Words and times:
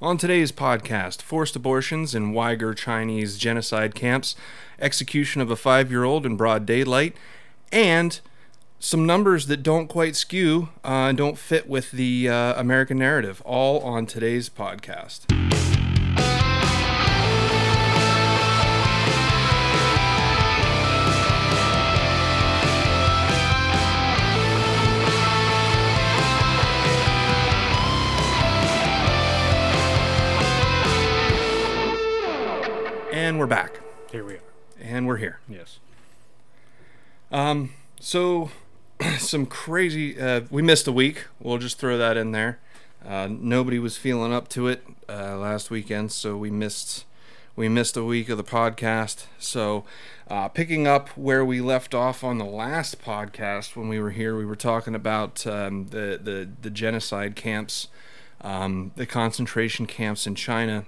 On 0.00 0.18
today's 0.18 0.52
podcast, 0.52 1.22
forced 1.22 1.56
abortions 1.56 2.14
in 2.14 2.34
Uyghur 2.34 2.76
Chinese 2.76 3.38
genocide 3.38 3.94
camps, 3.94 4.36
execution 4.78 5.40
of 5.40 5.50
a 5.50 5.56
five 5.56 5.90
year 5.90 6.04
old 6.04 6.26
in 6.26 6.36
broad 6.36 6.66
daylight, 6.66 7.16
and 7.72 8.20
some 8.78 9.06
numbers 9.06 9.46
that 9.46 9.62
don't 9.62 9.88
quite 9.88 10.14
skew 10.14 10.68
uh, 10.84 11.08
and 11.08 11.16
don't 11.16 11.38
fit 11.38 11.66
with 11.66 11.92
the 11.92 12.28
uh, 12.28 12.60
American 12.60 12.98
narrative, 12.98 13.40
all 13.46 13.80
on 13.80 14.04
today's 14.04 14.50
podcast. 14.50 15.45
And 33.26 33.40
we're 33.40 33.48
back. 33.48 33.80
Here 34.12 34.24
we 34.24 34.34
are. 34.34 34.40
And 34.80 35.04
we're 35.04 35.16
here. 35.16 35.40
Yes. 35.48 35.80
Um, 37.32 37.72
so 37.98 38.52
some 39.18 39.46
crazy. 39.46 40.16
Uh, 40.16 40.42
we 40.48 40.62
missed 40.62 40.86
a 40.86 40.92
week. 40.92 41.24
We'll 41.40 41.58
just 41.58 41.76
throw 41.76 41.98
that 41.98 42.16
in 42.16 42.30
there. 42.30 42.60
Uh, 43.04 43.26
nobody 43.28 43.80
was 43.80 43.96
feeling 43.96 44.32
up 44.32 44.46
to 44.50 44.68
it 44.68 44.86
uh, 45.08 45.36
last 45.38 45.72
weekend, 45.72 46.12
so 46.12 46.36
we 46.36 46.52
missed 46.52 47.04
we 47.56 47.68
missed 47.68 47.96
a 47.96 48.04
week 48.04 48.28
of 48.28 48.36
the 48.36 48.44
podcast. 48.44 49.26
So, 49.40 49.84
uh, 50.30 50.46
picking 50.46 50.86
up 50.86 51.08
where 51.16 51.44
we 51.44 51.60
left 51.60 51.96
off 51.96 52.22
on 52.22 52.38
the 52.38 52.44
last 52.44 53.02
podcast 53.02 53.74
when 53.74 53.88
we 53.88 53.98
were 53.98 54.12
here, 54.12 54.36
we 54.36 54.46
were 54.46 54.54
talking 54.54 54.94
about 54.94 55.44
um, 55.48 55.88
the, 55.88 56.20
the 56.22 56.48
the 56.62 56.70
genocide 56.70 57.34
camps, 57.34 57.88
um, 58.42 58.92
the 58.94 59.04
concentration 59.04 59.86
camps 59.86 60.28
in 60.28 60.36
China, 60.36 60.84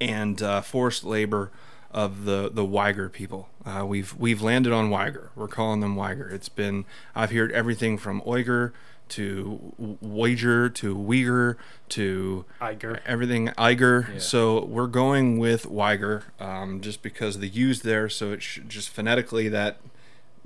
and 0.00 0.42
uh, 0.42 0.60
forced 0.60 1.04
labor 1.04 1.50
of 1.90 2.24
the 2.24 2.50
the 2.52 2.62
Uyghur 2.64 3.10
people. 3.12 3.48
Uh, 3.64 3.84
we've 3.86 4.14
we've 4.16 4.42
landed 4.42 4.72
on 4.72 4.90
Uyghur. 4.90 5.28
We're 5.34 5.48
calling 5.48 5.80
them 5.80 5.96
Uyghur. 5.96 6.32
It's 6.32 6.48
been 6.48 6.84
I've 7.14 7.32
heard 7.32 7.50
everything 7.52 7.98
from 7.98 8.20
Uyghur 8.22 8.72
to 9.10 9.74
Uyghur 10.04 10.72
to 10.72 10.94
Uyghur 10.96 11.56
to 11.88 12.44
Iger. 12.60 13.00
everything 13.04 13.48
Uyghur. 13.58 14.12
Yeah. 14.12 14.18
So 14.20 14.64
we're 14.64 14.86
going 14.86 15.38
with 15.38 15.64
Uyghur 15.66 16.22
um, 16.38 16.80
just 16.80 17.02
because 17.02 17.40
the 17.40 17.48
U's 17.48 17.82
there. 17.82 18.08
So 18.08 18.32
it 18.32 18.42
sh- 18.42 18.60
just 18.68 18.88
phonetically 18.90 19.48
that 19.48 19.78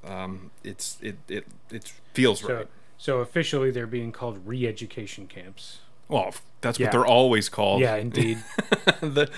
um, 0.03 0.51
it's 0.63 0.97
it 1.03 1.17
it 1.29 1.47
it 1.71 1.93
feels 2.15 2.41
So, 2.41 2.55
right. 2.55 2.69
so 2.97 3.19
officially, 3.19 3.71
they're 3.71 3.87
being 3.87 4.13
called 4.13 4.47
re-education 4.47 5.27
camps. 5.27 5.81
Well, 6.09 6.35
that's 6.61 6.79
Yeah. 6.79 6.87
what 6.87 6.93
they're 6.93 7.07
always 7.07 7.49
called. 7.49 7.81
Yeah, 7.81 7.97
indeed. 7.97 8.43
the, 9.01 9.31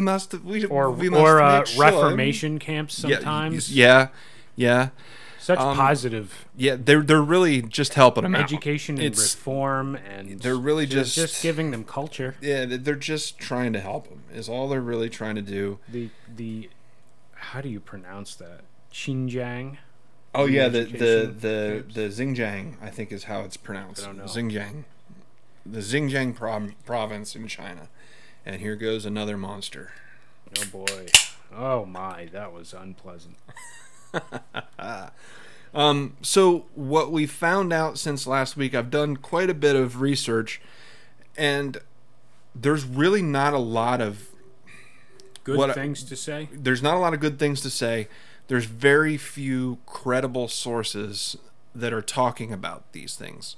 must 0.00 0.34
we 0.42 0.64
Or 0.66 0.90
we 0.90 1.08
must 1.08 1.20
or 1.22 1.40
uh, 1.40 1.64
Reformation 1.78 2.58
camps 2.58 2.94
sometimes. 2.96 3.72
Yeah, 3.74 4.08
yeah, 4.54 4.88
Such 5.38 5.58
um, 5.58 5.76
positive 5.76 6.46
yeah. 6.56 6.76
They're 6.78 7.02
they're 7.02 7.22
really 7.22 7.62
just 7.62 7.94
helping 7.94 8.22
them 8.24 8.34
out. 8.34 8.42
education 8.42 8.96
and 8.96 9.04
It's- 9.04 9.34
reform, 9.34 9.94
and 9.96 10.40
they're 10.40 10.56
really 10.56 10.86
just- 10.86 11.14
just 11.14 11.42
giving 11.42 11.70
them 11.70 11.84
culture. 11.84 12.36
Yeah, 12.40 12.64
they're 12.66 12.94
just 12.94 13.38
trying 13.38 13.72
to 13.74 13.80
help 13.80 14.08
them. 14.08 14.22
Is 14.34 14.48
all 14.48 14.68
they're 14.68 14.80
really 14.80 15.10
trying 15.10 15.34
to 15.36 15.42
do. 15.42 15.78
The 15.88 16.10
the 16.34 16.70
how 17.34 17.60
do 17.60 17.68
you 17.68 17.80
pronounce 17.80 18.34
that? 18.36 18.62
Xinjiang. 18.92 19.76
Oh 20.34 20.46
yeah, 20.46 20.68
the 20.68 20.84
the 20.84 21.34
the 21.38 21.84
the 21.92 22.00
Xinjiang, 22.08 22.76
I 22.82 22.90
think 22.90 23.12
is 23.12 23.24
how 23.24 23.40
it's 23.42 23.56
pronounced. 23.56 24.02
I 24.02 24.06
don't 24.06 24.16
know. 24.18 24.24
Xinjiang, 24.24 24.84
the 25.70 25.80
Xinjiang 25.80 26.34
province 26.84 27.34
in 27.36 27.48
China. 27.48 27.88
And 28.44 28.60
here 28.60 28.76
goes 28.76 29.04
another 29.04 29.36
monster. 29.36 29.92
Oh 30.58 30.64
boy. 30.72 31.06
Oh 31.54 31.84
my, 31.84 32.28
that 32.32 32.52
was 32.52 32.72
unpleasant. 32.72 33.36
Um, 35.74 36.16
so 36.22 36.64
what 36.74 37.12
we 37.12 37.26
found 37.26 37.70
out 37.70 37.98
since 37.98 38.26
last 38.26 38.56
week, 38.56 38.74
I've 38.74 38.90
done 38.90 39.16
quite 39.18 39.50
a 39.50 39.54
bit 39.54 39.76
of 39.76 40.00
research, 40.00 40.58
and 41.36 41.76
there's 42.54 42.84
really 42.86 43.20
not 43.20 43.52
a 43.52 43.58
lot 43.58 44.00
of 44.00 44.28
Good 45.44 45.58
What 45.58 45.70
I- 45.70 45.74
things 45.74 46.02
to 46.04 46.16
say. 46.16 46.48
there's 46.50 46.82
not 46.82 46.94
a 46.94 46.98
lot 46.98 47.12
of 47.12 47.20
good 47.20 47.38
things 47.38 47.60
to 47.60 47.68
say. 47.70 48.08
There's 48.48 48.64
very 48.64 49.18
few 49.18 49.78
credible 49.84 50.48
sources 50.48 51.36
that 51.74 51.92
are 51.92 52.00
talking 52.02 52.52
about 52.54 52.90
these 52.92 53.14
things. 53.14 53.54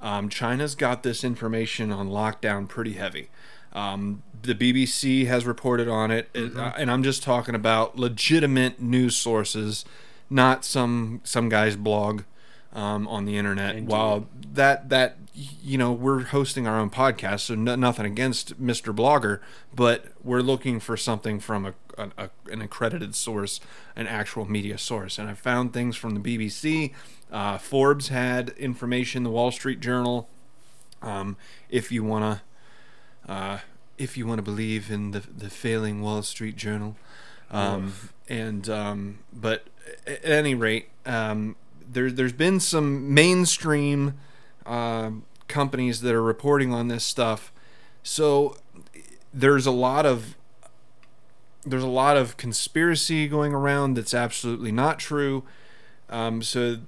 Um, 0.00 0.28
China's 0.28 0.74
got 0.74 1.02
this 1.02 1.24
information 1.24 1.90
on 1.92 2.08
lockdown 2.08 2.68
pretty 2.68 2.92
heavy. 2.94 3.30
Um, 3.72 4.22
the 4.42 4.54
BBC 4.54 5.26
has 5.26 5.44
reported 5.44 5.88
on 5.88 6.10
it, 6.10 6.30
it- 6.34 6.56
uh, 6.56 6.72
and 6.76 6.90
I'm 6.90 7.02
just 7.02 7.22
talking 7.22 7.54
about 7.54 7.98
legitimate 7.98 8.80
news 8.80 9.16
sources, 9.16 9.84
not 10.30 10.64
some 10.64 11.20
some 11.24 11.48
guy's 11.48 11.76
blog 11.76 12.22
um, 12.72 13.08
on 13.08 13.24
the 13.24 13.36
internet. 13.36 13.76
Indeed. 13.76 13.90
While 13.90 14.28
that 14.52 14.88
that 14.88 15.16
you 15.34 15.78
know 15.78 15.92
we're 15.92 16.24
hosting 16.24 16.66
our 16.66 16.78
own 16.78 16.90
podcast, 16.90 17.40
so 17.40 17.54
no, 17.54 17.74
nothing 17.76 18.06
against 18.06 18.60
Mr. 18.60 18.94
Blogger, 18.94 19.40
but 19.74 20.06
we're 20.22 20.40
looking 20.40 20.80
for 20.80 20.96
something 20.96 21.40
from 21.40 21.66
a, 21.66 21.74
a, 21.96 22.10
a 22.18 22.30
an 22.50 22.62
accredited 22.62 23.14
source, 23.14 23.60
an 23.96 24.06
actual 24.06 24.44
media 24.44 24.78
source. 24.78 25.18
And 25.18 25.28
I 25.28 25.34
found 25.34 25.72
things 25.72 25.96
from 25.96 26.20
the 26.20 26.20
BBC. 26.20 26.92
Uh, 27.30 27.58
Forbes 27.58 28.08
had 28.08 28.50
information. 28.50 29.22
The 29.22 29.30
Wall 29.30 29.50
Street 29.50 29.80
Journal. 29.80 30.28
Um, 31.00 31.36
if 31.70 31.92
you 31.92 32.02
wanna, 32.02 32.42
uh, 33.28 33.58
if 33.98 34.16
you 34.16 34.26
wanna 34.26 34.42
believe 34.42 34.90
in 34.90 35.12
the 35.12 35.20
the 35.20 35.50
failing 35.50 36.02
Wall 36.02 36.22
Street 36.22 36.56
Journal, 36.56 36.96
um, 37.50 37.94
and 38.28 38.68
um, 38.68 39.18
but 39.32 39.64
at 40.06 40.24
any 40.24 40.54
rate, 40.54 40.88
um, 41.06 41.56
there 41.90 42.10
there's 42.10 42.32
been 42.32 42.60
some 42.60 43.12
mainstream 43.12 44.14
um 44.66 45.24
companies 45.48 46.02
that 46.02 46.14
are 46.14 46.22
reporting 46.22 46.72
on 46.72 46.88
this 46.88 47.04
stuff. 47.04 47.52
So 48.02 48.56
there's 49.32 49.66
a 49.66 49.70
lot 49.70 50.06
of 50.06 50.36
there's 51.64 51.82
a 51.82 51.88
lot 51.88 52.16
of 52.16 52.36
conspiracy 52.36 53.26
going 53.28 53.52
around 53.52 53.94
that's 53.94 54.14
absolutely 54.14 54.72
not 54.72 54.98
true. 54.98 55.44
Um, 56.08 56.42
so 56.42 56.78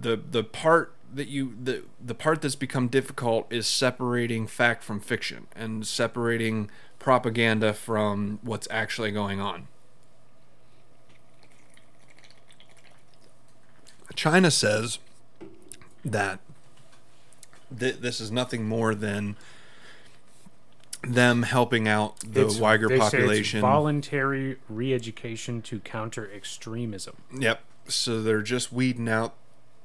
the 0.00 0.16
the 0.16 0.42
part 0.42 0.94
that 1.12 1.28
you 1.28 1.56
the 1.62 1.84
the 2.04 2.14
part 2.14 2.42
that's 2.42 2.54
become 2.56 2.88
difficult 2.88 3.46
is 3.52 3.66
separating 3.66 4.46
fact 4.46 4.82
from 4.82 5.00
fiction 5.00 5.46
and 5.54 5.86
separating 5.86 6.70
propaganda 6.98 7.72
from 7.72 8.38
what's 8.42 8.68
actually 8.70 9.10
going 9.10 9.40
on. 9.40 9.68
China 14.20 14.50
says 14.50 14.98
that 16.04 16.40
th- 17.78 17.96
this 18.00 18.20
is 18.20 18.30
nothing 18.30 18.66
more 18.66 18.94
than 18.94 19.34
them 21.02 21.44
helping 21.44 21.88
out 21.88 22.20
the 22.20 22.42
It's- 22.42 22.58
Uyghur 22.58 22.88
they 22.90 22.98
say 22.98 23.04
it's 23.06 23.10
population. 23.12 23.60
voluntary 23.62 24.58
re-education 24.68 25.62
to 25.62 25.80
counter 25.80 26.30
extremism. 26.30 27.16
Yep. 27.34 27.64
So 27.88 28.22
they're 28.22 28.42
just 28.42 28.70
weeding 28.70 29.08
out 29.08 29.32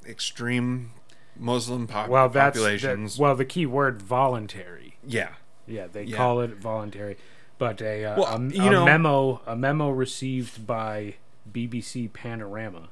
extreme 0.06 0.92
Muslim 1.38 1.88
pop- 1.88 2.10
Well, 2.10 2.28
that's 2.28 2.58
populations. 2.58 3.16
that, 3.16 3.22
well 3.22 3.36
the 3.38 3.46
key 3.46 3.66
word 3.66 4.02
voluntary. 4.02 4.98
yeah. 5.08 5.30
Yeah, 5.66 5.88
they 5.88 6.04
Yeah. 6.04 6.18
call 6.18 6.42
it 6.42 6.58
voluntary. 6.58 7.16
But 7.58 7.82
a, 7.82 8.04
uh, 8.04 8.18
Well, 8.20 8.28
a, 8.34 8.36
a 8.36 8.40
know- 8.40 8.84
memo 8.86 9.42
a 9.48 9.56
memo 9.56 9.92
received 9.92 10.68
by 10.68 11.16
BBC 11.50 12.10
Panorama 12.12 12.90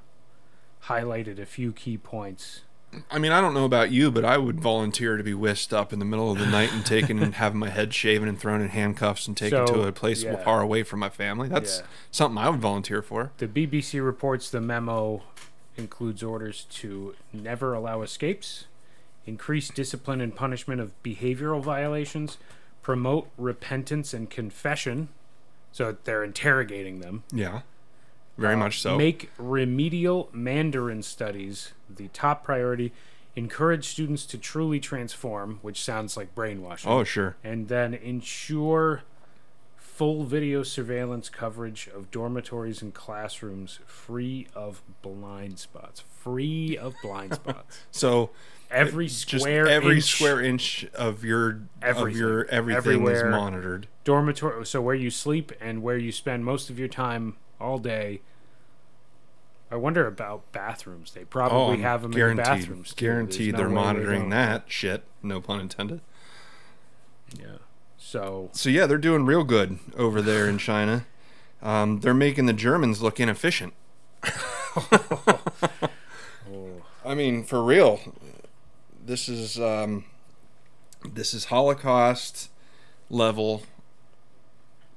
highlighted 0.88 1.40
a 1.40 1.46
few 1.46 1.72
key 1.72 1.98
points. 1.98 2.62
I 3.10 3.18
mean, 3.18 3.32
I 3.32 3.42
don't 3.42 3.56
know 3.56 3.66
about 3.66 3.90
you, 3.92 4.12
but 4.12 4.24
I 4.24 4.38
would 4.38 4.60
volunteer 4.62 5.18
to 5.18 5.24
be 5.24 5.34
whisked 5.34 5.74
up 5.74 5.92
in 5.94 5.98
the 6.00 6.06
middle 6.06 6.32
of 6.32 6.38
the 6.38 6.46
night 6.46 6.72
and 6.72 6.86
taken 6.86 7.18
and 7.24 7.34
having 7.36 7.58
my 7.60 7.70
head 7.70 7.92
shaven 7.94 8.30
and 8.30 8.40
thrown 8.40 8.62
in 8.62 8.70
handcuffs 8.70 9.28
and 9.28 9.36
taken 9.36 9.66
So, 9.66 9.74
to 9.74 9.82
a 9.88 9.92
place 9.92 10.22
yeah. 10.24 10.36
far 10.44 10.62
away 10.62 10.84
from 10.84 11.00
my 11.00 11.10
family. 11.10 11.50
That's 11.50 11.80
Yeah. 11.80 11.86
something 12.12 12.38
I 12.38 12.50
would 12.50 12.60
volunteer 12.60 13.02
for. 13.02 13.32
The 13.38 13.48
BBC 13.48 14.00
reports 14.06 14.50
the 14.52 14.62
memo 14.62 15.24
includes 15.76 16.22
orders 16.22 16.66
to 16.70 17.16
never 17.34 17.74
allow 17.74 18.04
escapes, 18.04 18.66
increase 19.26 19.70
discipline 19.70 20.22
and 20.22 20.36
punishment 20.36 20.80
of 20.80 20.92
behavioral 21.02 21.64
violations, 21.64 22.38
promote 22.84 23.28
repentance 23.40 24.14
and 24.14 24.30
confession. 24.30 25.10
So 25.72 25.98
they're 26.04 26.24
interrogating 26.24 27.00
them. 27.00 27.24
Yeah. 27.32 27.62
Very 28.38 28.56
Uh, 28.56 28.58
much 28.58 28.82
so. 28.82 28.98
Make 28.98 29.30
remedial 29.38 30.30
Mandarin 30.34 31.04
studies 31.04 31.74
the 31.90 32.08
top 32.10 32.44
priority. 32.44 32.92
Encourage 33.36 33.86
students 33.88 34.26
to 34.28 34.38
truly 34.38 34.80
transform, 34.80 35.60
which 35.62 35.82
sounds 35.84 36.16
like 36.18 36.36
brainwashing. 36.36 36.92
oh, 36.92 37.04
sure. 37.04 37.36
And 37.44 37.68
then 37.68 37.94
ensure 37.94 39.02
full 39.76 40.24
video 40.24 40.64
surveillance 40.64 41.30
coverage 41.30 41.88
of 41.96 42.10
dormitories 42.12 42.82
and 42.82 42.94
classrooms 42.94 43.80
free 43.86 44.48
of 44.56 44.82
blind 45.04 45.60
spots. 45.60 46.02
Free 46.02 46.76
of 46.78 46.96
blind 47.04 47.34
spots. 47.36 47.82
So 47.92 48.32
every 48.72 49.06
Just 49.08 49.30
square 49.30 49.68
every 49.68 49.96
inch 49.96 50.16
square 50.16 50.42
inch 50.42 50.86
of 50.96 51.24
your 51.24 51.62
of 51.82 52.12
your 52.16 52.46
everything 52.48 52.78
Everywhere. 52.78 53.28
is 53.28 53.32
monitored. 53.32 53.88
dormitory 54.04 54.66
so 54.66 54.82
where 54.82 54.96
you 54.96 55.12
sleep 55.12 55.52
and 55.62 55.84
where 55.84 55.98
you 55.98 56.12
spend 56.12 56.44
most 56.44 56.72
of 56.72 56.80
your 56.80 56.88
time 56.88 57.36
all 57.64 57.78
day 57.80 58.22
i 59.72 59.76
wonder 59.76 60.06
about 60.06 60.52
bathrooms 60.52 61.14
they 61.14 61.24
probably 61.24 61.78
Oh, 61.80 61.82
have 61.82 62.02
them 62.04 62.14
in 62.14 62.36
the 62.38 62.44
bathrooms 62.44 62.94
too. 62.94 63.06
Guaranteed, 63.06 63.54
no 63.54 63.58
they're 63.60 63.68
they 63.70 63.74
monitoring 63.74 64.30
that 64.30 64.66
shit. 64.68 65.04
No 65.24 65.40
pun 65.42 65.60
intended. 65.62 66.02
yeah 67.40 67.58
so 67.98 68.50
So 68.52 68.70
yeah, 68.70 68.86
they're 68.86 68.98
doing 68.98 69.26
real 69.26 69.44
good 69.46 69.80
over 69.98 70.22
there 70.22 70.48
in 70.48 70.58
China. 70.58 71.06
Um, 71.62 72.02
they're 72.02 72.14
making 72.14 72.46
the 72.48 72.54
Germans 72.54 73.02
look 73.02 73.18
inefficient. 73.20 73.74
oh, 74.76 75.40
I 77.06 77.16
mean, 77.16 77.44
for 77.44 77.64
real. 77.64 78.00
This 79.06 79.28
is 79.30 79.58
um, 79.60 80.04
this 81.10 81.34
is 81.34 81.46
Holocaust 81.46 82.50
level 83.10 83.64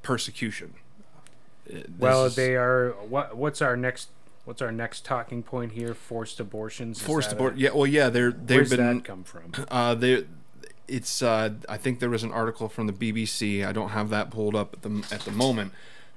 persecution. 0.03 0.75
Well 1.99 2.27
is 2.27 2.37
they 2.37 2.57
are 2.57 2.91
what 3.09 3.37
what's 3.37 3.61
our 3.63 3.77
next 3.77 4.11
what's 4.45 4.63
our 4.63 4.73
next 4.73 5.05
talking 5.05 5.43
point 5.43 5.73
here 5.73 5.93
forced 5.95 6.41
abortions 6.41 6.99
Is 6.99 7.07
forced 7.07 7.31
that 7.31 7.37
abort. 7.37 7.57
Yeah, 7.57 7.71
well, 7.75 7.87
yeah, 7.87 8.09
they're 8.09 8.33
they've 8.33 8.59
where's 8.59 8.71
been 8.71 8.97
that 8.99 9.05
come 9.05 9.25
from 9.25 9.53
Uh, 9.71 9.95
they, 9.95 10.25
it's. 10.89 11.21
Uh, 11.21 11.51
I 11.69 11.77
think 11.77 11.99
there 11.99 12.11
was 12.11 12.23
an 12.23 12.33
article 12.33 12.69
from 12.69 12.87
the 12.87 12.93
BBC. 12.93 13.67
I 13.67 13.73
don't 13.73 13.91
have 13.91 14.09
that 14.11 14.31
pulled 14.31 14.55
up 14.55 14.75
at 14.75 14.83
the 14.83 15.07
at 15.13 15.21
the 15.21 15.33
moment. 15.33 15.73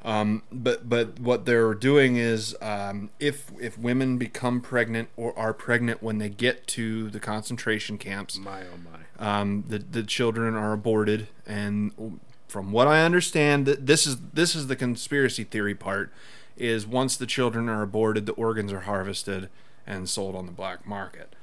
Um, 0.06 0.44
but 0.52 0.88
but 0.88 1.20
what 1.20 1.46
they're 1.46 1.74
doing 1.74 2.16
is 2.16 2.56
um, 2.62 3.10
if 3.20 3.52
if 3.60 3.78
women 3.78 4.18
become 4.18 4.62
pregnant 4.62 5.10
or 5.18 5.38
are 5.38 5.54
pregnant 5.54 6.02
when 6.02 6.20
they 6.20 6.30
get 6.30 6.68
to 6.68 7.10
the 7.10 7.20
concentration 7.20 7.98
camps, 7.98 8.38
my 8.38 8.62
oh 8.62 8.78
my 8.78 9.42
um, 9.42 9.66
the 9.68 9.80
the 9.80 10.04
children 10.04 10.56
are 10.56 10.72
aborted, 10.72 11.28
and 11.46 12.20
from 12.50 12.72
what 12.72 12.88
I 12.88 13.04
understand, 13.04 13.68
this 13.68 14.06
is 14.06 14.18
this 14.34 14.56
is 14.56 14.68
the 14.68 14.76
conspiracy 14.76 15.44
theory 15.44 15.76
part. 15.76 16.12
Is 16.58 16.86
once 16.86 17.16
the 17.16 17.26
children 17.26 17.70
are 17.70 17.82
aborted, 17.82 18.26
the 18.26 18.34
organs 18.34 18.74
are 18.74 18.82
harvested 18.82 19.50
and 19.88 20.10
sold 20.10 20.36
on 20.36 20.46
the 20.46 20.52
black 20.52 20.86
market. 20.86 21.34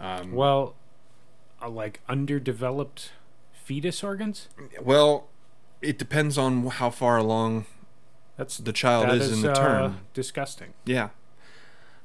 Um, 0.00 0.32
well 0.32 0.76
uh, 1.60 1.68
like 1.68 2.00
underdeveloped 2.08 3.12
fetus 3.52 4.04
organs 4.04 4.48
Well, 4.80 5.28
it 5.80 5.98
depends 5.98 6.36
on 6.36 6.66
how 6.66 6.90
far 6.90 7.16
along 7.16 7.66
that's 8.36 8.58
the 8.58 8.72
child 8.72 9.08
that 9.08 9.16
is, 9.16 9.32
in 9.32 9.40
the 9.42 9.52
uh, 9.52 9.54
term. 9.54 10.00
disgusting 10.12 10.74
Yeah. 10.84 11.10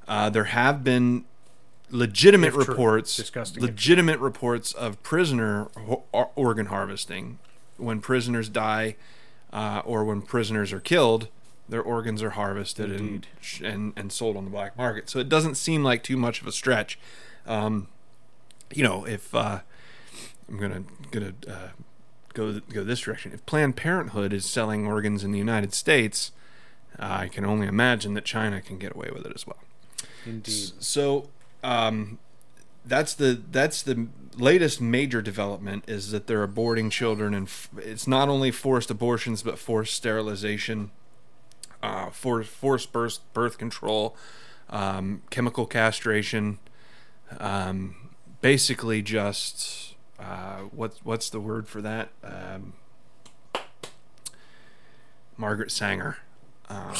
Uh, 0.07 0.29
there 0.29 0.45
have 0.45 0.83
been 0.83 1.25
legitimate 1.89 2.49
If 2.55 2.67
reports, 2.67 3.31
legitimate 3.57 4.19
reports 4.19 4.73
of 4.73 5.01
prisoner 5.03 5.67
ho- 5.77 6.03
organ 6.35 6.67
harvesting. 6.67 7.39
When 7.81 8.01
prisoners 8.01 8.49
die, 8.49 8.95
uh, 9.51 9.81
or 9.85 10.03
when 10.03 10.21
prisoners 10.21 10.71
are 10.71 10.79
killed, 10.79 11.27
their 11.67 11.81
organs 11.81 12.21
are 12.21 12.31
harvested 12.31 12.91
and, 12.91 12.99
Indeed. 12.99 13.27
and 13.63 13.93
and 13.95 14.11
sold 14.11 14.37
on 14.37 14.45
the 14.45 14.51
black 14.51 14.77
market. 14.77 15.09
So 15.09 15.19
it 15.19 15.29
doesn't 15.29 15.55
seem 15.55 15.83
like 15.83 16.03
too 16.03 16.17
much 16.17 16.41
of 16.41 16.47
a 16.47 16.51
stretch. 16.51 16.99
Um, 17.47 17.87
you 18.73 18.83
know, 18.83 19.05
if 19.05 19.33
uh, 19.33 19.59
I'm 20.47 20.57
gonna 20.57 20.83
gonna 21.11 21.33
uh, 21.47 21.69
go 22.33 22.59
go 22.59 22.83
this 22.83 23.01
direction, 23.01 23.31
if 23.33 23.45
Planned 23.45 23.75
Parenthood 23.75 24.33
is 24.33 24.45
selling 24.45 24.85
organs 24.85 25.23
in 25.23 25.31
the 25.31 25.39
United 25.39 25.73
States, 25.73 26.31
I 26.99 27.27
can 27.27 27.45
only 27.45 27.67
imagine 27.67 28.13
that 28.13 28.25
China 28.25 28.61
can 28.61 28.77
get 28.77 28.95
away 28.95 29.09
with 29.13 29.25
it 29.25 29.31
as 29.33 29.47
well. 29.47 29.59
indeed 30.25 30.71
So 30.79 31.29
um, 31.63 32.19
that's 32.85 33.13
the 33.13 33.41
that's 33.51 33.81
the 33.81 34.07
latest 34.37 34.81
major 34.81 35.21
development 35.21 35.83
is 35.87 36.11
that 36.11 36.27
they're 36.27 36.47
aborting 36.47 36.91
children, 36.91 37.33
and 37.33 37.47
f- 37.47 37.69
it's 37.77 38.07
not 38.07 38.29
only 38.29 38.51
forced 38.51 38.89
abortions 38.89 39.43
but 39.43 39.59
forced 39.59 39.93
sterilization, 39.93 40.91
uh, 41.83 42.09
for 42.09 42.43
forced 42.43 42.91
birth 42.91 43.19
birth 43.33 43.57
control, 43.57 44.15
um, 44.69 45.21
chemical 45.29 45.65
castration, 45.65 46.59
um, 47.39 47.95
basically 48.41 49.01
just 49.01 49.95
uh, 50.19 50.59
what 50.71 50.99
what's 51.03 51.29
the 51.29 51.39
word 51.39 51.67
for 51.67 51.81
that? 51.81 52.09
Um, 52.23 52.73
Margaret 55.37 55.71
Sanger. 55.71 56.17
Um, 56.69 56.95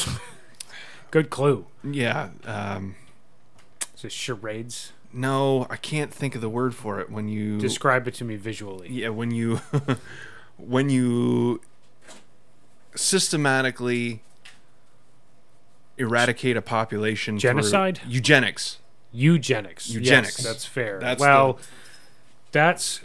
good 1.12 1.30
clue 1.30 1.66
yeah. 1.84 2.30
Um, 2.46 2.96
it 4.04 4.12
charades 4.12 4.94
No, 5.14 5.68
I 5.70 5.76
can't 5.76 6.14
think 6.14 6.36
of 6.36 6.42
the 6.42 6.50
word 6.50 6.74
for 6.74 7.00
it 7.00 7.10
when 7.10 7.28
you 7.28 7.60
describe 7.60 8.08
it 8.08 8.14
to 8.16 8.24
me 8.24 8.38
visually 8.38 8.88
yeah 8.90 9.10
when 9.10 9.32
you 9.32 9.60
when 10.58 10.90
you 10.90 11.62
systematically 12.96 14.22
eradicate 15.98 16.56
a 16.56 16.62
population 16.62 17.38
Genocide? 17.38 18.02
eugenics 18.08 18.78
eugenics. 19.12 19.90
Eugenics. 19.90 20.38
Yes, 20.40 20.46
that's 20.46 20.66
fair. 20.66 21.00
That's 21.00 21.20
well, 21.20 21.54
the- 21.54 21.64
that's 22.52 23.02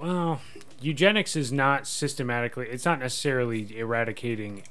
well, 0.00 0.40
eugenics 0.80 1.36
is 1.36 1.52
not 1.52 1.86
systematically. 1.86 2.68
It's 2.68 2.84
not 2.84 2.98
necessarily 2.98 3.76
eradicating 3.76 4.64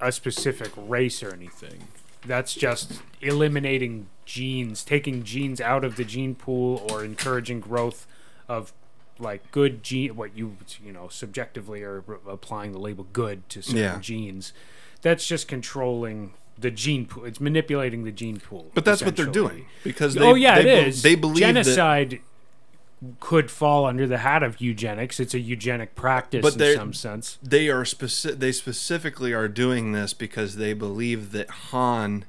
a 0.00 0.12
specific 0.12 0.70
race 0.76 1.22
or 1.22 1.32
anything. 1.32 1.88
That's 2.28 2.54
just 2.54 3.00
eliminating 3.20 4.06
genes, 4.24 4.84
taking 4.84 5.24
genes 5.24 5.60
out 5.60 5.84
of 5.84 5.96
the 5.96 6.04
gene 6.04 6.34
pool, 6.34 6.86
or 6.90 7.02
encouraging 7.04 7.60
growth 7.60 8.06
of 8.48 8.72
like 9.18 9.50
good 9.50 9.82
gene. 9.82 10.14
What 10.14 10.36
you 10.36 10.56
you 10.84 10.92
know 10.92 11.08
subjectively 11.08 11.82
are 11.82 12.04
applying 12.28 12.72
the 12.72 12.78
label 12.78 13.06
good 13.12 13.48
to 13.48 13.62
certain 13.62 13.78
Yeah. 13.80 13.98
genes. 14.00 14.52
That's 15.02 15.26
just 15.26 15.48
controlling 15.48 16.34
the 16.58 16.70
gene 16.70 17.06
pool. 17.06 17.24
It's 17.24 17.40
manipulating 17.40 18.04
the 18.04 18.12
gene 18.12 18.40
pool. 18.40 18.70
but 18.74 18.84
that's 18.84 19.02
what 19.02 19.16
they're 19.16 19.26
doing 19.26 19.66
because 19.84 20.16
oh, 20.16 20.20
they, 20.20 20.26
oh 20.26 20.34
yeah, 20.34 20.60
they 20.60 20.80
it 20.80 20.88
is. 20.88 21.02
they 21.02 21.14
believe 21.14 21.40
that 21.40 21.46
genocide 21.54 22.20
could 23.20 23.50
fall 23.50 23.86
under 23.86 24.06
the 24.06 24.18
hat 24.18 24.42
of 24.42 24.60
eugenics. 24.60 25.20
It's 25.20 25.34
a 25.34 25.38
eugenic 25.38 25.94
practice 25.94 26.42
But 26.42 26.60
in 26.60 26.76
some 26.76 26.92
sense. 26.92 27.38
they 27.42 27.68
are 27.68 27.84
specific 27.84 28.40
they 28.40 28.52
specifically 28.52 29.32
are 29.32 29.48
doing 29.48 29.92
this 29.92 30.12
because 30.12 30.56
they 30.56 30.72
believe 30.72 31.30
that 31.32 31.48
Han 31.50 32.24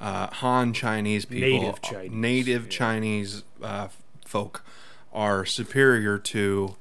uh, 0.00 0.28
Han 0.28 0.72
Chinese 0.72 1.24
people 1.24 1.60
Native 1.60 1.82
Chinese, 1.82 2.12
native 2.12 2.62
yeah. 2.64 2.70
Chinese 2.70 3.42
uh, 3.62 3.88
folk 4.24 4.64
are 5.12 5.44
superior 5.44 6.18
to 6.18 6.76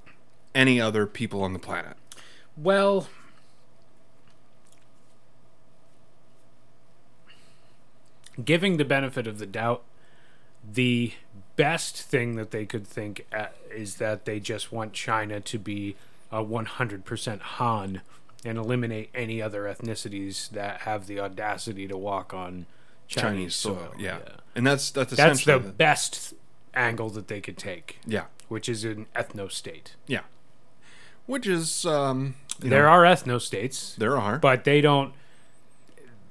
any 0.53 0.79
other 0.79 1.07
people 1.07 1.41
on 1.41 1.53
the 1.53 1.59
planet. 1.59 1.97
Well, 2.57 3.07
giving 8.43 8.77
the 8.77 8.85
benefit 8.85 9.27
of 9.27 9.39
the 9.39 9.45
doubt, 9.45 9.83
the 10.69 11.13
best 11.55 12.01
thing 12.01 12.35
that 12.35 12.51
they 12.51 12.65
could 12.65 12.85
think 12.87 13.25
at 13.31 13.55
is 13.73 13.95
that 13.95 14.25
they 14.25 14.39
just 14.39 14.71
want 14.71 14.93
China 14.93 15.39
to 15.39 15.57
be 15.59 15.95
a 16.31 16.43
100% 16.43 17.39
Han 17.39 18.01
and 18.43 18.57
eliminate 18.57 19.09
any 19.15 19.41
other 19.41 19.63
ethnicities 19.63 20.49
that 20.51 20.81
have 20.81 21.07
the 21.07 21.19
audacity 21.19 21.87
to 21.87 21.97
walk 21.97 22.33
on 22.33 22.65
Chinese, 23.07 23.21
Chinese 23.31 23.55
soil, 23.55 23.75
soil. 23.75 23.93
yeah. 23.97 24.19
And 24.55 24.65
that's 24.67 24.91
that's 24.91 25.13
essentially 25.13 25.29
That's 25.29 25.41
essentially 25.41 25.67
the 25.71 25.73
best 25.77 26.33
angle 26.73 27.09
that 27.11 27.27
they 27.27 27.41
could 27.41 27.57
take, 27.57 27.99
yeah 28.05 28.25
which 28.47 28.69
is 28.69 28.83
an 28.83 29.07
ethno 29.15 29.51
state. 29.51 29.95
yeah, 30.07 30.21
which 31.25 31.47
is 31.47 31.85
um 31.85 32.35
There 32.59 32.83
know, 32.83 32.89
are 32.89 33.03
ethno 33.03 33.41
states, 33.41 33.95
there 33.97 34.17
are 34.17 34.37
but 34.39 34.63
they 34.65 34.81
don't 34.81 35.13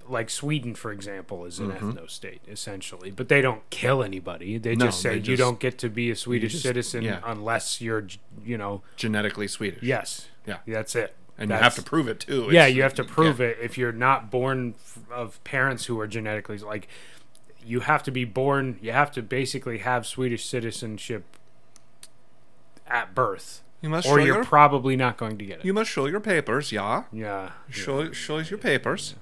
like 0.08 0.28
Sweden, 0.30 0.75
for 0.75 0.92
example, 0.92 1.44
is 1.46 1.58
an 1.58 1.70
Mm-hmm. 1.70 1.90
ethno 1.92 2.11
state 2.11 2.42
essentially, 2.49 3.11
but 3.11 3.28
they 3.28 3.40
don't 3.40 3.68
kill 3.70 4.02
anybody. 4.02 4.58
They 4.58 4.75
No, 4.76 4.87
just 4.87 5.00
say 5.00 5.18
they 5.18 5.30
you 5.30 5.37
don't 5.37 5.58
get 5.61 5.78
to 5.78 5.88
be 5.88 6.11
a 6.11 6.16
Swedish 6.16 6.52
just- 6.52 6.62
citizen 6.64 7.02
yeah. 7.02 7.20
unless 7.25 7.80
you're, 7.80 8.06
you 8.44 8.58
know, 8.58 8.82
genetically 8.96 9.49
Swedish. 9.49 9.82
yes, 9.82 10.28
Yeah. 10.46 10.58
that's 10.66 10.94
it. 10.94 11.14
and 11.38 11.50
you 11.50 11.56
have 11.56 11.75
to 11.75 11.82
prove 11.82 12.06
it 12.06 12.20
too. 12.20 12.49
yeah, 12.52 12.62
It's- 12.62 12.75
you 12.76 12.82
have 12.82 12.94
to 12.94 13.02
yeah. 13.02 13.08
prove 13.12 13.40
it 13.40 13.58
if 13.61 13.76
you're 13.78 13.92
not 13.92 14.30
born 14.30 14.75
of 15.11 15.42
parents 15.44 15.87
who 15.87 15.99
are 16.00 16.06
genetically 16.06 16.58
like. 16.58 16.87
You 17.66 17.80
have 17.80 18.02
to 18.02 18.11
be 18.11 18.26
born. 18.26 18.78
You 18.82 18.92
have 18.92 19.11
to 19.12 19.23
basically 19.23 19.78
have 19.78 20.06
Swedish 20.06 20.44
citizenship 20.44 21.25
at 22.87 23.14
birth, 23.14 23.62
You 23.80 23.88
must 23.88 24.06
or 24.06 24.18
show 24.18 24.25
you're 24.25 24.34
your 24.37 24.44
probably 24.44 24.96
not 24.96 25.16
going 25.16 25.38
to 25.38 25.44
get 25.46 25.61
it. 25.61 25.64
you 25.64 25.73
must 25.73 25.90
show 25.90 26.06
your 26.06 26.20
papers. 26.20 26.70
Yeah, 26.73 27.04
yeah, 27.12 27.52
show 27.70 28.12
show 28.12 28.37
us 28.38 28.50
your 28.50 28.58
papers. 28.58 29.14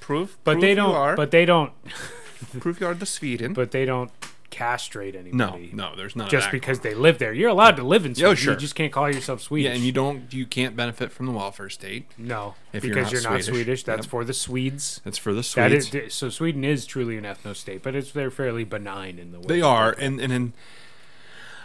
Prove, 0.00 0.36
but 0.44 0.52
prove 0.52 0.62
they 0.62 0.74
don't. 0.74 0.94
are, 0.94 1.16
But 1.16 1.30
they 1.30 1.44
don't. 1.44 1.72
prove 2.60 2.80
you 2.80 2.86
are 2.86 2.94
the 2.94 3.06
Sweden. 3.06 3.52
but 3.52 3.70
they 3.72 3.84
don't 3.84 4.10
castrate 4.50 5.14
anybody. 5.14 5.70
no, 5.72 5.90
no, 5.90 5.96
there's 5.96 6.16
not. 6.16 6.30
Just 6.30 6.50
because 6.50 6.80
they 6.80 6.94
live 6.94 7.18
there, 7.18 7.32
you're 7.32 7.50
allowed 7.50 7.76
to 7.76 7.82
live 7.82 8.06
in 8.06 8.12
oh, 8.12 8.14
Sweden. 8.14 8.36
sure. 8.36 8.54
You 8.54 8.58
just 8.60 8.74
can't 8.74 8.92
call 8.92 9.08
yourself 9.12 9.42
Swedish. 9.42 9.68
Yeah, 9.68 9.74
and 9.74 9.84
you 9.84 9.92
don't, 9.92 10.32
you 10.32 10.46
can't 10.46 10.74
benefit 10.74 11.12
from 11.12 11.26
the 11.26 11.32
welfare 11.32 11.68
state. 11.68 12.10
no 12.16 12.54
if 12.72 12.84
you're 12.84 12.94
because 12.94 13.12
not 13.12 13.12
you're 13.12 13.22
not 13.22 13.42
Swedish. 13.42 13.46
Swedish. 13.46 13.82
That's 13.84 14.06
Yep. 14.06 14.10
for 14.10 14.24
the 14.24 14.32
Swedes. 14.34 15.00
That's 15.04 15.18
for 15.18 15.32
the 15.34 15.42
Swedes. 15.42 15.94
is 15.94 16.14
so 16.14 16.30
Sweden 16.30 16.64
is 16.64 16.86
truly 16.86 17.16
an 17.16 17.24
ethno 17.24 17.54
state, 17.54 17.82
but 17.82 17.94
it's 17.94 18.10
they're 18.12 18.30
fairly 18.30 18.64
benign 18.64 19.18
in 19.18 19.32
the 19.32 19.38
way 19.40 19.46
they 19.48 19.60
are, 19.62 19.92
and 19.98 20.20
and, 20.20 20.32
and 20.32 20.52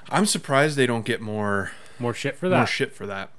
I'm 0.09 0.25
surprised 0.25 0.75
they 0.77 0.85
don't 0.87 1.05
get 1.05 1.21
more 1.21 1.71
more 1.99 2.13
shit 2.13 2.35
for 2.35 2.49
that. 2.49 2.57
more 2.57 2.67
shit 2.67 2.93
for 2.93 3.05
that 3.07 3.29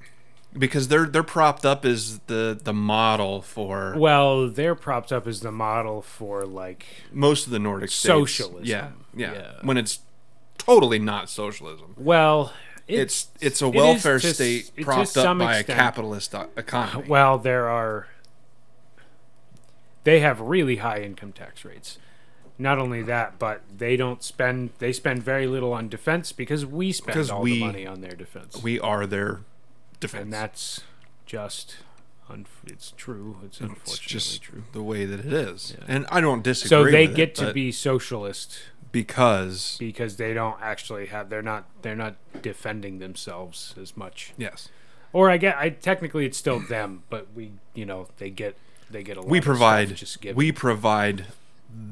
because 0.57 0.89
they're 0.89 1.07
they're 1.07 1.23
propped 1.23 1.65
up 1.67 1.85
as 1.85 2.19
the 2.27 2.59
the 2.63 2.73
model 2.73 3.43
for 3.43 3.95
Well, 3.97 4.49
they're 4.49 4.75
propped 4.75 5.13
up 5.13 5.27
as 5.27 5.41
the 5.41 5.51
model 5.53 6.01
for 6.03 6.45
like 6.45 6.87
most 7.13 7.47
of 7.47 7.53
the 7.53 7.59
Nordic 7.59 7.91
states. 7.91 8.03
Socialism. 8.03 8.65
Yeah, 8.65 8.91
yeah, 9.15 9.33
Yeah. 9.35 9.53
When 9.63 9.77
it's 9.77 10.01
totally 10.59 10.99
not 10.99 11.29
socialism. 11.29 11.95
well, 11.99 12.53
It's 12.87 13.29
it's 13.41 13.61
a 13.63 13.67
it 13.67 13.71
is 13.71 13.75
welfare 13.75 14.19
to 14.19 14.35
state 14.35 14.71
propped 14.83 15.17
up 15.17 15.39
by 15.39 15.59
extent. 15.59 15.79
a 15.79 15.83
capitalist 15.83 16.35
uh, 16.35 16.47
economy. 16.57 17.09
well, 17.09 17.39
there 17.39 17.69
are 17.69 18.07
they 20.05 20.21
have 20.21 20.41
really 20.41 20.77
high 20.77 21.01
income 21.01 21.33
tax 21.33 21.65
rates. 21.65 21.99
Not 22.59 22.79
only 22.79 23.03
that, 23.03 23.39
but 23.39 23.63
they 23.77 23.97
don't 23.97 24.23
spend 24.23 24.71
they 24.79 24.93
spend 24.93 25.23
very 25.23 25.47
little 25.47 25.73
on 25.73 25.89
defense 25.89 26.31
because 26.31 26.65
we 26.65 26.93
spend 26.93 27.15
Because 27.15 27.31
all 27.31 27.43
we- 27.43 27.55
the 27.59 27.61
money 27.65 27.87
on 27.87 28.01
their 28.01 28.15
defense. 28.15 28.63
we 28.63 28.79
are 28.79 29.07
their 29.07 29.41
defense. 30.05 30.23
and 30.23 30.33
that's 30.33 30.81
just 31.27 31.77
un- 32.29 32.47
it's 32.67 32.93
true. 32.97 33.37
It's 33.45 33.61
unfortunately 33.61 33.93
it's 33.93 33.99
just 33.99 34.43
true. 34.43 34.65
the 34.73 34.83
way 34.83 35.05
that 35.05 35.21
it 35.21 35.33
is, 35.33 35.75
Yeah. 35.79 35.85
and 35.89 36.07
I 36.11 36.21
don't 36.21 36.43
disagree. 36.43 36.69
So 36.69 36.85
they 36.91 37.07
get 37.07 37.31
it, 37.31 37.35
to 37.37 37.53
be 37.53 37.73
socialist 37.73 38.59
because 38.93 39.77
because 39.79 40.17
they 40.17 40.33
don't 40.35 40.57
actually 40.63 41.07
have 41.07 41.29
they're 41.29 41.43
not 41.43 41.65
they're 41.83 41.97
not 41.97 42.15
defending 42.43 42.99
themselves 43.01 43.75
as 43.81 43.97
much. 43.97 44.33
yes, 44.37 44.69
Or 45.13 45.31
I 45.31 45.37
get 45.37 45.57
I 45.59 45.71
technically 45.71 46.27
it's 46.27 46.39
still 46.39 46.61
them, 46.61 47.03
but 47.11 47.27
we 47.35 47.53
you 47.75 47.85
know 47.87 48.07
they 48.19 48.31
get 48.31 48.57
they 48.91 49.03
get 49.03 49.17
a 49.17 49.21
lot 49.21 49.29
we 49.31 49.39
of 49.39 49.45
stuff 49.45 49.51
provide 49.51 49.97
just 49.97 50.21
given 50.21 50.37
we 50.37 50.53
provide 50.53 51.27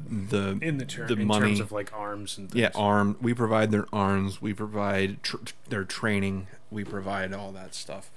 the 0.09 0.57
in 0.61 0.77
the 0.77 0.85
term 0.85 1.07
the 1.07 1.13
in 1.15 1.27
money 1.27 1.47
terms 1.47 1.59
of 1.59 1.71
like 1.73 1.91
arms 1.93 2.37
and 2.37 2.49
things. 2.49 2.61
yeah 2.61 2.69
arm 2.73 3.17
we 3.21 3.33
provide 3.33 3.69
their 3.71 3.85
arms 3.91 4.41
we 4.41 4.53
provide 4.53 5.21
tr- 5.23 5.35
their 5.67 5.83
training 5.83 6.47
we 6.73 6.83
provide 6.83 7.33
all 7.33 7.51
that 7.51 7.73
stuff 7.75 8.09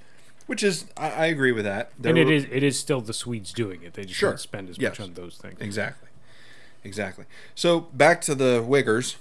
which 0.47 0.63
is 0.63 0.85
i, 0.97 1.09
I 1.11 1.25
agree 1.27 1.51
with 1.51 1.65
that 1.65 1.91
There 1.99 2.09
and 2.09 2.17
it 2.19 2.25
were- 2.25 2.31
is 2.33 2.45
it 2.51 2.63
is 2.63 2.79
still 2.79 3.01
the 3.01 3.13
Swedes 3.13 3.53
doing 3.53 3.83
it. 3.83 3.93
They 3.93 4.03
just 4.05 4.19
Sure. 4.19 4.31
don't 4.31 4.39
spend 4.39 4.69
as 4.69 4.77
Yes. 4.77 4.91
much 4.97 5.07
on 5.07 5.13
those 5.13 5.37
things. 5.37 5.57
exactly 5.61 6.09
exactly 6.83 7.25
so 7.55 7.81
back 7.81 8.21
to 8.21 8.35
the 8.35 8.63
wiggers 8.67 9.15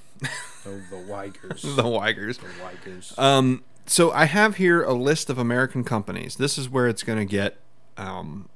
The, 0.65 0.71
the 0.91 0.97
Weigers. 0.97 1.61
the 1.77 1.83
Weigers. 1.83 2.39
the 2.41 2.49
Weigers. 2.65 3.19
Um, 3.19 3.63
so 3.85 4.11
I 4.13 4.25
have 4.25 4.57
here 4.57 4.83
a 4.83 4.95
list 4.95 5.29
of 5.31 5.37
American 5.39 5.85
companies. 5.85 6.37
This 6.37 6.57
is 6.59 6.69
where 6.71 6.89
it's 6.89 7.03
going 7.05 7.19
to 7.19 7.25
get 7.27 7.59
um, 7.99 8.49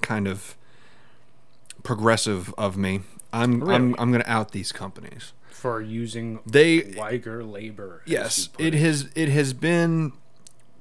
kind 0.00 0.26
of 0.28 0.56
progressive 1.82 2.54
of 2.56 2.76
me. 2.76 3.00
I'm 3.32 3.62
I'm 3.68 3.94
I'm 3.98 4.10
going 4.12 4.22
to 4.22 4.30
out 4.30 4.52
these 4.52 4.72
companies. 4.72 5.32
For 5.56 5.80
using 5.80 6.40
They 6.46 6.80
Weiger 6.82 7.50
labor. 7.50 8.02
yes, 8.04 8.48
put 8.48 8.64
it 8.66 8.74
has 8.74 9.08
it 9.14 9.28
has 9.30 9.52
been 9.54 10.12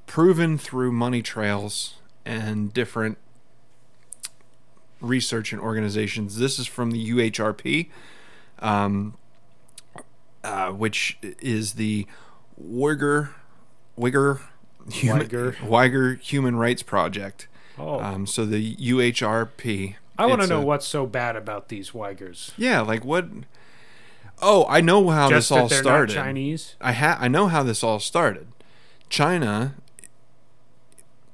proven 0.05 0.57
through 0.57 0.91
money 0.91 1.21
trails 1.21 1.95
and 2.25 2.73
different 2.73 3.17
research 5.01 5.51
and 5.53 5.61
organizations. 5.61 6.37
This 6.37 6.59
is 6.59 6.67
from 6.67 6.91
the 6.91 7.09
UHRP, 7.11 7.87
um, 8.59 9.15
uh, 10.43 10.71
which 10.71 11.17
is 11.21 11.73
the 11.73 12.05
Uyghur 12.61 13.29
Uyghur 13.97 14.41
Human, 14.91 15.27
Uyghur. 15.27 15.55
Uyghur 15.55 16.19
Human 16.19 16.55
Rights 16.57 16.83
Project. 16.83 17.47
Oh, 17.77 17.99
Um, 17.99 18.27
so 18.27 18.45
the 18.45 18.75
UHRP. 18.75 19.95
I 20.17 20.25
want 20.27 20.41
to 20.41 20.47
know 20.47 20.61
a- 20.61 20.65
what's 20.65 20.87
so 20.87 21.05
bad 21.05 21.35
about 21.35 21.67
these 21.69 21.91
Weigers. 21.91 22.51
Yeah, 22.57 22.81
like 22.81 23.03
what? 23.03 23.25
Oh, 24.41 24.65
I 24.67 24.81
know 24.81 25.09
how 25.09 25.29
Just 25.29 25.49
this 25.49 25.57
all 25.57 25.69
started. 25.69 26.15
not 26.15 26.23
Chinese. 26.23 26.75
I 26.81 26.91
ha- 26.91 27.17
I 27.19 27.27
know 27.27 27.47
how 27.47 27.63
this 27.63 27.83
all 27.83 27.99
started. 27.99 28.47
China 29.09 29.75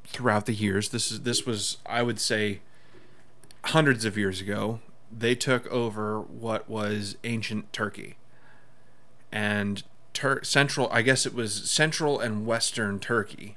throughout 0.06 0.46
the 0.46 0.54
years, 0.54 0.90
this 0.90 1.12
is 1.12 1.22
this 1.22 1.46
was 1.46 1.78
I 1.86 2.04
would 2.04 2.20
say 2.20 2.62
hundreds 3.66 4.06
of 4.06 4.18
years 4.18 4.42
ago, 4.42 4.80
they 5.12 5.36
took 5.36 5.68
over 5.68 6.20
what 6.22 6.70
was 6.70 7.18
ancient 7.24 7.72
Turkey. 7.74 8.18
And 9.32 9.84
Tur- 10.14 10.44
central 10.44 10.90
I 10.92 11.02
guess 11.02 11.26
it 11.26 11.34
was 11.34 11.70
central 11.70 12.20
and 12.20 12.46
western 12.46 13.00
Turkey. 13.00 13.56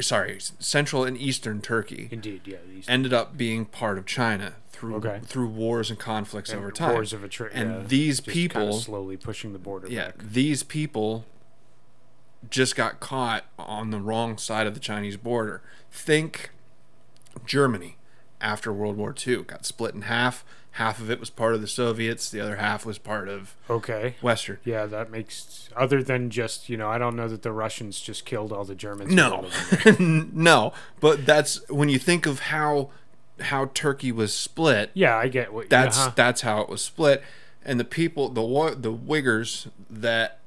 Sorry, 0.00 0.38
central 0.58 1.04
and 1.04 1.16
eastern 1.16 1.60
Turkey 1.60 2.08
Indeed, 2.10 2.42
yeah. 2.46 2.56
Ended 2.88 3.12
up 3.12 3.36
being 3.36 3.64
part 3.64 3.96
of 3.98 4.06
China 4.06 4.54
through 4.84 4.96
Okay. 4.96 5.20
through 5.24 5.48
wars 5.48 5.90
and 5.90 5.98
conflicts 5.98 6.52
over 6.52 6.70
time. 6.70 6.92
wars 6.92 7.12
of 7.12 7.24
attrition. 7.24 7.58
And 7.58 7.82
yeah, 7.82 7.86
these 7.86 8.20
people- 8.20 8.60
kinda 8.62 8.78
slowly 8.80 9.16
pushing 9.16 9.52
the 9.52 9.58
border 9.58 9.88
yeah, 9.88 10.06
back. 10.06 10.14
these 10.18 10.62
people 10.62 11.24
just 12.50 12.76
got 12.76 13.00
caught 13.00 13.44
on 13.58 13.90
the 13.90 13.98
wrong 14.00 14.36
side 14.38 14.66
of 14.66 14.74
the 14.74 14.80
Chinese 14.80 15.16
border. 15.16 15.62
Think 15.90 16.50
Germany 17.46 17.96
after 18.40 18.72
World 18.72 18.96
War 18.96 19.14
II 19.26 19.42
got 19.44 19.64
split 19.64 19.94
in 19.94 20.02
half. 20.02 20.44
Half 20.72 20.98
of 21.00 21.08
it 21.08 21.20
was 21.20 21.30
part 21.30 21.54
of 21.54 21.60
the 21.60 21.68
Soviets, 21.68 22.28
the 22.28 22.40
other 22.40 22.56
half 22.56 22.84
was 22.84 22.98
part 22.98 23.28
of 23.28 23.54
Okay. 23.70 24.16
Western. 24.20 24.58
Yeah, 24.64 24.86
that 24.86 25.08
makes 25.10 25.68
other 25.76 26.02
than 26.02 26.30
just 26.30 26.68
you 26.68 26.76
know 26.76 26.88
I 26.90 26.98
don't 26.98 27.14
know 27.16 27.28
that 27.28 27.42
the 27.42 27.52
Russians 27.52 28.00
just 28.00 28.24
killed 28.24 28.52
all 28.52 28.64
the 28.64 28.74
Germans. 28.74 29.14
No, 29.14 29.36
were 29.36 29.42
living 29.86 30.18
there. 30.18 30.26
no, 30.32 30.72
but 31.00 31.24
that's 31.24 31.66
when 31.70 31.88
you 31.88 31.98
think 32.00 32.26
of 32.26 32.40
how 32.40 32.90
how 33.40 33.70
Turkey 33.74 34.12
was 34.12 34.34
split. 34.34 34.90
Yeah, 34.94 35.16
I 35.16 35.28
get 35.28 35.52
what. 35.52 35.68
That's 35.70 35.98
uh-huh. 35.98 36.12
that's 36.14 36.42
how 36.42 36.60
it 36.60 36.68
was 36.68 36.82
split, 36.82 37.22
and 37.64 37.78
the 37.80 37.84
people, 37.84 38.28
the 38.28 38.42
the 38.76 38.92
Uyghurs 38.92 39.68
that 39.90 40.38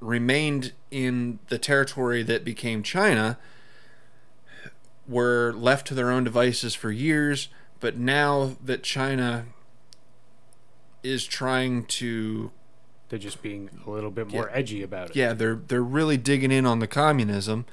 remained 0.00 0.72
in 0.90 1.40
the 1.48 1.58
territory 1.58 2.22
that 2.22 2.44
became 2.44 2.82
China 2.82 3.38
were 5.08 5.52
left 5.56 5.86
to 5.88 5.94
their 5.94 6.10
own 6.10 6.24
devices 6.24 6.74
for 6.74 6.90
years. 6.92 7.48
But 7.80 7.96
now 7.96 8.56
that 8.64 8.82
China 8.82 9.46
is 11.02 11.24
trying 11.24 11.84
to, 11.86 12.50
They're 13.08 13.18
just 13.18 13.40
being 13.42 13.70
a 13.86 13.90
little 13.90 14.10
bit 14.10 14.28
more 14.28 14.48
Yeah. 14.50 14.58
edgy 14.58 14.82
about 14.82 15.10
it. 15.10 15.16
yeah, 15.16 15.32
they're 15.32 15.54
they're 15.56 15.82
really 15.82 16.16
digging 16.16 16.52
in 16.52 16.66
on 16.66 16.78
the 16.78 16.86
communism. 16.86 17.64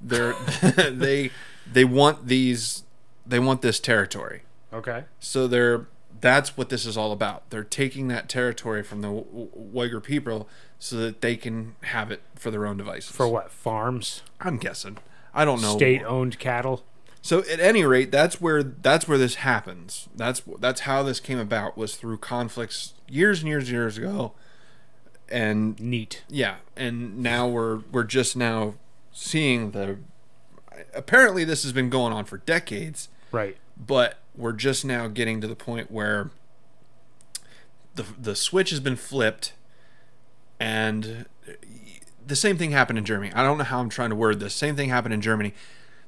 They're 0.00 0.34
they 0.90 1.30
they 1.70 1.84
want 1.84 2.26
these 2.26 2.83
they 3.26 3.38
want 3.38 3.62
this 3.62 3.80
territory. 3.80 4.42
Okay. 4.72 5.04
So 5.20 5.46
they're 5.46 5.86
that's 6.20 6.56
what 6.56 6.68
this 6.68 6.86
is 6.86 6.96
all 6.96 7.12
about. 7.12 7.48
They're 7.50 7.64
taking 7.64 8.08
that 8.08 8.28
territory 8.28 8.82
from 8.82 9.02
the 9.02 9.08
Uyghur 9.08 10.02
people 10.02 10.48
so 10.78 10.96
that 10.96 11.20
they 11.20 11.36
can 11.36 11.76
have 11.82 12.10
it 12.10 12.22
for 12.34 12.50
their 12.50 12.66
own 12.66 12.76
devices. 12.76 13.10
For 13.10 13.28
what 13.28 13.50
farms? 13.50 14.22
I'm 14.40 14.58
guessing. 14.58 14.98
I 15.34 15.44
don't 15.44 15.60
know. 15.60 15.76
State-owned 15.76 16.38
cattle. 16.38 16.84
So 17.20 17.40
at 17.40 17.58
any 17.58 17.84
rate, 17.84 18.10
that's 18.10 18.40
where 18.40 18.62
that's 18.62 19.08
where 19.08 19.18
this 19.18 19.36
happens. 19.36 20.08
That's 20.14 20.42
that's 20.58 20.82
how 20.82 21.02
this 21.02 21.20
came 21.20 21.38
about 21.38 21.76
was 21.76 21.96
through 21.96 22.18
conflicts 22.18 22.94
years 23.08 23.40
and 23.40 23.48
years 23.48 23.64
and 23.64 23.72
years 23.72 23.98
ago. 23.98 24.32
And 25.30 25.80
Neat. 25.80 26.22
yeah, 26.28 26.56
and 26.76 27.18
now 27.18 27.48
we're 27.48 27.78
we're 27.90 28.04
just 28.04 28.36
now 28.36 28.74
seeing 29.10 29.70
the 29.70 29.98
apparently 30.94 31.44
this 31.44 31.62
has 31.62 31.72
been 31.72 31.88
going 31.88 32.12
on 32.12 32.26
for 32.26 32.38
decades 32.38 33.08
Right. 33.34 33.56
but 33.76 34.18
we're 34.36 34.52
just 34.52 34.84
now 34.84 35.08
getting 35.08 35.40
to 35.40 35.46
the 35.46 35.56
point 35.56 35.90
where 35.90 36.30
the 37.94 38.04
the 38.20 38.34
switch 38.36 38.70
has 38.70 38.80
been 38.80 38.96
flipped 38.96 39.52
and 40.60 41.26
the 42.26 42.36
same 42.36 42.56
thing 42.56 42.70
happened 42.70 42.98
in 42.98 43.04
Germany. 43.04 43.32
I 43.34 43.42
don't 43.42 43.58
know 43.58 43.64
how 43.64 43.80
I'm 43.80 43.88
trying 43.90 44.10
to 44.10 44.16
word 44.16 44.40
this. 44.40 44.54
Same 44.54 44.76
thing 44.76 44.88
happened 44.88 45.12
in 45.14 45.20
Germany. 45.20 45.52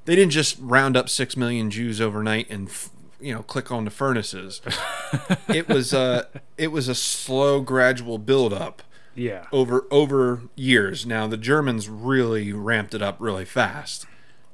They 0.05 0.15
didn't 0.15 0.31
just 0.31 0.57
round 0.59 0.97
up 0.97 1.09
6 1.09 1.37
million 1.37 1.69
Jews 1.69 2.01
overnight 2.01 2.49
and 2.49 2.69
f- 2.69 2.89
you 3.19 3.33
know 3.33 3.43
click 3.43 3.71
on 3.71 3.85
the 3.85 3.91
furnaces. 3.91 4.61
it 5.49 5.67
was 5.67 5.93
a 5.93 6.27
it 6.57 6.71
was 6.71 6.87
a 6.87 6.95
slow 6.95 7.61
gradual 7.61 8.17
build 8.17 8.53
up 8.53 8.81
Yeah. 9.15 9.45
over 9.51 9.85
over 9.91 10.41
years. 10.55 11.05
Now 11.05 11.27
the 11.27 11.37
Germans 11.37 11.87
really 11.89 12.51
ramped 12.53 12.93
it 12.93 13.01
up 13.01 13.17
really 13.19 13.45
fast. 13.45 14.05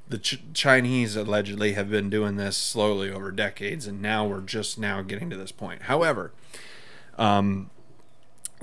The 0.08 0.18
Ch- 0.18 0.42
Chinese 0.52 1.16
allegedly 1.16 1.72
have 1.72 1.88
been 1.90 2.10
doing 2.10 2.36
this 2.36 2.56
slowly 2.56 3.10
over 3.10 3.30
decades, 3.32 3.86
and 3.86 4.02
now 4.02 4.26
we're 4.26 4.42
just 4.42 4.78
now 4.78 5.00
getting 5.02 5.30
to 5.30 5.36
this 5.36 5.50
point. 5.52 5.82
However, 5.82 6.32
um, 7.16 7.70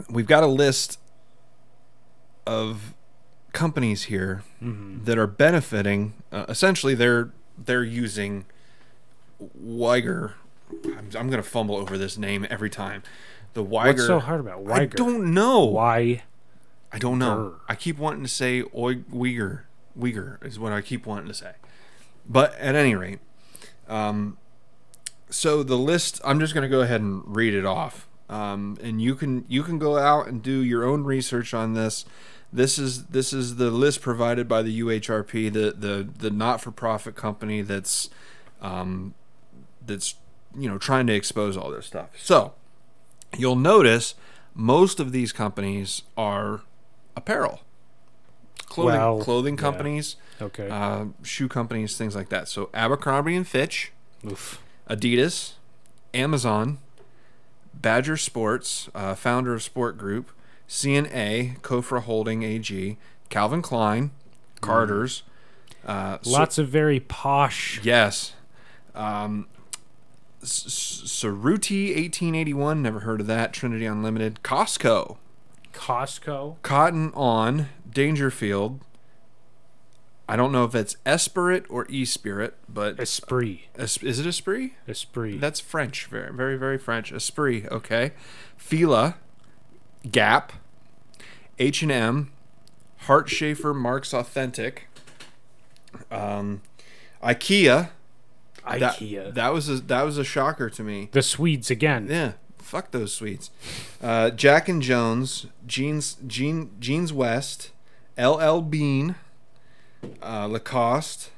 we've 0.10 0.27
got 0.27 0.43
a 0.43 0.48
list 0.48 1.00
of 2.45 2.93
companies 3.53 4.03
here 4.03 4.43
that 4.62 5.17
are 5.17 5.27
benefiting. 5.27 6.13
Uh, 6.31 6.45
essentially, 6.48 6.93
they're 6.95 7.31
they're 7.57 7.83
using 7.83 8.45
Weiger. 9.60 10.33
I'm, 10.86 11.10
I'm 11.17 11.27
going 11.29 11.31
to 11.31 11.43
fumble 11.43 11.75
over 11.75 11.98
this 11.98 12.17
name 12.17 12.45
every 12.50 12.69
time. 12.69 13.03
The 13.53 13.63
Uyghur. 13.63 13.86
What's 13.88 14.05
so 14.05 14.19
hard 14.19 14.39
about 14.39 14.69
I 14.69 14.86
don't 14.86 15.33
know. 15.33 15.65
Why? 15.65 16.24
I 16.93 16.98
don't 17.00 17.19
know. 17.19 17.55
Grr. 17.55 17.60
I 17.67 17.75
keep 17.75 17.98
wanting 17.98 18.24
to 18.24 18.29
say 18.29 18.62
Oi- 18.75 19.03
Uyghur. 19.12 19.62
Uyghur 19.98 20.43
is 20.45 20.60
what 20.60 20.71
I 20.71 20.81
keep 20.81 21.05
wanting 21.05 21.27
to 21.27 21.33
say. 21.33 21.53
But 22.27 22.55
at 22.55 22.75
any 22.75 22.95
rate, 22.95 23.19
um, 23.88 24.38
so 25.29 25.63
the 25.63 25.77
list. 25.77 26.21
I'm 26.24 26.39
just 26.39 26.53
going 26.53 26.63
to 26.63 26.69
go 26.69 26.81
ahead 26.81 27.01
and 27.01 27.24
read 27.25 27.53
it 27.53 27.65
off, 27.65 28.07
um, 28.29 28.77
and 28.81 29.01
you 29.01 29.15
can 29.15 29.45
you 29.48 29.63
can 29.63 29.79
go 29.79 29.98
out 29.98 30.27
and 30.27 30.41
do 30.41 30.63
your 30.63 30.83
own 30.83 31.03
research 31.03 31.53
on 31.53 31.74
this. 31.74 32.05
This 32.53 32.77
is 32.77 33.05
this 33.07 33.31
is 33.31 33.55
the 33.55 33.71
list 33.71 34.01
provided 34.01 34.48
by 34.48 34.62
the 34.62 34.81
UHRP, 34.81 35.51
the 35.51 35.71
the 35.71 36.07
the 36.17 36.29
not 36.29 36.62
for 36.62 36.71
profit 36.71 37.15
company 37.15 37.62
that's 37.62 38.10
um, 38.62 39.13
that's 39.86 40.15
you 40.55 40.69
know 40.69 40.77
trying 40.77 41.07
to 41.07 41.13
expose 41.13 41.55
all 41.55 41.71
this 41.71 41.86
stuff. 41.86 42.10
So 42.17 42.53
you'll 43.38 43.55
notice 43.55 44.15
most 44.53 45.00
of 45.00 45.12
these 45.12 45.31
companies 45.31 46.03
are 46.17 46.62
apparel, 47.15 47.62
clothing 48.71 48.99
Well, 48.99 49.19
clothing 49.21 49.55
yeah. 49.55 49.61
companies, 49.61 50.15
Okay. 50.41 50.69
uh, 50.69 51.05
shoe 51.23 51.47
companies, 51.49 51.97
things 51.97 52.15
like 52.15 52.29
that. 52.29 52.47
So 52.47 52.69
Abercrombie 52.73 53.35
and 53.35 53.47
Fitch, 53.47 53.91
Oof. 54.25 54.61
Adidas, 54.89 55.53
Amazon, 56.13 56.79
Badger 57.73 58.17
Sports, 58.17 58.89
uh, 58.95 59.13
founder 59.15 59.53
of 59.53 59.61
Sport 59.61 59.97
Group, 59.97 60.31
CNA, 60.67 61.59
Cofra 61.61 62.01
Holding 62.03 62.43
AG, 62.43 62.97
Calvin 63.29 63.61
Klein, 63.61 64.11
Carter's. 64.61 65.23
Uh, 65.85 66.17
so- 66.21 66.29
Lots 66.31 66.57
of 66.57 66.69
very 66.69 66.99
posh. 66.99 67.79
Yes. 67.83 68.33
Um, 68.95 69.47
S- 70.43 70.65
S- 70.65 71.23
1881, 71.23 72.81
never 72.81 73.01
heard 73.01 73.21
of 73.21 73.27
that. 73.27 73.53
Trinity 73.53 73.85
Unlimited. 73.85 74.39
Costco. 74.43 75.17
Costco. 75.73 76.55
Cotton 76.61 77.11
On. 77.15 77.69
Dangerfield. 77.93 78.81
I 80.29 80.36
don't 80.38 80.51
know 80.51 80.63
if 80.63 80.74
it's 80.75 80.95
Esprit 81.05 81.65
or 81.69 81.86
Espirit, 81.91 82.55
but 82.69 83.00
Esprit. 83.00 83.62
Es- 83.77 84.01
is 84.01 84.19
it 84.19 84.25
Esprit? 84.25 84.71
Esprit. 84.88 85.39
That's 85.41 85.60
French. 85.60 86.05
Very, 86.05 86.33
very, 86.33 86.57
very 86.57 86.77
French. 86.77 87.12
Esprit. 87.12 87.67
Okay. 87.69 88.12
Fila. 88.55 89.15
Gap. 90.10 90.53
H 91.60 91.81
and 91.83 91.91
M. 91.91 92.31
Hart 93.00 93.29
Schaffner 93.29 93.74
Marx 93.74 94.13
Authentic. 94.13 94.88
Um, 96.10 96.62
IKEA. 97.24 97.89
That, 98.65 98.95
IKEA. 98.95 99.33
That 99.33 99.53
was 99.53 99.69
a 99.69 99.75
that 99.81 100.03
was 100.03 100.17
a 100.17 100.24
shocker 100.24 100.69
to 100.69 100.83
me. 100.83 101.10
the 101.12 101.21
Swedes 101.24 101.71
again. 101.71 102.07
Yeah, 102.10 102.33
fuck 102.60 102.91
those 102.91 103.13
Swedes. 103.13 103.50
Uh, 104.01 104.29
Jack 104.29 104.69
and 104.69 104.81
Jones, 104.81 105.48
Jeans, 105.65 106.17
Jean, 106.27 106.69
Jeans 106.79 107.12
West, 107.12 107.71
LL 108.17 108.61
Bean, 108.61 109.15
uh, 110.21 110.47
Lacoste, 110.47 111.29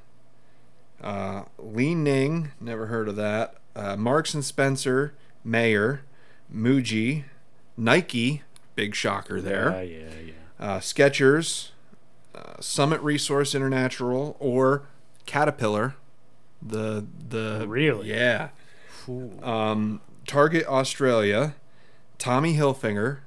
uh, 1.01 1.43
Li 1.57 1.93
Ning, 1.95 2.51
never 2.59 2.87
heard 2.87 3.07
of 3.07 3.15
that. 3.17 3.55
Uh, 3.75 3.95
Marks 3.95 4.33
and 4.33 4.43
Spencer, 4.45 5.13
Mayer, 5.43 6.01
Muji, 6.53 7.23
Nike, 7.75 8.41
big 8.75 8.95
shocker 8.95 9.41
there 9.41 9.69
Yeah, 9.71 9.81
yeah, 9.81 10.09
yeah. 10.25 10.33
uh, 10.75 10.79
Skechers, 10.79 11.69
uh, 12.35 12.59
Summit 12.59 13.01
Resource 13.01 13.53
International, 13.55 14.35
or 14.39 14.83
Caterpillar. 15.25 15.95
The 16.61 17.05
the 17.29 17.65
Really? 17.67 18.09
yeah. 18.09 18.49
Um, 19.41 19.99
Target 20.25 20.65
Australia, 20.67 21.55
Tommy 22.17 22.55
Hilfiger, 22.55 23.17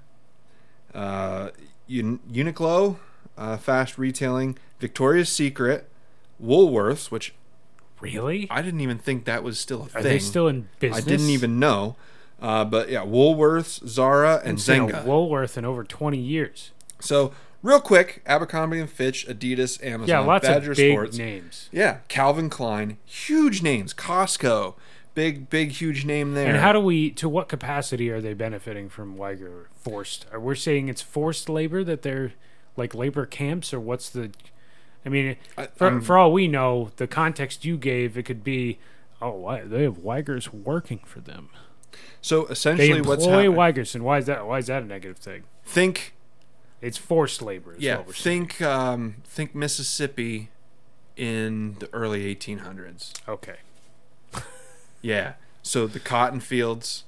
uh, 0.95 1.51
Un- 1.91 2.21
Uniqlo, 2.31 2.97
uh, 3.37 3.57
fast 3.57 3.99
retailing, 3.99 4.57
Victoria's 4.81 5.29
Secret, 5.31 5.89
Woolworths, 6.43 7.11
which 7.11 7.35
really? 8.01 8.47
I 8.51 8.63
didn't 8.63 8.81
even 8.81 8.99
think 8.99 9.25
that 9.25 9.43
was 9.43 9.59
still 9.59 9.83
a 9.83 9.85
Are 9.85 9.89
thing. 9.89 10.03
they 10.05 10.19
still 10.19 10.49
in 10.49 10.69
business? 10.81 11.05
I 11.05 11.09
didn't 11.09 11.31
even 11.31 11.59
know. 11.59 11.97
Uh, 12.41 12.65
but 12.65 12.91
yeah, 12.91 13.01
Woolworths, 13.05 13.87
Zara, 13.89 14.43
and 14.45 14.59
Zenga. 14.59 15.05
Woolworth 15.05 15.57
in 15.57 15.65
over 15.65 15.83
20 15.85 16.19
years. 16.19 16.71
So 17.01 17.33
real 17.63 17.81
quick, 17.81 18.23
Abercrombie 18.27 18.79
and 18.79 18.91
Fitch, 18.91 19.27
Adidas, 19.27 19.83
Amazon, 19.83 20.09
Yeah, 20.09 20.19
lots 20.21 20.47
Badger 20.47 20.73
of 20.73 20.77
big 20.77 20.93
Sports. 20.93 21.17
names. 21.19 21.69
Yeah, 21.73 21.99
Calvin 22.09 22.51
Klein, 22.51 22.99
huge 23.07 23.63
names. 23.63 23.95
Costco, 23.95 24.75
big, 25.15 25.49
big, 25.49 25.71
huge 25.73 26.05
name 26.05 26.35
there. 26.35 26.47
And 26.49 26.59
how 26.59 26.73
do 26.73 26.81
we, 26.81 27.11
to 27.13 27.27
what 27.27 27.49
capacity 27.49 28.11
are 28.11 28.21
they 28.21 28.35
benefiting 28.35 28.91
from 28.91 29.17
Uyghur 29.17 29.65
forced? 29.75 30.27
We're 30.37 30.55
saying 30.55 30.91
it's 30.91 31.01
forced 31.03 31.49
labor 31.49 31.83
that 31.85 32.03
they're 32.03 32.35
like 32.77 32.95
labor 32.95 33.27
camps, 33.27 33.73
or 33.75 33.81
what's 33.81 34.09
the? 34.11 34.31
I 35.05 35.09
mean, 35.09 35.37
I- 35.57 35.67
for, 35.69 36.01
for 36.01 36.19
all 36.19 36.33
we 36.33 36.49
know, 36.49 36.91
the 36.97 37.07
context 37.07 37.65
you 37.65 37.77
gave, 37.77 38.19
it 38.19 38.25
could 38.25 38.43
be, 38.43 38.79
oh, 39.23 39.61
they 39.65 39.83
have 39.85 39.99
Uyghurs 39.99 40.53
working 40.53 40.99
for 41.05 41.21
them. 41.21 41.49
so 42.21 42.45
They 42.47 42.53
essentially, 42.53 43.01
what's 43.01 43.25
employ 43.25 43.51
happening? 43.53 43.85
Uyghurs, 43.85 43.95
and 43.95 44.05
why 44.05 44.19
is 44.19 44.27
that? 44.27 44.47
Why 44.47 44.59
is 44.59 44.67
that 44.67 44.83
a 44.83 44.87
negative 44.87 45.17
thing? 45.19 45.45
Think, 45.65 46.15
It's 46.81 46.99
forced 46.99 47.41
labor. 47.43 47.75
Is 47.75 47.81
yeah, 47.83 47.99
what 47.99 48.09
we're 48.09 48.13
think, 48.15 48.61
um, 48.63 49.17
think 49.25 49.55
Mississippi 49.55 50.51
in 51.17 51.77
the 51.79 51.89
early 51.95 52.35
1800s. 52.35 53.13
Okay. 53.29 53.57
Yeah. 55.03 55.35
So 55.63 55.87
the 55.87 56.01
cotton 56.01 56.41
fields. 56.41 57.05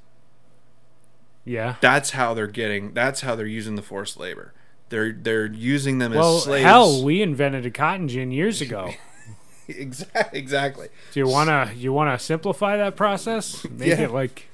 Yeah. 1.44 1.76
That's 1.80 2.10
how 2.10 2.34
they're 2.34 2.46
getting. 2.46 2.92
That's 2.94 3.22
how 3.22 3.34
they're 3.34 3.46
using 3.46 3.74
the 3.74 3.82
forced 3.82 4.18
labor. 4.18 4.52
They're 4.90 5.12
they're 5.12 5.46
using 5.46 5.98
them 5.98 6.12
Well, 6.14 6.36
as 6.38 6.44
slaves. 6.44 6.64
Well, 6.64 6.92
hell, 6.94 7.04
we 7.04 7.20
invented 7.22 7.66
a 7.66 7.70
cotton 7.70 8.08
gin 8.08 8.30
years 8.30 8.60
ago. 8.60 8.90
exactly. 9.68 10.38
Exactly. 10.38 10.88
Do 11.12 11.20
you 11.20 11.28
wanna 11.28 11.72
you 11.76 11.92
wanna 11.92 12.18
simplify 12.18 12.76
that 12.78 12.96
process? 12.96 13.64
Make 13.70 13.88
Yeah. 13.88 14.00
it 14.02 14.10
like 14.12 14.48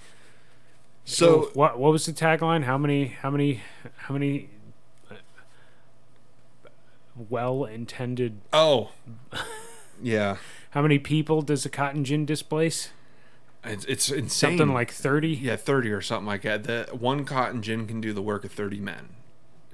So 1.04 1.50
what 1.54 1.78
what 1.78 1.92
was 1.92 2.06
the 2.06 2.12
tagline? 2.12 2.64
How 2.64 2.76
many 2.78 3.06
how 3.20 3.30
many 3.30 3.62
how 3.96 4.14
many 4.14 4.48
uh, 5.10 5.14
well 7.28 7.64
intended 7.64 8.40
oh, 8.52 8.90
yeah. 10.02 10.36
how 10.70 10.82
many 10.82 10.98
people 10.98 11.42
does 11.42 11.64
a 11.64 11.70
cotton 11.70 12.04
gin 12.04 12.26
displace? 12.26 12.90
It's, 13.66 13.84
it's 13.86 14.10
insane. 14.10 14.58
Something 14.58 14.74
like 14.74 14.90
thirty? 14.90 15.28
yeah, 15.30 15.56
thirty 15.56 15.90
or 15.90 16.00
something 16.02 16.26
like 16.26 16.42
that. 16.42 16.64
The 16.64 16.88
one 16.92 17.24
cotton 17.24 17.62
gin 17.62 17.86
can 17.86 18.00
do 18.00 18.12
the 18.12 18.20
work 18.20 18.44
of 18.44 18.52
thirty 18.52 18.78
men, 18.80 19.10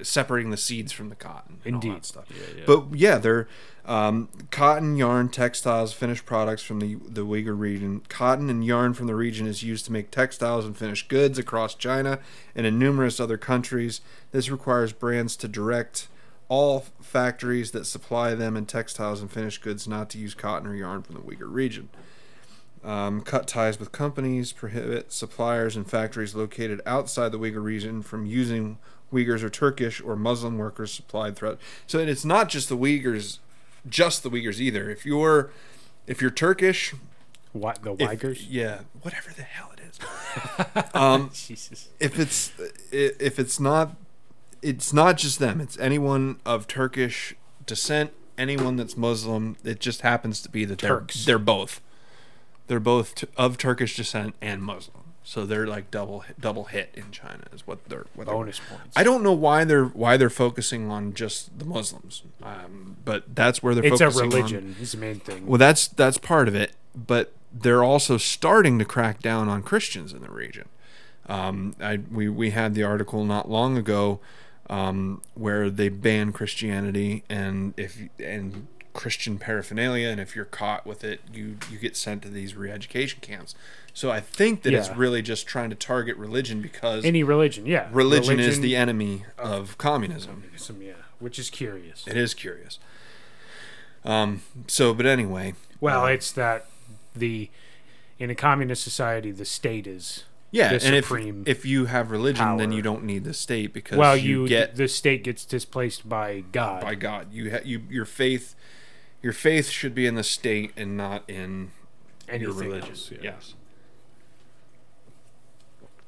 separating 0.02 0.50
the 0.50 0.56
seeds 0.56 0.92
from 0.92 1.08
the 1.08 1.14
cotton. 1.14 1.58
And 1.64 1.76
All 1.76 1.80
Indeed. 1.82 1.96
that 1.96 2.04
stuff. 2.06 2.24
Yeah, 2.30 2.58
yeah. 2.58 2.62
But 2.66 2.84
yeah, 2.94 3.18
they're 3.18 3.48
um, 3.84 4.28
cotton, 4.50 4.96
yarn, 4.96 5.30
textiles, 5.30 5.92
finished 5.92 6.26
products 6.26 6.62
from 6.62 6.80
the 6.80 6.96
the 7.06 7.24
Uyghur 7.24 7.58
region. 7.58 8.02
Cotton 8.08 8.50
and 8.50 8.64
yarn 8.64 8.94
from 8.94 9.06
the 9.06 9.14
region 9.14 9.46
is 9.46 9.62
used 9.62 9.84
to 9.86 9.92
make 9.92 10.10
textiles 10.10 10.64
and 10.64 10.76
finished 10.76 11.08
goods 11.08 11.38
across 11.38 11.74
China 11.74 12.18
and 12.54 12.66
in 12.66 12.78
numerous 12.78 13.18
other 13.18 13.38
countries. 13.38 14.00
This 14.32 14.50
requires 14.50 14.92
brands 14.92 15.36
to 15.36 15.48
direct 15.48 16.08
all 16.48 16.84
factories 17.00 17.70
that 17.70 17.86
supply 17.86 18.34
them 18.34 18.56
in 18.56 18.66
textiles 18.66 19.20
and 19.20 19.30
finished 19.30 19.62
goods 19.62 19.86
not 19.86 20.10
to 20.10 20.18
use 20.18 20.34
cotton 20.34 20.68
or 20.68 20.74
yarn 20.74 21.02
from 21.02 21.14
the 21.14 21.20
Uyghur 21.20 21.52
region. 21.52 21.88
Um, 22.82 23.20
cut 23.20 23.46
ties 23.46 23.78
with 23.78 23.92
companies, 23.92 24.52
prohibit 24.52 25.12
suppliers 25.12 25.76
and 25.76 25.88
factories 25.88 26.34
located 26.34 26.80
outside 26.86 27.30
the 27.30 27.38
Uyghur 27.38 27.62
region 27.62 28.02
from 28.02 28.24
using 28.24 28.78
Uyghurs 29.12 29.42
or 29.42 29.50
Turkish 29.50 30.00
or 30.00 30.16
Muslim 30.16 30.58
workers 30.58 30.92
supplied 30.92 31.36
throughout. 31.36 31.58
So 31.86 31.98
it's 31.98 32.24
not 32.24 32.48
just 32.48 32.68
the 32.68 32.76
Uyghurs, 32.76 33.38
just 33.88 34.22
the 34.22 34.30
Uyghurs 34.30 34.60
either. 34.60 34.88
If 34.90 35.04
you're 35.06 35.50
if 36.06 36.20
you're 36.20 36.30
Turkish, 36.30 36.94
what 37.52 37.82
the 37.82 37.92
if- 37.94 37.98
Uyghurs? 38.10 38.46
yeah, 38.48 38.80
whatever 39.02 39.30
the 39.32 39.42
hell 39.42 39.72
it 39.76 39.80
is. 39.88 40.94
um, 40.94 41.30
Jesus. 41.34 41.88
if 41.98 42.18
it's 42.18 42.52
if 42.92 43.38
it's 43.38 43.58
not 43.58 43.96
it's 44.62 44.92
not 44.92 45.16
just 45.16 45.38
them 45.38 45.58
it's 45.60 45.78
anyone 45.78 46.38
of 46.44 46.66
turkish 46.68 47.34
descent 47.66 48.12
anyone 48.38 48.76
that's 48.76 48.94
muslim 48.96 49.56
it 49.64 49.80
just 49.80 50.02
happens 50.02 50.40
to 50.42 50.48
be 50.50 50.64
that 50.66 50.78
they're 50.80 50.98
Turks. 51.00 51.24
they're 51.24 51.38
both 51.38 51.80
they're 52.66 52.78
both 52.78 53.14
t- 53.14 53.26
of 53.38 53.56
turkish 53.58 53.96
descent 53.96 54.34
and 54.42 54.62
muslim 54.62 54.99
so 55.30 55.46
they're 55.46 55.64
like 55.68 55.92
double 55.92 56.24
double 56.40 56.64
hit 56.64 56.90
in 56.94 57.08
china 57.12 57.44
is 57.52 57.64
what 57.64 57.78
they're 57.88 58.04
what 58.16 58.26
they're- 58.26 58.34
Bonus 58.34 58.58
points. 58.68 58.96
I 58.96 59.04
don't 59.04 59.22
know 59.22 59.32
why 59.32 59.62
they're 59.62 59.84
why 59.84 60.16
they're 60.16 60.28
focusing 60.28 60.90
on 60.90 61.14
just 61.14 61.56
the 61.56 61.64
Muslims, 61.64 62.24
um, 62.42 62.96
but 63.04 63.36
that's 63.36 63.62
where 63.62 63.72
they're 63.76 63.84
it's 63.86 64.00
a 64.00 64.10
focusing 64.10 64.22
on. 64.24 64.28
religion 64.30 64.76
is 64.80 64.90
the 64.90 64.98
main 64.98 65.20
thing. 65.20 65.46
Well, 65.46 65.58
that's 65.58 65.86
that's 65.86 66.18
part 66.18 66.48
of 66.48 66.56
it, 66.56 66.72
but 66.96 67.32
they're 67.52 67.84
also 67.84 68.16
starting 68.16 68.76
to 68.80 68.84
crack 68.84 69.20
down 69.22 69.48
on 69.48 69.62
Christians 69.62 70.12
in 70.12 70.22
the 70.22 70.32
region. 70.32 70.68
Um, 71.28 71.76
I, 71.80 72.00
we 72.10 72.28
we 72.28 72.50
had 72.50 72.74
the 72.74 72.82
article 72.82 73.24
not 73.24 73.48
long 73.48 73.78
ago 73.78 74.18
um, 74.68 75.22
where 75.34 75.70
they 75.70 75.88
banned 75.90 76.34
Christianity, 76.34 77.22
and 77.30 77.72
if 77.76 78.02
and 78.18 78.66
Christian 78.92 79.38
paraphernalia, 79.38 80.08
and 80.08 80.20
if 80.20 80.34
you're 80.34 80.44
caught 80.44 80.86
with 80.86 81.04
it, 81.04 81.20
you 81.32 81.56
you 81.70 81.78
get 81.78 81.96
sent 81.96 82.22
to 82.22 82.28
these 82.28 82.54
re-education 82.54 83.18
camps. 83.20 83.54
So 83.92 84.10
I 84.10 84.20
think 84.20 84.62
that 84.62 84.72
it's 84.72 84.90
really 84.90 85.22
just 85.22 85.46
trying 85.46 85.70
to 85.70 85.76
target 85.76 86.16
religion 86.16 86.62
because 86.62 87.04
Any 87.04 87.22
religion, 87.22 87.66
yeah. 87.66 87.88
religion, 87.92 88.38
is 88.38 88.60
the 88.60 88.76
enemy 88.76 89.24
of 89.36 89.76
communism. 89.78 90.44
Some, 90.56 90.80
yeah, 90.82 90.92
which 91.18 91.38
is 91.38 91.50
curious. 91.50 92.06
It 92.06 92.16
is 92.16 92.34
curious. 92.34 92.78
Um. 94.04 94.42
So, 94.66 94.94
but 94.94 95.06
anyway, 95.06 95.54
Well, 95.80 96.04
uh, 96.04 96.08
it's 96.08 96.32
that 96.32 96.66
the 97.14 97.50
in 98.18 98.30
a 98.30 98.34
communist 98.34 98.82
society, 98.82 99.30
the 99.30 99.44
state 99.44 99.86
is 99.86 100.24
yeah, 100.52 100.78
and 100.82 100.94
if 100.94 101.12
if 101.46 101.64
you 101.64 101.86
have 101.86 102.10
religion, 102.10 102.56
then 102.56 102.72
you 102.72 102.82
don't 102.82 103.04
need 103.04 103.24
the 103.24 103.34
state 103.34 103.72
because 103.72 103.98
well, 103.98 104.16
you, 104.16 104.42
you 104.42 104.48
get 104.48 104.74
the 104.76 104.88
state 104.88 105.22
gets 105.22 105.44
displaced 105.44 106.08
by 106.08 106.40
God. 106.52 106.82
by 106.82 106.96
God. 106.96 107.32
You 107.32 107.52
ha- 107.52 107.64
you 107.64 107.82
your 107.88 108.04
faith, 108.04 108.56
your 109.22 109.32
faith 109.32 109.68
should 109.68 109.94
be 109.94 110.06
in 110.06 110.14
the 110.14 110.22
state 110.24 110.72
and 110.76 110.96
not 110.96 111.22
in 111.28 111.70
your 112.32 112.52
religion. 112.52 112.90
else, 112.90 113.10
yeah. 113.10 113.18
Yes. 113.22 113.54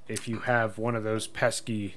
If 0.09 0.29
you 0.29 0.41
have 0.41 0.79
one 0.79 0.95
of 0.95 1.05
those 1.05 1.27
pesky 1.27 1.97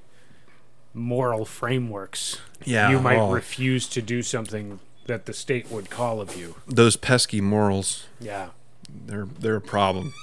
moral 0.93 1.45
frameworks, 1.45 2.39
Yeah. 2.63 2.89
you 2.89 2.99
might 2.99 3.17
oh, 3.17 3.31
refuse 3.31 3.87
to 3.89 4.01
do 4.01 4.21
something 4.21 4.79
that 5.07 5.25
the 5.25 5.33
state 5.33 5.69
would 5.69 5.89
call 5.89 6.21
of 6.21 6.35
you. 6.35 6.55
those 6.67 6.95
pesky 6.95 7.41
morals. 7.41 8.05
Yeah. 8.19 8.49
They're 8.89 9.27
they're 9.39 9.55
a 9.57 9.61
problem. 9.61 10.13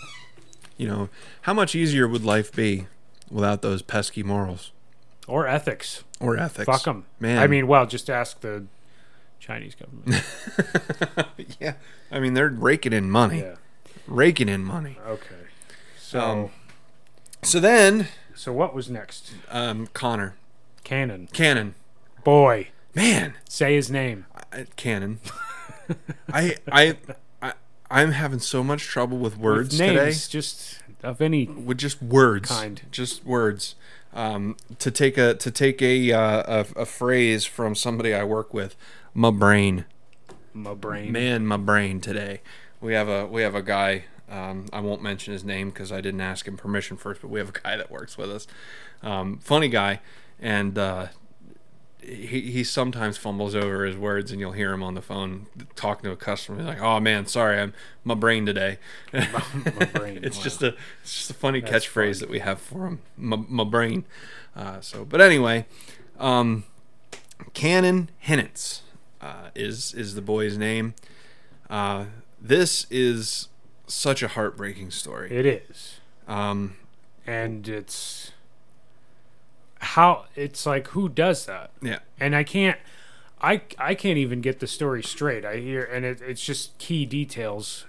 You 0.78 0.88
know, 0.88 1.08
how 1.42 1.52
much 1.54 1.74
easier 1.74 2.08
would 2.08 2.24
life 2.24 2.52
be 2.52 2.86
without 3.30 3.62
those 3.62 3.82
pesky 3.82 4.22
morals 4.22 4.72
Or 5.28 5.46
ethics. 5.46 6.02
or 6.20 6.36
ethics? 6.38 6.66
Fuck 6.66 6.84
them. 6.84 7.04
man. 7.20 7.38
I 7.38 7.46
mean, 7.46 7.66
well, 7.66 7.86
just 7.86 8.08
ask 8.08 8.40
the 8.40 8.64
Chinese 9.42 9.74
government. 9.74 10.22
yeah. 11.60 11.74
I 12.12 12.20
mean, 12.20 12.34
they're 12.34 12.48
raking 12.48 12.92
in 12.92 13.10
money, 13.10 13.40
yeah. 13.40 13.56
raking 14.06 14.48
in 14.48 14.64
money. 14.64 14.96
Okay. 15.06 15.34
So, 15.98 16.20
Um, 16.20 16.50
So 17.42 17.58
then, 17.58 18.06
so 18.36 18.52
what 18.52 18.72
was 18.72 18.88
next? 18.88 19.32
um, 19.50 19.88
Connor 19.92 20.36
Cannon. 20.84 21.28
Cannon, 21.32 21.74
Boy, 22.22 22.68
man, 22.94 23.34
say 23.48 23.74
his 23.74 23.90
name. 23.90 24.26
I, 24.52 24.66
Cannon. 24.76 25.18
I 26.32 26.56
I 26.70 26.96
I 27.42 27.52
I'm 27.90 28.12
having 28.12 28.38
so 28.38 28.62
much 28.62 28.84
trouble 28.84 29.18
with 29.18 29.36
words 29.36 29.76
With 29.78 29.88
today. 29.88 30.12
just 30.12 30.78
of 31.02 31.20
any. 31.20 31.46
with 31.46 31.78
just 31.78 32.00
words, 32.00 32.48
Kind. 32.48 32.82
just 32.92 33.24
words. 33.24 33.74
Um, 34.14 34.56
to 34.78 34.90
take 34.90 35.16
a 35.16 35.34
to 35.34 35.50
take 35.50 35.80
a, 35.80 36.12
uh, 36.12 36.64
a 36.76 36.80
a 36.82 36.86
phrase 36.86 37.44
from 37.46 37.74
somebody 37.74 38.12
I 38.14 38.24
work 38.24 38.52
with, 38.52 38.76
my 39.14 39.30
brain, 39.30 39.86
My 40.52 40.74
brain. 40.74 41.10
man, 41.12 41.46
my 41.46 41.56
brain 41.56 42.00
today. 42.00 42.42
We 42.80 42.92
have 42.92 43.08
a 43.08 43.26
we 43.26 43.42
have 43.42 43.54
a 43.54 43.62
guy. 43.62 44.04
Um, 44.30 44.66
I 44.72 44.80
won't 44.80 45.02
mention 45.02 45.32
his 45.32 45.44
name 45.44 45.70
because 45.70 45.92
I 45.92 46.00
didn't 46.00 46.20
ask 46.22 46.46
him 46.46 46.56
permission 46.56 46.96
first, 46.96 47.20
but 47.22 47.28
we 47.28 47.38
have 47.38 47.50
a 47.50 47.52
guy 47.52 47.76
that 47.76 47.90
works 47.90 48.16
with 48.18 48.30
us. 48.30 48.46
Um, 49.02 49.38
funny 49.38 49.68
guy, 49.68 50.00
and 50.40 50.76
uh, 50.78 51.06
he 52.02 52.40
he 52.50 52.64
sometimes 52.64 53.16
fumbles 53.16 53.54
over 53.54 53.84
his 53.84 53.96
words, 53.96 54.30
and 54.30 54.40
you'll 54.40 54.52
hear 54.52 54.72
him 54.72 54.82
on 54.82 54.94
the 54.94 55.02
phone 55.02 55.46
talking 55.76 56.04
to 56.04 56.10
a 56.10 56.16
customer. 56.16 56.58
He's 56.58 56.66
like, 56.66 56.80
"Oh 56.80 57.00
man, 57.00 57.26
sorry, 57.26 57.58
I'm 57.60 57.72
my 58.04 58.14
brain 58.14 58.44
today." 58.46 58.78
my 59.12 59.86
brain. 59.94 60.20
it's 60.22 60.38
wow. 60.38 60.42
just 60.42 60.62
a 60.62 60.74
it's 61.02 61.16
just 61.16 61.30
a 61.30 61.34
funny 61.34 61.60
That's 61.60 61.86
catchphrase 61.86 62.20
fun. 62.20 62.20
that 62.20 62.30
we 62.30 62.40
have 62.40 62.60
for 62.60 62.86
him. 62.86 63.00
My, 63.16 63.36
my 63.48 63.64
brain. 63.64 64.04
Uh, 64.56 64.80
so, 64.80 65.04
but 65.04 65.20
anyway, 65.20 65.66
um, 66.18 66.64
Cannon 67.54 68.10
Hinnant 68.18 68.82
uh, 69.20 69.50
is 69.54 69.94
is 69.94 70.14
the 70.14 70.22
boy's 70.22 70.58
name. 70.58 70.94
Uh, 71.70 72.06
this 72.40 72.86
is 72.90 73.48
such 73.86 74.22
a 74.22 74.28
heartbreaking 74.28 74.90
story. 74.90 75.30
It 75.30 75.46
is. 75.46 76.00
Um, 76.26 76.76
And 77.26 77.68
it's. 77.68 78.31
How. 79.82 80.24
It's 80.34 80.64
like, 80.64 80.88
who 80.88 81.08
does 81.08 81.46
that? 81.46 81.70
yeah, 81.82 81.98
and 82.18 82.34
I 82.34 82.44
can't 82.44 82.78
I 83.40 83.62
I 83.78 83.94
can't 83.94 84.18
even 84.18 84.40
get 84.40 84.60
the 84.60 84.66
story 84.66 85.02
straight. 85.02 85.44
I 85.44 85.56
hear 85.56 85.82
and 85.82 86.04
it, 86.04 86.20
it's 86.22 86.44
just 86.44 86.78
key 86.78 87.04
details. 87.04 87.86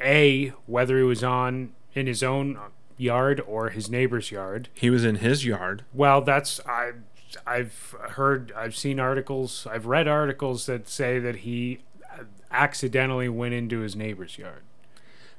A 0.00 0.52
whether 0.66 0.96
he 0.96 1.04
was 1.04 1.22
on 1.22 1.72
in 1.94 2.06
his 2.06 2.22
own 2.22 2.58
yard 2.96 3.40
or 3.46 3.68
his 3.70 3.90
neighbor's 3.90 4.30
yard. 4.30 4.68
he 4.72 4.88
was 4.88 5.04
in 5.04 5.16
his 5.16 5.44
yard. 5.44 5.84
Well, 5.92 6.20
that's 6.22 6.60
I 6.66 6.92
I've 7.46 7.94
heard 8.10 8.52
I've 8.56 8.74
seen 8.74 8.98
articles, 8.98 9.66
I've 9.70 9.86
read 9.86 10.08
articles 10.08 10.66
that 10.66 10.88
say 10.88 11.18
that 11.18 11.36
he 11.36 11.80
accidentally 12.50 13.28
went 13.28 13.52
into 13.54 13.80
his 13.80 13.96
neighbor's 13.96 14.38
yard, 14.38 14.62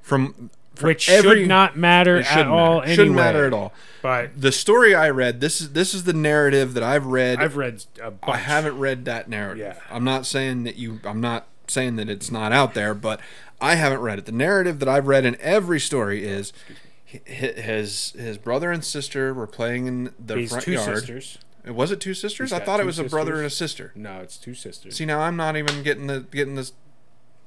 From, 0.01 0.33
from 0.33 0.49
which 0.81 1.09
every, 1.09 1.41
should 1.41 1.47
not 1.47 1.77
matter 1.77 2.17
at 2.19 2.47
all 2.47 2.79
matter. 2.79 2.87
Shouldn't 2.89 2.99
anyway. 3.09 3.15
matter 3.23 3.45
at 3.47 3.53
all. 3.53 3.73
But 4.01 4.39
The 4.39 4.51
story 4.51 4.93
I 4.93 5.09
read. 5.09 5.41
This 5.41 5.61
is 5.61 5.71
this 5.73 5.93
is 5.93 6.03
the 6.03 6.13
narrative 6.13 6.73
that 6.75 6.83
I've 6.83 7.05
read. 7.05 7.39
I've 7.39 7.55
read. 7.57 7.85
I 8.23 8.37
haven't 8.37 8.77
read 8.77 9.05
that 9.05 9.27
narrative. 9.29 9.75
Yeah. 9.75 9.81
I'm 9.95 10.03
not 10.03 10.25
saying 10.25 10.63
that 10.63 10.75
you. 10.75 10.99
I'm 11.03 11.21
not 11.21 11.47
saying 11.67 11.95
that 11.95 12.09
it's 12.09 12.29
not 12.31 12.51
out 12.51 12.73
there, 12.75 12.93
but 12.93 13.19
I 13.59 13.75
haven't 13.75 14.01
read 14.01 14.19
it. 14.19 14.25
The 14.25 14.31
narrative 14.31 14.79
that 14.79 14.87
I've 14.89 15.07
read 15.07 15.25
in 15.25 15.35
every 15.39 15.79
story 15.79 16.23
is 16.23 16.53
hi- 17.11 17.21
hi- 17.27 17.61
his 17.61 18.11
his 18.17 18.37
brother 18.37 18.71
and 18.71 18.83
sister 18.83 19.33
were 19.33 19.47
playing 19.47 19.87
in 19.87 20.13
the 20.23 20.35
These 20.35 20.49
front 20.51 20.65
two 20.65 20.71
yard. 20.73 20.97
sisters. 20.97 21.37
Was 21.65 21.91
it 21.91 21.99
two 21.99 22.13
sisters? 22.13 22.53
I 22.53 22.59
thought 22.59 22.79
it 22.79 22.85
was 22.85 22.99
a 22.99 23.05
brother 23.05 23.37
and 23.37 23.45
a 23.45 23.49
sister. 23.49 23.91
No, 23.95 24.19
it's 24.19 24.37
two 24.37 24.53
sisters. 24.53 24.95
See 24.97 25.05
now 25.05 25.21
I'm 25.21 25.35
not 25.35 25.57
even 25.57 25.81
getting 25.81 26.05
the 26.05 26.19
getting 26.19 26.53
this 26.53 26.73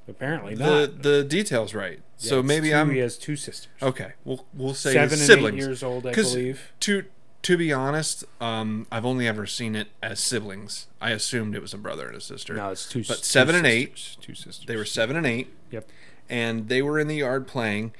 Apparently 0.09 0.55
the 0.55 0.63
not. 0.87 1.01
the 1.03 1.09
the 1.09 1.23
details 1.23 1.73
right. 1.73 1.99
Yeah, 2.19 2.29
so 2.29 2.43
maybe 2.43 2.69
two, 2.69 2.75
I'm 2.75 2.91
He 2.91 2.97
has 2.99 3.17
two 3.17 3.35
sisters. 3.35 3.69
okay. 3.81 4.13
We'll 4.25 4.45
we'll 4.53 4.73
say 4.73 4.93
Seven 4.93 5.19
and 5.19 5.27
siblings. 5.27 5.55
eight 5.63 5.67
years 5.67 5.83
old, 5.83 6.05
I 6.07 6.13
believe. 6.13 6.71
To 6.81 7.05
to 7.41 7.57
be 7.57 7.71
honest, 7.71 8.25
um, 8.41 8.85
I've 8.91 9.05
only 9.05 9.25
ever 9.27 9.45
seen 9.45 9.73
it 9.75 9.87
as 10.03 10.19
siblings. 10.19 10.87
I 10.99 11.11
assumed 11.11 11.55
it 11.55 11.61
was 11.61 11.73
a 11.73 11.77
brother 11.77 12.07
and 12.07 12.17
a 12.17 12.21
sister. 12.21 12.53
No, 12.55 12.69
it's 12.71 12.87
two. 12.89 13.03
But 13.03 13.19
two 13.19 13.23
seven 13.23 13.55
and 13.55 13.65
eight, 13.65 14.17
Two 14.21 14.35
sisters. 14.35 14.65
They 14.67 14.75
were 14.75 14.83
seven 14.85 15.15
and 15.15 15.25
eight. 15.25 15.47
Yep. 15.71 15.87
and 16.29 16.67
they 16.67 16.81
were 16.81 16.99
in 16.99 17.07
the 17.07 17.15
yard 17.17 17.47
playing. 17.47 17.93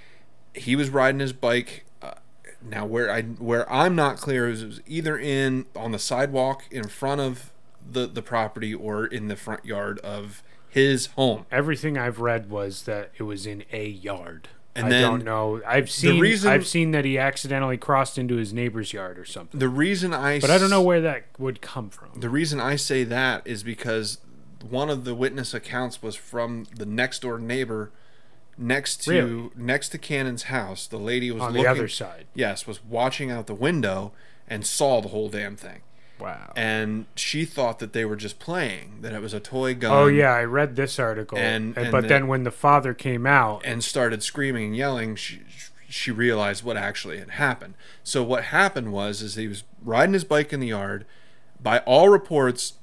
He 0.53 0.75
was 0.75 0.89
riding 0.89 1.19
his 1.21 1.31
bike. 1.33 1.85
Uh, 2.01 2.15
now, 2.61 2.85
where 2.85 3.09
I 3.09 3.21
where 3.21 3.71
I'm 3.71 3.95
not 3.95 4.17
clear 4.17 4.49
is 4.49 4.61
it 4.63 4.65
was 4.67 4.81
either 4.85 5.17
in 5.17 5.65
on 5.75 5.91
the 5.93 5.99
sidewalk 5.99 6.63
in 6.71 6.89
front 6.89 7.21
of 7.21 7.51
the 7.89 8.07
the 8.07 8.21
property 8.21 8.73
or 8.73 9.05
in 9.05 9.29
the 9.29 9.35
front 9.37 9.63
yard 9.65 9.99
of 9.99 10.43
his 10.69 11.07
home. 11.07 11.45
Everything 11.51 11.97
I've 11.97 12.19
read 12.19 12.49
was 12.49 12.83
that 12.83 13.11
it 13.17 13.23
was 13.23 13.45
in 13.45 13.63
a 13.71 13.87
yard. 13.87 14.49
And 14.75 14.85
I 14.85 14.89
then 14.89 15.01
don't 15.01 15.23
know. 15.25 15.61
I've 15.67 15.89
seen. 15.89 16.19
reason- 16.21 16.51
I've 16.51 16.67
seen 16.67 16.91
that 16.91 17.03
he 17.03 17.17
accidentally 17.17 17.75
crossed 17.77 18.17
into 18.17 18.35
his 18.35 18.53
neighbor's 18.53 18.93
yard 18.93 19.17
or 19.19 19.25
something. 19.25 19.59
The 19.59 19.67
reason 19.67 20.13
I 20.13 20.39
But 20.39 20.51
I 20.51 20.57
don't 20.57 20.69
know 20.69 20.81
where 20.81 21.01
that 21.01 21.25
would 21.37 21.59
come 21.61 21.89
from. 21.89 22.19
the 22.19 22.29
reason 22.29 22.59
I 22.61 22.75
say 22.75 23.03
that 23.03 23.41
is 23.45 23.63
because 23.63 24.19
one 24.61 24.89
of 24.89 25.05
the 25.05 25.15
witness 25.15 25.53
accounts 25.53 26.01
was 26.01 26.15
from 26.15 26.67
the 26.75 26.85
next 26.85 27.23
door 27.23 27.39
neighbor 27.39 27.91
next 28.57 29.03
to 29.05 29.11
Really? 29.11 29.49
next 29.55 29.89
to 29.89 29.97
Cannon's 29.97 30.43
house. 30.43 30.85
The 30.87 30.97
lady 30.99 31.31
was 31.31 31.41
On 31.41 31.47
looking, 31.49 31.63
the 31.63 31.69
other 31.69 31.87
side. 31.87 32.27
Yes, 32.33 32.67
was 32.67 32.83
watching 32.83 33.31
out 33.31 33.47
the 33.47 33.55
window 33.55 34.11
and 34.47 34.65
saw 34.65 35.01
the 35.01 35.09
whole 35.09 35.29
damn 35.29 35.55
thing. 35.55 35.81
Wow. 36.19 36.51
and 36.55 37.05
she 37.15 37.45
thought 37.45 37.79
that 37.79 37.93
they 37.93 38.03
were 38.05 38.15
just 38.17 38.39
playing, 38.39 38.97
that 39.01 39.13
it 39.13 39.21
was 39.21 39.33
a 39.33 39.39
toy 39.39 39.73
gun. 39.73 39.91
Oh 39.91 40.07
yeah, 40.07 40.33
I 40.33 40.43
read 40.43 40.75
this 40.75 40.99
article. 40.99 41.37
And- 41.37 41.77
and 41.77 41.91
but 41.91 42.01
the- 42.01 42.07
then 42.09 42.27
when 42.27 42.43
the 42.43 42.51
father 42.51 42.93
came 42.93 43.25
out, 43.25 43.61
and 43.63 43.83
started 43.83 44.21
screaming 44.23 44.65
and 44.67 44.75
yelling. 44.75 45.15
She 45.15 45.41
she 45.87 46.11
realized 46.11 46.63
what 46.63 46.77
actually 46.77 47.17
had 47.17 47.31
happened. 47.31 47.73
So 48.03 48.21
what 48.23 48.43
happened 48.45 48.91
was, 48.93 49.21
is 49.23 49.33
he 49.35 49.47
was 49.47 49.63
riding 49.83 50.13
his 50.13 50.23
bike 50.23 50.53
in 50.53 50.59
the 50.59 50.67
yard. 50.67 51.05
By 51.61 51.79
all 51.79 52.09
reports, 52.09 52.73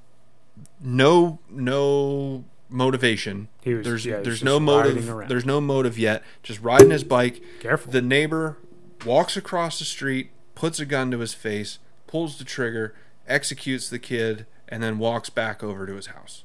no 0.81 1.39
no 1.51 2.45
motivation. 2.69 3.49
He 3.63 3.75
was- 3.75 3.85
there's 3.87 4.07
yeah, 4.07 4.21
there's 4.21 4.43
no 4.43 4.59
motive. 4.59 5.09
around. 5.09 5.29
There's 5.29 5.47
no 5.47 5.61
motive 5.61 5.99
yet. 5.99 6.23
Just 6.43 6.61
riding 6.61 6.91
his 6.91 7.05
bike. 7.05 7.43
careful. 7.61 7.93
The 7.93 8.03
neighbor 8.03 8.57
walks 9.05 9.37
across 9.37 9.79
the 9.79 9.85
street, 9.85 10.31
puts 10.55 10.81
a 10.81 10.87
gun 10.87 11.11
to 11.13 11.19
his 11.19 11.35
face, 11.35 11.79
pulls 12.07 12.39
the 12.39 12.45
trigger, 12.45 12.95
executes 13.29 13.89
the 13.89 13.99
kid, 13.99 14.47
and 14.69 14.83
then 14.83 14.99
walks 14.99 15.31
back 15.31 15.63
over 15.63 15.87
to 15.87 15.95
his 15.95 16.07
house. 16.07 16.45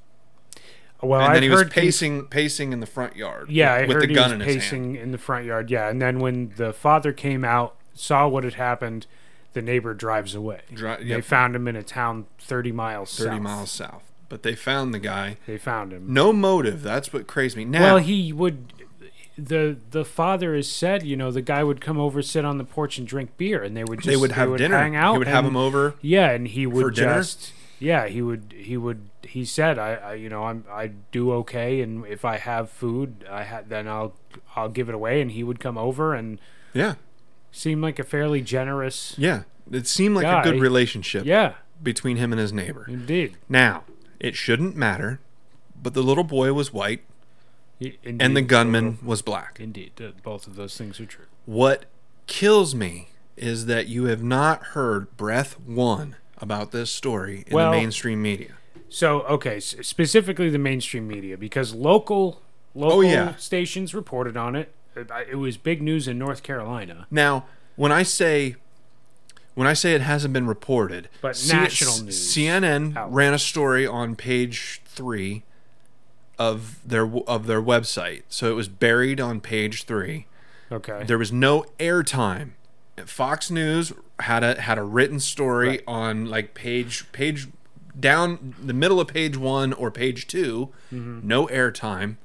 well, 1.01 1.19
and 1.21 1.29
I've 1.29 1.33
then 1.35 1.43
he 1.43 1.49
was 1.49 1.63
pacing 1.65 2.25
pacing 2.27 2.73
in 2.73 2.79
the 2.79 2.85
front 2.85 3.15
yard. 3.15 3.49
Yeah, 3.49 3.73
I 3.73 3.79
with, 3.81 3.87
with 3.89 3.95
heard 3.97 4.09
the 4.09 4.13
he 4.13 4.19
was 4.19 4.31
in 4.31 4.39
his 4.41 4.47
hand. 4.47 4.61
pacing 4.61 4.95
in 4.95 5.11
the 5.11 5.17
front 5.17 5.45
yard. 5.45 5.71
Yeah, 5.71 5.89
and 5.89 6.01
then 6.01 6.19
when 6.19 6.53
the 6.57 6.73
father 6.73 7.11
came 7.13 7.43
out, 7.43 7.75
saw 7.93 8.27
what 8.27 8.43
had 8.43 8.53
happened, 8.55 9.07
the 9.53 9.61
neighbor 9.61 9.93
drives 9.93 10.35
away. 10.35 10.61
Dri- 10.73 10.97
They 10.99 11.05
yep, 11.05 11.23
found 11.23 11.55
him 11.55 11.67
in 11.67 11.75
a 11.75 11.83
town 11.83 12.27
thirty 12.39 12.71
miles 12.71 13.17
30 13.17 13.29
south. 13.31 13.41
miles 13.41 13.71
south. 13.71 14.03
But 14.29 14.43
they 14.43 14.55
found 14.55 14.93
the 14.93 14.99
guy. 14.99 15.37
They 15.45 15.57
found 15.57 15.91
him. 15.91 16.13
No 16.13 16.31
motive. 16.31 16.83
That's 16.83 17.11
what 17.11 17.27
crazed 17.27 17.57
me. 17.57 17.65
Now, 17.65 17.81
Well, 17.81 17.97
he 17.97 18.31
would. 18.31 18.71
The 19.43 19.77
the 19.91 20.05
father 20.05 20.55
has 20.55 20.69
said, 20.69 21.03
you 21.03 21.15
know, 21.15 21.31
the 21.31 21.41
guy 21.41 21.63
would 21.63 21.81
come 21.81 21.99
over, 21.99 22.21
sit 22.21 22.45
on 22.45 22.57
the 22.57 22.63
porch, 22.63 22.97
and 22.97 23.07
drink 23.07 23.37
beer, 23.37 23.63
and 23.63 23.75
they 23.75 23.83
would 23.83 23.99
just 23.99 24.07
they 24.07 24.17
would 24.17 24.33
have 24.33 24.55
dinner. 24.57 24.77
hang 24.77 24.95
out. 24.95 25.13
He 25.13 25.17
would 25.19 25.27
have 25.27 25.45
him 25.45 25.55
over. 25.55 25.95
Yeah, 26.01 26.29
and 26.31 26.47
he 26.47 26.67
would 26.67 26.93
just 26.95 27.53
yeah, 27.79 28.07
he 28.07 28.21
would. 28.21 28.53
He 28.55 28.77
would. 28.77 29.09
He 29.23 29.43
said, 29.45 29.79
"I, 29.79 29.93
I 29.95 30.13
you 30.13 30.29
know, 30.29 30.43
I'm, 30.43 30.65
I 30.69 30.91
do 31.11 31.31
okay, 31.33 31.81
and 31.81 32.05
if 32.05 32.23
I 32.25 32.37
have 32.37 32.69
food, 32.69 33.25
I 33.29 33.43
ha- 33.43 33.61
then 33.67 33.87
I'll, 33.87 34.13
I'll 34.55 34.69
give 34.69 34.89
it 34.89 34.95
away." 34.95 35.21
And 35.21 35.31
he 35.31 35.43
would 35.43 35.59
come 35.59 35.77
over 35.77 36.13
and 36.13 36.37
Yeah, 36.73 36.95
seem 37.51 37.81
like 37.81 37.97
a 37.97 38.03
fairly 38.03 38.41
generous. 38.41 39.15
yeah. 39.17 39.43
It 39.71 39.87
seemed 39.87 40.15
like 40.15 40.25
a 40.25 40.47
good 40.49 40.59
relationship 40.59 41.25
Yeah, 41.25 41.53
between 41.81 42.17
him 42.17 42.33
and 42.33 42.39
his 42.41 42.51
neighbor. 42.51 42.85
indeed. 42.89 43.37
Now, 43.47 43.85
it 44.19 44.35
shouldn't 44.35 44.75
matter, 44.75 45.21
but 45.81 45.93
the 45.93 46.03
little 46.03 46.25
boy 46.25 46.51
was 46.51 46.73
white 46.73 47.01
I- 47.81 47.97
and 48.03 48.19
the 48.19 48.25
indeed. 48.25 48.47
gunman 48.47 48.97
was 49.03 49.21
black. 49.21 49.57
Indeed, 49.59 49.93
uh, 49.99 50.11
both 50.23 50.47
of 50.47 50.55
those 50.55 50.77
things 50.77 50.99
are 50.99 51.05
true. 51.05 51.25
What 51.45 51.85
kills 52.27 52.75
me 52.75 53.09
is 53.37 53.65
that 53.65 53.87
you 53.87 54.05
have 54.05 54.21
not 54.23 54.63
heard 54.67 55.15
breath 55.17 55.59
one 55.59 56.15
about 56.37 56.71
this 56.71 56.91
story 56.91 57.43
in 57.47 57.53
Well- 57.55 57.71
the 57.71 57.77
mainstream 57.77 58.21
media. 58.21 58.53
So, 58.89 59.21
okay, 59.21 59.59
specifically 59.59 60.49
the 60.49 60.57
mainstream 60.57 61.07
media, 61.07 61.37
because 61.37 61.73
local 61.73 62.41
local 62.73 62.99
Oh, 62.99 63.01
yeah. 63.01 63.35
stations 63.35 63.93
reported 63.93 64.37
on 64.37 64.55
it. 64.55 64.73
It, 64.95 65.09
it 65.29 65.35
was 65.35 65.57
big 65.57 65.81
news 65.81 66.07
in 66.07 66.17
North 66.17 66.41
Carolina. 66.43 67.05
Now, 67.11 67.45
when 67.75 67.91
I 67.91 68.03
say 68.03 68.55
when 69.53 69.67
I 69.67 69.73
say 69.73 69.93
it 69.93 70.01
hasn't 70.01 70.33
been 70.33 70.47
reported, 70.47 71.09
But 71.21 71.35
C- 71.35 71.53
national 71.53 72.03
news 72.03 72.15
CNN 72.33 72.95
ran 73.09 73.33
a 73.33 73.39
story 73.39 73.85
on 73.85 74.15
page 74.15 74.81
three 74.85 75.43
of 76.39 76.79
their 76.87 77.05
of 77.27 77.47
their 77.47 77.61
website, 77.61 78.23
so 78.29 78.49
it 78.51 78.55
was 78.55 78.67
buried 78.67 79.19
on 79.19 79.39
page 79.41 79.83
three. 79.83 80.25
Okay. 80.71 81.03
There 81.05 81.17
was 81.17 81.31
no 81.31 81.65
airtime. 81.79 82.51
Fox 83.05 83.49
News 83.51 83.93
had 84.19 84.43
a 84.43 84.61
had 84.61 84.77
a 84.77 84.83
written 84.83 85.19
story 85.19 85.67
Right. 85.69 85.83
on 85.87 86.25
like 86.27 86.53
page 86.53 87.11
page 87.11 87.47
down 87.99 88.55
the 88.61 88.73
middle 88.73 88.99
of 88.99 89.07
page 89.09 89.35
one 89.35 89.73
or 89.73 89.91
page 89.91 90.25
2 90.27 90.69
Mm-hmm. 90.93 91.27
No 91.27 91.47
airtime. 91.47 92.15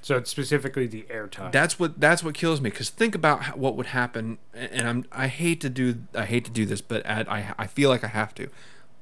So 0.00 0.16
it's 0.16 0.30
specifically 0.30 0.86
the 0.86 1.02
airtime. 1.10 1.50
That's 1.52 1.78
what 1.80 2.00
that's 2.00 2.22
what 2.22 2.34
kills 2.34 2.60
me. 2.60 2.70
Because 2.70 2.90
think 2.90 3.14
about 3.14 3.58
what 3.58 3.76
would 3.76 3.86
happen, 3.86 4.38
and 4.54 4.88
I'm 4.88 5.04
I 5.12 5.26
hate 5.26 5.60
to 5.62 5.68
do 5.68 5.98
I 6.14 6.24
hate 6.26 6.44
to 6.46 6.50
do 6.50 6.64
this, 6.64 6.80
but 6.80 7.04
at, 7.04 7.28
I 7.30 7.52
I 7.58 7.66
feel 7.66 7.90
like 7.90 8.04
I 8.04 8.08
have 8.08 8.34
to. 8.36 8.48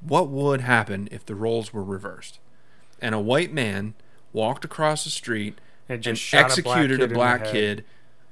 What 0.01 0.29
would 0.29 0.63
happen 0.63 1.09
if 1.13 1.25
the 1.27 1.35
roles 1.35 1.73
were 1.75 1.85
reversed, 1.85 2.39
and 3.03 3.15
a 3.15 3.21
white 3.21 3.53
man 3.53 3.95
walked 4.35 4.65
across 4.67 5.05
the 5.05 5.11
street 5.11 5.59
And 5.89 5.95
and, 5.97 6.03
just 6.03 6.21
shot 6.21 6.59
a 6.59 6.63
black 6.63 6.79
executed 6.79 7.01
kid 7.01 7.11
a 7.13 7.15
black 7.15 7.45
kid, 7.47 7.85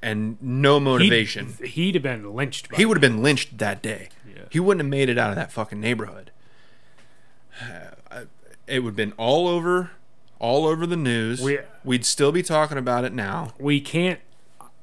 and 0.03 0.37
no 0.43 0.75
He'd- 0.75 0.85
motivation? 0.85 1.55
He'd, 1.65 1.95
have 1.95 2.03
been 2.03 2.35
lynched. 2.35 2.69
He 2.77 2.85
would 2.85 2.97
have 2.99 3.01
been 3.12 3.23
lynched 3.23 3.57
that 3.59 3.81
day. 3.83 4.09
Yeah. 4.29 4.43
He 4.51 4.61
wouldn't 4.61 4.83
have 4.85 4.91
made 4.91 5.09
it 5.09 5.17
out 5.17 5.31
of 5.31 5.37
that 5.37 5.51
fucking 5.53 5.81
neighborhood. 5.81 6.31
It 8.67 8.81
would 8.81 8.91
have 8.91 8.97
been 8.97 9.12
all 9.17 9.49
over, 9.49 9.91
all 10.38 10.67
over 10.67 10.87
the 10.87 10.97
news. 10.97 11.41
We- 11.43 11.59
We'd 11.85 12.05
still 12.05 12.33
be 12.33 12.43
talking 12.43 12.79
about 12.79 13.05
it 13.05 13.12
now. 13.12 13.53
we 13.59 13.81
can't 13.81 14.21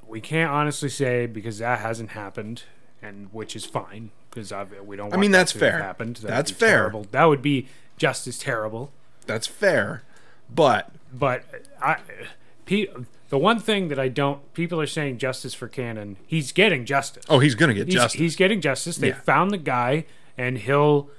we 0.06 0.20
can't 0.20 0.50
honestly 0.50 0.88
say 0.88 1.26
because 1.26 1.58
that 1.58 1.78
hasn't 1.80 2.10
happened, 2.10 2.64
and 3.00 3.28
which 3.32 3.54
is 3.54 3.64
fine 3.64 4.10
because 4.28 4.52
we 4.84 4.96
don't. 4.96 5.10
Want 5.10 5.20
mean, 5.20 5.30
that 5.30 5.38
that's 5.38 5.52
to 5.52 5.58
have 5.64 5.72
fair. 5.74 5.82
Happened. 5.82 6.16
That'd 6.16 6.30
That's 6.36 6.50
fair. 6.50 6.76
Terrible. 6.78 7.06
That 7.12 7.24
would 7.26 7.42
be 7.42 7.68
just 7.96 8.26
as 8.26 8.38
terrible. 8.38 8.90
That's 9.26 9.46
fair, 9.46 10.02
but 10.52 10.90
But 11.12 11.44
I, 11.82 11.96
the 12.66 13.38
one 13.38 13.58
thing 13.58 13.88
that 13.88 13.98
I 13.98 14.08
don't, 14.08 14.52
people 14.54 14.80
are 14.80 14.86
saying 14.86 15.18
justice 15.18 15.54
for 15.54 15.68
Cannon. 15.68 16.16
He's 16.26 16.52
getting 16.52 16.84
justice. 16.84 17.24
oh, 17.28 17.38
he's 17.40 17.54
gonna 17.54 17.74
get 17.74 17.86
he's, 17.86 17.94
justice. 17.94 18.18
he's 18.20 18.36
getting 18.36 18.60
justice. 18.60 18.96
They 18.96 19.08
Yeah. 19.08 19.20
found 19.20 19.50
the 19.50 19.58
guy, 19.58 20.04
and 20.38 20.58
he'll 20.58 21.10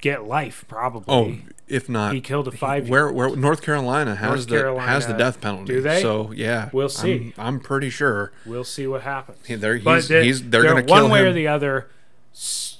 get 0.00 0.24
life 0.26 0.64
probably. 0.68 1.04
oh, 1.14 1.52
if 1.66 1.88
not, 1.88 2.14
he 2.14 2.20
killed 2.20 2.48
a 2.48 2.52
five. 2.52 2.88
where 2.88 3.10
where 3.12 3.34
North 3.36 3.62
Carolina 3.62 4.14
has 4.16 4.46
North 4.48 4.48
the 4.76 4.80
has 4.80 5.06
the 5.06 5.12
death 5.12 5.40
penalty. 5.40 5.74
do 5.74 5.80
they? 5.80 6.00
So 6.02 6.32
yeah, 6.32 6.70
We'll 6.72 6.88
see. 6.88 7.34
I'm, 7.36 7.46
I'm 7.56 7.60
pretty 7.60 7.90
sure. 7.90 8.32
We'll 8.46 8.64
see 8.64 8.86
what 8.86 9.02
happens. 9.02 9.38
Yeah, 9.48 9.56
they're- 9.56 9.76
he's- 9.76 10.08
the- 10.08 10.22
he's- 10.24 10.40
they're 10.40 10.62
there- 10.62 10.74
gonna 10.74 10.86
one 10.86 11.10
way 11.10 11.22
or 11.26 11.32
the 11.32 11.48
other. 11.48 11.88
s- 12.34 12.77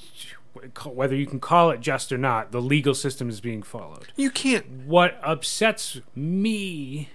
Whether 0.85 1.15
you 1.17 1.27
can 1.27 1.41
call 1.41 1.71
it 1.71 1.81
just 1.81 2.11
or 2.13 2.19
not, 2.19 2.53
the 2.53 2.61
legal 2.61 2.95
system 2.95 3.29
is 3.29 3.41
being 3.41 3.63
followed. 3.63 4.13
You 4.17 4.31
can't. 4.31 4.67
What 4.87 5.19
upsets 5.23 6.01
me 6.15 7.09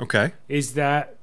Okay. 0.00 0.32
is 0.48 0.74
that 0.74 1.16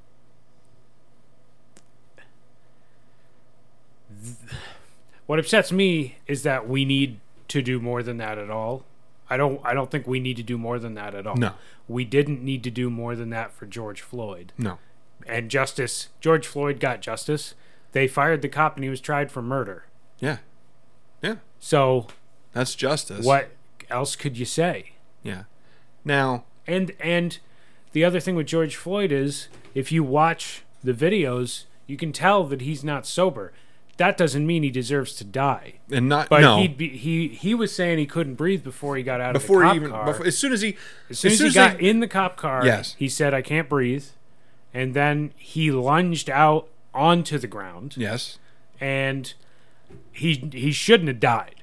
what 5.26 5.40
upsets 5.40 5.72
me 5.72 6.18
is 6.28 6.44
that 6.44 6.68
we 6.68 6.86
need 6.86 7.20
to 7.48 7.62
do 7.62 7.80
more 7.80 8.04
than 8.04 8.18
that 8.18 8.38
at 8.38 8.50
all. 8.50 8.84
I 9.30 9.38
don't 9.38 9.60
I 9.64 9.74
don't 9.74 9.90
think 9.90 10.06
we 10.08 10.20
need 10.20 10.38
to 10.38 10.44
do 10.44 10.58
more 10.58 10.78
than 10.80 10.94
that 10.96 11.16
at 11.16 11.26
all. 11.26 11.36
No. 11.36 11.54
We 11.88 12.06
didn't 12.06 12.44
need 12.44 12.64
to 12.64 12.72
do 12.72 12.90
more 12.90 13.16
than 13.16 13.30
that 13.32 13.52
for 13.54 13.66
George 13.66 14.02
Floyd. 14.02 14.54
No. 14.58 14.78
And 15.26 15.50
justice 15.50 16.10
George 16.22 16.46
Floyd 16.46 16.80
got 16.80 17.02
justice. 17.02 17.56
They 17.92 18.08
fired 18.08 18.42
the 18.42 18.50
cop 18.50 18.76
and 18.76 18.84
he 18.84 18.90
was 18.90 19.02
tried 19.02 19.32
for 19.32 19.42
murder. 19.42 19.86
Yeah. 20.20 20.38
Yeah. 21.24 21.36
So 21.66 22.06
That's 22.54 22.76
justice. 22.76 23.26
what 23.26 23.50
else 23.90 24.16
could 24.16 24.38
you 24.38 24.46
say? 24.46 24.92
Yeah. 25.24 25.44
Now, 26.04 26.44
And 26.68 26.92
and 27.00 27.40
the 27.92 28.06
other 28.06 28.20
thing 28.20 28.36
with 28.36 28.46
George 28.46 28.76
Floyd 28.76 29.12
is 29.12 29.48
if 29.74 29.92
you 29.92 30.04
watch 30.04 30.62
the 30.84 30.94
videos, 30.94 31.64
you 31.88 31.98
can 31.98 32.12
tell 32.12 32.44
that 32.44 32.62
he's 32.62 32.84
not 32.84 33.08
sober. 33.08 33.52
That 33.98 34.16
doesn't 34.16 34.46
mean 34.46 34.62
he 34.62 34.70
deserves 34.70 35.14
to 35.14 35.24
die. 35.24 35.76
and 35.92 36.08
not 36.08 36.30
But 36.30 36.42
no. 36.42 36.58
he'd 36.60 36.78
be, 36.78 36.90
he 36.90 37.30
he 37.30 37.56
was 37.56 37.74
saying 37.76 37.98
he 37.98 38.06
couldn't 38.06 38.36
breathe 38.36 38.64
before 38.64 38.96
he 38.96 39.02
got 39.02 39.20
out 39.20 39.34
before 39.34 39.64
of 39.64 39.70
the 39.70 39.70
cop 39.70 39.76
even 39.78 39.90
car. 39.90 40.06
before, 40.06 40.28
as 40.28 40.38
soon 40.38 40.54
as 40.54 40.62
he 40.62 40.78
as 41.10 41.18
soon 41.18 41.32
as, 41.32 41.40
he 41.40 41.50
got 41.52 41.80
they- 41.80 41.90
in 41.90 42.00
the 42.00 42.08
cop 42.08 42.38
car, 42.38 42.64
Yes. 42.64 42.94
he 43.00 43.10
said, 43.10 43.34
"I 43.34 43.42
can't 43.42 43.68
breathe," 43.68 44.06
and 44.72 44.94
then 44.94 45.34
he 45.36 45.72
lunged 45.72 46.30
out 46.30 46.68
onto 46.94 47.40
the 47.40 47.48
ground, 47.48 47.96
yes. 47.98 48.38
and 48.80 49.34
he 50.12 50.50
he 50.54 50.72
shouldn't 50.72 51.08
have 51.08 51.20
died. 51.20 51.55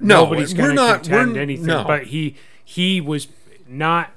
No, 0.00 0.24
Nobody's 0.24 0.52
going 0.54 0.76
to 0.76 0.94
contend 0.94 1.36
anything, 1.36 1.66
no. 1.66 1.84
but 1.84 2.04
he 2.04 2.36
he 2.64 3.00
was 3.00 3.28
not. 3.68 4.10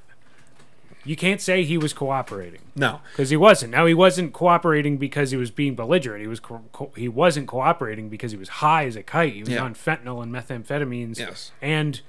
You 1.05 1.15
can't 1.15 1.39
say 1.39 1.63
he 1.63 1.77
was 1.77 1.93
cooperating 1.93 2.59
no. 2.75 2.99
because 3.13 3.29
he 3.29 3.37
wasn't. 3.37 3.71
Now 3.71 3.85
he 3.85 3.93
wasn't 3.93 4.33
cooperating 4.33 4.97
because 4.97 5.31
he 5.31 5.37
was 5.37 5.51
being 5.51 5.73
belligerent. 5.73 6.21
He 6.21 6.27
was 6.27 6.41
co- 6.41 6.63
co- 6.73 6.91
he 6.97 7.07
wasn't 7.07 7.47
cooperating 7.47 8.09
because 8.09 8.31
he 8.33 8.37
was 8.37 8.49
high 8.49 8.85
as 8.85 8.97
a 8.97 9.03
kite. 9.03 9.33
He 9.33 9.39
was 9.41 9.49
Yeah. 9.49 9.63
on 9.63 9.73
fentanyl 9.73 10.21
and 10.21 10.33
methamphetamines. 10.33 11.17
Yes. 11.19 11.51
and 11.61 12.01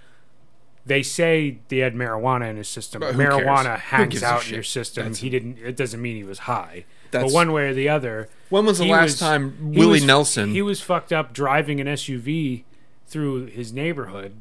they 0.85 1.03
say 1.03 1.59
they 1.69 1.79
had 1.79 1.95
marijuana 1.95 2.49
in 2.51 2.57
his 2.57 2.67
system. 2.69 3.03
Cares? 3.03 3.15
Marijuana 3.15 3.79
hangs 3.79 4.23
out 4.23 4.49
in 4.49 4.55
your 4.55 4.63
system. 4.65 5.03
That's- 5.05 5.19
he 5.19 5.29
didn't. 5.31 5.59
It 5.59 5.77
doesn't 5.77 6.01
mean 6.03 6.17
he 6.17 6.25
was 6.25 6.41
high. 6.41 6.85
But 7.11 7.31
one 7.31 7.53
way 7.53 7.69
or 7.69 7.75
the 7.75 7.89
other, 7.91 8.29
When 8.49 8.65
was 8.67 8.79
the 8.79 8.87
last 8.87 9.03
was- 9.05 9.19
time 9.21 9.73
Willie 9.75 9.87
was- 9.93 10.05
Nelson? 10.05 10.51
He 10.53 10.63
was 10.63 10.81
fucked 10.81 11.13
up 11.13 11.33
driving 11.33 11.81
an 11.81 11.87
SUV 11.87 12.65
through 13.09 13.47
his 13.47 13.73
neighborhood, 13.73 14.33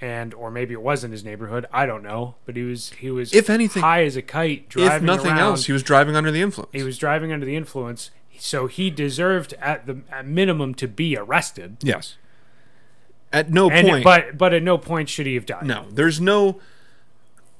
and 0.00 0.32
or 0.34 0.50
maybe 0.50 0.72
it 0.74 0.82
wasn't 0.82 1.12
his 1.12 1.24
neighborhood. 1.24 1.66
I 1.72 1.86
don't 1.86 2.02
know, 2.02 2.36
but 2.44 2.56
he 2.56 2.62
was 2.62 2.90
he 2.98 3.10
was 3.10 3.34
If 3.34 3.50
anything- 3.50 3.82
high 3.82 4.04
as 4.04 4.16
a 4.16 4.22
kite 4.22 4.68
driving 4.68 4.96
if 4.96 5.02
nothing 5.02 5.30
around. 5.32 5.38
else, 5.40 5.66
he 5.66 5.72
was 5.72 5.82
driving 5.82 6.16
under 6.16 6.30
the 6.30 6.40
influence. 6.42 6.70
he 6.72 6.82
was 6.82 6.98
driving 6.98 7.32
under 7.32 7.44
the 7.46 7.56
influence, 7.56 8.10
so 8.38 8.66
he 8.66 8.90
deserved 8.90 9.54
at 9.60 9.86
the 9.86 9.98
at 10.10 10.26
minimum 10.26 10.74
to 10.74 10.86
be 10.88 11.16
arrested. 11.16 11.76
yes. 11.82 12.16
At 13.32 13.50
no 13.50 13.68
And 13.70 13.86
point. 13.88 14.04
but 14.04 14.38
but 14.38 14.54
at 14.54 14.62
no 14.62 14.78
point 14.78 15.08
should 15.08 15.26
he 15.26 15.34
have 15.34 15.46
died. 15.46 15.66
No, 15.66 15.86
there's 15.90 16.20
no 16.20 16.60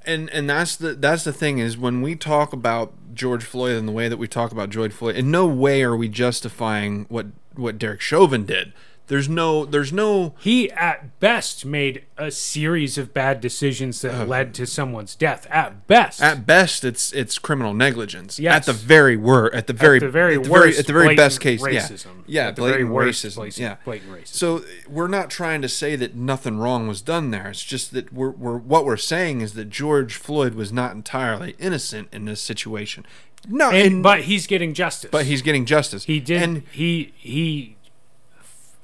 and 0.07 0.31
and 0.31 0.49
that's 0.49 0.77
the 0.77 0.95
that's 0.95 1.25
the 1.25 1.33
thing 1.33 1.59
is 1.59 1.77
when 1.77 2.03
we 2.03 2.15
talk 2.15 2.53
about 2.53 2.95
George 3.15 3.43
Floyd 3.45 3.75
and 3.77 3.89
the 3.89 3.93
way 3.93 4.09
that 4.09 4.17
we 4.17 4.29
talk 4.29 4.53
about 4.53 4.71
George 4.71 4.93
Floyd, 4.93 5.17
in 5.17 5.31
no 5.31 5.47
way 5.47 5.83
are 5.83 5.97
we 5.97 6.09
justifying 6.09 7.07
what 7.09 7.27
what 7.57 7.79
Derek 7.79 8.01
Chauvin 8.01 8.47
did. 8.47 8.73
There's 9.09 9.29
no 9.29 9.65
there's 9.65 9.93
no 9.93 10.35
He 10.41 10.71
at 10.73 11.21
best 11.21 11.65
made 11.65 12.05
a 12.19 12.31
series 12.31 12.99
of 12.99 13.15
bad 13.15 13.41
decisions 13.41 14.01
that 14.03 14.15
uh. 14.23 14.25
led 14.25 14.53
to 14.55 14.67
someone's 14.67 15.15
death. 15.15 15.47
At 15.49 15.87
best. 15.87 16.21
at 16.21 16.45
best 16.47 16.85
it's 16.85 17.13
it's 17.13 17.39
criminal 17.39 17.73
negligence. 17.73 18.39
Yes. 18.39 18.55
At 18.57 18.67
the 18.67 18.73
very 18.73 19.17
wor 19.17 19.55
at 19.55 19.67
the 19.69 19.73
very 19.73 20.01
the 20.01 20.09
very 20.09 20.37
at 20.37 20.45
the 20.45 20.51
worst, 20.51 20.81
at 20.81 20.87
the 20.87 20.93
very 20.93 21.15
best 21.15 21.41
case, 21.41 21.61
blatant 21.61 21.91
yeah. 21.91 21.97
racism. 21.97 22.23
Yeah, 22.27 22.47
At 22.49 22.57
the 22.57 22.63
very 22.63 22.73
blatant 22.85 22.93
worst, 22.95 23.25
racism. 23.25 23.37
blatant- 23.37 23.59
yeah. 23.59 23.77
blatant 23.85 24.13
racism. 24.13 24.27
So 24.35 24.65
we're 24.89 25.09
not 25.09 25.31
trying 25.31 25.63
to 25.63 25.69
say 25.69 25.95
that 25.97 26.15
nothing 26.17 26.59
wrong 26.59 26.89
was 26.89 27.01
done 27.01 27.31
there. 27.31 27.49
It's 27.49 27.63
just 27.65 27.93
that 27.93 28.13
we're, 28.13 28.31
we're 28.31 28.57
what 28.59 28.85
we're 28.85 28.97
saying 28.97 29.41
is 29.41 29.53
that 29.55 29.71
George 29.71 30.17
Floyd 30.17 30.55
was 30.55 30.73
not 30.73 30.93
entirely 30.93 31.55
innocent 31.59 32.09
in 32.13 32.25
this 32.25 32.41
situation. 32.41 33.07
No, 33.49 33.69
And, 33.71 33.77
and, 33.95 34.03
but 34.03 34.23
he's 34.23 34.49
getting 34.49 34.75
justice. 34.75 35.11
but 35.13 35.27
he's 35.27 35.41
getting 35.43 35.67
justice. 35.67 36.05
he 36.05 36.19
did. 36.19 36.43
And 36.43 36.63
he 36.73 37.13
he 37.17 37.76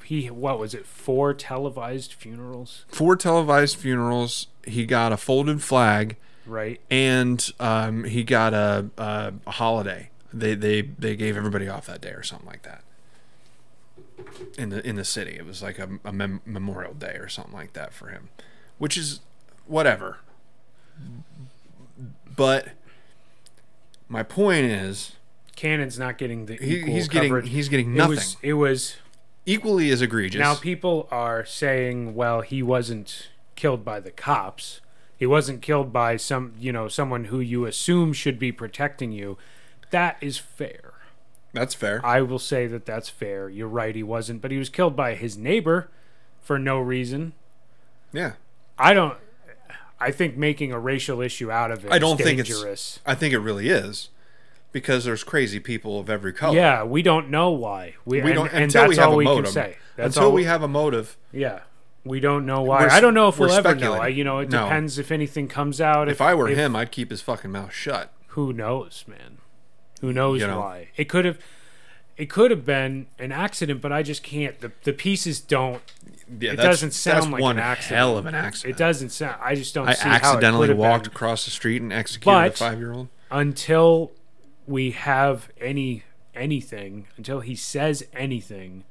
he. 0.04 0.30
What 0.30 0.58
was 0.58 0.74
it? 0.74 0.86
Four 0.86 1.34
televised 1.34 2.12
funerals, 2.12 2.84
four 2.88 3.16
televised 3.16 3.76
funerals. 3.76 4.46
He 4.66 4.86
got 4.86 5.12
a 5.12 5.16
folded 5.16 5.62
flag, 5.62 6.16
right? 6.46 6.80
and 6.90 7.50
um, 7.58 8.04
he 8.04 8.22
got 8.24 8.54
a, 8.54 8.90
a, 8.96 9.32
holiday. 9.50 10.10
They 10.32 10.54
they 10.54 10.82
they 10.82 11.16
gave 11.16 11.36
everybody 11.36 11.68
off 11.68 11.86
that 11.86 12.00
day 12.00 12.10
or 12.10 12.22
something 12.22 12.46
like 12.48 12.62
that. 12.62 12.82
In 14.56 14.70
the 14.70 14.86
in 14.86 14.96
the 14.96 15.04
city, 15.04 15.36
it 15.36 15.44
was 15.44 15.62
like 15.62 15.78
a, 15.78 15.88
a 16.04 16.12
mem- 16.12 16.42
Memorial 16.46 16.94
Day 16.94 17.16
or 17.16 17.28
something 17.28 17.54
like 17.54 17.72
that 17.72 17.92
for 17.92 18.08
him, 18.08 18.28
which 18.78 18.96
is 18.96 19.20
whatever. 19.66 20.18
But 22.34 22.68
my 24.08 24.22
point 24.22 24.66
is, 24.66 25.12
Cannon's 25.56 25.98
not 25.98 26.18
getting 26.18 26.46
the 26.46 26.56
he, 26.56 26.80
he's 26.80 27.08
getting 27.08 27.42
he's 27.42 27.68
getting 27.68 27.94
It 27.94 27.98
nothing. 27.98 28.16
was, 28.16 28.36
it 28.42 28.52
was 28.54 28.96
Equally 29.44 29.90
as 29.90 30.00
egregious. 30.02 30.38
now 30.38 30.54
people 30.54 31.08
are 31.10 31.44
saying, 31.44 32.14
well, 32.14 32.42
he 32.42 32.62
wasn't 32.62 33.28
killed 33.56 33.84
by 33.84 33.98
the 34.00 34.10
cops. 34.12 34.80
He 35.16 35.26
wasn't 35.26 35.62
killed 35.62 35.92
by 35.92 36.16
some, 36.16 36.54
you 36.58 36.72
know, 36.72 36.88
someone 36.88 37.24
who 37.26 37.40
you 37.40 37.64
assume 37.66 38.12
should 38.12 38.38
be 38.38 38.52
protecting 38.52 39.10
you. 39.12 39.36
That 39.90 40.16
is 40.20 40.38
fair. 40.38 40.92
That's 41.52 41.74
fair. 41.74 42.00
I 42.04 42.22
will 42.22 42.38
say 42.38 42.66
that 42.68 42.86
that's 42.86 43.08
fair. 43.08 43.48
You're 43.48 43.68
right, 43.68 43.94
he 43.94 44.02
wasn't, 44.02 44.40
but 44.42 44.50
he 44.50 44.58
was 44.58 44.68
killed 44.68 44.96
by 44.96 45.14
his 45.14 45.36
neighbor 45.36 45.90
for 46.40 46.58
no 46.58 46.78
reason. 46.78 47.32
yeah. 48.12 48.32
I 48.78 48.94
don't. 48.94 49.16
I 50.00 50.10
think 50.10 50.36
making 50.36 50.72
a 50.72 50.78
racial 50.80 51.20
issue 51.20 51.52
out 51.52 51.70
of 51.70 51.84
it 51.84 51.92
I 51.92 51.98
don't 52.00 52.18
is 52.18 52.26
think 52.26 52.40
it's- 52.40 52.52
dangerous. 52.56 52.98
I 53.06 53.14
think 53.14 53.32
it 53.34 53.38
really 53.38 53.68
is 53.68 54.08
because 54.72 55.04
there's 55.04 55.22
crazy 55.24 55.60
people 55.60 56.00
of 56.00 56.10
every 56.10 56.32
color. 56.32 56.56
Yeah, 56.56 56.82
we 56.84 57.02
don't 57.02 57.28
know 57.30 57.50
why. 57.50 57.94
We, 58.04 58.20
We 58.22 58.30
and, 58.30 58.34
don't 58.34 58.52
and 58.52 58.64
until 58.64 58.82
that's 58.82 58.88
we 58.90 58.96
have 58.96 59.08
all 59.08 59.14
a 59.14 59.16
we 59.18 59.24
motive. 59.24 59.44
can 59.44 59.52
say. 59.52 59.76
That's 59.96 60.16
until 60.16 60.28
all, 60.30 60.34
we 60.34 60.44
have 60.44 60.62
a 60.62 60.68
motive. 60.68 61.16
Yeah, 61.32 61.60
we 62.04 62.18
don't 62.20 62.46
know 62.46 62.62
why. 62.62 62.82
We're 62.84 62.90
I 62.90 63.00
don't 63.00 63.14
know 63.14 63.28
if 63.28 63.38
we'll 63.38 63.50
ever 63.52 63.74
know. 63.74 63.94
I, 63.94 64.08
you 64.08 64.24
know, 64.24 64.38
it 64.38 64.48
No. 64.50 64.64
depends 64.64 64.98
if 64.98 65.12
anything 65.12 65.46
comes 65.48 65.80
out. 65.80 66.08
If 66.08 66.20
I 66.20 66.34
were 66.34 66.48
him, 66.48 66.74
I'd 66.74 66.90
keep 66.90 67.10
his 67.10 67.20
fucking 67.20 67.50
mouth 67.52 67.72
shut. 67.72 68.10
who 68.28 68.52
knows, 68.52 69.04
man? 69.06 69.38
Who 70.00 70.12
knows 70.12 70.40
You 70.40 70.46
know. 70.48 70.60
why? 70.60 70.88
It 70.96 71.04
could 71.08 71.24
have. 71.24 71.38
It 72.16 72.28
could 72.28 72.50
have 72.50 72.64
been 72.66 73.06
an 73.18 73.32
accident, 73.32 73.80
but 73.80 73.90
I 73.92 74.02
just 74.02 74.22
can't. 74.22 74.58
The 74.60 74.72
the 74.84 74.92
pieces 74.92 75.40
don't. 75.40 75.80
Yeah, 76.40 76.52
It 76.52 76.56
doesn't 76.56 76.92
sound 76.92 77.30
like 77.32 77.40
one 77.42 77.56
an 77.58 77.62
accident. 77.64 77.96
hell 77.98 78.16
of 78.18 78.26
an 78.26 78.34
accident. 78.34 78.74
It 78.74 78.78
doesn't 78.78 79.10
sound. 79.10 79.36
I 79.42 79.54
just 79.54 79.74
don't 79.74 79.88
I 79.88 79.94
see 79.94 80.08
how 80.08 80.14
it 80.14 80.14
accidentally 80.22 80.66
could 80.68 80.76
have 80.76 80.78
walked 80.78 81.04
been. 81.04 81.12
across 81.12 81.44
the 81.44 81.50
street 81.50 81.80
and 81.82 81.92
executed 81.92 82.24
But- 82.36 82.54
a 82.54 82.56
five-year-old. 82.56 83.08
until 83.30 84.12
we 84.66 84.90
have 84.92 85.50
any 85.60 86.04
anything 86.34 87.06
until 87.16 87.40
he 87.40 87.54
says 87.54 88.02
anything 88.14 88.84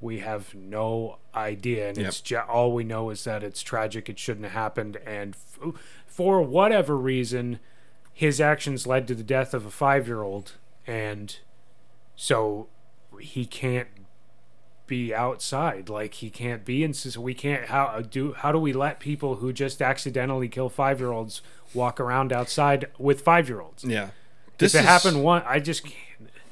we 0.00 0.20
have 0.20 0.54
no 0.54 1.18
idea 1.34 1.88
and 1.88 1.96
Yep. 1.98 2.06
it's 2.06 2.20
ju- 2.20 2.38
all 2.38 2.72
we 2.72 2.84
know 2.84 3.10
is 3.10 3.24
that 3.24 3.42
it's 3.42 3.62
tragic 3.62 4.08
it 4.08 4.18
shouldn't 4.18 4.44
have 4.44 4.52
happened 4.54 4.96
and 5.06 5.34
f- 5.34 5.74
for 6.06 6.40
whatever 6.42 6.96
reason 6.96 7.58
his 8.12 8.40
actions 8.40 8.86
led 8.86 9.06
to 9.08 9.14
the 9.14 9.22
death 9.22 9.52
of 9.52 9.66
a 9.66 9.70
5-year-old 9.70 10.52
and 10.86 11.38
so 12.16 12.68
he 13.20 13.44
can't 13.44 13.88
be 14.86 15.14
outside 15.14 15.88
like 15.88 16.14
he 16.14 16.28
can't 16.30 16.64
be 16.64 16.84
in 16.84 16.92
so 16.92 17.20
we 17.20 17.32
can't 17.34 17.66
how 17.66 18.00
do 18.00 18.32
how 18.34 18.52
do 18.52 18.58
we 18.58 18.72
let 18.72 19.00
people 19.00 19.36
who 19.36 19.52
just 19.52 19.80
accidentally 19.82 20.48
kill 20.48 20.68
5-year-olds 20.70 21.40
walk 21.72 21.98
around 22.00 22.32
outside 22.32 22.86
with 22.98 23.24
5-year-olds 23.24 23.84
Yeah. 23.84 24.10
If 24.58 24.74
it 24.74 24.78
is- 24.78 24.84
happened 24.84 25.22
one, 25.22 25.42
I 25.46 25.60
just 25.60 25.84
can't. 25.84 25.94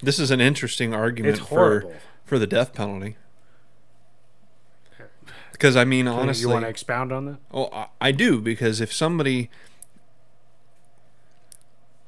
This 0.02 0.18
is 0.18 0.30
an 0.30 0.40
interesting 0.40 0.92
argument 0.94 1.38
for 1.38 1.84
for 2.24 2.38
the 2.38 2.46
death 2.46 2.72
penalty. 2.74 3.16
Because 5.52 5.76
I 5.76 5.84
mean, 5.84 6.08
honestly, 6.08 6.42
you 6.42 6.48
want 6.48 6.64
to 6.64 6.68
expound 6.68 7.12
on 7.12 7.26
that? 7.26 7.36
Oh, 7.52 7.68
I- 7.72 7.86
I 8.00 8.10
do 8.12 8.40
because 8.40 8.80
if 8.80 8.92
somebody 8.92 9.48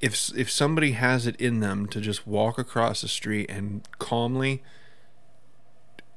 if 0.00 0.36
if 0.36 0.50
somebody 0.50 0.92
has 0.92 1.26
it 1.26 1.36
in 1.36 1.60
them 1.60 1.86
to 1.88 2.00
just 2.00 2.26
walk 2.26 2.58
across 2.58 3.00
the 3.02 3.08
street 3.08 3.48
and 3.48 3.86
calmly 3.98 4.62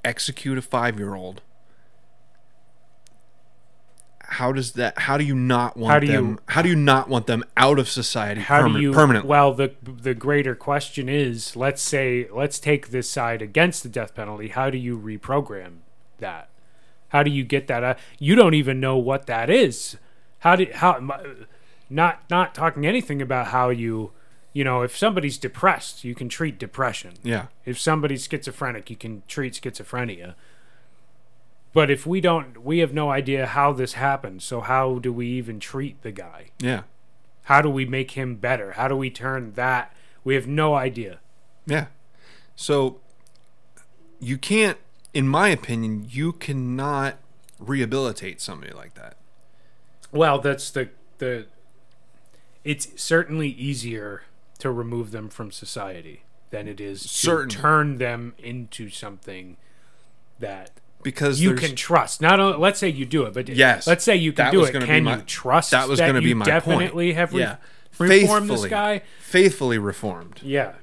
execute 0.04 0.58
a 0.58 0.62
5-year-old 0.62 1.42
how 4.30 4.52
does 4.52 4.74
that 4.74 4.98
how 5.00 5.18
do 5.18 5.24
you 5.24 5.34
not 5.36 5.78
want 5.78 5.94
How 5.94 6.00
do 6.00 6.06
you- 6.08 6.12
them 6.12 6.40
how 6.50 6.62
do 6.62 6.70
you 6.70 6.76
not 6.76 7.08
want 7.10 7.28
them 7.28 7.44
out 7.56 7.80
of 7.80 7.88
society 7.90 8.42
How 8.42 8.64
perma- 8.64 8.74
do 8.76 8.82
you? 8.82 8.92
permanently 8.92 9.30
Well, 9.30 9.54
the 9.54 9.72
the 9.84 10.14
greater 10.14 10.54
question 10.56 11.08
is, 11.10 11.56
let's 11.56 11.82
say, 11.82 12.28
let's 12.32 12.60
take 12.60 12.90
this 12.90 13.10
side 13.10 13.42
against 13.42 13.84
the 13.84 13.90
death 13.90 14.14
penalty. 14.16 14.50
How 14.50 14.70
do 14.70 14.78
you 14.78 14.98
reprogram 14.98 15.78
that? 16.20 16.50
How 17.10 17.24
do 17.24 17.32
you 17.32 17.44
get 17.46 17.68
that? 17.68 17.84
out? 17.84 17.98
You 18.20 18.36
don't 18.36 18.54
even 18.54 18.80
know 18.82 18.98
what 18.98 19.28
that 19.28 19.50
is. 19.50 19.98
How 20.40 20.56
do 20.58 20.68
how? 20.76 21.00
Not 21.90 22.24
not 22.30 22.54
talking 22.54 22.86
anything 22.86 23.22
about 23.22 23.48
how 23.48 23.70
you, 23.70 24.12
you 24.52 24.64
know, 24.66 24.82
if 24.82 24.96
somebody's 24.98 25.38
depressed, 25.38 26.04
you 26.04 26.14
can 26.14 26.28
treat 26.28 26.60
depression. 26.60 27.14
yeah 27.24 27.46
If 27.66 27.80
somebody's 27.80 28.28
schizophrenic, 28.28 28.90
you 28.90 28.98
can 28.98 29.24
treat 29.28 29.54
schizophrenia. 29.54 30.36
But 31.78 31.92
if 31.92 32.08
we 32.08 32.22
don't, 32.22 32.64
we 32.64 32.80
have 32.80 32.92
no 32.92 33.12
idea 33.12 33.46
how 33.46 33.72
this 33.72 33.94
happened. 33.94 34.42
So 34.42 34.62
how 34.62 34.98
do 34.98 35.14
we 35.14 35.28
even 35.28 35.60
treat 35.60 36.02
the 36.02 36.12
guy? 36.12 36.48
yeah 36.58 36.82
How 37.44 37.62
do 37.62 37.70
we 37.70 37.86
make 37.86 38.18
him 38.18 38.38
better? 38.38 38.72
How 38.72 38.88
do 38.88 38.98
we 38.98 39.12
turn 39.12 39.52
that? 39.52 39.96
We 40.24 40.34
have 40.34 40.48
no 40.48 40.74
idea. 40.74 41.20
Yeah. 41.68 41.86
So 42.56 43.00
you 44.20 44.40
can't, 44.40 44.80
in 45.14 45.28
my 45.28 45.50
opinion, 45.50 46.08
you 46.10 46.34
cannot 46.34 47.20
rehabilitate 47.60 48.42
somebody 48.42 48.74
like 48.74 48.96
that. 48.96 49.16
Well, 50.12 50.40
that's 50.40 50.72
the 50.72 50.90
the. 51.20 51.46
It's 52.64 53.00
certainly 53.00 53.50
easier 53.50 54.24
to 54.58 54.72
remove 54.72 55.12
them 55.12 55.30
from 55.30 55.52
society 55.52 56.24
than 56.50 56.68
it 56.68 56.82
is 56.82 57.04
to 57.04 57.08
Certainly. 57.08 57.56
turn 57.56 57.98
them 57.98 58.34
into 58.40 58.90
something 58.90 59.58
that 60.40 60.72
Because 61.04 61.40
you 61.42 61.54
can 61.54 61.76
trust. 61.76 62.22
Not 62.22 62.40
only, 62.40 62.58
let's 62.58 62.80
say 62.80 62.90
you 62.90 63.06
do 63.06 63.24
it, 63.24 63.34
but 63.34 63.48
Yes. 63.48 63.88
let's 63.88 64.04
say 64.04 64.16
you 64.16 64.34
can 64.34 64.52
do 64.52 64.64
it. 64.66 64.72
Can 64.84 65.04
my- 65.04 65.16
you 65.18 65.22
trust 65.22 65.72
that 65.72 65.88
was 65.88 66.00
gonna 66.00 66.22
be 66.22 66.30
you 66.30 66.36
my 66.36 66.46
definitely 66.46 67.08
point. 67.14 67.18
have 67.18 67.34
re- 67.34 67.42
Yeah. 67.42 67.56
reformed 68.00 68.50
this 68.50 68.66
guy? 68.66 69.02
faithfully 69.20 69.78
reformed. 69.78 70.40
Yeah, 70.44 70.74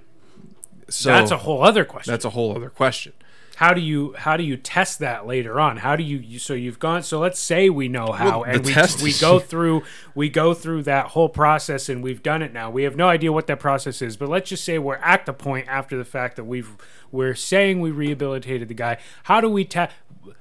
So 0.89 1.11
that's 1.11 1.31
a 1.31 1.39
whole 1.39 1.63
other 1.63 1.85
question. 1.85 2.13
that's 2.13 2.25
a 2.25 2.31
whole 2.31 2.55
other 2.57 2.71
question. 2.71 3.13
how 3.57 3.73
do 3.73 3.81
you 3.81 4.13
how 4.19 4.37
do 4.37 4.43
you 4.43 4.57
test 4.57 4.99
that 4.99 5.29
later 5.29 5.61
on 5.61 5.77
how 5.77 5.95
do 5.95 6.03
you, 6.03 6.19
you 6.19 6.41
so 6.41 6.55
you've 6.55 6.81
gone 6.81 7.05
so 7.05 7.21
let's 7.21 7.39
say 7.39 7.71
we 7.71 7.87
know 7.87 8.11
how 8.11 8.41
Well, 8.41 8.43
and 8.43 8.67
we, 8.67 8.75
we 9.01 9.13
go 9.21 9.39
through 9.51 9.85
we 10.13 10.29
go 10.29 10.55
through 10.55 10.83
that 10.83 11.07
whole 11.11 11.29
process 11.29 11.89
and 11.89 12.03
we've 12.03 12.21
done 12.21 12.43
it 12.43 12.53
now 12.53 12.69
we 12.69 12.83
have 12.83 12.97
no 12.97 13.09
idea 13.09 13.31
what 13.33 13.47
that 13.47 13.61
process 13.61 14.03
is 14.03 14.17
but 14.17 14.29
let's 14.29 14.51
just 14.51 14.65
say 14.65 14.77
we're 14.81 14.97
at 14.97 15.25
the 15.25 15.33
point 15.33 15.69
after 15.69 15.97
the 15.97 16.05
fact 16.05 16.35
that 16.35 16.43
we've 16.45 16.71
we're 17.13 17.37
saying 17.37 17.81
we 17.81 17.93
rehabilitated 17.93 18.67
the 18.67 18.75
guy 18.75 18.99
how 19.25 19.41
do 19.41 19.49
we 19.49 19.65
test 19.65 19.93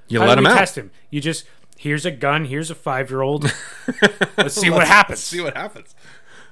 You 0.08 0.20
let 0.20 0.38
him 0.38 0.46
out. 0.46 0.56
test 0.58 0.76
him 0.78 0.90
you 1.10 1.20
just 1.20 1.44
here's 1.76 2.04
a 2.06 2.10
gun 2.10 2.44
here's 2.46 2.70
a 2.70 2.74
five 2.74 3.10
year 3.10 3.22
old 3.22 3.44
let's 4.38 4.54
see 4.54 4.70
what 4.70 4.86
happens 4.86 5.20
See 5.20 5.40
what 5.40 5.56
happens. 5.56 5.94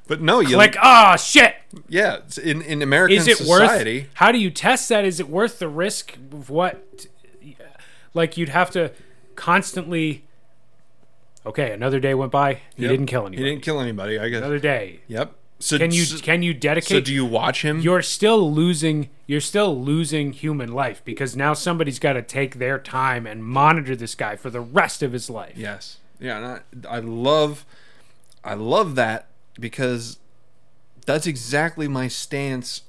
But 0.09 0.21
no, 0.21 0.41
you 0.41 0.57
like 0.57 0.75
oh 0.77 0.81
ah, 0.83 1.17
shit 1.17 1.55
yeah, 1.89 2.19
in 2.43 2.61
in 2.63 2.83
American 2.83 3.17
is 3.17 3.29
it 3.29 3.37
society. 3.39 4.01
worth 4.01 4.09
how 4.15 4.33
do 4.33 4.39
you 4.39 4.51
test 4.51 4.89
that 4.89 5.05
is 5.05 5.21
it 5.21 5.29
worth 5.29 5.59
the 5.61 5.69
risk 5.69 6.17
of 6.33 6.51
what 6.51 7.07
like 8.13 8.37
you'd 8.37 8.49
have 8.51 8.71
to 8.73 8.93
constantly 9.37 10.25
okay 11.47 11.71
another 11.73 12.01
day 12.01 12.15
went 12.15 12.33
by 12.33 12.55
he 12.77 12.83
Yep. 12.83 12.91
didn't 12.91 13.07
kill 13.07 13.27
anybody. 13.27 13.43
He 13.45 13.51
didn't 13.51 13.63
kill 13.63 13.81
anybody. 13.81 14.19
I 14.19 14.29
guess. 14.29 14.39
another 14.39 14.59
day 14.59 15.01
Yep. 15.09 15.33
So 15.63 15.79
can 15.79 15.93
you 15.93 16.05
so, 16.05 16.19
can 16.19 16.43
you 16.43 16.53
so 16.53 16.59
dedicate 16.59 17.05
do 17.05 17.15
you 17.15 17.25
watch 17.25 17.63
him? 17.63 17.81
you're 17.81 18.03
still 18.03 18.53
losing 18.53 19.11
you're 19.27 19.41
still 19.41 19.81
losing 19.81 20.33
human 20.33 20.73
life 20.73 21.03
because 21.05 21.37
now 21.37 21.55
somebody's 21.55 21.99
got 21.99 22.15
to 22.15 22.23
take 22.23 22.57
their 22.57 22.79
time 22.79 23.27
and 23.27 23.45
monitor 23.45 23.95
this 23.95 24.15
guy 24.15 24.35
for 24.37 24.51
the 24.51 24.61
rest 24.61 25.03
of 25.03 25.13
his 25.13 25.31
life 25.31 25.57
Yes. 25.57 25.99
Yeah, 26.21 26.37
and 26.37 26.87
I, 26.87 26.97
I 26.97 26.99
love 26.99 27.65
I 28.45 28.55
love 28.55 28.95
that 28.97 29.27
because 29.59 30.19
that's 31.07 31.27
exactly 31.27 31.89
my 31.89 32.09
stance 32.09 32.83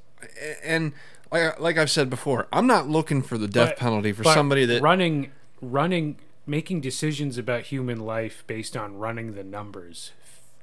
and 0.63 0.93
like 1.31 1.59
like 1.59 1.77
I've 1.77 1.91
said 1.91 2.09
before, 2.09 2.47
I'm 2.53 2.67
not 2.67 2.88
looking 2.88 3.21
for 3.21 3.38
the 3.38 3.47
death 3.47 3.69
But- 3.69 3.77
penalty 3.77 4.12
for 4.13 4.23
somebody 4.23 4.65
that 4.65 4.81
running 4.81 5.31
running 5.62 6.17
making 6.45 6.81
decisions 6.81 7.38
about 7.38 7.63
human 7.63 7.99
life 7.99 8.43
based 8.47 8.75
on 8.75 8.97
running 8.97 9.33
the 9.33 9.43
numbers 9.43 10.12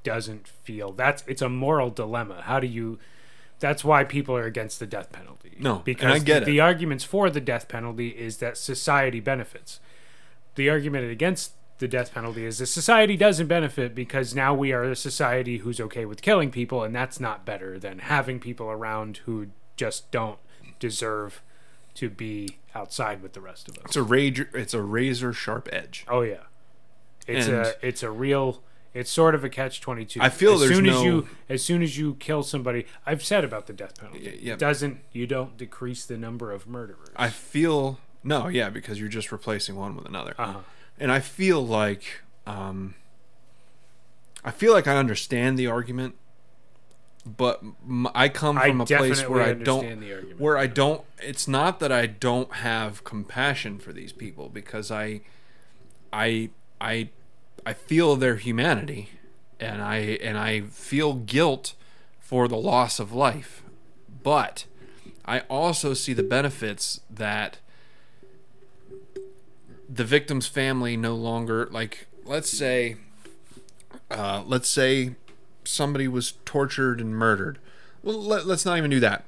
doesn't 0.02 0.48
feel 0.48 0.92
that's 0.92 1.22
it's 1.26 1.42
a 1.42 1.48
moral 1.48 1.90
dilemma. 1.90 2.42
How 2.44 2.60
do 2.60 2.66
you 2.66 2.98
that's 3.58 3.84
why 3.84 4.04
people 4.04 4.34
are 4.36 4.46
against 4.46 4.80
the 4.80 4.86
death 4.86 5.12
penalty. 5.12 5.52
No, 5.58 5.82
because 5.84 6.24
the, 6.24 6.40
the 6.40 6.60
arguments 6.60 7.04
for 7.04 7.28
the 7.28 7.42
death 7.42 7.68
penalty 7.68 8.08
is 8.08 8.38
that 8.38 8.56
society 8.56 9.20
benefits. 9.20 9.80
The 10.54 10.70
argument 10.70 11.10
against 11.10 11.52
the 11.78 11.86
death 11.88 12.14
penalty 12.14 12.44
is 12.46 12.58
that 12.58 12.66
society 12.66 13.16
doesn't 13.18 13.46
benefit 13.48 13.94
because 13.94 14.34
now 14.34 14.54
we 14.54 14.72
are 14.72 14.84
a 14.84 14.96
society 14.96 15.58
who's 15.58 15.78
okay 15.80 16.04
with 16.06 16.22
killing 16.22 16.50
people 16.50 16.82
and 16.82 16.94
that's 16.94 17.20
not 17.20 17.44
better 17.44 17.78
than 17.78 17.98
having 17.98 18.40
people 18.40 18.66
around 18.70 19.18
who 19.26 19.48
just 19.76 20.10
don't 20.10 20.38
deserve 20.78 21.42
to 21.94 22.08
be 22.08 22.56
outside 22.74 23.22
with 23.22 23.32
the 23.34 23.40
rest 23.40 23.68
of 23.68 23.76
us. 23.78 23.84
It's 23.86 23.96
a 23.96 24.02
razor 24.02 24.48
it's 24.54 24.72
a 24.74 24.80
razor 24.82 25.32
sharp 25.34 25.68
edge. 25.72 26.04
Oh 26.08 26.22
yeah, 26.22 26.44
it's 27.26 27.46
And- 27.46 27.56
a 27.56 27.74
it's 27.86 28.02
a 28.02 28.10
real. 28.10 28.62
It's 28.92 29.10
sort 29.10 29.34
of 29.36 29.44
a 29.44 29.48
catch 29.48 29.80
twenty 29.80 30.04
two. 30.04 30.20
I 30.20 30.30
feel 30.30 30.54
as 30.54 30.60
there's 30.60 30.74
soon 30.74 30.86
as 30.88 31.02
you 31.02 31.28
as 31.48 31.62
soon 31.62 31.82
as 31.82 31.96
you 31.96 32.14
kill 32.16 32.42
somebody, 32.42 32.86
I've 33.06 33.22
said 33.22 33.44
about 33.44 33.66
the 33.66 33.72
death 33.72 33.98
penalty. 34.00 34.24
Y- 34.24 34.38
yeah. 34.40 34.52
It 34.54 34.58
doesn't 34.58 35.00
you 35.12 35.26
don't 35.26 35.56
decrease 35.56 36.04
the 36.04 36.18
number 36.18 36.50
of 36.50 36.66
murderers. 36.66 37.10
I 37.16 37.28
feel 37.28 37.98
no, 38.24 38.48
yeah, 38.48 38.68
because 38.68 38.98
you're 39.00 39.08
just 39.08 39.30
replacing 39.32 39.76
one 39.76 39.94
with 39.96 40.06
another. 40.06 40.34
uh-huh. 40.38 40.60
And 40.98 41.12
I 41.12 41.20
feel 41.20 41.64
like 41.64 42.22
um 42.46 42.94
I 44.44 44.50
feel 44.50 44.72
like 44.72 44.86
I 44.88 44.96
understand 44.96 45.58
the 45.58 45.66
argument, 45.68 46.16
but 47.24 47.62
I 48.14 48.28
come 48.28 48.58
from 48.58 48.80
a 48.80 48.86
place 48.86 49.26
where 49.28 49.42
I 49.42 49.52
don't 49.52 50.00
the 50.00 50.14
argument. 50.14 50.40
where 50.40 50.56
I 50.58 50.66
don't 50.66 51.02
it's 51.22 51.46
not 51.46 51.78
that 51.80 51.92
I 51.92 52.06
don't 52.06 52.52
have 52.54 53.04
compassion 53.04 53.78
for 53.78 53.92
these 53.92 54.12
people 54.12 54.48
because 54.48 54.90
I 54.90 55.20
I 56.12 56.50
I 56.80 57.10
I 57.64 57.72
feel 57.72 58.16
their 58.16 58.36
humanity 58.36 59.10
and 59.58 59.82
I 59.82 59.96
and 60.22 60.38
I 60.38 60.62
feel 60.62 61.14
guilt 61.14 61.74
for 62.18 62.48
the 62.48 62.56
loss 62.56 62.98
of 62.98 63.12
life. 63.12 63.62
But 64.22 64.64
I 65.24 65.40
also 65.40 65.94
see 65.94 66.12
the 66.12 66.22
benefits 66.22 67.00
that 67.10 67.58
the 69.88 70.04
victim's 70.04 70.46
family 70.46 70.96
no 70.96 71.14
longer 71.14 71.68
like 71.70 72.06
let's 72.24 72.50
say 72.50 72.96
uh, 74.10 74.42
let's 74.46 74.68
say 74.68 75.16
somebody 75.64 76.06
was 76.08 76.34
tortured 76.44 77.00
and 77.00 77.14
murdered 77.14 77.58
well 78.02 78.22
let, 78.22 78.46
let's 78.46 78.64
not 78.64 78.78
even 78.78 78.90
do 78.90 79.00
that 79.00 79.24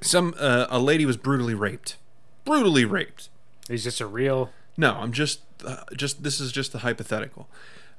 some 0.00 0.34
uh, 0.38 0.66
a 0.70 0.78
lady 0.78 1.04
was 1.04 1.16
brutally 1.16 1.54
raped 1.54 1.96
brutally 2.44 2.84
raped 2.84 3.28
Is 3.68 3.84
this 3.84 4.00
a 4.00 4.06
real? 4.06 4.50
No 4.76 4.94
i'm 4.94 5.12
just 5.12 5.40
uh, 5.64 5.76
just 5.96 6.22
this 6.22 6.40
is 6.40 6.52
just 6.52 6.74
a 6.74 6.78
hypothetical 6.78 7.48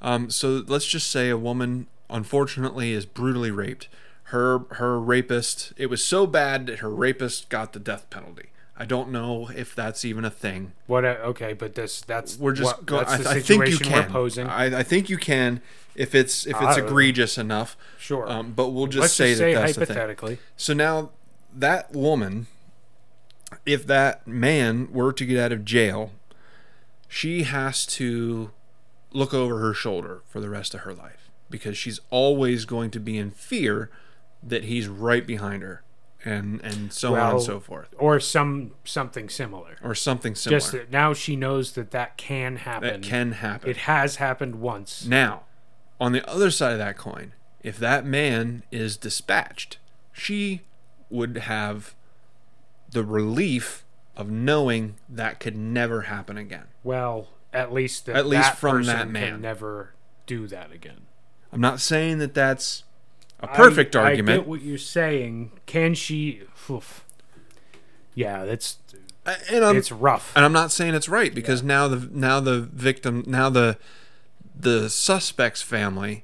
um, 0.02 0.30
so 0.30 0.64
let's 0.68 0.86
just 0.86 1.10
say 1.12 1.30
a 1.30 1.38
woman 1.38 1.88
unfortunately 2.10 2.92
is 2.92 3.06
brutally 3.06 3.52
raped 3.52 3.88
her 4.26 4.60
her 4.76 5.00
rapist 5.00 5.74
it 5.78 5.88
was 5.88 6.04
so 6.04 6.26
bad 6.28 6.68
that 6.68 6.80
her 6.80 6.90
rapist 6.90 7.50
got 7.50 7.74
the 7.74 7.80
death 7.80 8.10
penalty 8.10 8.48
i 8.76 8.84
don't 8.86 9.10
know 9.10 9.50
if 9.56 9.74
that's 9.76 10.04
even 10.04 10.26
a 10.26 10.30
thing 10.30 10.74
What? 10.88 11.06
uh, 11.06 11.16
Okay, 11.24 11.54
but 11.54 11.76
this 11.76 12.02
that's 12.02 12.38
we're 12.38 12.54
just 12.54 12.78
what, 12.78 12.86
going. 12.86 13.06
That's 13.06 13.24
the 13.24 13.30
I, 13.30 13.34
I 13.36 13.40
think 13.40 13.68
you 13.68 13.78
can. 13.78 14.10
posing. 14.10 14.48
I, 14.48 14.80
I 14.80 14.84
think 14.84 15.10
you 15.10 15.18
can 15.18 15.62
if 15.96 16.16
it's 16.16 16.46
if 16.48 16.56
it's 16.60 16.78
I- 16.78 16.82
egregious 16.82 17.38
enough. 17.38 17.78
sure. 18.00 18.28
Um, 18.28 18.52
but 18.54 18.70
we'll 18.70 18.88
just 18.88 19.02
Let's 19.02 19.14
say 19.14 19.30
just 19.30 19.40
that 19.42 19.46
say 19.46 19.54
that's 19.54 19.74
the 19.76 19.82
hypothetically. 19.86 20.40
So 20.58 20.74
now 20.74 21.12
that 21.56 21.94
woman, 21.94 22.48
if 23.66 23.86
that 23.88 24.28
man 24.28 24.92
were 24.92 25.14
to 25.14 25.26
get 25.26 25.38
out 25.38 25.52
of 25.52 25.64
jail, 25.64 26.12
she 27.14 27.44
has 27.44 27.86
to 27.86 28.50
look 29.12 29.36
over 29.36 29.60
her 29.60 29.72
shoulder 29.72 30.24
for 30.26 30.42
the 30.42 30.50
rest 30.50 30.74
of 30.74 30.80
her 30.80 30.96
life 30.96 31.30
because 31.48 31.78
she's 31.78 32.00
always 32.10 32.66
going 32.66 32.90
to 32.90 33.00
be 33.00 33.20
in 33.20 33.30
fear 33.30 33.92
that 34.42 34.64
he's 34.64 34.88
right 34.88 35.28
behind 35.28 35.62
her 35.62 35.84
and 36.26 36.60
and 36.64 36.92
so 36.92 37.14
on 37.16 37.34
and 37.34 37.42
so 37.44 37.60
forth 37.60 37.94
or 38.00 38.20
some 38.20 38.72
something 38.84 39.30
similar. 39.30 39.76
or 39.84 39.94
something 39.94 40.34
similar 40.34 40.60
Just 40.60 40.72
that 40.72 40.90
now 40.90 41.14
she 41.14 41.36
knows 41.36 41.74
that 41.74 41.92
that 41.92 42.18
can 42.18 42.56
happen. 42.56 43.02
that 43.02 43.08
can 43.08 43.34
happen. 43.34 43.70
It 43.70 43.78
has 43.78 44.16
happened 44.16 44.56
once. 44.56 45.06
Now, 45.06 45.44
on 46.02 46.14
the 46.14 46.28
other 46.28 46.50
side 46.50 46.74
of 46.74 46.80
that 46.80 46.98
coin, 46.98 47.34
if 47.62 47.78
that 47.78 48.08
man 48.08 48.64
is 48.72 48.98
dispatched, 48.98 49.78
she 50.12 50.62
would 51.12 51.38
have 51.38 51.94
the 52.90 53.04
relief 53.04 53.83
of 54.16 54.30
knowing 54.30 54.96
that 55.10 55.40
could 55.40 55.56
never 55.58 56.02
happen 56.04 56.38
again. 56.38 56.66
Well, 56.84 57.30
at 57.52 57.74
least 57.74 58.06
that 58.06 58.16
At 58.16 58.28
least 58.28 58.44
that 58.44 58.58
from 58.58 58.84
that 58.84 59.10
man. 59.10 59.34
can 59.34 59.42
never 59.42 59.94
do 60.26 60.48
that 60.48 60.72
again. 60.72 61.02
I'm 61.52 61.62
not 61.62 61.80
saying 61.80 62.18
that 62.20 62.34
that's 62.34 62.84
a 63.40 63.48
perfect 63.48 63.96
I, 63.96 64.00
I 64.02 64.04
argument. 64.06 64.42
get 64.42 64.48
what 64.48 64.62
you're 64.62 64.78
saying. 64.78 65.52
Can 65.66 65.94
she? 65.94 66.42
Oof. 66.70 67.06
Yeah, 68.16 68.46
that's 68.46 68.78
and 69.50 69.64
I'm 69.64 69.78
it's 69.78 69.92
rough. 69.92 70.34
and 70.36 70.44
I'm 70.46 70.54
not 70.54 70.72
saying 70.72 70.94
it's 70.96 71.10
right 71.10 71.34
because 71.34 71.64
now 71.64 71.88
the 71.88 72.10
now 72.12 72.40
the 72.40 72.62
victim 72.62 73.24
now 73.26 73.50
the 73.50 73.78
the 74.58 74.90
suspect's 74.90 75.62
family 75.62 76.24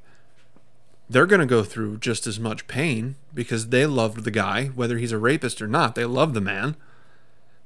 they're 1.09 1.25
going 1.25 1.39
to 1.39 1.45
go 1.47 1.63
through 1.63 1.97
just 1.97 2.27
as 2.27 2.39
much 2.39 2.67
pain 2.67 3.15
because 3.33 3.69
they 3.69 3.85
loved 3.85 4.23
the 4.23 4.31
guy 4.31 4.65
whether 4.67 4.97
he's 4.97 5.11
a 5.11 5.17
rapist 5.17 5.61
or 5.61 5.67
not 5.67 5.95
they 5.95 6.05
love 6.05 6.33
the 6.33 6.41
man 6.41 6.75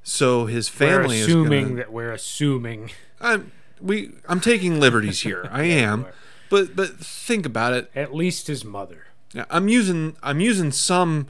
so 0.04 0.46
his 0.46 0.70
we're 0.70 0.88
family 0.88 1.20
is 1.20 1.28
assuming 1.28 1.64
gonna, 1.70 1.76
that 1.78 1.92
we're 1.92 2.12
assuming. 2.12 2.92
I'm 3.22 3.52
we 3.82 4.12
I'm 4.28 4.40
taking 4.40 4.80
liberties 4.80 5.22
here 5.22 5.48
I 5.52 5.64
am 5.64 6.06
but 6.50 6.76
but 6.76 6.98
think 7.00 7.46
about 7.46 7.74
it 7.74 7.90
At 7.96 8.14
least 8.14 8.48
his 8.48 8.64
mother. 8.66 9.08
Yeah, 9.34 9.46
I'm 9.50 9.68
using 9.68 10.16
I'm 10.22 10.40
using 10.40 10.72
some 10.72 11.28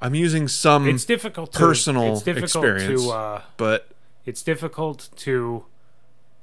I'm 0.00 0.14
using 0.14 0.46
some 0.48 0.88
It's 0.88 1.04
difficult 1.04 1.52
to 1.52 1.58
personal 1.58 2.14
it's 2.14 2.22
difficult 2.22 2.64
experience. 2.64 3.02
to 3.04 3.10
uh, 3.10 3.42
but 3.56 3.88
it's 4.24 4.42
difficult 4.42 5.08
to 5.16 5.64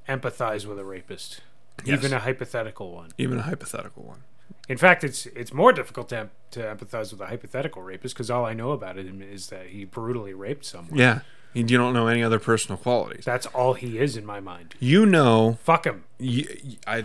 empathize 0.09 0.65
with 0.65 0.79
a 0.79 0.83
rapist, 0.85 1.41
Yes. 1.85 1.99
even 1.99 2.13
a 2.13 2.19
hypothetical 2.19 2.91
one. 2.93 3.11
even 3.17 3.37
a 3.37 3.43
hypothetical 3.43 4.03
one 4.03 4.23
In 4.69 4.77
fact, 4.77 5.03
it's 5.03 5.25
it's 5.27 5.51
more 5.53 5.73
difficult 5.73 6.09
to, 6.09 6.29
to 6.51 6.59
empathize 6.61 7.11
with 7.11 7.19
a 7.21 7.27
hypothetical 7.27 7.81
rapist 7.81 8.15
because 8.15 8.29
all 8.31 8.45
I 8.45 8.53
know 8.53 8.71
about 8.71 8.97
him 8.97 9.21
is 9.21 9.47
that 9.47 9.67
he 9.67 9.83
brutally 9.85 10.33
raped 10.33 10.65
someone. 10.65 10.97
Yeah. 10.97 11.19
You 11.53 11.65
you 11.67 11.77
don't 11.77 11.93
know 11.93 12.07
any 12.07 12.23
other 12.23 12.39
personal 12.39 12.77
qualities. 12.77 13.25
That's 13.25 13.45
all 13.47 13.73
he 13.73 13.97
is 13.99 14.15
in 14.17 14.25
my 14.25 14.39
mind. 14.39 14.73
You 14.79 15.05
know, 15.05 15.59
Fuck 15.63 15.85
him. 15.85 16.05
you, 16.17 16.47
I, 16.87 17.03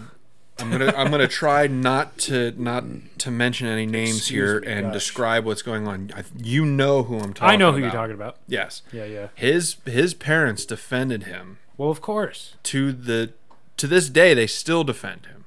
I'm 0.61 0.71
gonna 0.71 0.93
I'm 0.97 1.11
gonna 1.11 1.29
try 1.29 1.67
not 1.67 2.17
to 2.19 2.53
not 2.57 2.85
to 3.19 3.31
mention 3.31 3.67
any 3.67 3.87
names 3.87 4.19
Excuse 4.19 4.31
here 4.31 4.61
me, 4.61 4.67
and 4.69 4.87
gosh. 4.87 4.93
describe 4.95 5.45
what's 5.45 5.63
going 5.63 5.87
on. 5.87 6.13
I, 6.17 6.23
you 6.37 6.65
know 6.65 7.03
who 7.03 7.19
I'm 7.19 7.35
talking. 7.35 7.53
I 7.55 7.57
know 7.57 7.73
who 7.73 7.79
about. 7.79 7.85
you're 7.87 7.93
talking 8.03 8.15
about. 8.15 8.37
Yes, 8.47 8.83
Yeah, 8.93 9.05
yeah. 9.05 9.29
his 9.35 9.77
his 9.85 10.15
parents 10.15 10.65
defended 10.65 11.25
him 11.25 11.59
Well, 11.77 11.91
of 11.91 12.01
course. 12.01 12.55
to 12.65 12.93
the 12.93 13.33
to 13.77 13.87
this 13.87 14.09
day. 14.09 14.33
They 14.33 14.47
still 14.47 14.83
defend 14.85 15.27
him, 15.27 15.45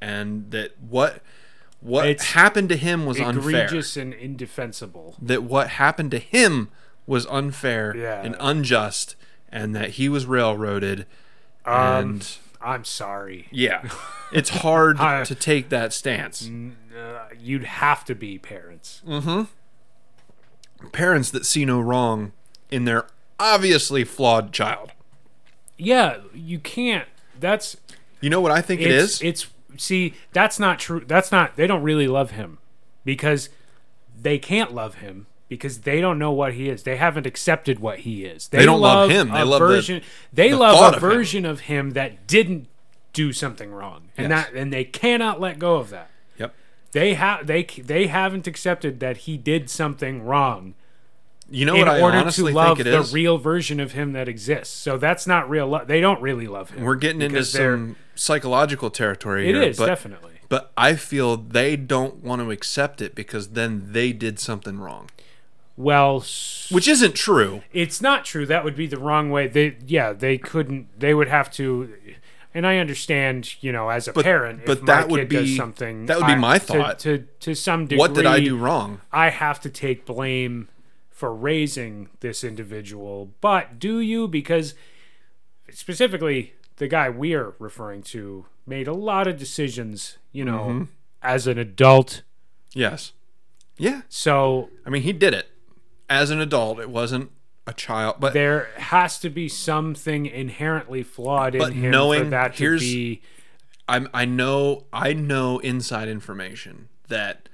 and 0.00 0.50
that 0.52 0.72
what 0.80 1.20
what 1.86 2.06
It's 2.08 2.32
happened 2.32 2.68
to 2.70 2.76
him 2.76 3.06
was 3.06 3.20
unfair. 3.20 3.64
Egregious 3.66 3.96
and 3.96 4.12
indefensible. 4.12 5.14
That 5.22 5.42
what 5.44 5.68
happened 5.70 6.10
to 6.12 6.18
him 6.18 6.70
was 7.06 7.26
unfair 7.26 7.96
Yeah. 7.96 8.22
and 8.22 8.34
unjust, 8.40 9.14
and 9.50 9.74
that 9.76 9.90
he 9.90 10.08
was 10.08 10.26
railroaded. 10.26 11.06
Um, 11.64 11.74
and 11.74 12.36
I'm 12.60 12.84
sorry. 12.84 13.48
Yeah. 13.50 13.88
It's 14.32 14.50
hard 14.50 14.98
I- 14.98 15.22
to 15.22 15.36
take 15.36 15.68
that 15.68 15.92
stance. 15.92 16.50
Uh, 16.50 17.26
you'd 17.38 17.62
have 17.62 18.04
to 18.06 18.14
be 18.16 18.38
parents. 18.38 19.00
Mm-hmm. 19.06 19.44
Parents 20.92 21.30
that 21.30 21.46
see 21.46 21.64
no 21.64 21.80
wrong 21.80 22.32
in 22.68 22.86
their 22.86 23.06
obviously 23.38 24.02
flawed 24.02 24.52
child. 24.52 24.90
Yeah, 25.78 26.18
you 26.34 26.58
can't. 26.58 27.06
That's 27.38 27.76
You 28.20 28.28
know 28.30 28.40
what 28.40 28.50
I 28.50 28.60
think 28.62 28.80
it 28.80 28.90
it's. 28.90 29.22
It's 29.22 29.46
see, 29.78 30.14
that's 30.32 30.58
not 30.58 30.78
true. 30.78 31.04
That's 31.06 31.30
not. 31.32 31.56
They 31.56 31.66
don't 31.66 31.82
really 31.82 32.08
love 32.08 32.32
him 32.32 32.58
because 33.04 33.48
they 34.20 34.38
can't 34.38 34.72
love 34.74 34.96
him 34.96 35.26
because 35.48 35.80
they 35.82 36.00
don't 36.00 36.18
know 36.18 36.32
what 36.32 36.54
he 36.54 36.68
is. 36.68 36.82
They 36.82 36.96
haven't 36.96 37.26
accepted 37.26 37.78
what 37.78 38.00
he 38.00 38.24
is. 38.24 38.48
They, 38.48 38.64
don't 38.64 38.80
love 38.80 39.10
him. 39.10 39.28
They 39.30 39.42
love 39.44 39.60
the- 39.60 39.66
version. 39.68 40.02
they 40.32 40.50
the 40.50 40.56
love 40.56 40.82
a 40.82 40.88
of 40.88 40.94
him. 40.94 41.00
version 41.08 41.44
of 41.46 41.60
him 41.60 41.90
that 41.90 42.26
didn't 42.26 42.66
do 43.12 43.32
something 43.32 43.70
wrong, 43.72 44.08
and 44.16 44.30
Yes. 44.30 44.46
that 44.50 44.54
and 44.54 44.72
they 44.72 44.84
cannot 44.84 45.40
let 45.40 45.58
go 45.58 45.76
of 45.76 45.90
that. 45.90 46.10
yep. 46.36 46.54
They 46.92 47.14
have 47.14 47.46
they 47.46 47.62
they 47.64 48.08
haven't 48.08 48.46
accepted 48.46 49.00
that 49.00 49.18
he 49.18 49.36
did 49.36 49.70
something 49.70 50.22
wrong 50.24 50.74
You 51.48 51.64
know 51.64 51.74
in 51.74 51.80
what 51.80 51.88
I 51.88 52.00
order 52.00 52.16
to 52.16 52.22
honestly 52.22 52.52
love 52.52 52.76
think 52.78 52.88
it 52.88 52.90
the 52.90 52.98
is? 53.00 53.12
real 53.14 53.38
version 53.38 53.78
of 53.78 53.92
him 53.92 54.12
that 54.12 54.28
exists. 54.28 54.74
So 54.76 54.98
that's 54.98 55.26
not 55.26 55.48
real 55.48 55.68
love. 55.68 55.86
They 55.86 56.00
don't 56.00 56.20
really 56.20 56.46
love 56.48 56.70
him. 56.70 56.82
We're 56.82 56.96
getting 56.96 57.22
into 57.22 57.44
some 57.44 57.96
psychological 58.16 58.90
territory 58.90 59.48
It 59.48 59.54
here. 59.54 59.62
is 59.62 59.76
but, 59.78 59.86
definitely. 59.86 60.32
but 60.48 60.72
I 60.76 60.94
feel 60.96 61.36
they 61.36 61.76
don't 61.76 62.16
want 62.24 62.42
to 62.42 62.50
accept 62.50 63.00
it 63.00 63.14
because 63.14 63.50
then 63.50 63.92
they 63.92 64.12
did 64.12 64.40
something 64.40 64.78
wrong. 64.80 65.08
Well, 65.76 66.20
Which 66.70 66.88
isn't 66.88 67.14
true. 67.14 67.62
it's 67.72 68.00
not 68.00 68.24
true. 68.24 68.46
That 68.46 68.64
would 68.64 68.74
be 68.76 68.86
the 68.86 68.98
wrong 68.98 69.30
way. 69.30 69.46
They 69.46 69.76
yeah, 69.86 70.12
they 70.14 70.38
couldn't. 70.38 70.88
They 70.98 71.12
would 71.14 71.28
have 71.28 71.50
to. 71.52 71.92
And 72.54 72.66
I 72.66 72.78
understand, 72.78 73.62
you 73.62 73.70
know, 73.70 73.90
as 73.90 74.08
a 74.08 74.12
But- 74.14 74.24
parent, 74.24 74.62
but 74.64 74.86
that 74.86 75.10
would 75.10 75.28
be- 75.28 75.54
something, 75.54 76.06
that 76.06 76.16
would 76.16 76.26
be 76.26 76.32
I- 76.32 76.36
my 76.36 76.58
to- 76.58 76.64
thought. 76.64 76.98
To, 77.00 77.18
to 77.40 77.54
some 77.54 77.84
degree. 77.84 77.98
What 77.98 78.14
did 78.14 78.24
I 78.24 78.40
do 78.40 78.56
wrong? 78.56 79.02
I 79.12 79.28
have 79.28 79.60
to 79.60 79.68
take 79.68 80.06
blame 80.06 80.68
for 81.16 81.34
raising 81.34 82.10
this 82.20 82.44
individual. 82.44 83.32
But 83.40 83.78
do 83.78 84.00
you? 84.00 84.28
Because 84.28 84.74
specifically, 85.70 86.52
the 86.76 86.88
guy 86.88 87.08
we 87.08 87.32
are 87.34 87.54
referring 87.58 88.02
to 88.02 88.44
made 88.66 88.86
a 88.86 88.92
lot 88.92 89.26
of 89.26 89.38
decisions, 89.38 90.18
you 90.30 90.44
know, 90.44 90.58
Mm-hmm. 90.68 90.84
as 91.22 91.46
an 91.46 91.58
adult. 91.58 92.22
Yes. 92.74 93.12
Yeah. 93.78 94.02
So 94.10 94.68
I 94.84 94.90
mean, 94.90 95.02
he 95.02 95.12
did 95.14 95.32
it 95.32 95.48
as 96.10 96.30
an 96.30 96.38
adult. 96.40 96.78
It 96.80 96.90
wasn't 96.90 97.30
a 97.66 97.72
child, 97.72 98.16
but 98.20 98.34
there 98.34 98.68
has 98.76 99.18
to 99.20 99.30
be 99.30 99.48
something 99.48 100.26
inherently 100.26 101.02
flawed 101.02 101.54
in 101.54 101.62
him 101.72 101.82
for 101.84 101.88
knowing- 101.90 102.30
that 102.30 102.56
to 102.56 102.62
here's- 102.62 102.82
be. 102.82 103.22
I'm 103.88 104.08
I 104.12 104.24
know 104.26 104.84
I 104.92 105.12
know 105.14 105.60
inside 105.60 106.08
information 106.08 106.88
that 107.08 107.48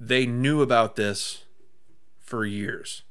they 0.00 0.24
knew 0.26 0.62
about 0.62 0.96
this 0.96 1.44
for 2.28 2.44
years. 2.44 3.02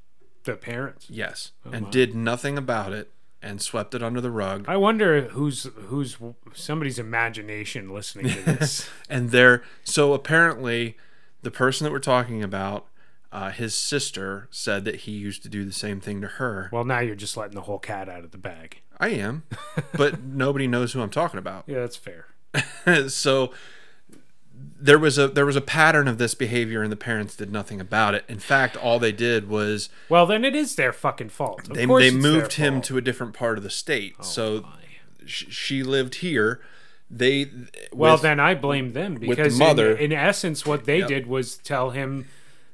The 0.43 0.55
parents. 0.55 1.07
Yes, 1.09 1.51
Oh, 1.65 1.71
and 1.71 1.91
did 1.91 2.15
nothing 2.15 2.57
about 2.57 2.93
it 2.93 3.11
and 3.41 3.61
swept 3.61 3.93
it 3.93 4.01
under 4.01 4.21
the 4.21 4.31
rug. 4.31 4.65
I 4.67 4.77
wonder 4.77 5.23
who's 5.29 5.63
who's 5.75 6.17
somebody's 6.53 6.97
imagination 6.99 7.89
listening 7.93 8.29
to 8.29 8.41
this. 8.43 8.89
and 9.09 9.31
there, 9.31 9.63
so 9.83 10.13
apparently, 10.13 10.97
the 11.41 11.51
person 11.51 11.83
that 11.85 11.91
we're 11.91 11.99
talking 11.99 12.41
about, 12.43 12.87
uh, 13.31 13.51
his 13.51 13.75
sister 13.75 14.47
said 14.51 14.85
that 14.85 15.01
he 15.01 15.11
used 15.11 15.43
to 15.43 15.49
do 15.49 15.65
the 15.65 15.73
same 15.73 15.99
thing 15.99 16.21
to 16.21 16.27
her. 16.27 16.69
well, 16.71 16.85
now 16.85 16.99
you're 16.99 17.15
just 17.15 17.35
letting 17.35 17.55
the 17.55 17.61
whole 17.61 17.79
cat 17.79 18.07
out 18.07 18.23
of 18.23 18.31
the 18.31 18.37
bag. 18.37 18.81
I 18.99 19.09
am, 19.09 19.43
but 19.95 20.23
nobody 20.23 20.65
knows 20.67 20.93
who 20.93 21.01
I'm 21.01 21.09
talking 21.09 21.37
about. 21.39 21.65
Yeah, 21.67 21.79
that's 21.79 21.97
fair. 21.97 22.27
so 23.09 23.51
there 24.79 24.99
was 24.99 25.17
a 25.17 25.27
there 25.27 25.45
was 25.45 25.55
a 25.55 25.61
pattern 25.61 26.07
of 26.07 26.17
this 26.17 26.35
behavior 26.35 26.83
and 26.83 26.91
the 26.91 26.95
parents 26.97 27.35
did 27.35 27.51
nothing 27.51 27.81
about 27.81 28.13
it. 28.13 28.23
In 28.27 28.39
fact, 28.39 28.75
all 28.77 28.99
they 28.99 29.11
did 29.11 29.49
was 29.49 29.89
Well, 30.09 30.25
then 30.25 30.45
it 30.45 30.55
is 30.55 30.75
their 30.75 30.93
fucking 30.93 31.29
fault. 31.29 31.67
Of 31.69 31.75
they, 31.75 31.85
course 31.85 32.03
they 32.03 32.07
it's 32.09 32.21
their 32.23 32.31
moved 32.31 32.53
him 32.53 32.73
fault. 32.75 32.83
to 32.85 32.97
a 32.97 33.01
different 33.01 33.33
part 33.33 33.57
of 33.57 33.63
the 33.63 33.69
state. 33.69 34.15
Oh, 34.19 34.23
so 34.23 34.65
sh- 35.25 35.45
she 35.49 35.83
lived 35.83 36.15
here. 36.15 36.61
They 37.09 37.49
Well, 37.91 38.13
with- 38.15 38.21
then 38.21 38.39
I 38.39 38.53
blame 38.53 38.93
them 38.93 39.15
the 39.15 39.27
because 39.27 39.57
mother- 39.57 39.95
in, 39.95 40.11
in 40.11 40.17
essence, 40.17 40.65
what 40.65 40.85
they 40.85 40.99
Yep. 40.99 41.07
did 41.07 41.27
was 41.27 41.57
tell 41.57 41.91
him 41.91 42.27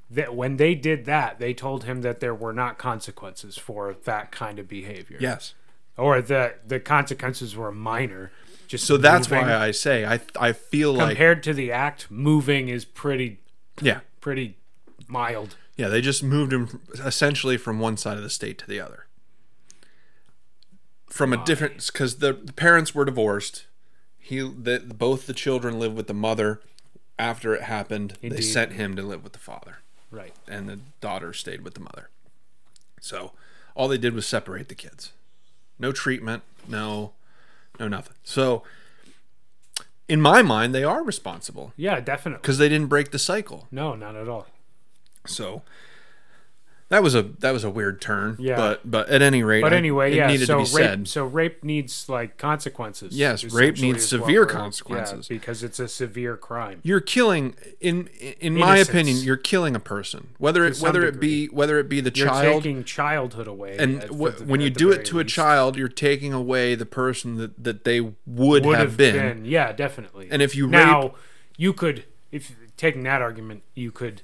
that 0.10 0.36
when 0.36 0.58
they 0.58 0.76
did 0.76 1.06
that, 1.06 1.39
they 1.39 1.54
told 1.54 1.86
him 1.86 2.01
that 2.01 2.20
there 2.20 2.36
were 2.36 2.54
not 2.54 2.78
consequences 2.78 3.58
for 3.58 3.95
that 4.06 4.32
kind 4.32 4.60
of 4.60 4.68
behavior. 4.68 5.18
yes. 5.20 5.54
or 5.95 6.22
that 6.24 6.68
the 6.68 6.80
consequences 6.80 7.56
were 7.56 7.72
minor. 7.72 8.32
Just 8.68 8.86
So 8.86 8.97
that's 8.97 9.30
moving. 9.30 9.47
why 9.47 9.55
I 9.55 9.72
say 9.72 10.05
I 10.05 10.20
I 10.39 10.53
feel 10.53 10.93
like 10.93 11.09
compared 11.09 11.43
to 11.43 11.53
the 11.53 11.72
act, 11.72 12.09
moving 12.09 12.70
is 12.70 12.86
pretty 12.86 13.39
yeah 13.82 13.99
pretty 14.22 14.57
mild. 15.07 15.55
yeah 15.78 15.88
they 15.89 16.01
just 16.01 16.24
moved 16.24 16.53
him 16.53 16.82
essentially 17.03 17.57
from 17.57 17.80
one 17.80 17.97
side 17.97 18.18
of 18.18 18.24
the 18.24 18.30
state 18.30 18.57
to 18.59 18.68
the 18.68 18.80
other. 18.80 19.05
From 21.07 21.32
a 21.34 21.43
different 21.45 21.86
because 21.88 22.18
the, 22.18 22.34
the 22.34 22.53
parents 22.53 22.95
were 22.95 23.05
divorced. 23.05 23.68
He 24.18 24.39
that 24.39 24.97
both 24.97 25.28
the 25.28 25.34
children 25.34 25.78
lived 25.80 25.95
with 25.95 26.07
the 26.07 26.14
mother. 26.14 26.61
After 27.20 27.53
it 27.53 27.61
happened, 27.64 28.18
they 28.24 28.41
sent 28.41 28.74
him 28.74 28.95
to 28.95 29.03
live 29.03 29.24
with 29.24 29.34
the 29.34 29.39
father. 29.39 29.78
Right. 30.09 30.34
and 30.47 30.70
the 30.70 30.80
daughter 31.01 31.34
stayed 31.34 31.61
with 31.64 31.74
the 31.74 31.80
mother. 31.80 32.09
So 33.01 33.32
all 33.76 33.88
they 33.88 33.97
did 33.97 34.14
was 34.14 34.28
separate 34.28 34.70
the 34.70 34.76
kids. 34.76 35.11
No 35.80 35.91
treatment, 35.91 36.43
no 36.68 37.14
no 37.80 37.88
nothing. 37.88 38.16
So 38.24 38.64
in 40.08 40.22
my 40.22 40.42
mind 40.42 40.74
they 40.76 40.84
are 40.84 41.04
responsible 41.04 41.74
Yeah, 41.78 42.00
definitely. 42.00 42.42
because 42.42 42.58
they 42.58 42.70
didn't 42.70 42.88
break 42.88 43.12
the 43.12 43.20
cycle. 43.20 43.68
No, 43.72 43.96
not 43.96 44.16
at 44.16 44.28
all. 44.28 44.48
So 45.26 45.62
that 46.90 47.02
was 47.02 47.16
a 47.16 47.24
that 47.40 47.52
was 47.52 47.64
a 47.64 47.70
weird 47.70 48.02
turn. 48.02 48.36
Yeah. 48.40 48.56
But 48.56 48.90
but 48.90 49.10
at 49.10 49.22
any 49.22 49.42
rate, 49.44 49.62
But 49.62 49.74
anyway, 49.74 50.12
it 50.14 50.16
yeah. 50.18 50.28
needed 50.28 50.46
So 50.48 50.64
to 50.64 50.72
be 50.72 50.78
rape, 50.78 50.90
said. 50.90 51.08
so 51.08 51.26
rape 51.26 51.64
needs 51.64 52.08
like 52.08 52.38
consequences. 52.38 53.16
Yes, 53.18 53.44
rape 53.46 53.80
needs 53.80 54.06
severe 54.08 54.42
we're- 54.42 54.48
yeah, 54.54 54.60
consequences. 54.60 55.28
because 55.28 55.64
it's 55.64 55.80
a 55.80 55.88
severe 55.88 56.38
crime. 56.38 56.80
You're 56.84 57.00
killing 57.02 57.56
in 57.82 58.08
in 58.40 58.56
my 58.56 58.78
opinion, 58.78 59.18
you're 59.18 59.38
killing 59.38 59.76
a 59.76 59.80
person. 59.80 60.30
Whether 60.38 60.66
it 60.66 60.78
whether 60.80 61.04
it 61.06 61.20
be 61.20 61.48
whether 61.48 61.80
it 61.80 61.90
be 61.90 62.00
the 62.02 62.12
You're 62.14 62.28
child 62.28 62.64
taking 62.64 62.84
childhood 62.84 63.48
away. 63.48 63.78
and 63.80 64.04
at- 64.04 64.08
the- 64.10 64.14
when 64.46 64.62
you 64.62 64.70
do 64.70 64.92
it 64.92 65.06
to 65.06 65.20
a 65.20 65.24
child 65.24 65.76
you're 65.78 65.88
taking 65.88 66.34
away 66.34 66.76
the 66.76 66.86
person 66.86 67.38
that, 67.38 67.64
that 67.64 67.84
they 67.84 68.00
would, 68.02 68.66
would 68.66 68.78
have, 68.78 68.98
been. 68.98 69.46
Yeah, 69.46 69.72
definitely. 69.72 70.28
And 70.30 70.42
if 70.42 70.56
you 70.56 70.68
now 70.68 71.02
rape- 71.02 71.12
you 71.58 71.74
could, 71.74 72.06
if 72.32 72.56
taking 72.78 73.04
that 73.04 73.22
argument, 73.22 73.64
you 73.76 73.92
could 73.92 74.22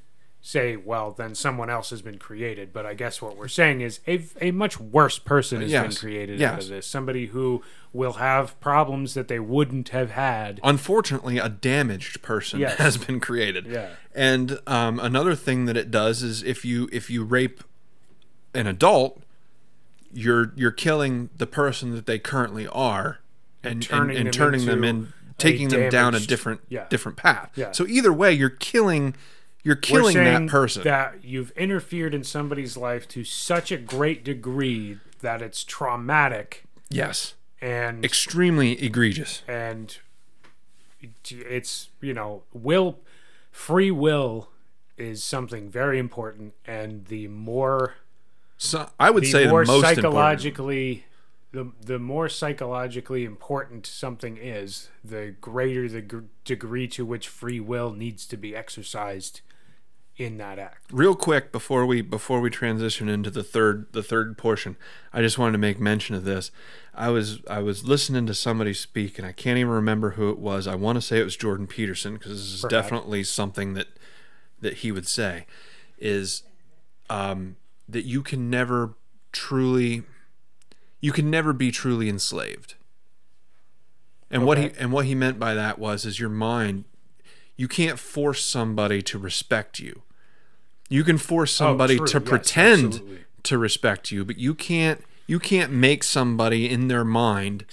say, 0.49 0.75
well, 0.75 1.11
then 1.11 1.35
someone 1.35 1.69
else 1.69 1.91
has 1.91 2.01
been 2.01 2.17
created. 2.17 2.73
But 2.73 2.83
I 2.85 2.95
guess 2.95 3.21
what 3.21 3.37
we're 3.37 3.47
saying 3.47 3.81
is 3.81 3.99
a, 4.07 4.25
a 4.41 4.49
much 4.51 4.79
worse 4.79 5.19
person 5.19 5.61
has 5.61 5.71
been 5.71 5.83
Yes, 5.83 5.99
created 5.99 6.41
out 6.41 6.63
of 6.63 6.69
this. 6.69 6.87
Somebody 6.87 7.27
who 7.27 7.61
will 7.93 8.13
have 8.13 8.59
problems 8.59 9.13
that 9.13 9.27
they 9.27 9.39
wouldn't 9.39 9.89
have 9.89 10.11
had. 10.11 10.59
unfortunately 10.63 11.37
a 11.37 11.49
damaged 11.49 12.21
person 12.23 12.59
Yes. 12.59 12.77
has 12.77 12.97
been 12.97 13.19
created 13.19 13.65
Yeah. 13.67 13.89
and 14.15 14.59
um, 14.67 14.99
another 14.99 15.35
thing 15.35 15.65
that 15.65 15.75
it 15.77 15.89
does 15.91 16.21
is 16.23 16.41
if 16.43 16.63
you 16.65 16.87
if 16.91 17.09
you 17.09 17.23
rape 17.23 17.63
an 18.53 18.67
adult 18.67 19.21
you're 20.11 20.53
you're 20.55 20.71
killing 20.71 21.29
the 21.37 21.47
person 21.47 21.95
that 21.95 22.05
they 22.05 22.19
currently 22.19 22.67
are 22.67 23.19
and 23.63 23.81
turning 23.83 24.17
and, 24.17 24.27
and 24.27 24.27
them 24.27 24.31
turning 24.33 24.65
them 24.65 24.83
in 24.83 25.13
taking 25.37 25.69
them 25.69 25.89
down 25.89 26.13
a 26.15 26.19
different 26.19 26.61
yeah. 26.69 26.85
different 26.89 27.17
path 27.17 27.49
Yeah. 27.55 27.71
so 27.71 27.85
either 27.87 28.11
way 28.13 28.31
you're 28.33 28.49
killing 28.49 29.15
you're 29.63 29.75
killing 29.75 30.15
that 30.15 30.47
person. 30.47 30.83
that 30.83 31.23
you've 31.23 31.51
interfered 31.51 32.13
in 32.13 32.23
somebody's 32.23 32.77
life 32.77 33.07
to 33.09 33.23
such 33.23 33.71
a 33.71 33.77
great 33.77 34.23
degree 34.23 34.97
that 35.21 35.41
it's 35.41 35.63
traumatic 35.63 36.63
yes. 36.89 37.33
and 37.61 38.03
extremely 38.05 38.81
egregious. 38.83 39.43
and 39.47 39.97
it's 41.29 41.89
you 42.01 42.13
know 42.13 42.43
will 42.53 42.99
free 43.51 43.91
will 43.91 44.49
is 44.97 45.23
something 45.23 45.69
very 45.69 45.97
important 45.97 46.53
and 46.65 47.05
the 47.05 47.27
more 47.27 47.95
so 48.57 48.89
i 48.99 49.09
would 49.09 49.23
the 49.23 49.31
say 49.31 49.43
the 49.43 49.49
more 49.49 49.63
most 49.63 49.77
important 49.77 49.95
psychologically 49.95 51.05
the, 51.51 51.71
the 51.83 51.99
more 51.99 52.29
psychologically 52.29 53.25
important 53.25 53.85
something 53.87 54.37
is 54.37 54.89
the 55.03 55.35
greater 55.41 55.87
the 55.89 56.01
gr- 56.01 56.19
degree 56.45 56.87
to 56.89 57.05
which 57.05 57.27
free 57.27 57.59
will 57.59 57.91
needs 57.91 58.25
to 58.27 58.37
be 58.37 58.55
exercised 58.55 59.41
in 60.15 60.37
that 60.37 60.59
act. 60.59 60.91
Real 60.91 61.15
quick 61.15 61.51
before 61.51 61.85
we 61.85 62.01
before 62.01 62.41
we 62.41 62.49
transition 62.49 63.07
into 63.07 63.31
the 63.31 63.43
third 63.43 63.87
the 63.93 64.03
third 64.03 64.37
portion 64.37 64.75
i 65.13 65.21
just 65.21 65.37
wanted 65.37 65.53
to 65.53 65.57
make 65.57 65.79
mention 65.79 66.13
of 66.15 66.25
this. 66.25 66.51
I 66.93 67.09
was 67.09 67.39
i 67.49 67.59
was 67.59 67.87
listening 67.87 68.25
to 68.27 68.33
somebody 68.33 68.73
speak 68.73 69.17
and 69.17 69.25
i 69.25 69.31
can't 69.31 69.57
even 69.57 69.71
remember 69.71 70.11
who 70.11 70.29
it 70.29 70.37
was. 70.37 70.67
I 70.67 70.75
want 70.75 70.97
to 70.97 71.01
say 71.01 71.19
it 71.19 71.23
was 71.23 71.37
jordan 71.37 71.67
peterson 71.67 72.13
because 72.13 72.33
this 72.33 72.53
is 72.53 72.61
Perhaps. 72.61 72.71
definitely 72.71 73.23
something 73.23 73.73
that 73.75 73.87
that 74.59 74.75
he 74.79 74.91
would 74.91 75.07
say 75.07 75.45
is 75.97 76.43
um 77.09 77.55
that 77.87 78.03
you 78.05 78.21
can 78.21 78.49
never 78.49 78.95
truly 79.31 80.03
you 81.01 81.11
can 81.11 81.29
never 81.29 81.53
be 81.53 81.71
truly 81.71 82.09
enslaved. 82.09 82.75
And 84.31 84.45
what 84.45 84.57
he 84.57 84.71
and 84.77 84.91
what 84.91 85.05
he 85.05 85.15
meant 85.15 85.39
by 85.39 85.53
that 85.53 85.79
was 85.79 86.05
is 86.05 86.19
your 86.19 86.29
mind 86.29 86.85
you 87.57 87.67
can't 87.67 87.99
force 87.99 88.43
somebody 88.45 89.01
to 89.01 89.17
respect 89.17 89.79
you. 89.79 90.03
You 90.87 91.03
can 91.03 91.17
force 91.17 91.59
oh, 91.59 91.65
somebody 91.65 91.99
Oh, 91.99 92.05
to 92.05 92.19
Yes, 92.19 92.29
pretend 92.29 92.85
absolutely. 92.93 93.19
to 93.43 93.57
respect 93.57 94.11
you 94.11 94.23
but 94.25 94.37
you 94.37 94.53
can't 94.53 95.03
you 95.27 95.39
can't 95.39 95.71
make 95.71 96.03
somebody 96.03 96.69
in 96.69 96.87
their 96.89 97.05
mind 97.05 97.65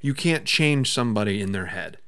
you 0.00 0.14
can't 0.14 0.44
change 0.44 0.92
somebody 0.92 1.40
in 1.40 1.52
their 1.52 1.66
head. 1.66 1.98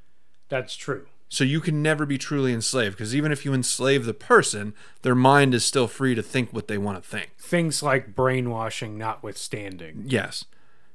That's 0.49 0.77
true. 0.77 1.07
So 1.29 1.43
you 1.43 1.61
can 1.61 1.83
never 1.83 2.05
be 2.05 2.19
truly 2.19 2.53
enslaved 2.53 2.97
because 2.97 3.15
even 3.15 3.33
if 3.33 3.45
you 3.45 3.55
enslave 3.55 4.05
the 4.05 4.15
person 4.15 4.75
their 5.03 5.15
mind 5.15 5.55
is 5.55 5.65
still 5.65 5.89
free 5.89 6.15
to 6.15 6.23
think 6.23 6.53
what 6.53 6.69
they 6.69 6.79
want 6.79 7.03
to 7.03 7.09
think. 7.09 7.31
Things 7.39 7.83
like 7.83 8.15
brainwashing 8.15 8.99
notwithstanding. 8.99 10.05
Yes 10.07 10.45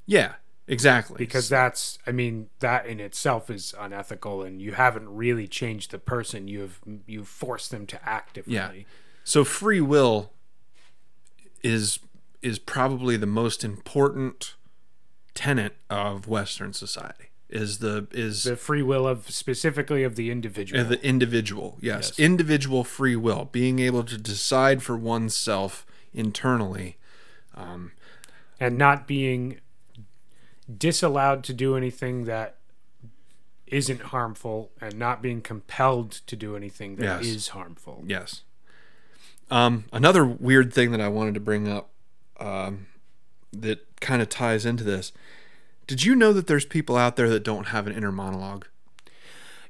yeah 0.09 0.33
exactly 0.67 1.17
because 1.17 1.49
that's 1.49 1.97
i 2.05 2.11
mean 2.11 2.47
that 2.59 2.85
in 2.85 2.99
itself 2.99 3.49
is 3.49 3.73
unethical 3.79 4.43
and 4.43 4.61
you 4.61 4.73
haven't 4.73 5.09
really 5.09 5.47
changed 5.47 5.91
the 5.91 5.97
person 5.97 6.47
you've 6.47 6.79
you've 7.07 7.27
forced 7.27 7.71
them 7.71 7.87
to 7.87 7.97
act 8.07 8.35
differently 8.35 8.85
So 9.29 9.43
free 9.43 9.79
will 9.79 10.31
is 11.61 11.99
is 12.41 12.57
probably 12.57 13.15
the 13.15 13.27
most 13.27 13.63
important 13.63 14.55
tenet 15.35 15.75
of 15.87 16.27
Western 16.27 16.73
society. 16.73 17.25
Is 17.47 17.77
the 17.77 18.07
is 18.11 18.43
the 18.43 18.55
free 18.55 18.81
will 18.81 19.07
of 19.07 19.29
specifically 19.29 20.03
of 20.03 20.15
the 20.15 20.31
individual 20.31 20.83
the 20.83 21.03
individual 21.05 21.77
yes. 21.79 22.09
Yes. 22.09 22.19
individual 22.19 22.83
free 22.83 23.15
will 23.15 23.45
being 23.51 23.77
able 23.77 24.03
to 24.03 24.17
decide 24.17 24.81
for 24.81 24.97
oneself 24.97 25.85
internally 26.11 26.97
um, 27.55 27.91
and 28.59 28.77
not 28.77 29.07
being 29.07 29.59
disallowed 30.77 31.43
to 31.45 31.53
do 31.53 31.75
anything 31.75 32.25
that 32.25 32.55
isn't 33.67 34.01
harmful 34.01 34.71
and 34.81 34.97
not 34.97 35.21
being 35.21 35.41
compelled 35.41 36.11
to 36.11 36.35
do 36.35 36.55
anything 36.55 36.95
that 36.97 37.21
is 37.21 37.33
Yes. 37.33 37.47
harmful. 37.49 38.03
Yes. 38.05 38.41
Um, 39.51 39.85
another 39.91 40.25
weird 40.25 40.71
thing 40.73 40.91
that 40.91 41.01
i 41.01 41.07
wanted 41.07 41.33
to 41.33 41.39
bring 41.39 41.67
up 41.67 41.89
um, 42.39 42.85
that 43.51 43.99
kind 43.99 44.21
of 44.21 44.29
ties 44.29 44.63
into 44.65 44.83
this 44.83 45.11
did 45.87 46.03
you 46.03 46.15
know 46.15 46.31
that 46.33 46.45
there's 46.45 46.65
people 46.65 46.95
out 46.97 47.15
there 47.15 47.27
that 47.29 47.43
don't 47.43 47.67
have 47.69 47.87
an 47.87 47.93
inner 47.93 48.11
monologue 48.11 48.67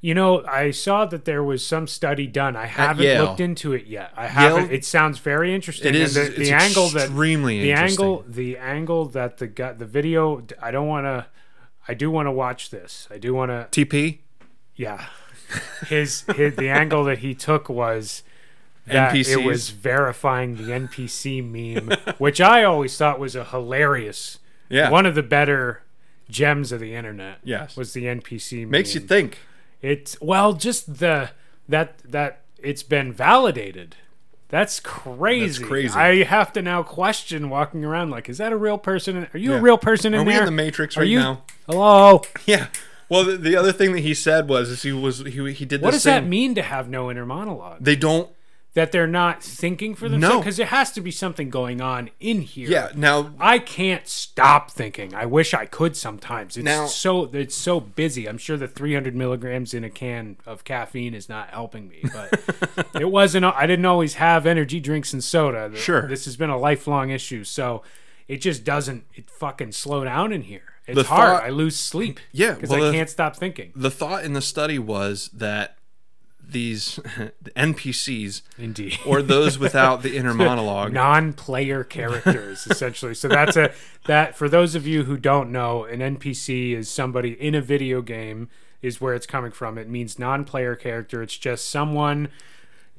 You 0.01 0.13
know, 0.13 0.45
I 0.45 0.71
saw 0.71 1.05
that 1.07 1.25
there 1.25 1.43
was 1.43 1.65
some 1.65 1.85
study 1.85 2.25
done. 2.25 2.55
I 2.55 2.67
haven't 2.67 3.05
looked 3.21 3.41
into 3.41 3.73
it 3.73 3.85
yet. 3.85 4.11
I 4.15 4.27
haven't. 4.27 4.65
Yale- 4.67 4.73
it 4.73 4.85
sounds 4.85 5.19
very 5.19 5.53
interesting. 5.53 5.89
It 5.89 5.95
is- 5.95 6.15
And 6.15 6.27
the, 6.27 6.29
it's 6.41 6.49
the 6.49 6.55
angle 6.55 6.87
that 6.89 7.03
extremely 7.05 7.59
the 7.61 7.71
interesting. 7.71 8.05
angle 8.05 8.23
the 8.27 8.57
angle 8.57 9.05
that 9.09 9.37
the 9.39 9.47
the 9.77 9.85
video. 9.85 10.43
I 10.61 10.71
don't 10.71 10.87
want 10.87 11.05
to. 11.05 11.25
I 11.87 11.93
do 11.95 12.09
want 12.11 12.27
to 12.27 12.31
watch 12.31 12.69
this. 12.69 13.07
I 13.11 13.17
do 13.17 13.33
want 13.33 13.49
to. 13.51 13.85
tp 13.85 14.19
Yeah, 14.75 15.07
his, 15.87 16.21
his 16.35 16.55
the 16.55 16.69
angle 16.69 17.03
that 17.05 17.17
he 17.19 17.33
took 17.35 17.67
was 17.67 18.23
that 18.85 19.15
it 19.15 19.43
was 19.43 19.71
verifying 19.71 20.55
the 20.55 20.71
NPC 20.71 21.43
meme, 21.43 21.97
which 22.19 22.39
I 22.39 22.63
always 22.63 22.95
thought 22.97 23.19
was 23.19 23.35
a 23.35 23.43
hilarious 23.43 24.39
Yeah. 24.69 24.89
one 24.89 25.05
of 25.05 25.13
the 25.15 25.23
better 25.23 25.83
gems 26.29 26.71
of 26.71 26.79
the 26.79 26.95
internet. 26.95 27.39
Yes. 27.43 27.75
was 27.75 27.91
the 27.93 28.05
NPC. 28.05 28.65
Makes 28.67 28.93
you 28.95 29.01
think. 29.01 29.39
It's 29.81 30.19
well, 30.21 30.53
just 30.53 30.99
the 30.99 31.31
that 31.67 31.99
that 32.05 32.41
it's 32.57 32.83
been 32.83 33.13
validated. 33.13 33.95
That's 34.49 34.79
crazy. 34.79 35.59
That's 35.59 35.69
crazy. 35.69 35.95
I 35.95 36.23
have 36.23 36.51
to 36.53 36.61
now 36.63 36.81
question 36.81 37.49
walking 37.51 37.85
around 37.85 38.09
like, 38.09 38.27
is 38.29 38.39
that 38.39 38.51
a 38.51 38.57
real 38.57 38.79
person? 38.79 39.27
Are 39.33 39.37
you 39.37 39.51
Yeah. 39.51 39.59
a 39.59 39.61
real 39.61 39.77
person 39.77 40.13
in 40.15 40.21
Are 40.21 40.23
we 40.23 40.33
there? 40.33 40.41
in 40.41 40.45
the 40.47 40.51
Matrix 40.51 40.97
Are 40.97 41.01
right 41.01 41.09
you- 41.09 41.19
now? 41.19 41.43
Hello. 41.67 42.21
Yeah. 42.45 42.67
Well, 43.09 43.23
the, 43.25 43.37
the 43.37 43.55
other 43.55 43.71
thing 43.71 43.91
that 43.93 44.01
he 44.01 44.13
said 44.13 44.49
was 44.49 44.69
is 44.69 44.81
he 44.83 44.91
was 44.91 45.19
he, 45.19 45.53
he 45.53 45.65
did 45.65 45.81
What 45.81 45.91
does 45.91 46.03
that 46.03 46.25
mean 46.27 46.53
to 46.55 46.61
have 46.61 46.89
no 46.89 47.09
inner 47.09 47.25
monologue? 47.25 47.77
They 47.81 47.95
don't. 47.95 48.29
That 48.75 48.91
they're 48.91 49.07
not 49.07 49.43
thinking 49.43 49.95
for 49.95 50.07
themselves? 50.07 50.35
No. 50.35 50.39
Because 50.39 50.57
there 50.57 50.67
has 50.67 50.91
to 50.91 51.01
be 51.01 51.09
something 51.09 51.49
going 51.49 51.81
on 51.81 52.11
in 52.19 52.41
here. 52.41 52.69
Yeah. 52.69 52.89
Now 52.95 53.33
I 53.39 53.57
can't 53.57 54.07
stop 54.07 54.69
thinking. 54.69 55.13
I 55.15 55.25
wish 55.25 55.55
I 55.55 55.65
could 55.65 55.97
sometimes. 55.97 56.55
It's 56.55 56.63
Now- 56.65 56.85
so 56.85 57.23
it's 57.33 57.55
so 57.55 57.79
busy. 57.79 58.27
I'm 58.29 58.37
sure 58.37 58.57
the 58.57 58.67
300 58.67 59.15
milligrams 59.15 59.73
in 59.73 59.83
a 59.83 59.89
can 59.89 60.37
of 60.45 60.63
caffeine 60.65 61.15
is 61.15 61.27
not 61.27 61.49
helping 61.49 61.89
me, 61.89 62.03
but 62.13 62.85
it 63.01 63.09
wasn't. 63.09 63.43
I 63.45 63.65
didn't 63.65 63.85
always 63.85 64.13
have 64.15 64.45
energy 64.45 64.79
drinks 64.79 65.13
and 65.13 65.23
soda. 65.23 65.75
Sure. 65.75 66.07
this 66.07 66.25
has 66.25 66.37
been 66.37 66.51
a 66.51 66.57
lifelong 66.57 67.09
issue. 67.09 67.43
So 67.43 67.81
it 68.27 68.37
just 68.37 68.63
doesn't. 68.63 69.03
It 69.15 69.31
fucking 69.31 69.71
slow 69.71 70.03
down 70.03 70.31
in 70.31 70.43
here. 70.43 70.61
It's 70.85 70.95
The 70.95 71.03
hard. 71.05 71.37
thought- 71.39 71.43
I 71.43 71.49
lose 71.49 71.75
sleep. 71.75 72.19
Yeah, 72.31 72.53
because 72.53 72.69
well, 72.69 72.83
I 72.83 72.87
the- 72.87 72.93
can't 72.93 73.09
stop 73.09 73.35
thinking. 73.35 73.71
the 73.75 73.89
thought 73.91 74.23
in 74.23 74.33
the 74.33 74.41
study 74.41 74.77
was 74.77 75.31
that 75.33 75.75
these 76.51 76.95
NPCs 77.55 78.41
Indeed. 78.57 78.97
or 79.05 79.21
those 79.21 79.57
without 79.65 80.01
the 80.01 80.17
inner 80.17 80.33
monologue. 80.33 80.91
non-player 80.93 81.83
characters 81.83 82.65
essentially 82.67 83.13
so 83.13 83.27
that's 83.27 83.55
a 83.57 83.71
that 84.07 84.35
for 84.37 84.49
those 84.49 84.75
of 84.75 84.87
you 84.87 85.03
who 85.03 85.17
don't 85.17 85.51
know 85.51 85.83
an 85.85 85.99
npc 86.17 86.73
is 86.73 86.89
somebody 86.89 87.31
in 87.31 87.53
a 87.55 87.61
video 87.61 88.01
game 88.01 88.49
is 88.81 88.99
where 89.01 89.13
it's 89.13 89.25
coming 89.25 89.51
from 89.51 89.77
it 89.77 89.87
means 89.89 90.17
non-player 90.17 90.75
character 90.75 91.21
it's 91.21 91.37
just 91.37 91.69
someone 91.69 92.29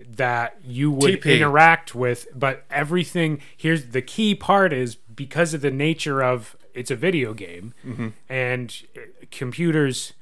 that 0.08 0.56
you 0.64 0.90
would 0.90 1.20
TP. 1.22 1.36
interact 1.36 1.94
with 1.94 2.26
but 2.34 2.64
everything 2.70 3.40
here's 3.56 3.86
the 3.86 4.02
key 4.02 4.34
part 4.34 4.72
is 4.72 4.94
because 4.94 5.52
of 5.54 5.60
the 5.60 5.70
nature 5.70 6.22
of 6.22 6.56
it's 6.72 6.90
a 6.90 6.96
video 6.96 7.34
game 7.34 7.74
Mm-hmm. 7.86 8.08
and 8.28 8.82
uh, 8.96 9.00
computers 9.30 10.12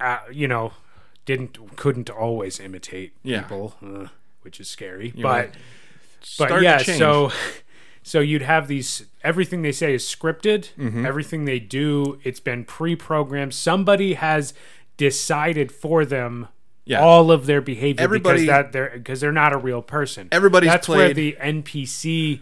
uh, 0.00 0.18
you 0.30 0.48
know 0.48 0.72
didn't 1.24 1.76
couldn't 1.76 2.10
always 2.10 2.58
imitate 2.60 3.12
Yeah. 3.22 3.42
people 3.42 3.74
uh, 3.82 4.08
which 4.42 4.58
is 4.60 4.68
scary 4.68 5.12
You 5.14 5.22
but 5.22 5.50
but 6.38 6.62
yeah, 6.62 6.78
so 6.78 7.30
so 8.04 8.20
you'd 8.20 8.42
have 8.42 8.68
these 8.68 9.06
everything 9.24 9.62
they 9.62 9.72
say 9.72 9.94
is 9.94 10.04
scripted. 10.04 10.70
Mm-hmm. 10.76 11.04
Everything 11.06 11.44
they 11.46 11.58
do, 11.60 12.18
it's 12.24 12.40
been 12.40 12.64
pre-programmed. 12.64 13.54
Somebody 13.54 14.14
has 14.14 14.54
decided 14.96 15.72
for 15.72 16.04
them 16.04 16.48
Yeah. 16.84 17.00
all 17.00 17.30
of 17.32 17.46
their 17.46 17.60
behavior 17.60 18.02
Everybody- 18.02 18.42
because 18.42 18.46
that 18.46 18.72
they're 18.72 18.90
because 18.94 19.20
they're 19.20 19.32
not 19.32 19.52
a 19.52 19.56
real 19.58 19.82
person. 19.82 20.28
Everybody's 20.32 20.70
That's 20.70 20.88
where 20.88 21.12
the 21.14 21.36
NPC 21.40 22.40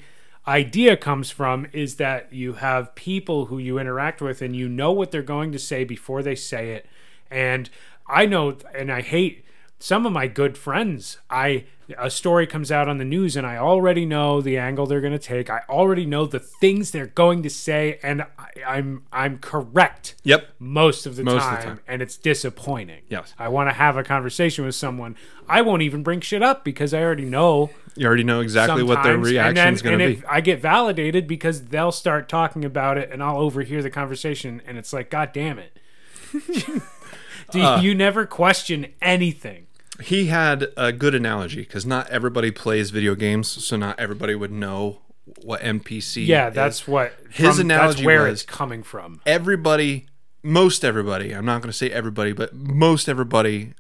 idea 0.49 0.97
comes 0.97 1.31
from 1.31 1.67
is 1.73 1.97
that 1.97 2.33
you 2.33 2.55
have 2.55 2.95
people 2.95 3.47
who 3.47 3.59
you 3.59 3.79
interact 3.79 4.21
with 4.21 4.43
and 4.43 4.55
you 4.57 4.69
know 4.69 4.93
what 4.93 5.11
they're 5.11 5.23
going 5.23 5.53
to 5.53 5.59
say 5.59 5.85
before 5.85 6.23
they 6.23 6.35
say 6.35 6.73
it. 6.73 6.87
And 7.31 7.71
I 8.11 8.27
know 8.27 8.57
and 8.75 8.91
I 8.93 9.01
hate 9.03 9.45
some 9.79 10.05
of 10.05 10.13
my 10.13 10.27
good 10.27 10.59
friends. 10.59 11.19
I 11.31 11.65
a 11.99 12.09
story 12.09 12.47
comes 12.47 12.71
out 12.71 12.87
on 12.89 12.99
the 12.99 13.05
news 13.05 13.37
and 13.37 13.45
I 13.45 13.57
already 13.57 14.07
know 14.07 14.41
the 14.41 14.59
angle 14.59 14.87
they're 14.87 15.01
going 15.01 15.13
to 15.13 15.19
take. 15.19 15.51
I 15.51 15.63
already 15.69 16.07
know 16.07 16.25
the 16.25 16.39
things 16.39 16.93
they're 16.93 17.07
going 17.09 17.43
to 17.43 17.51
say 17.51 17.99
and 18.03 18.23
I, 18.39 18.49
I'm 18.65 19.03
I'm 19.13 19.39
correct 19.39 20.15
Yep. 20.23 20.47
most 20.61 21.05
of 21.07 21.17
the 21.17 21.25
Most 21.25 21.37
of 21.43 21.49
time, 21.49 21.59
the 21.61 21.65
time. 21.67 21.81
and 21.89 22.01
it's 22.03 22.17
disappointing. 22.17 23.03
Yes. 23.09 23.35
I 23.39 23.49
want 23.49 23.71
to 23.71 23.75
have 23.75 23.97
a 23.97 24.05
conversation 24.05 24.65
with 24.65 24.77
someone. 24.77 25.17
I 25.49 25.63
won't 25.63 25.83
even 25.83 26.03
bring 26.05 26.21
shit 26.21 26.43
up 26.45 26.63
because 26.65 26.95
I 26.95 27.03
already 27.03 27.25
know 27.25 27.71
You 27.97 28.07
already 28.07 28.23
know 28.25 28.39
exactly 28.41 28.85
what 28.85 29.03
their 29.03 29.19
reaction 29.19 29.75
is 29.75 29.83
going 29.83 29.99
to 29.99 30.07
be. 30.07 30.13
and 30.15 30.23
if 30.23 30.29
I 30.31 30.41
get 30.43 30.61
validated 30.61 31.27
because 31.27 31.65
they'll 31.67 31.91
start 31.91 32.29
talking 32.29 32.65
about 32.65 32.99
it 32.99 33.11
and 33.11 33.21
I'll 33.21 33.39
overhear 33.39 33.83
the 33.83 33.91
conversation 33.91 34.63
and 34.65 34.79
it's 34.79 34.93
like, 34.93 35.11
God 35.11 35.31
damn 35.33 35.59
it. 35.59 35.77
Do 37.53 37.59
you, 37.59 37.65
Uh. 37.65 37.81
you 37.81 37.95
never 37.95 38.27
question 38.27 38.87
anything? 39.03 39.67
He 40.01 40.27
had 40.27 40.69
a 40.77 40.93
good 40.93 41.15
analogy 41.15 41.61
because 41.61 41.85
not 41.85 42.09
everybody 42.09 42.51
plays 42.51 42.91
video 42.91 43.15
games, 43.15 43.49
so 43.49 43.77
not 43.77 43.99
everybody 44.01 44.35
would 44.35 44.51
know 44.53 45.01
what 45.43 45.61
NPC. 45.63 46.27
Yeah, 46.27 46.49
is. 46.49 46.55
that's 46.55 46.89
what 46.89 47.13
His 47.31 47.57
from- 47.57 47.67
analogy 47.67 47.97
that's 47.99 48.07
where 48.07 48.23
was- 48.23 48.43
it's 48.43 48.43
coming 48.51 48.83
from. 48.83 49.21
everybody, 49.27 50.07
most 50.43 50.85
everybody. 50.85 51.33
I'm 51.33 51.45
not 51.45 51.61
going 51.61 51.71
to 51.71 51.77
say 51.77 51.91
everybody, 51.91 52.33
but 52.33 52.55
most 52.55 53.09
everybody 53.09 53.75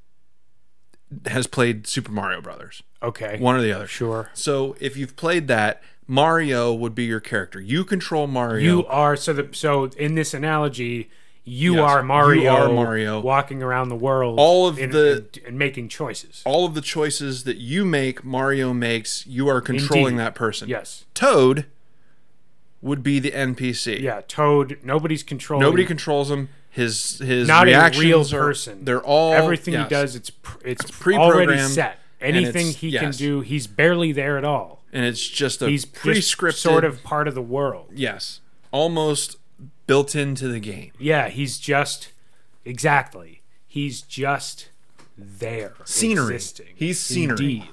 has 1.27 1.47
played 1.47 1.87
Super 1.87 2.13
Mario 2.13 2.41
Brothers, 2.41 2.83
Okay. 3.03 3.37
one 3.41 3.57
or 3.57 3.63
the 3.63 3.73
other. 3.73 3.87
Sure. 3.87 4.31
So 4.35 4.77
if 4.79 4.97
you've 4.97 5.17
played 5.17 5.49
that, 5.49 5.83
Mario 6.07 6.73
would 6.73 6.95
be 6.95 7.05
your 7.05 7.21
character. 7.21 7.61
You 7.61 7.85
control 7.85 8.27
Mario. 8.27 8.63
You 8.65 8.87
are 8.87 9.17
so 9.17 9.33
the 9.33 9.49
so 9.53 9.85
in 9.97 10.15
this 10.17 10.35
analogy, 10.35 11.09
you 11.45 11.77
Yes, 11.77 11.83
are 11.91 12.01
you 12.01 12.05
Mario. 12.07 12.53
are 12.55 12.69
Mario. 12.73 13.21
walking 13.21 13.63
around 13.63 13.89
the 13.89 13.97
world, 13.97 14.39
All 14.39 14.67
of 14.69 14.79
in- 14.79 14.91
the- 14.91 15.25
in- 15.35 15.47
and 15.49 15.59
making 15.59 15.89
choices. 15.89 16.43
all 16.45 16.67
of 16.67 16.75
the 16.75 16.81
choices 16.81 17.45
that 17.45 17.57
you 17.57 17.85
make, 17.85 18.23
Mario 18.25 18.73
makes. 18.73 19.27
You 19.27 19.49
are 19.49 19.61
controlling 19.61 20.15
Indeed. 20.15 20.19
that 20.27 20.35
person. 20.35 20.69
Yes. 20.69 21.05
Toad 21.15 21.67
would 22.83 23.03
be 23.03 23.19
the 23.19 23.33
NPC. 23.33 24.01
Yeah. 24.01 24.23
Toad. 24.29 24.79
Nobody's 24.83 25.23
controlling. 25.23 25.65
Nobody 25.65 25.85
controls 25.85 26.31
him. 26.31 26.49
His 26.73 27.19
his 27.19 27.49
not 27.49 27.65
a 27.67 27.71
reactions 27.71 28.05
real 28.05 28.21
are- 28.23 28.47
person. 28.47 28.85
they're 28.85 29.03
all 29.03 29.33
everything 29.33 29.75
yes. 29.75 29.85
he 29.85 29.91
does. 29.91 30.15
It's 30.15 30.31
pr- 30.31 30.59
it's, 30.65 30.89
pre-programmed, 30.91 31.51
already 31.51 31.69
set. 31.69 31.99
Anything 32.21 32.69
it's- 32.69 32.77
he 32.77 32.93
can 32.93 33.11
do, 33.13 33.41
he's 33.41 33.67
barely 33.67 34.13
there 34.13 34.39
at 34.39 34.45
all. 34.45 34.83
and 34.93 35.05
it's 35.05 35.27
just 35.27 35.63
a 35.63 35.69
He's 35.69 35.85
pre-scripted 35.85 36.55
sort 36.55 36.85
of 36.85 37.03
part 37.03 37.27
of 37.27 37.35
the 37.35 37.43
world. 37.43 37.87
yes, 37.95 38.41
almost 38.73 39.37
built 39.91 40.15
into 40.15 40.47
the 40.47 40.61
game. 40.61 40.93
Yeah, 40.99 41.29
he's 41.29 41.59
just 41.59 42.13
exactly. 42.65 43.43
He's 43.67 44.03
just 44.03 44.71
there, 45.19 45.75
Scenery. 45.85 46.35
existing. 46.35 46.69
He's 46.77 47.01
scenery. 47.01 47.37
Indeed. 47.57 47.69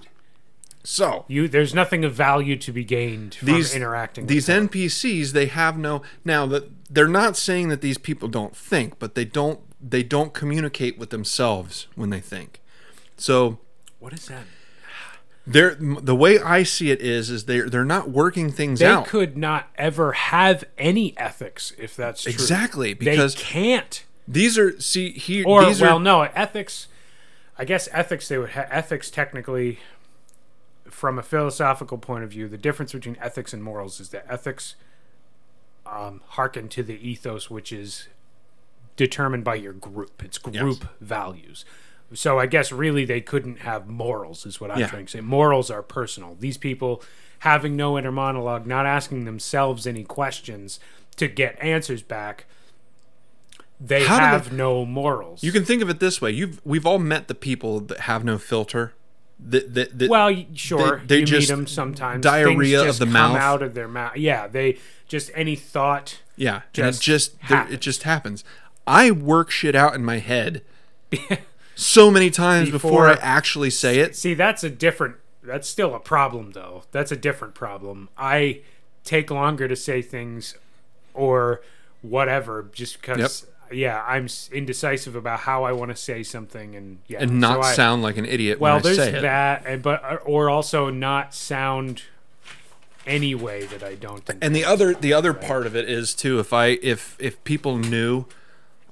So 0.84 1.26
You, 1.28 1.47
there's 1.47 1.74
nothing 1.76 2.03
of 2.05 2.13
value 2.13 2.55
to 2.55 2.72
be 2.72 2.84
gained 2.84 3.36
from 3.36 3.47
these 3.47 3.76
interacting. 3.76 4.24
with 4.26 4.30
these. 4.30 4.47
NPCs 4.47 5.32
they 5.34 5.45
have 5.47 5.78
no 5.78 6.01
now 6.26 6.45
that 6.47 6.63
they're 6.89 7.07
not 7.07 7.36
saying 7.38 7.68
that 7.70 7.82
these 7.82 7.97
people 7.97 8.28
don't 8.30 8.55
think, 8.55 8.97
but 8.97 9.13
they 9.13 9.26
don't 9.26 9.59
they 9.80 10.01
don't 10.01 10.34
communicate 10.34 10.97
with 10.97 11.09
themselves 11.11 11.88
when 11.95 12.09
they 12.09 12.22
think. 12.22 12.61
So 13.18 13.59
What 13.99 14.13
is 14.13 14.26
that? 14.28 14.45
They're 15.50 15.76
the 15.76 16.16
way 16.16 16.39
I 16.39 16.64
see 16.64 16.91
it 16.91 17.00
is 17.02 17.30
is 17.30 17.45
they're 17.45 17.70
they're 17.70 17.86
not 17.86 18.10
working 18.10 18.52
things 18.52 18.80
They 18.80 18.86
out 18.86 19.06
They 19.06 19.10
could 19.12 19.38
not 19.38 19.70
ever 19.76 20.12
have 20.12 20.66
any 20.78 21.18
ethics 21.18 21.72
if 21.78 21.95
that's 21.95 22.24
true. 22.24 22.32
exactly 22.34 22.93
They 22.93 23.06
because 23.12 23.34
can't. 23.36 24.04
these 24.28 24.58
are 24.58 24.80
see 24.82 25.12
here 25.12 25.45
Or 25.48 25.66
these 25.66 25.80
well, 25.82 25.98
are 25.98 26.00
no 26.02 26.22
ethics. 26.24 26.88
I 27.58 27.66
guess 27.66 27.88
ethics 27.91 28.28
they 28.28 28.38
would 28.38 28.52
ha- 28.52 28.68
ethics 28.70 29.10
technically, 29.10 29.80
from 30.89 31.18
a 31.18 31.24
philosophical 31.24 31.98
point 31.98 32.24
of 32.24 32.30
view, 32.30 32.48
the 32.48 32.58
difference 32.58 32.91
between 32.91 33.18
ethics 33.22 33.54
and 33.54 33.64
morals 33.64 34.00
is 34.00 34.10
that 34.10 34.26
ethics 34.30 34.76
um, 35.86 36.22
hearken 36.28 36.68
to 36.70 36.84
the 36.84 36.95
ethos, 37.08 37.50
which 37.50 37.72
is 37.72 38.08
determined 38.98 39.43
by 39.43 39.56
your 39.56 39.74
group. 39.74 40.22
It's 40.24 40.38
group 40.38 40.88
values. 41.00 41.64
So 42.14 42.39
I 42.39 42.45
guess 42.45 42.72
really 42.72 43.03
they 43.05 43.20
couldn't 43.22 43.60
have 43.62 43.88
morals, 43.88 44.45
is 44.45 44.62
what 44.62 44.72
I'm 44.72 44.80
Yeah. 44.80 44.88
trying 44.88 45.05
to 45.08 45.12
say. 45.12 45.22
Morals 45.22 45.70
are 45.70 45.84
personal. 45.84 46.38
These 46.39 46.58
people 46.58 47.03
having 47.39 47.76
no 47.76 47.97
inner 47.97 48.12
monologue, 48.12 48.66
not 48.66 48.86
asking 48.86 49.26
themselves 49.26 49.86
any 49.86 50.03
questions 50.03 50.80
to 51.18 51.28
get 51.28 51.58
answers 51.62 52.01
back. 52.01 52.45
They 53.80 54.05
How 54.05 54.20
have 54.20 54.49
they- 54.51 54.55
no 54.58 54.86
morals. 54.86 55.43
you 55.43 55.51
can 55.51 55.64
think 55.66 55.82
of 55.84 55.89
it 55.89 55.99
this 55.99 56.20
way. 56.22 56.32
You've 56.32 56.60
we've 56.66 56.86
all 56.86 56.97
met 56.99 57.28
the 57.28 57.36
people 57.36 57.80
that 57.82 58.01
have 58.01 58.24
no 58.24 58.38
filter. 58.38 58.93
That 59.39 59.76
that, 59.76 59.99
that 59.99 60.10
Well, 60.10 60.34
sure, 60.55 61.03
they 61.05 61.20
you 61.20 61.26
just- 61.26 61.47
meet 61.49 61.55
them 61.55 61.68
sometimes. 61.68 62.24
diarrhea 62.24 62.80
Things 62.80 62.89
of 62.95 62.99
the 62.99 63.05
come 63.05 63.14
mouth. 63.14 63.38
out 63.38 63.62
of 63.62 63.76
their 63.76 63.88
mouth. 63.88 64.18
Yeah, 64.18 64.47
they 64.47 64.80
just 65.08 65.30
any 65.36 65.55
thought. 65.55 66.22
Yeah, 66.36 66.62
just 66.74 67.03
just 67.03 67.36
it 67.49 67.82
just 67.82 68.01
happens. 68.03 68.43
I 68.88 69.12
work 69.12 69.51
shit 69.51 69.76
out 69.76 69.93
in 69.93 70.03
my 70.03 70.18
head 70.20 70.64
so 71.78 72.09
many 72.11 72.30
times 72.30 72.69
before, 72.71 73.07
I 73.07 73.13
actually 73.21 73.69
say 73.69 73.99
it. 73.99 74.15
See, 74.15 74.34
that's 74.34 74.63
a 74.63 74.69
different. 74.69 75.15
That's 75.43 75.69
still 75.69 75.95
a 75.95 75.99
problem, 75.99 76.51
though. 76.51 76.84
That's 76.91 77.11
a 77.11 77.15
different 77.15 77.53
problem. 77.55 78.09
I 78.17 78.61
take 79.03 79.32
longer 79.32 79.67
to 79.67 79.75
say 79.75 80.01
things, 80.01 80.55
or 81.13 81.61
whatever, 82.01 82.69
just 82.73 82.99
because. 83.01 83.45
Yeah, 83.69 84.01
I'm 84.07 84.28
indecisive 84.53 85.13
about 85.17 85.41
how 85.41 85.65
I 85.65 85.73
want 85.73 85.91
to 85.91 85.97
say 85.97 86.23
something, 86.23 86.73
and 86.73 86.99
yeah, 87.07 87.19
and 87.21 87.41
not 87.41 87.63
so 87.63 87.69
I- 87.69 87.73
sound 87.73 88.01
like 88.01 88.15
an 88.15 88.25
idiot 88.25 88.61
Well, 88.61 88.75
when 88.75 88.80
I 88.80 88.84
there's 88.84 88.97
say 88.97 89.11
that, 89.21 89.63
and 89.65 89.82
but 89.84 90.01
uh, 90.05 90.15
or 90.23 90.49
also 90.49 90.89
not 90.89 91.36
sound 91.36 92.03
any 93.05 93.36
way 93.36 93.65
that 93.65 93.84
I 93.84 93.95
don't 93.95 94.25
think. 94.25 94.39
and 94.41 94.55
the 94.55 94.63
other 94.63 94.93
the 94.93 95.11
other 95.11 95.34
part 95.34 95.65
of 95.65 95.75
it 95.75 95.89
is 95.89 96.13
too 96.13 96.39
if 96.39 96.53
I 96.53 96.80
if 96.82 97.17
if 97.19 97.43
people 97.43 97.78
knew 97.78 98.23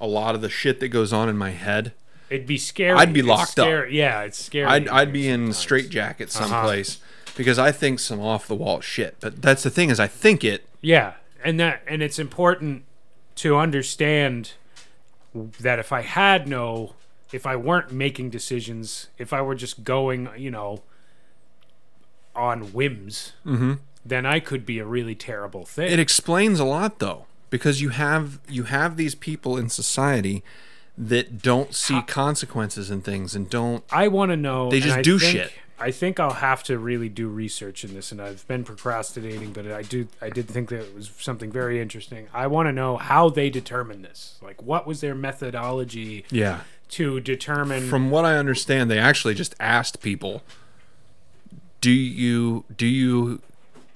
a 0.01 0.07
lot 0.07 0.35
of 0.35 0.41
the 0.41 0.49
shit 0.49 0.81
that 0.81 0.89
goes 0.89 1.13
on 1.13 1.29
in 1.29 1.37
my 1.37 1.51
head, 1.51 1.93
it'd 2.29 2.47
be 2.47 2.57
scary. 2.57 2.97
I'd 2.97 3.13
be 3.13 3.19
It's 3.21 3.27
locked 3.29 3.59
up. 3.59 3.85
Yeah, 3.89 4.21
it's 4.23 4.43
scary. 4.43 4.65
I'd 4.67 4.87
I'd 4.89 5.13
be 5.13 5.27
in 5.27 5.51
jacket 5.51 6.35
Uh-huh. 6.35 6.47
someplace 6.47 6.99
because 7.35 7.59
I 7.59 7.71
think 7.71 7.99
some 7.99 8.19
off 8.21 8.47
the 8.47 8.55
wall 8.55 8.81
shit. 8.81 9.15
But 9.19 9.41
that's 9.41 9.63
the 9.63 9.69
thing 9.69 9.89
is 9.89 9.99
I 9.99 10.07
think 10.07 10.43
it. 10.43 10.65
Yeah, 10.81 11.13
and 11.43 11.59
that 11.59 11.81
and 11.87 12.01
it's 12.01 12.19
important 12.19 12.83
to 13.35 13.57
understand 13.57 14.53
that 15.59 15.79
if 15.79 15.91
I 15.91 16.01
had 16.01 16.47
no, 16.47 16.93
if 17.33 17.45
I 17.45 17.55
weren't 17.55 17.91
making 17.91 18.29
decisions, 18.29 19.07
if 19.17 19.33
I 19.33 19.41
were 19.41 19.55
just 19.55 19.83
going, 19.83 20.29
you 20.37 20.49
know, 20.49 20.81
on 22.35 22.73
whims, 22.73 23.33
then 24.05 24.25
I 24.25 24.39
could 24.39 24.65
be 24.65 24.79
a 24.79 24.85
really 24.85 25.15
terrible 25.15 25.65
thing. 25.65 25.91
It 25.91 25.99
explains 25.99 26.59
a 26.59 26.65
lot 26.65 26.99
though 26.99 27.25
because 27.49 27.81
you 27.81 27.89
have 27.89 28.39
you 28.47 28.63
have 28.63 28.97
these 28.97 29.15
people 29.15 29.57
in 29.57 29.69
society 29.69 30.43
that 30.97 31.41
don't 31.41 31.73
see 31.73 32.01
consequences 32.03 32.89
and 32.89 33.03
things 33.03 33.35
and 33.35 33.49
don't 33.49 33.83
I 33.91 34.07
want 34.07 34.31
to 34.31 34.37
know. 34.37 34.69
They 34.69 34.79
just 34.79 35.01
do 35.01 35.19
think- 35.19 35.31
shit. 35.31 35.51
I 35.77 35.91
think 35.91 36.21
I'll 36.21 36.35
have 36.35 36.63
to 36.63 36.79
really 36.79 37.09
do 37.09 37.27
research 37.27 37.83
in 37.83 37.93
this, 37.93 38.11
and 38.11 38.21
I've 38.21 38.47
been 38.47 38.63
procrastinating, 38.63 39.51
but 39.51 39.69
I 39.69 39.81
do. 39.81 40.07
I 40.21 40.29
did 40.29 40.47
think 40.47 40.69
that 40.69 40.79
it 40.79 40.95
was 40.95 41.11
something 41.17 41.51
very 41.51 41.81
interesting. 41.81 42.29
I 42.33 42.47
want 42.47 42.67
to 42.69 42.71
know 42.71 42.95
how 42.95 43.29
they 43.29 43.49
determine 43.49 44.01
this. 44.01 44.39
Like, 44.41 44.63
what 44.63 44.87
was 44.87 45.01
their 45.01 45.13
methodology 45.13 46.23
yeah. 46.31 46.61
to 46.91 47.19
determine? 47.19 47.89
From 47.89 48.09
what 48.09 48.23
I 48.23 48.37
understand, 48.37 48.89
they 48.89 48.99
actually 48.99 49.33
just 49.33 49.53
asked 49.59 50.01
people, 50.01 50.43
"Do 51.81 51.91
you 51.91 52.63
do 52.75 52.87
you 52.87 53.41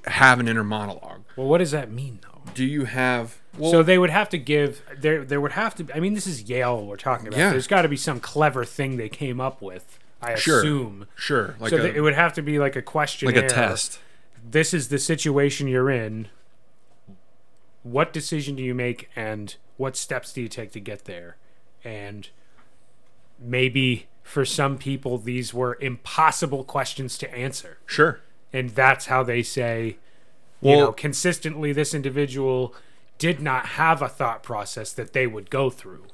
have 0.06 0.42
an 0.42 0.50
inner 0.50 0.66
monologue? 0.66 1.22
well, 1.38 1.48
what 1.48 1.60
does 1.60 1.72
that 1.72 1.90
mean, 1.90 2.20
though? 2.22 2.42
Do 2.54 2.66
you 2.66 2.86
have 2.86 3.39
well, 3.58 3.72
so 3.72 3.84
they 3.84 3.98
would 3.98 4.10
have 4.10 4.30
to 4.30 4.38
give 4.38 4.82
there. 4.98 5.24
There 5.26 5.42
would 5.42 5.54
have 5.54 5.76
to. 5.76 5.88
I 5.96 6.00
mean, 6.00 6.14
this 6.14 6.28
is 6.28 6.44
Yale 6.50 6.86
we're 6.86 6.96
talking 6.98 7.28
about. 7.28 7.38
Yeah. 7.40 7.50
There's 7.52 7.68
got 7.68 7.82
to 7.84 7.90
be 7.90 7.98
some 7.98 8.20
clever 8.20 8.64
thing 8.66 8.98
they 8.98 9.10
came 9.10 9.42
up 9.42 9.62
with. 9.62 9.98
I 10.22 10.36
Sure. 10.36 10.60
assume. 10.60 11.08
sure 11.16 11.56
like 11.62 11.70
so 11.70 11.78
a 11.78 11.86
it 11.86 12.02
would 12.02 12.14
have 12.14 12.34
to 12.34 12.42
be 12.42 12.60
like 12.60 12.76
a 12.76 12.82
question. 12.82 13.26
like 13.28 13.38
a 13.38 13.48
test? 13.48 14.00
this 14.50 14.74
is 14.74 14.90
the 14.90 15.00
situation 15.00 15.68
you're 15.68 15.90
in. 15.90 16.28
What 17.84 18.12
decision 18.12 18.56
do 18.56 18.64
you 18.64 18.76
make, 18.76 19.10
and 19.16 19.56
what 19.78 19.96
steps 19.96 20.34
do 20.34 20.42
you 20.42 20.50
take 20.50 20.72
to 20.74 20.80
get 20.82 21.06
there? 21.06 21.38
And 21.84 22.28
maybe 23.40 24.08
for 24.22 24.44
some 24.44 24.78
people, 24.78 25.18
these 25.18 25.54
were 25.54 25.78
impossible 25.80 26.64
questions 26.66 27.18
to 27.20 27.34
answer, 27.34 27.78
Sure. 27.86 28.20
and 28.52 28.72
that's 28.72 29.06
how 29.06 29.24
they 29.24 29.42
say, 29.42 29.98
you 30.62 30.76
know, 30.76 30.92
consistently, 30.92 31.72
this 31.72 31.94
individual 31.94 32.76
did 33.20 33.40
not 33.42 33.66
have 33.68 34.02
a 34.02 34.08
thought 34.10 34.42
process 34.42 34.92
that 34.94 35.14
they 35.14 35.28
would 35.28 35.50
go 35.52 35.70
through. 35.70 36.06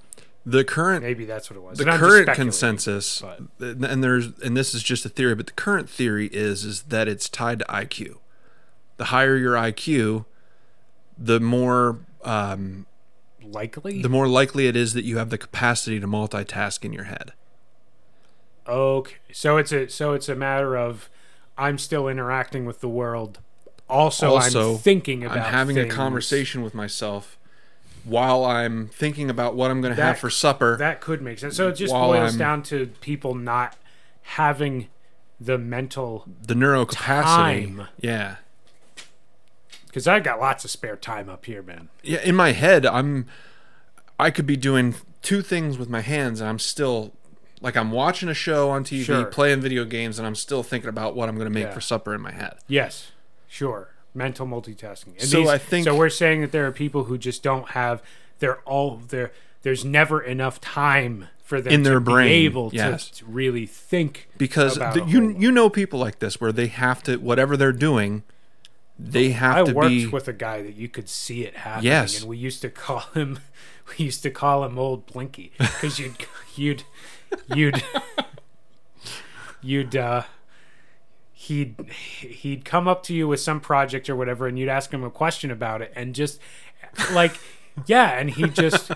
The 0.46 0.64
current 0.64 1.02
Maybe 1.04 1.26
that's 1.26 1.50
what 1.50 1.58
it 1.58 1.64
was. 1.64 1.78
the 1.80 1.90
And 1.90 2.00
current 2.00 2.30
consensus 2.34 3.22
but- 3.22 3.42
and 3.90 4.04
there's 4.04 4.28
and 4.44 4.56
this 4.56 4.76
is 4.76 4.84
just 4.84 5.04
a 5.06 5.10
theory 5.10 5.34
but 5.34 5.48
the 5.48 5.54
current 5.54 5.90
theory 5.90 6.28
is 6.28 6.66
is 6.66 6.84
that 6.84 7.08
it's 7.08 7.30
tied 7.30 7.60
to 7.60 7.66
IQ. 7.66 8.18
The 8.98 9.06
higher 9.06 9.38
your 9.38 9.56
IQ, 9.56 10.26
the 11.18 11.40
more 11.40 12.00
um, 12.24 12.86
likely. 13.44 14.02
the 14.02 14.10
more 14.10 14.28
likely 14.28 14.68
it 14.68 14.76
is 14.76 14.94
that 14.94 15.04
you 15.04 15.18
have 15.18 15.30
the 15.32 15.38
capacity 15.38 16.00
to 16.00 16.08
multitask 16.08 16.84
in 16.86 16.94
your 16.94 17.06
head. 17.06 17.34
Okay, 18.68 19.16
so 19.32 19.58
it's 19.58 19.72
a 19.72 19.88
so 19.90 20.14
it's 20.14 20.28
a 20.30 20.36
matter 20.36 20.76
of 20.78 21.10
I'm 21.58 21.78
still 21.78 22.08
interacting 22.08 22.66
with 22.66 22.82
the 22.82 22.90
world. 22.90 23.40
Also, 23.90 24.36
Also, 24.36 24.74
I'm 24.74 24.78
thinking 24.80 25.24
about. 25.24 25.38
I'm 25.38 25.44
having 25.54 25.76
things. 25.76 25.94
a 25.94 25.96
conversation 25.96 26.64
with 26.64 26.74
myself 26.74 27.38
while 28.04 28.44
I'm 28.46 28.88
thinking 28.88 29.30
about 29.30 29.56
what 29.56 29.70
I'm 29.72 29.82
going 29.82 29.96
to 29.96 30.02
have 30.02 30.18
for 30.20 30.30
supper. 30.30 30.78
That 30.78 31.02
could 31.02 31.22
make 31.22 31.40
sense. 31.40 31.56
So 31.56 31.70
it 31.70 31.74
just 31.74 31.94
boils 31.94 32.32
I'm- 32.32 32.38
down 32.38 32.64
to 32.64 32.88
people 33.02 33.36
not 33.36 33.76
having 34.24 34.88
the 35.40 35.58
mental 35.58 36.26
the 36.42 36.54
neurocapacity. 36.56 37.24
Time. 37.24 37.88
Yeah. 38.00 38.36
because 39.88 40.08
I've 40.08 40.24
got 40.24 40.40
lots 40.40 40.66
of 40.66 40.72
spare 40.72 40.96
time 40.96 41.30
up 41.30 41.46
here, 41.46 41.62
man. 41.62 41.90
Yeah, 42.04 42.20
in 42.22 42.36
my 42.36 42.52
head, 42.52 42.86
I'm 42.86 43.26
I 44.20 44.32
could 44.32 44.46
be 44.46 44.56
doing 44.58 44.96
two 45.22 45.42
things 45.42 45.78
with 45.78 45.90
my 45.90 46.02
hands 46.02 46.40
and 46.42 46.50
I'm 46.50 46.60
still 46.60 47.14
like 47.62 47.76
I'm 47.78 47.92
watching 47.92 48.30
a 48.30 48.34
show 48.34 48.70
on 48.70 48.84
TV, 48.84 49.04
Sure. 49.04 49.26
playing 49.26 49.62
video 49.62 49.86
games 49.86 50.18
and 50.20 50.26
I'm 50.28 50.36
still 50.36 50.64
thinking 50.64 50.90
about 50.90 51.16
what 51.16 51.28
I'm 51.30 51.36
going 51.36 51.48
to 51.48 51.54
make 51.54 51.66
Yeah. 51.66 51.74
for 51.74 51.82
supper 51.82 52.14
in 52.16 52.22
my 52.22 52.32
head. 52.32 52.56
Yes, 52.68 53.12
sure. 53.56 53.90
Mental 54.14 54.46
multitasking. 54.48 55.14
And 55.20 55.22
So 55.24 55.40
these- 55.40 55.50
I 55.50 55.58
think- 55.58 55.86
so. 55.86 55.96
We're 55.96 56.10
saying 56.10 56.42
that 56.42 56.52
there 56.52 56.66
are 56.68 56.72
people 56.72 57.06
who 57.06 57.18
just 57.18 57.42
don't 57.44 57.70
have. 57.70 58.02
They're 58.40 58.60
all 58.62 58.98
there. 59.08 59.32
There's 59.62 59.84
never 59.86 60.22
enough 60.22 60.60
time 60.62 61.28
for 61.44 61.60
them 61.62 61.74
In 61.74 61.84
their 61.84 61.96
to 61.96 62.00
brain, 62.02 62.28
be 62.28 62.46
able 62.46 62.70
to, 62.72 62.76
yes. 62.76 63.10
to 63.12 63.26
really 63.26 63.66
think 63.66 64.28
Because 64.38 64.78
about 64.78 64.94
the, 64.96 65.04
you 65.06 65.36
you 65.38 65.52
know 65.52 65.70
people 65.70 66.00
like 66.00 66.20
this 66.20 66.40
where 66.42 66.52
they 66.52 66.68
have 66.68 67.02
to 67.04 67.18
whatever 67.18 67.56
they're 67.56 67.72
doing, 67.72 68.24
they 68.98 69.30
have 69.32 69.58
I 69.58 69.64
to 69.64 69.74
worked 69.74 69.90
be 69.90 70.08
with 70.08 70.28
a 70.28 70.34
guy 70.34 70.62
that 70.64 70.76
you 70.76 70.88
could 70.90 71.08
see 71.10 71.44
it 71.44 71.56
happening, 71.58 71.92
Yes. 71.92 72.20
and 72.22 72.30
we 72.30 72.38
used 72.38 72.62
to 72.62 72.70
call 72.70 73.02
him, 73.14 73.40
we 73.98 74.06
used 74.06 74.24
to 74.24 74.32
call 74.32 74.64
him 74.66 74.78
Old 74.80 75.06
Blinky 75.06 75.52
because 75.58 76.00
you'd 76.00 76.16
you'd 76.56 76.84
you'd 77.54 77.84
you'd 79.62 79.96
uh, 79.96 80.24
he'd 81.48 81.76
he'd 81.90 82.66
come 82.66 82.88
up 82.88 83.04
to 83.04 83.14
you 83.14 83.28
with 83.28 83.40
some 83.40 83.60
project 83.60 84.10
or 84.10 84.16
whatever, 84.16 84.48
and 84.48 84.58
you'd 84.60 84.70
ask 84.70 84.92
him 84.92 85.04
a 85.04 85.10
question 85.10 85.52
about 85.52 85.82
it, 85.82 85.92
and 85.96 86.14
just 86.16 86.40
like 87.12 87.38
yeah, 87.86 88.18
and 88.20 88.30
he 88.32 88.44
just 88.50 88.92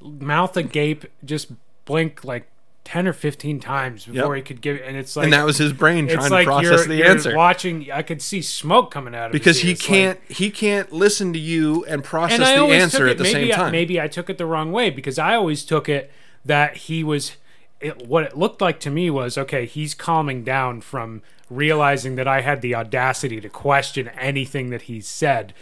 mouth 0.00 0.56
agape, 0.56 1.06
just 1.24 1.52
blink 1.84 2.24
like. 2.24 2.48
10 2.84 3.06
or 3.06 3.12
15 3.12 3.60
times 3.60 4.06
before 4.06 4.34
Yep. 4.34 4.36
he 4.36 4.48
could 4.48 4.62
give 4.62 4.76
it 4.76 4.82
and 4.86 4.96
it's 4.96 5.14
like 5.14 5.24
and 5.24 5.32
that 5.34 5.44
was 5.44 5.58
his 5.58 5.74
brain 5.74 6.06
trying 6.08 6.20
it's 6.20 6.28
to 6.30 6.44
process 6.44 6.86
the 6.86 6.96
you're 6.96 7.06
answer. 7.06 7.36
watching 7.36 7.92
i 7.92 8.00
could 8.00 8.22
see 8.22 8.40
smoke 8.40 8.90
coming 8.90 9.14
out 9.14 9.26
of 9.26 9.32
his 9.32 9.40
because 9.40 9.60
he 9.60 9.74
can't 9.74 10.18
he 10.28 10.50
can't 10.50 10.90
listen 10.90 11.34
to 11.34 11.38
you 11.38 11.84
and 11.84 12.02
process 12.02 12.40
and 12.40 12.70
the 12.70 12.74
answer 12.74 12.98
took 12.98 13.06
at 13.08 13.10
it, 13.12 13.18
the 13.18 13.24
maybe 13.24 13.50
same 13.50 13.52
I, 13.52 13.56
time. 13.56 13.72
maybe 13.72 14.00
I 14.00 14.08
took 14.08 14.30
it 14.30 14.38
the 14.38 14.46
wrong 14.46 14.72
way 14.72 14.88
because 14.88 15.18
I 15.18 15.34
always 15.34 15.64
took 15.66 15.86
it 15.86 16.10
that 16.46 16.76
he 16.78 17.04
was. 17.04 17.32
It, 17.80 18.06
what 18.08 18.24
it 18.24 18.36
looked 18.36 18.60
like 18.60 18.80
to 18.80 18.90
me 18.90 19.08
was 19.10 19.38
okay. 19.38 19.64
He's 19.66 19.94
calming 19.94 20.42
down 20.42 20.80
from 20.80 21.22
realizing 21.48 22.16
that 22.16 22.26
I 22.28 22.40
had 22.40 22.60
the 22.60 22.74
audacity 22.74 23.40
to 23.40 23.48
question 23.48 24.08
anything 24.08 24.70
that 24.70 24.82
he 24.82 25.00
said, 25.00 25.54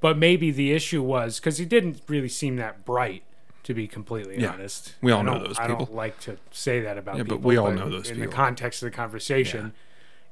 but 0.00 0.16
maybe 0.18 0.50
the 0.50 0.72
issue 0.72 1.02
was 1.02 1.38
because 1.38 1.58
he 1.58 1.64
didn't 1.64 2.00
really 2.08 2.28
seem 2.28 2.56
that 2.56 2.84
bright. 2.84 3.22
To 3.66 3.74
be 3.74 3.86
completely 3.86 4.40
Yeah. 4.40 4.54
honest, 4.54 4.96
We 5.00 5.12
all 5.12 5.22
know 5.22 5.38
those 5.38 5.56
I 5.56 5.68
don't 5.68 5.78
people. 5.78 5.94
like 5.94 6.18
to 6.22 6.36
say 6.50 6.80
that 6.80 6.98
about 6.98 7.16
Yeah, 7.16 7.22
but 7.22 7.42
we 7.42 7.56
all 7.56 7.70
know 7.70 7.88
those 7.88 8.10
in 8.10 8.16
people. 8.16 8.30
the 8.30 8.34
context 8.36 8.82
of 8.82 8.90
the 8.90 8.96
conversation. 8.96 9.72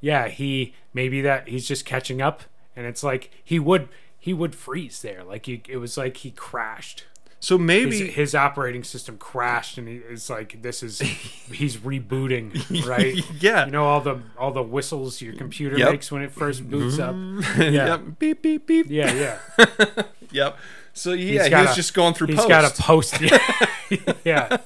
Yeah. 0.00 0.26
he 0.26 0.74
maybe 0.92 1.20
that 1.20 1.46
he's 1.46 1.68
just 1.68 1.84
catching 1.84 2.20
up, 2.20 2.42
and 2.74 2.86
it's 2.86 3.04
like 3.04 3.30
he 3.44 3.60
would 3.60 3.88
he 4.18 4.34
would 4.34 4.56
freeze 4.56 5.00
there. 5.02 5.22
Like 5.22 5.46
he, 5.46 5.62
it 5.68 5.76
was 5.76 5.96
like 5.96 6.16
he 6.16 6.32
crashed. 6.32 7.04
So 7.40 7.56
maybe 7.58 8.06
his 8.08 8.34
operating 8.34 8.84
system 8.84 9.16
crashed, 9.18 9.78
and 9.78 9.88
he, 9.88 9.96
it's 9.96 10.28
like 10.30 10.60
this 10.62 10.82
is 10.82 10.98
he's 11.52 11.78
rebooting, 11.78 12.86
right? 12.86 13.16
yeah. 13.40 13.64
You 13.66 13.72
know 13.72 13.84
all 13.84 14.00
the 14.02 14.20
all 14.38 14.52
the 14.52 14.62
whistles 14.62 15.20
your 15.22 15.34
computer 15.34 15.76
Yep. 15.78 15.90
makes 15.90 16.12
when 16.12 16.22
it 16.22 16.30
first 16.32 16.68
boots 16.70 16.98
up. 16.98 17.16
yep. 17.58 18.02
Beep 18.18 18.42
beep 18.42 18.66
beep. 18.66 18.86
Yeah, 18.88 19.38
yeah. 19.58 20.02
Yep. 20.30 20.58
So 20.92 21.12
yeah, 21.12 21.44
He's 21.44 21.46
he 21.48 21.54
was 21.54 21.72
a- 21.72 21.74
just 21.74 21.94
going 21.94 22.14
through 22.14 22.26
He's 22.28 22.36
post. 22.36 22.48
got 22.48 22.78
a 22.78 22.82
post. 22.82 23.20
Yeah, 23.20 24.16
yeah. 24.24 24.56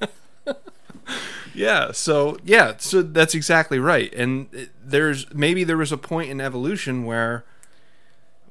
Yeah. 1.55 1.93
So 1.93 2.37
yeah. 2.45 2.75
So 2.79 3.03
that's 3.03 3.35
exactly 3.35 3.79
right. 3.79 4.12
And 4.14 4.49
there's 4.85 5.33
maybe 5.33 5.62
there 5.64 5.77
was 5.77 5.93
a 5.93 5.97
point 5.99 6.31
in 6.31 6.41
evolution 6.41 7.05
where 7.05 7.45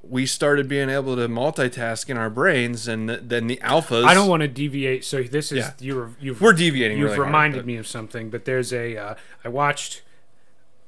we 0.05 0.25
started 0.25 0.67
being 0.67 0.89
able 0.89 1.15
to 1.15 1.27
multitask 1.29 2.09
in 2.09 2.17
our 2.17 2.29
brains, 2.29 2.87
and 2.87 3.07
th- 3.07 3.21
then 3.23 3.47
the 3.47 3.57
alphas. 3.63 4.03
I 4.03 4.13
don't 4.13 4.27
want 4.27 4.41
to 4.41 4.47
deviate. 4.49 5.05
So 5.05 5.23
this 5.23 5.51
is 5.51 5.59
Yeah. 5.59 5.71
you. 5.79 6.15
You've 6.19 6.41
We're 6.41 6.53
deviating. 6.53 6.97
You've 6.97 7.05
really 7.11 7.15
hard, 7.17 7.27
reminded 7.27 7.59
but- 7.59 7.65
me 7.65 7.77
of 7.77 7.87
something, 7.87 8.29
but 8.29 8.45
there's 8.45 8.73
a. 8.73 8.97
Uh, 8.97 9.15
I 9.45 9.49
watched 9.49 10.01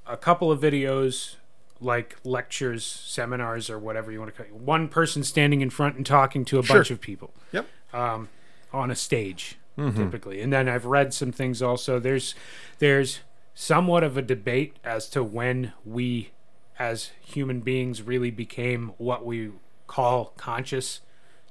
a 0.05 0.17
couple 0.17 0.51
of 0.51 0.59
videos, 0.59 1.35
like 1.79 2.17
lectures, 2.23 2.83
seminars, 2.85 3.69
or 3.69 3.79
whatever 3.79 4.11
you 4.11 4.19
want 4.19 4.35
to 4.35 4.43
call 4.43 4.45
it. 4.53 4.61
One 4.61 4.87
person 4.87 5.23
standing 5.23 5.61
in 5.61 5.69
front 5.69 5.95
and 5.95 6.05
talking 6.05 6.43
to 6.45 6.59
a 6.59 6.63
Sure. 6.63 6.75
bunch 6.77 6.91
of 6.91 6.99
people 7.01 7.33
Yep. 7.53 7.65
um, 7.93 8.29
on 8.73 8.91
a 8.91 8.95
stage, 8.95 9.57
Mm-hmm. 9.77 9.97
typically. 10.03 10.41
And 10.41 10.51
then 10.53 10.67
I've 10.69 10.85
read 10.85 11.13
some 11.13 11.31
things 11.31 11.61
also. 11.61 11.99
There's 11.99 12.35
there's 12.79 13.21
somewhat 13.53 14.03
of 14.03 14.17
a 14.17 14.21
debate 14.21 14.75
as 14.83 15.07
to 15.09 15.23
when 15.23 15.71
we, 15.85 16.31
as 16.77 17.11
human 17.21 17.61
beings, 17.61 18.01
really 18.01 18.31
became 18.31 18.93
what 18.97 19.25
we 19.25 19.51
call 19.87 20.33
conscious 20.37 21.01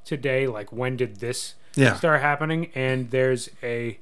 today. 0.05 0.47
Like 0.47 0.72
when 0.72 0.97
did 0.97 1.16
this 1.16 1.55
Yeah. 1.75 1.95
start 1.97 2.20
happening? 2.20 2.70
And 2.75 3.11
there's 3.11 3.49
a 3.62 3.99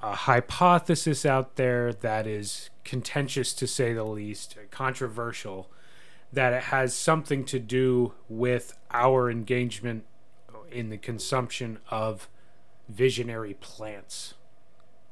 a 0.00 0.14
hypothesis 0.14 1.26
out 1.26 1.56
there 1.56 1.92
that 1.92 2.24
is 2.24 2.70
contentious 2.84 3.52
to 3.52 3.66
say 3.66 3.92
the 3.92 4.04
least, 4.04 4.56
controversial, 4.70 5.68
that 6.32 6.52
it 6.52 6.62
has 6.64 6.94
something 6.94 7.44
to 7.44 7.58
do 7.58 8.12
with 8.28 8.78
our 8.92 9.28
engagement 9.28 10.04
in 10.70 10.90
the 10.90 10.98
consumption 10.98 11.78
of 11.90 12.28
visionary 12.88 13.54
plants. 13.54 14.34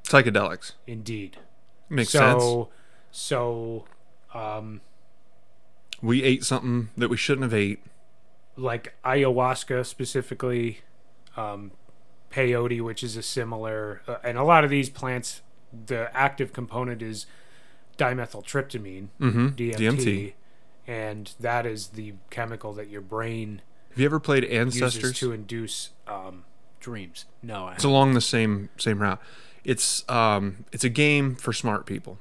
Psychedelics 0.05 0.73
Indeed. 0.87 1.39
makes 1.89 2.11
sense. 2.11 2.41
so, 2.41 2.69
so, 3.11 3.87
um, 4.35 4.81
We 6.03 6.23
ate 6.23 6.45
something 6.45 6.91
that 6.97 7.09
we 7.09 7.17
shouldn't 7.17 7.43
have 7.45 7.55
ate. 7.55 7.81
like 8.57 8.95
ayahuasca 9.05 9.85
specifically, 9.87 10.81
um, 11.37 11.73
peyote, 12.31 12.81
which 12.83 13.03
is 13.03 13.17
a 13.17 13.23
similar, 13.23 14.03
uh, 14.07 14.17
and 14.25 14.37
a 14.39 14.45
lot 14.45 14.65
of 14.65 14.71
these 14.71 14.89
plants, 14.91 15.43
the 15.87 16.11
active 16.17 16.53
component 16.53 17.03
is 17.03 17.27
dimethyltryptamine, 17.99 19.09
Mm-hmm. 19.21 19.47
DMT, 19.49 19.77
DMT. 19.77 20.33
and 20.87 21.33
that 21.41 21.67
is 21.67 21.89
the 21.89 22.15
chemical 22.31 22.73
that 22.75 22.89
your 22.89 23.01
brain 23.01 23.63
Have 23.91 23.99
you 23.99 24.05
ever 24.07 24.21
played 24.21 24.45
uses 24.45 24.83
Ancestors? 24.83 25.19
to 25.19 25.33
induce 25.33 25.91
um, 26.07 26.45
dreams. 26.81 27.25
No, 27.43 27.67
I 27.67 27.75
It's 27.75 27.85
along 27.85 28.15
the 28.15 28.21
same 28.21 28.69
same 28.79 29.01
route. 29.01 29.21
It's 29.65 30.09
um 30.09 30.65
it's 30.73 30.85
a 30.85 30.89
game 30.89 31.35
for 31.35 31.53
smart 31.53 31.87
people. 31.87 32.19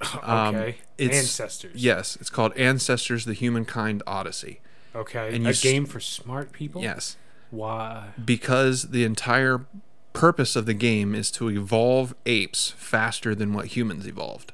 um, 0.22 0.54
okay. 0.56 0.76
Ancestors. 0.98 1.82
Yes, 1.82 2.16
it's 2.20 2.30
called 2.30 2.52
Ancestors: 2.56 3.24
The 3.24 3.34
Humankind 3.34 4.02
Odyssey. 4.06 4.60
Okay. 4.94 5.34
and 5.34 5.46
a 5.46 5.50
s- 5.50 5.62
game 5.62 5.84
for 5.86 6.00
smart 6.00 6.52
people. 6.52 6.82
Yes, 6.82 7.16
Why? 7.50 8.08
because 8.24 8.90
the 8.90 9.04
entire 9.04 9.66
purpose 10.12 10.56
of 10.56 10.66
the 10.66 10.74
game 10.74 11.14
is 11.14 11.30
to 11.32 11.48
evolve 11.50 12.14
apes 12.26 12.70
faster 12.76 13.34
than 13.34 13.52
what 13.52 13.66
humans 13.76 14.06
evolved. 14.06 14.52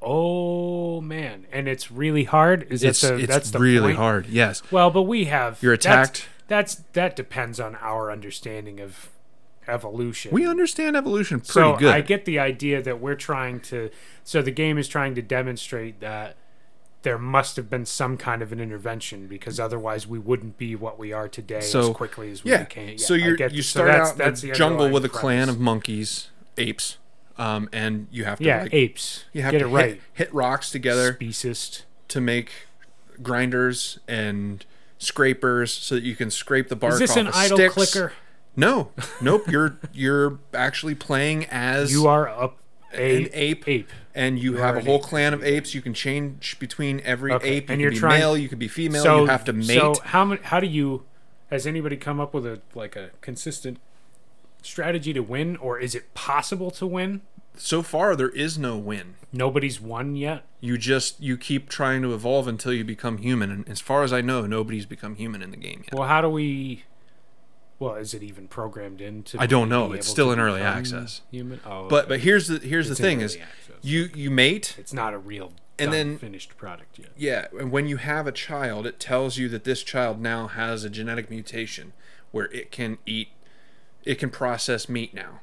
Oh 0.00 1.00
man, 1.00 1.46
and 1.52 1.68
it's 1.68 1.90
really 1.90 2.24
hard. 2.24 2.66
Is 2.70 2.82
It's 2.82 3.00
that 3.02 3.16
the, 3.16 3.22
it's 3.22 3.32
that's 3.32 3.50
the 3.52 3.58
really 3.60 3.88
point? 3.92 3.96
hard. 3.98 4.26
Yes, 4.26 4.62
Well, 4.70 4.90
but 4.90 5.02
we 5.02 5.24
have 5.26 5.62
You're 5.62 5.76
that's- 5.76 6.08
attacked. 6.08 6.28
That's, 6.48 6.74
that 6.92 7.16
depends 7.16 7.58
on 7.60 7.76
our 7.80 8.10
understanding 8.10 8.78
of 8.78 9.08
evolution. 9.68 10.32
we 10.32 10.46
understand 10.46 10.96
evolution 10.96 11.38
pretty 11.40 11.52
so 11.52 11.76
good. 11.76 11.94
I 11.94 12.00
get 12.00 12.24
the 12.24 12.38
idea 12.38 12.82
that 12.82 13.00
we're 13.00 13.14
trying 13.14 13.60
to. 13.60 13.90
So 14.24 14.42
the 14.42 14.50
game 14.50 14.78
is 14.78 14.88
trying 14.88 15.14
to 15.14 15.22
demonstrate 15.22 16.00
that 16.00 16.36
there 17.02 17.18
must 17.18 17.56
have 17.56 17.68
been 17.68 17.84
some 17.84 18.16
kind 18.16 18.42
of 18.42 18.52
an 18.52 18.60
intervention 18.60 19.26
because 19.26 19.58
otherwise 19.58 20.06
we 20.06 20.18
wouldn't 20.20 20.56
be 20.56 20.76
what 20.76 20.98
we 21.00 21.12
are 21.12 21.28
today 21.28 21.60
So, 21.60 21.80
as 21.80 21.88
quickly 21.96 22.30
as 22.30 22.44
we 22.44 22.52
yeah. 22.52 22.62
became. 22.64 22.96
so 22.98 23.14
I 23.14 23.18
you 23.18 23.36
get 23.36 23.50
you 23.50 23.56
the- 23.58 23.62
so 23.64 23.70
start 23.80 23.88
that's- 23.88 24.10
out 24.10 24.16
that's 24.18 24.40
the 24.42 24.52
jungle 24.52 24.88
with 24.90 25.04
a 25.04 25.08
underlying 25.08 25.20
clan 25.20 25.48
of 25.48 25.58
monkeys, 25.58 26.30
apes, 26.56 26.98
um, 27.38 27.68
and 27.72 28.06
you 28.12 28.24
have 28.24 28.38
to 28.38 28.44
yeah 28.44 28.62
like, 28.62 28.74
apes. 28.74 29.24
you 29.32 29.42
have 29.42 29.50
get 29.52 29.58
to 29.60 29.64
it 29.66 29.68
hit, 29.70 29.74
right. 29.76 30.00
hit 30.12 30.32
rocks 30.34 30.70
together 30.70 31.14
Speciest. 31.14 31.82
to 32.08 32.20
make 32.20 32.52
grinders 33.20 33.98
and 34.06 34.64
scrapers 34.98 35.72
so 35.72 35.96
that 35.96 36.04
you 36.04 36.14
can 36.14 36.30
scrape 36.30 36.68
the 36.68 36.76
bark 36.76 36.94
Is 36.94 36.98
this 37.00 37.10
off 37.12 37.16
an 37.16 37.26
of 37.28 37.34
idle 37.34 37.56
sticks. 37.56 37.74
clicker? 37.74 38.12
No, 38.56 38.90
nope. 39.20 39.48
You're 39.50 39.78
you're 39.92 40.38
actually 40.52 40.94
playing 40.94 41.46
as 41.46 41.90
You 41.92 42.06
are 42.06 42.28
up 42.28 42.58
a 42.94 43.22
an 43.24 43.30
ape, 43.32 43.66
ape. 43.66 43.88
and 44.14 44.38
you, 44.38 44.52
You 44.52 44.58
have 44.58 44.76
a 44.76 44.80
whole 44.82 44.96
ape. 44.96 45.02
clan 45.02 45.32
of 45.34 45.42
apes. 45.42 45.74
You 45.74 45.80
can 45.80 45.94
change 45.94 46.58
between 46.58 47.00
every 47.00 47.32
Okay, 47.32 47.48
ape. 47.48 47.54
You 47.54 47.58
and 47.60 47.66
can 47.68 47.80
you're 47.80 47.90
be 47.92 47.96
trying- 47.98 48.20
male. 48.20 48.36
You 48.36 48.48
can 48.50 48.58
be 48.58 48.68
female. 48.68 49.02
So 49.02 49.20
you 49.22 49.26
have 49.26 49.44
to 49.46 49.52
mate. 49.54 49.68
So 49.78 49.94
how? 50.04 50.36
How 50.42 50.60
do 50.60 50.66
you? 50.66 51.04
Has 51.50 51.66
anybody 51.66 51.96
come 51.96 52.20
up 52.20 52.34
with 52.34 52.46
a 52.46 52.60
like 52.74 52.94
a 52.96 53.10
consistent 53.22 53.78
strategy 54.62 55.12
to 55.12 55.20
win, 55.20 55.56
or 55.56 55.78
is 55.78 55.94
it 55.94 56.12
possible 56.14 56.70
to 56.72 56.86
win? 56.86 57.22
so 57.54 57.82
far, 57.82 58.16
there 58.16 58.30
is 58.30 58.56
no 58.58 58.78
win. 58.78 59.14
Nobody's 59.30 59.78
won 59.78 60.16
yet. 60.16 60.42
You 60.60 60.78
just 60.78 61.20
you 61.20 61.36
keep 61.36 61.68
trying 61.68 62.00
to 62.00 62.14
evolve 62.14 62.48
until 62.48 62.72
you 62.72 62.82
become 62.82 63.18
human. 63.18 63.50
And 63.50 63.68
as 63.68 63.78
far 63.80 64.02
as 64.04 64.12
I 64.12 64.22
know, 64.22 64.46
nobody's 64.46 64.86
become 64.86 65.16
human 65.16 65.42
in 65.42 65.50
the 65.50 65.58
game 65.58 65.82
yet. 65.84 65.94
Well, 65.94 66.08
how 66.08 66.20
do 66.22 66.30
we? 66.30 66.84
Well, 67.82 67.96
is 67.96 68.14
it 68.14 68.22
even 68.22 68.46
programmed 68.46 69.00
into? 69.00 69.40
I 69.40 69.46
don't 69.46 69.68
know. 69.68 69.90
It's 69.92 70.06
still 70.06 70.30
in 70.30 70.38
early 70.38 70.60
access. 70.60 71.20
Human. 71.32 71.58
Oh, 71.66 71.88
But 71.88 72.04
okay. 72.04 72.08
but 72.10 72.20
here's 72.20 72.46
the 72.46 72.58
here's 72.58 72.88
It's 72.88 73.00
the 73.00 73.04
thing 73.04 73.20
is 73.20 73.34
access. 73.34 73.76
you 73.82 74.08
you 74.14 74.30
mate 74.30 74.76
it's 74.78 74.92
not 74.92 75.14
a 75.14 75.18
real 75.18 75.52
and 75.80 75.92
then- 75.92 76.16
finished 76.16 76.56
product 76.56 76.96
yet. 77.00 77.08
Yeah, 77.16 77.46
and 77.58 77.72
when 77.72 77.88
you 77.88 77.96
have 77.96 78.28
a 78.28 78.32
child, 78.32 78.86
it 78.86 79.00
tells 79.00 79.36
you 79.36 79.48
that 79.48 79.64
this 79.64 79.82
child 79.82 80.20
now 80.20 80.46
has 80.46 80.84
a 80.84 80.90
genetic 80.90 81.28
mutation 81.28 81.92
where 82.30 82.44
it 82.52 82.70
can 82.70 82.98
eat, 83.04 83.30
it 84.04 84.14
can 84.20 84.30
process 84.30 84.88
meat 84.88 85.12
now. 85.12 85.40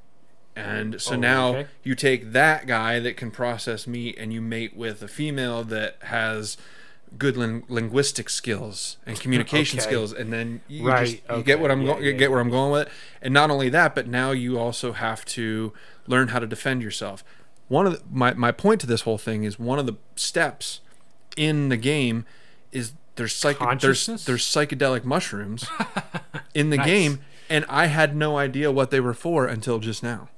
And 0.56 1.02
so 1.02 1.16
Oh, 1.16 1.18
now 1.18 1.48
okay. 1.56 1.68
you 1.84 1.94
take 1.94 2.32
that 2.32 2.68
guy 2.68 3.00
that 3.02 3.18
can 3.18 3.32
process 3.32 3.86
meat 3.86 4.16
and 4.18 4.32
you 4.32 4.40
mate 4.42 4.78
with 4.78 5.02
a 5.02 5.08
female 5.10 5.64
that 5.66 5.98
has 6.04 6.56
good 7.18 7.36
lin- 7.36 7.64
linguistic 7.68 8.30
skills 8.30 8.98
and 9.06 9.20
communication 9.20 9.80
Okay. 9.80 9.88
skills 9.88 10.14
and 10.14 10.32
then 10.32 10.62
you, 10.68 10.86
Right, 10.88 11.06
just, 11.08 11.16
you 11.18 11.22
okay, 11.30 11.42
get 11.44 11.60
what 11.60 11.72
I'm 11.72 11.82
yeah, 11.82 11.88
going 11.94 12.04
yeah, 12.06 12.12
get 12.12 12.32
where 12.32 12.40
I'm 12.40 12.50
going 12.50 12.72
with 12.72 12.88
it. 12.88 12.94
And 13.22 13.34
not 13.34 13.50
only 13.50 13.70
that, 13.70 13.96
but 13.96 14.08
now 14.08 14.32
you 14.32 14.60
also 14.60 14.92
have 14.94 15.26
to 15.26 15.74
learn 16.08 16.30
how 16.30 16.40
to 16.40 16.48
defend 16.48 16.82
yourself. 16.84 17.24
One 17.68 17.86
of 17.88 17.94
the, 17.94 18.02
my 18.12 18.34
my 18.34 18.52
point 18.52 18.82
to 18.82 18.88
this 18.88 19.02
whole 19.02 19.18
thing 19.18 19.44
is 19.44 19.60
one 19.60 19.80
of 19.80 19.86
the 19.86 19.96
steps 20.16 20.82
in 21.36 21.70
the 21.70 21.78
game 21.78 22.26
is 22.72 22.94
there's 23.16 23.34
psych- 23.36 23.80
there's 23.80 24.06
there's 24.06 24.44
psychedelic 24.44 25.04
mushrooms 25.04 25.66
in 26.54 26.70
the 26.70 26.78
Nice. 26.78 26.86
game 26.86 27.20
and 27.50 27.66
I 27.68 27.88
had 27.88 28.16
no 28.16 28.38
idea 28.38 28.72
what 28.72 28.92
they 28.92 29.00
were 29.00 29.14
for 29.14 29.46
until 29.48 29.80
just 29.80 30.04
now. 30.04 30.30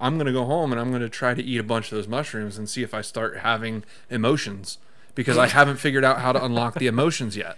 I'm 0.00 0.14
going 0.16 0.26
to 0.26 0.32
go 0.32 0.44
home 0.44 0.72
and 0.72 0.80
I'm 0.80 0.90
going 0.90 1.02
to 1.02 1.08
try 1.08 1.34
to 1.34 1.42
eat 1.42 1.58
a 1.58 1.62
bunch 1.62 1.92
of 1.92 1.96
those 1.96 2.08
mushrooms 2.08 2.58
and 2.58 2.68
see 2.68 2.82
if 2.82 2.92
I 2.94 3.00
start 3.02 3.38
having 3.38 3.84
emotions 4.10 4.78
because 5.14 5.38
I 5.38 5.48
haven't 5.48 5.76
figured 5.76 6.04
out 6.04 6.20
how 6.20 6.32
to 6.32 6.44
unlock 6.44 6.74
the 6.74 6.86
emotions 6.86 7.36
yet. 7.36 7.56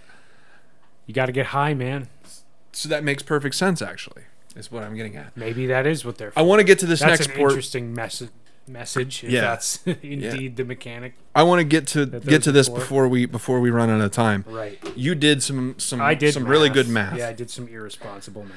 You 1.05 1.13
got 1.13 1.27
to 1.27 1.31
get 1.31 1.47
high, 1.47 1.73
man. 1.73 2.07
So 2.71 2.89
that 2.89 3.03
makes 3.03 3.23
perfect 3.23 3.55
sense 3.55 3.81
actually. 3.81 4.23
Is 4.55 4.71
what 4.71 4.83
I'm 4.83 4.95
getting 4.95 5.15
at. 5.15 5.35
Maybe 5.37 5.67
that 5.67 5.85
is 5.85 6.03
what 6.03 6.17
they're. 6.17 6.33
I 6.35 6.41
want 6.41 6.59
to 6.59 6.63
get 6.63 6.79
to 6.79 6.85
this 6.85 6.99
that's 6.99 7.19
next 7.21 7.27
an 7.31 7.37
part. 7.37 7.51
interesting 7.51 7.93
message. 7.93 8.29
Message, 8.69 9.23
if 9.23 9.29
Yeah. 9.31 9.41
that's 9.41 9.79
indeed 9.85 10.57
the 10.57 10.65
mechanic. 10.65 11.13
I 11.33 11.43
want 11.43 11.59
to 11.59 11.63
get 11.63 11.87
to 11.87 12.05
get 12.05 12.43
to 12.43 12.51
this 12.51 12.67
before. 12.67 12.79
before 12.81 13.07
we 13.07 13.25
before 13.25 13.59
we 13.61 13.69
run 13.69 13.89
out 13.89 14.01
of 14.01 14.11
time. 14.11 14.43
Right. 14.45 14.77
You 14.95 15.15
did 15.15 15.41
some 15.41 15.75
some 15.77 16.01
I 16.01 16.15
did 16.15 16.33
some 16.33 16.45
really 16.45 16.67
good 16.69 16.89
math. 16.89 17.17
Yeah, 17.17 17.29
I 17.29 17.33
did 17.33 17.49
some 17.49 17.69
irresponsible 17.69 18.43
math. 18.43 18.53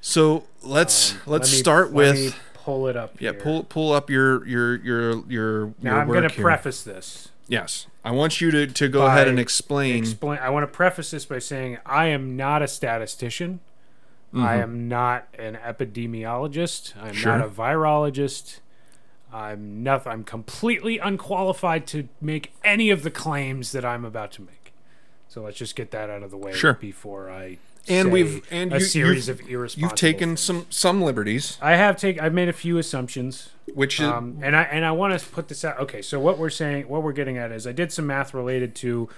So 0.00 0.44
let's 0.62 1.12
Um, 1.12 1.18
let's 1.26 1.50
let 1.50 1.52
me- 1.52 1.58
start 1.58 1.86
let 1.92 1.94
with 1.94 2.16
me 2.16 2.30
pull 2.54 2.88
it 2.88 2.96
up. 2.96 3.20
yeah 3.20 3.30
here. 3.30 3.40
pull 3.40 3.62
pull 3.62 3.92
up 3.92 4.10
your 4.10 4.44
your 4.44 4.74
your 4.82 5.10
your 5.30 5.66
Now 5.80 5.92
your 5.92 6.00
I'm 6.00 6.08
going 6.08 6.28
to 6.28 6.34
preface 6.34 6.82
this. 6.82 7.28
Yes, 7.46 7.86
I 8.04 8.10
want 8.10 8.40
you 8.40 8.50
to 8.50 8.66
to 8.66 8.88
go 8.88 9.06
ahead 9.06 9.28
and 9.28 9.38
explain. 9.40 9.96
Explain. 9.96 10.38
I 10.40 10.50
want 10.50 10.64
to 10.64 10.76
preface 10.76 11.10
this 11.12 11.24
by 11.24 11.38
saying 11.38 11.78
I 11.86 12.06
am 12.06 12.36
not 12.36 12.62
a 12.62 12.68
statistician. 12.68 13.60
I 14.36 14.56
am 14.56 14.88
not 14.88 15.28
an 15.38 15.54
epidemiologist. 15.54 16.96
I'm 16.96 17.04
Mm-hmm. 17.10 17.12
Sure. 17.14 17.38
not 17.38 17.46
a 17.46 17.48
virologist. 17.48 18.58
I'm 19.32 19.82
nothing. 19.84 20.10
I'm 20.12 20.24
completely 20.24 20.98
unqualified 20.98 21.86
to 21.88 22.08
make 22.20 22.52
any 22.64 22.90
of 22.90 23.02
the 23.04 23.10
claims 23.10 23.70
that 23.72 23.84
I'm 23.84 24.04
about 24.04 24.32
to 24.32 24.42
make. 24.42 24.72
So 25.28 25.42
let's 25.42 25.56
just 25.56 25.76
get 25.76 25.90
that 25.92 26.10
out 26.10 26.22
of 26.24 26.30
the 26.30 26.36
way 26.36 26.52
Sure. 26.52 26.74
before 26.74 27.30
I 27.30 27.58
and 27.88 28.10
we've 28.12 28.44
and 28.50 28.72
a 28.72 28.78
you, 28.78 28.84
series 28.84 29.28
you've, 29.28 29.40
of 29.40 29.48
irresponsible. 29.48 29.88
you've 29.90 29.94
taken 29.98 30.30
things. 30.30 30.40
some 30.40 30.66
some 30.70 31.00
liberties, 31.02 31.58
I 31.62 31.76
have 31.76 31.96
taken. 31.96 32.24
I've 32.24 32.34
made 32.34 32.48
a 32.48 32.52
few 32.52 32.76
assumptions. 32.78 33.50
Which 33.72 34.00
is 34.00 34.06
Um, 34.06 34.38
and 34.42 34.54
I 34.56 34.62
and 34.64 34.84
I 34.84 34.92
want 34.92 35.18
to 35.18 35.26
put 35.28 35.48
this 35.48 35.64
out. 35.64 35.78
Okay, 35.80 36.02
so 36.02 36.20
what 36.20 36.38
we're 36.38 36.50
saying, 36.50 36.88
what 36.88 37.02
we're 37.02 37.12
getting 37.12 37.38
at 37.38 37.50
is, 37.52 37.66
I 37.66 37.72
did 37.72 37.92
some 37.92 38.06
math 38.06 38.34
related 38.34 38.74
to 38.76 39.08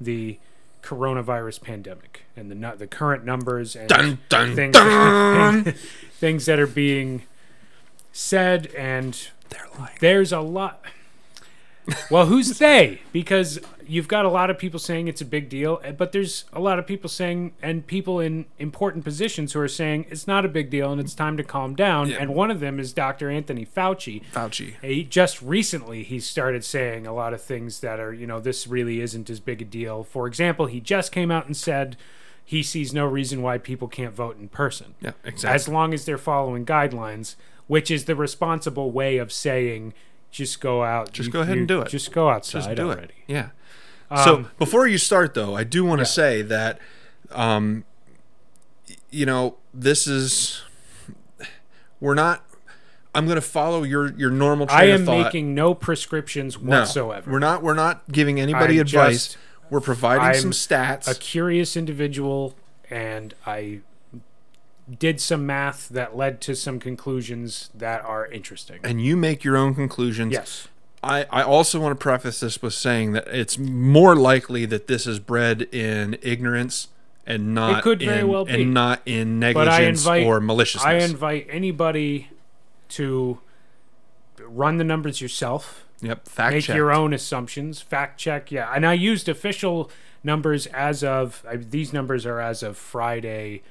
the 0.00 0.38
coronavirus 0.82 1.62
pandemic 1.62 2.24
and 2.36 2.50
the 2.50 2.74
the 2.76 2.86
current 2.86 3.24
numbers 3.24 3.74
and 3.74 3.88
dun 3.88 4.18
dun 4.28 4.54
things 4.54 4.74
dun. 4.74 5.64
things 6.12 6.44
that 6.46 6.58
are 6.58 6.66
being 6.66 7.22
said, 8.12 8.66
and 8.76 9.28
They're 9.48 9.66
like 9.78 10.00
there's 10.00 10.32
a 10.32 10.40
lot. 10.40 10.84
Well, 12.10 12.26
who's 12.26 12.58
they? 12.58 13.00
Because 13.12 13.58
you've 13.86 14.08
got 14.08 14.24
a 14.24 14.28
lot 14.30 14.48
of 14.48 14.56
people 14.58 14.78
saying 14.80 15.08
it's 15.08 15.20
a 15.20 15.24
big 15.26 15.48
deal, 15.50 15.80
eh, 15.84 15.92
but 15.92 16.12
there's 16.12 16.44
a 16.52 16.60
lot 16.60 16.78
of 16.78 16.86
people 16.86 17.10
saying, 17.10 17.52
and 17.62 17.86
people 17.86 18.20
in 18.20 18.46
important 18.58 19.04
positions 19.04 19.52
who 19.52 19.60
are 19.60 19.68
saying 19.68 20.06
it's 20.08 20.26
not 20.26 20.44
a 20.44 20.48
big 20.48 20.70
deal 20.70 20.90
and 20.90 21.00
it's 21.00 21.14
time 21.14 21.36
to 21.36 21.44
calm 21.44 21.74
down. 21.74 22.08
Yeah. 22.08 22.16
And 22.20 22.34
one 22.34 22.50
of 22.50 22.60
them 22.60 22.80
is 22.80 22.92
Dr. 22.94 23.30
Anthony 23.30 23.66
Fauci. 23.66 24.22
Fauci. 24.32 24.74
He 24.82 25.04
just 25.04 25.42
recently 25.42 26.02
he 26.02 26.20
started 26.20 26.64
saying 26.64 27.06
a 27.06 27.12
lot 27.12 27.34
of 27.34 27.42
things 27.42 27.80
that 27.80 28.00
are 28.00 28.12
you 28.14 28.26
know 28.26 28.40
this 28.40 28.66
really 28.66 29.00
isn't 29.00 29.28
as 29.28 29.40
big 29.40 29.60
a 29.60 29.64
deal. 29.66 30.04
For 30.04 30.26
example, 30.26 30.66
he 30.66 30.80
just 30.80 31.12
came 31.12 31.30
out 31.30 31.44
and 31.46 31.56
said 31.56 31.96
he 32.46 32.62
sees 32.62 32.92
no 32.94 33.06
reason 33.06 33.42
why 33.42 33.58
people 33.58 33.88
can't 33.88 34.14
vote 34.14 34.38
in 34.38 34.48
person 34.48 34.94
Yeah, 35.00 35.12
exactly. 35.24 35.54
as 35.54 35.68
long 35.68 35.92
as 35.94 36.04
they're 36.04 36.18
following 36.18 36.64
guidelines, 36.66 37.36
which 37.66 37.90
is 37.90 38.04
the 38.04 38.14
responsible 38.14 38.90
way 38.90 39.16
of 39.18 39.32
saying 39.32 39.94
just 40.34 40.60
go 40.60 40.82
out. 40.82 41.12
Just 41.12 41.28
You- 41.28 41.32
go 41.32 41.40
ahead 41.40 41.56
and 41.56 41.68
do 41.68 41.80
it. 41.80 41.88
Just 41.88 42.12
go 42.12 42.28
outside 42.28 42.64
Just 42.64 42.74
do 42.76 42.88
already. 42.90 43.14
it. 43.28 43.32
Yeah. 43.32 43.48
so 44.24 44.34
Um, 44.36 44.50
before 44.58 44.86
you 44.86 44.98
start, 44.98 45.32
though, 45.34 45.54
I 45.56 45.64
do 45.64 45.84
want 45.84 46.00
to 46.00 46.02
Yeah. 46.02 46.06
say 46.22 46.42
that, 46.42 46.78
um, 47.30 47.84
you 49.10 49.24
know, 49.26 49.56
this 49.72 50.06
is 50.06 50.62
we're 52.00 52.14
not. 52.14 52.44
I'm 53.14 53.26
going 53.26 53.36
to 53.36 53.40
follow 53.40 53.84
your 53.84 54.12
your 54.16 54.30
normal 54.30 54.66
I 54.68 54.84
am 54.86 55.04
making 55.04 55.54
no 55.54 55.72
prescriptions 55.72 56.60
no, 56.60 56.80
whatsoever. 56.80 57.30
we're 57.30 57.38
not. 57.38 57.62
We're 57.62 57.74
not 57.74 58.10
giving 58.10 58.40
anybody 58.40 58.74
I'm 58.76 58.82
advice. 58.82 59.26
just 59.28 59.36
We're 59.70 59.80
providing 59.80 60.22
I'm 60.26 60.34
some 60.34 60.50
stats. 60.50 61.08
a 61.08 61.14
curious 61.14 61.76
individual 61.76 62.54
and 62.90 63.32
I 63.46 63.80
did 64.98 65.20
some 65.20 65.46
math 65.46 65.88
that 65.88 66.16
led 66.16 66.40
to 66.42 66.54
some 66.54 66.78
conclusions 66.78 67.70
that 67.74 68.04
are 68.04 68.26
interesting. 68.26 68.80
and 68.84 69.02
you 69.02 69.16
make 69.16 69.44
your 69.44 69.56
own 69.56 69.74
conclusions. 69.74 70.32
Yes. 70.32 70.68
I, 71.02 71.26
I 71.30 71.42
also 71.42 71.80
want 71.80 71.98
to 71.98 72.02
preface 72.02 72.40
this 72.40 72.62
with 72.62 72.72
saying 72.72 73.12
that 73.12 73.28
it's 73.28 73.58
more 73.58 74.16
likely 74.16 74.64
that 74.66 74.86
this 74.86 75.06
is 75.06 75.18
bred 75.18 75.62
in 75.62 76.16
ignorance 76.22 76.88
and 77.26 77.54
not 77.54 77.82
could 77.82 78.00
very 78.00 78.20
in, 78.20 78.28
well 78.28 78.44
be. 78.44 78.62
and 78.62 78.74
not 78.74 79.02
in 79.04 79.38
negligence 79.38 80.00
invite 80.00 80.26
or 80.26 80.40
maliciousness. 80.40 80.86
I 80.86 80.94
invite 80.94 81.46
anybody 81.50 82.30
to 82.90 83.40
run 84.40 84.78
the 84.78 84.84
numbers 84.84 85.20
yourself. 85.20 85.84
yep, 86.00 86.26
fact 86.26 86.54
make 86.54 86.68
your 86.68 86.90
own 86.90 87.12
assumptions, 87.12 87.80
fact 87.80 88.18
check. 88.18 88.50
Yeah, 88.50 88.72
and 88.74 88.86
I 88.86 88.94
used 88.94 89.28
official 89.28 89.90
numbers 90.22 90.66
as 90.68 91.04
of 91.04 91.44
I, 91.48 91.56
these 91.56 91.92
numbers 91.92 92.24
are 92.24 92.40
as 92.40 92.62
of 92.62 92.76
Friday 92.78 93.62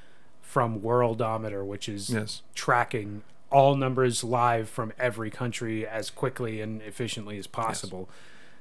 from 0.54 0.78
Worldometer, 0.80 1.66
which 1.66 1.88
is 1.88 2.10
Yes. 2.10 2.42
tracking 2.54 3.24
all 3.50 3.74
numbers 3.74 4.22
live 4.22 4.68
from 4.68 4.92
every 5.00 5.28
country 5.28 5.84
as 5.84 6.10
quickly 6.10 6.60
and 6.60 6.80
efficiently 6.82 7.36
as 7.38 7.48
possible. 7.48 8.08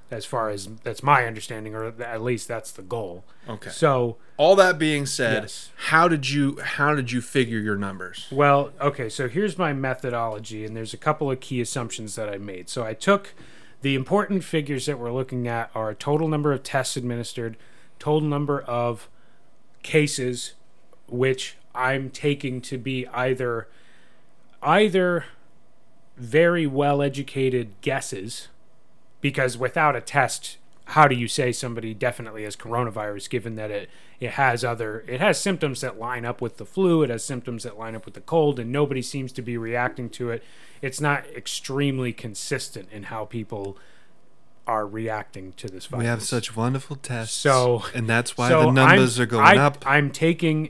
As 0.09 0.25
far 0.25 0.49
as 0.49 0.67
that's 0.83 1.03
my 1.03 1.25
understanding, 1.27 1.75
or 1.75 1.85
at 1.85 2.21
least 2.23 2.47
that's 2.47 2.71
the 2.71 2.81
goal. 2.81 3.23
Okay. 3.47 3.69
So, 3.69 4.17
All 4.37 4.55
that 4.55 4.79
being 4.79 5.05
said, 5.05 5.43
Yes. 5.43 5.69
how 5.91 6.07
did 6.07 6.31
you 6.31 6.57
how 6.61 6.95
did 6.95 7.11
you 7.11 7.21
figure 7.21 7.59
your 7.59 7.75
numbers? 7.77 8.27
Well, 8.31 8.73
okay, 8.81 9.07
so 9.07 9.27
here's 9.29 9.55
my 9.59 9.71
methodology, 9.71 10.65
and 10.65 10.75
there's 10.75 10.95
a 10.95 10.97
couple 10.97 11.29
of 11.29 11.39
key 11.41 11.61
assumptions 11.61 12.15
that 12.15 12.27
I 12.27 12.39
made. 12.39 12.69
So 12.69 12.83
I 12.83 12.95
took 12.95 13.35
the 13.81 13.93
important 13.93 14.43
figures 14.43 14.87
that 14.87 14.97
we're 14.97 15.11
looking 15.11 15.47
at 15.47 15.69
are 15.75 15.93
total 15.93 16.27
number 16.27 16.51
of 16.53 16.63
tests 16.63 16.97
administered, 16.97 17.55
total 17.99 18.27
number 18.27 18.61
of 18.61 19.09
cases, 19.83 20.53
which 21.07 21.57
I'm 21.75 22.09
taking 22.09 22.61
to 22.61 22.77
be 22.77 23.07
either 23.07 23.67
either 24.61 25.25
very 26.17 26.67
well 26.67 27.01
educated 27.01 27.69
guesses, 27.81 28.47
because 29.21 29.57
without 29.57 29.95
a 29.95 30.01
test, 30.01 30.57
how 30.85 31.07
do 31.07 31.15
you 31.15 31.27
say 31.27 31.51
somebody 31.51 31.93
definitely 31.93 32.43
has 32.43 32.55
coronavirus 32.55 33.29
given 33.29 33.55
that 33.55 33.71
it 33.71 33.89
it 34.19 34.31
has 34.31 34.63
other 34.63 35.03
it 35.07 35.19
has 35.19 35.39
symptoms 35.39 35.81
that 35.81 35.99
line 35.99 36.25
up 36.25 36.41
with 36.41 36.57
the 36.57 36.65
flu, 36.65 37.01
it 37.03 37.09
has 37.09 37.23
symptoms 37.25 37.63
that 37.63 37.77
line 37.77 37.95
up 37.95 38.05
with 38.05 38.13
the 38.13 38.21
cold, 38.21 38.59
and 38.59 38.71
nobody 38.71 39.01
seems 39.01 39.31
to 39.33 39.41
be 39.41 39.57
reacting 39.57 40.09
to 40.11 40.29
it. 40.29 40.43
It's 40.81 41.01
not 41.01 41.25
extremely 41.35 42.13
consistent 42.13 42.89
in 42.91 43.03
how 43.03 43.25
people 43.25 43.77
are 44.67 44.87
reacting 44.87 45.51
to 45.53 45.67
this 45.67 45.87
virus. 45.87 46.03
We 46.03 46.07
have 46.07 46.23
such 46.23 46.55
wonderful 46.55 46.95
tests. 46.95 47.35
So- 47.35 47.83
and 47.93 48.07
that's 48.07 48.37
why 48.37 48.47
So 48.47 48.61
the 48.61 48.71
numbers 48.71 49.19
I'm- 49.19 49.23
are 49.23 49.25
going 49.25 49.45
I- 49.45 49.57
up. 49.57 49.83
I'm 49.85 50.09
taking 50.09 50.69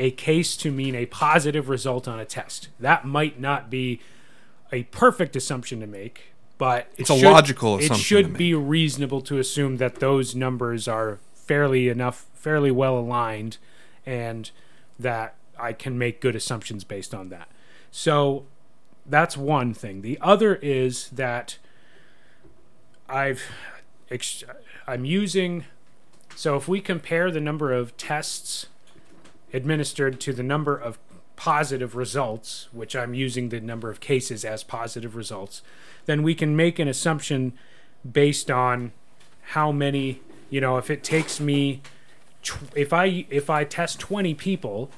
a 0.00 0.10
case 0.10 0.56
to 0.56 0.72
mean 0.72 0.94
a 0.94 1.04
positive 1.06 1.68
result 1.68 2.08
on 2.08 2.18
a 2.18 2.24
test. 2.24 2.68
That 2.80 3.04
might 3.04 3.38
not 3.38 3.68
be 3.70 4.00
a 4.72 4.84
perfect 4.84 5.36
assumption 5.36 5.78
to 5.80 5.86
make, 5.86 6.32
but 6.56 6.86
it 6.96 7.02
It's 7.02 7.10
a 7.10 7.18
should- 7.18 7.24
logical 7.30 7.78
It 7.78 7.94
should 7.96 8.32
be 8.36 8.54
reasonable 8.54 9.20
to 9.22 9.38
assume 9.38 9.76
that 9.76 9.96
those 9.96 10.34
numbers 10.34 10.88
are 10.88 11.18
fairly 11.34 11.88
enough, 11.88 12.26
fairly 12.34 12.70
well 12.70 12.98
aligned, 12.98 13.58
and 14.06 14.50
that 14.98 15.34
I 15.58 15.74
can 15.74 15.98
make 15.98 16.20
good 16.20 16.34
assumptions 16.34 16.82
based 16.82 17.14
on 17.14 17.28
that. 17.28 17.48
So 17.90 18.46
that's 19.04 19.36
one 19.36 19.74
thing. 19.74 20.00
The 20.00 20.16
other 20.22 20.54
is 20.56 21.10
that 21.10 21.58
I've 23.08 23.42
ex- 24.10 24.44
I'm 24.86 25.04
using 25.04 25.64
so 26.36 26.56
if 26.56 26.68
we 26.68 26.80
compare 26.80 27.30
the 27.30 27.40
number 27.40 27.72
of 27.72 27.94
tests 27.98 28.66
administered 29.52 30.20
to 30.20 30.32
the 30.32 30.42
number 30.42 30.76
of 30.76 30.98
positive 31.36 31.96
results, 31.96 32.68
which 32.72 32.94
I'm 32.94 33.14
using 33.14 33.48
the 33.48 33.60
number 33.60 33.90
of 33.90 34.00
cases 34.00 34.44
as 34.44 34.62
positive 34.62 35.16
results, 35.16 35.62
then 36.06 36.22
we 36.22 36.34
can 36.34 36.54
make 36.54 36.78
an 36.78 36.88
assumption 36.88 37.54
based 38.10 38.50
on 38.50 38.92
how 39.42 39.72
many, 39.72 40.20
you 40.50 40.60
know, 40.60 40.76
if 40.76 40.90
it 40.90 41.02
takes 41.02 41.40
me 41.40 41.80
tw- 42.42 42.76
if 42.76 42.92
I 42.92 43.26
if 43.30 43.50
I 43.50 43.64
test 43.64 43.98
20 44.00 44.34
people 44.34 44.90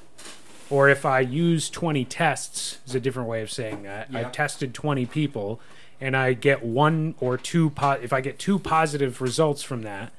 or 0.69 0.89
if 0.89 1.05
I 1.05 1.19
use 1.19 1.69
20 1.69 2.05
tests 2.05 2.79
is 2.85 2.95
a 2.95 2.99
different 2.99 3.29
way 3.29 3.41
of 3.41 3.51
saying 3.51 3.83
that. 3.83 4.11
Yeah. 4.11 4.19
I've 4.19 4.31
tested 4.31 4.73
20 4.73 5.05
people 5.05 5.59
and 6.01 6.17
I 6.17 6.33
get 6.33 6.63
one 6.63 7.15
or 7.19 7.37
two 7.37 7.69
po- 7.69 7.99
if 8.01 8.11
I 8.11 8.21
get 8.21 8.39
two 8.39 8.59
positive 8.59 9.21
results 9.21 9.63
from 9.63 9.83
that, 9.83 10.11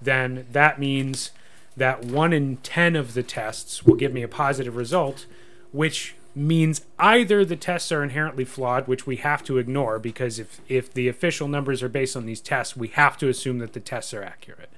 then 0.00 0.46
that 0.52 0.78
means 0.78 1.30
that 1.76 2.04
1 2.04 2.32
in 2.32 2.56
10 2.58 2.96
of 2.96 3.14
the 3.14 3.22
tests 3.22 3.84
will 3.84 3.94
give 3.94 4.12
me 4.12 4.22
a 4.22 4.28
positive 4.28 4.76
result, 4.76 5.26
which 5.72 6.14
means 6.34 6.82
either 6.98 7.44
the 7.44 7.56
tests 7.56 7.92
are 7.92 8.02
inherently 8.02 8.44
flawed, 8.44 8.88
which 8.88 9.06
we 9.06 9.16
have 9.16 9.42
to 9.44 9.58
ignore 9.58 9.98
because 9.98 10.38
if 10.38 10.60
if 10.68 10.92
the 10.92 11.08
official 11.08 11.48
numbers 11.48 11.82
are 11.82 11.88
based 11.88 12.16
on 12.16 12.26
these 12.26 12.40
tests, 12.40 12.76
we 12.76 12.88
have 12.88 13.18
to 13.18 13.28
assume 13.28 13.58
that 13.58 13.72
the 13.72 13.80
tests 13.80 14.14
are 14.14 14.22
accurate. 14.22 14.70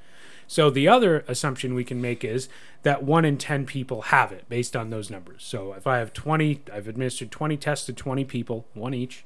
So 0.46 0.68
the 0.68 0.88
other 0.88 1.24
assumption 1.26 1.74
we 1.74 1.84
can 1.84 2.00
make 2.00 2.24
is 2.24 2.48
that 2.82 3.02
one 3.02 3.24
in 3.24 3.38
10 3.38 3.64
people 3.66 4.02
have 4.02 4.30
it 4.30 4.48
based 4.48 4.76
on 4.76 4.90
those 4.90 5.10
numbers. 5.10 5.42
So 5.42 5.72
if 5.72 5.86
I 5.86 5.98
have 5.98 6.12
20, 6.12 6.60
I've 6.72 6.86
administered 6.88 7.30
20 7.30 7.56
tests 7.56 7.86
to 7.86 7.92
20 7.92 8.24
people, 8.24 8.66
one 8.74 8.92
each, 8.92 9.24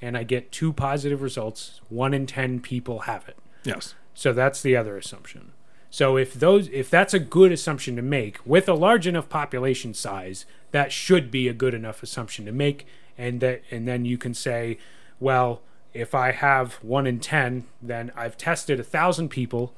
and 0.00 0.16
I 0.16 0.22
get 0.22 0.52
two 0.52 0.72
positive 0.72 1.22
results, 1.22 1.80
one 1.88 2.14
in 2.14 2.26
10 2.26 2.60
people 2.60 3.00
have 3.00 3.28
it. 3.28 3.36
yes. 3.64 3.94
So 4.12 4.32
that's 4.32 4.60
the 4.60 4.76
other 4.76 4.96
assumption. 4.96 5.52
So 5.90 6.16
if 6.16 6.34
those 6.34 6.68
if 6.68 6.88
that's 6.88 7.12
a 7.12 7.18
good 7.18 7.50
assumption 7.50 7.96
to 7.96 8.02
make 8.02 8.38
with 8.46 8.68
a 8.68 8.74
large 8.74 9.08
enough 9.08 9.28
population 9.28 9.92
size, 9.92 10.46
that 10.70 10.92
should 10.92 11.30
be 11.30 11.48
a 11.48 11.52
good 11.52 11.74
enough 11.74 12.02
assumption 12.02 12.46
to 12.46 12.52
make 12.52 12.86
and 13.18 13.40
that 13.40 13.62
and 13.70 13.88
then 13.88 14.04
you 14.04 14.16
can 14.16 14.32
say, 14.32 14.78
well, 15.18 15.62
if 15.92 16.14
I 16.14 16.30
have 16.30 16.74
1 16.74 17.06
in 17.08 17.18
10, 17.18 17.66
then 17.82 18.12
I've 18.14 18.38
tested 18.38 18.78
a 18.78 18.84
1000 18.84 19.28
people 19.28 19.74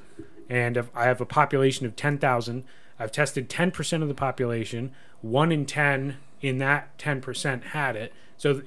and 0.51 0.77
if 0.77 0.95
I 0.95 1.05
have 1.05 1.23
a 1.23 1.27
population 1.27 1.87
of 1.87 1.97
10,000, 1.97 2.65
I've 2.99 3.11
tested 3.11 3.49
10% 3.49 4.03
of 4.03 4.09
the 4.09 4.15
population, 4.15 4.93
1 5.23 5.51
in 5.51 5.65
10 5.65 6.19
in 6.43 6.59
that 6.59 6.99
10% 6.99 7.63
had 7.65 7.97
it. 7.97 8.13
So 8.37 8.61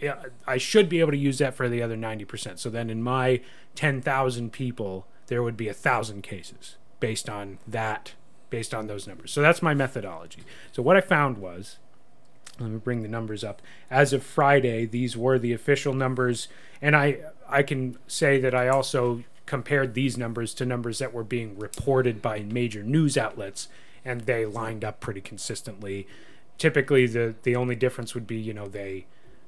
I 0.48 0.58
should 0.58 0.90
be 0.90 1.00
able 1.00 1.12
to 1.12 1.18
use 1.18 1.38
that 1.38 1.54
for 1.54 1.70
the 1.70 1.84
other 1.84 1.96
90%. 1.96 2.58
So 2.58 2.72
then 2.72 2.90
in 2.90 3.04
my 3.04 3.42
10,000 3.76 4.52
people, 4.52 5.06
there 5.28 5.44
would 5.44 5.58
be 5.58 5.68
a 5.68 5.74
1,000 5.74 6.24
cases 6.24 6.78
based 7.00 7.30
on 7.30 7.60
that, 7.68 8.14
based 8.50 8.74
on 8.74 8.88
those 8.88 9.08
numbers. 9.08 9.32
So 9.32 9.42
that's 9.42 9.62
my 9.62 9.74
methodology. 9.74 10.44
So 10.72 10.82
what 10.82 10.98
I 10.98 11.02
found 11.02 11.38
was, 11.38 11.78
let 12.60 12.70
me 12.70 12.78
bring 12.78 13.02
the 13.02 13.10
numbers 13.10 13.44
up. 13.44 13.62
As 13.90 14.14
of 14.14 14.24
Friday, 14.24 14.86
these 14.86 15.18
were 15.18 15.38
the 15.38 15.54
official 15.54 15.94
numbers, 15.94 16.48
and 16.82 16.96
I 16.96 17.20
I 17.50 17.64
can 17.64 17.98
say 18.08 18.40
that 18.40 18.56
I 18.56 18.70
also 18.70 19.24
compared 19.46 19.94
these 19.94 20.18
numbers 20.18 20.54
to 20.56 20.66
numbers 20.66 21.00
that 21.00 21.14
were 21.14 21.24
being 21.24 21.58
reported 21.60 22.22
by 22.22 22.40
major 22.40 22.82
news 22.82 23.18
outlets, 23.18 23.68
and 24.04 24.22
they 24.22 24.46
lined 24.46 24.84
up 24.84 25.00
pretty 25.00 25.22
consistently. 25.22 26.08
Typically, 26.58 27.06
the 27.06 27.36
the 27.44 27.56
only 27.56 27.76
difference 27.76 28.14
would 28.14 28.26
be 28.26 28.38
you 28.38 28.54
know 28.54 28.68
they 28.68 29.06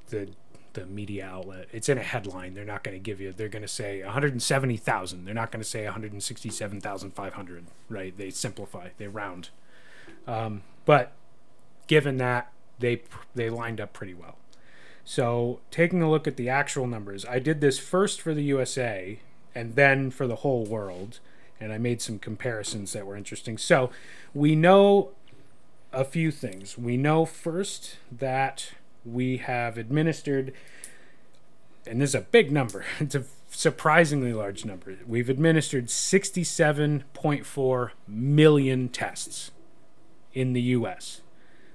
the 0.10 0.30
the 0.78 0.86
media 0.86 1.26
outlet. 1.26 1.68
It's 1.72 1.90
in 1.90 1.98
a 1.98 2.04
headline. 2.04 2.54
They're 2.54 2.66
not 2.66 2.84
going 2.84 2.96
to 2.96 3.00
give 3.00 3.20
you. 3.20 3.34
They're 3.34 3.50
going 3.50 3.64
to 3.64 3.68
say 3.68 4.04
170,000. 4.04 5.26
They're 5.26 5.34
not 5.34 5.52
going 5.52 5.62
to 5.62 5.70
say 5.70 5.84
167,500. 5.86 7.66
Right? 7.90 8.18
They 8.18 8.30
simplify. 8.30 8.90
They 8.98 9.08
round. 9.08 9.50
Um, 10.28 10.62
but 10.86 11.14
given 11.88 12.18
that 12.18 12.52
they 12.80 13.02
they 13.34 13.50
lined 13.50 13.82
up 13.82 13.94
pretty 13.94 14.14
well. 14.14 14.38
So 15.04 15.62
taking 15.72 16.02
a 16.02 16.10
look 16.10 16.28
at 16.28 16.38
the 16.38 16.50
actual 16.50 16.86
numbers, 16.86 17.26
I 17.26 17.40
did 17.40 17.62
this 17.62 17.80
first 17.80 18.22
for 18.22 18.34
the 18.34 18.44
USA 18.44 19.20
and 19.56 19.76
then 19.76 20.12
for 20.12 20.28
the 20.28 20.38
whole 20.38 20.66
world, 20.66 21.20
and 21.60 21.72
I 21.72 21.78
made 21.78 22.02
some 22.02 22.20
comparisons 22.20 22.94
that 22.94 23.08
were 23.08 23.16
interesting. 23.16 23.58
So 23.58 23.90
we 24.34 24.56
know 24.56 25.12
a 25.94 26.04
few 26.04 26.30
things. 26.30 26.78
We 26.78 26.98
know 26.98 27.26
first 27.26 27.96
that 28.12 28.74
we 29.08 29.38
have 29.38 29.78
administered, 29.78 30.54
and 31.86 32.02
this 32.02 32.10
is 32.12 32.16
a 32.16 32.22
big 32.22 32.52
number. 32.52 32.84
It's 33.00 33.16
a 33.16 33.24
surprisingly 33.50 34.34
large 34.34 34.66
number. 34.66 34.98
We've 35.08 35.30
administered 35.30 35.88
67.4 35.88 37.92
million 38.08 38.90
tests 38.90 39.52
in 40.34 40.54
the 40.54 40.62
U.S. 40.62 41.22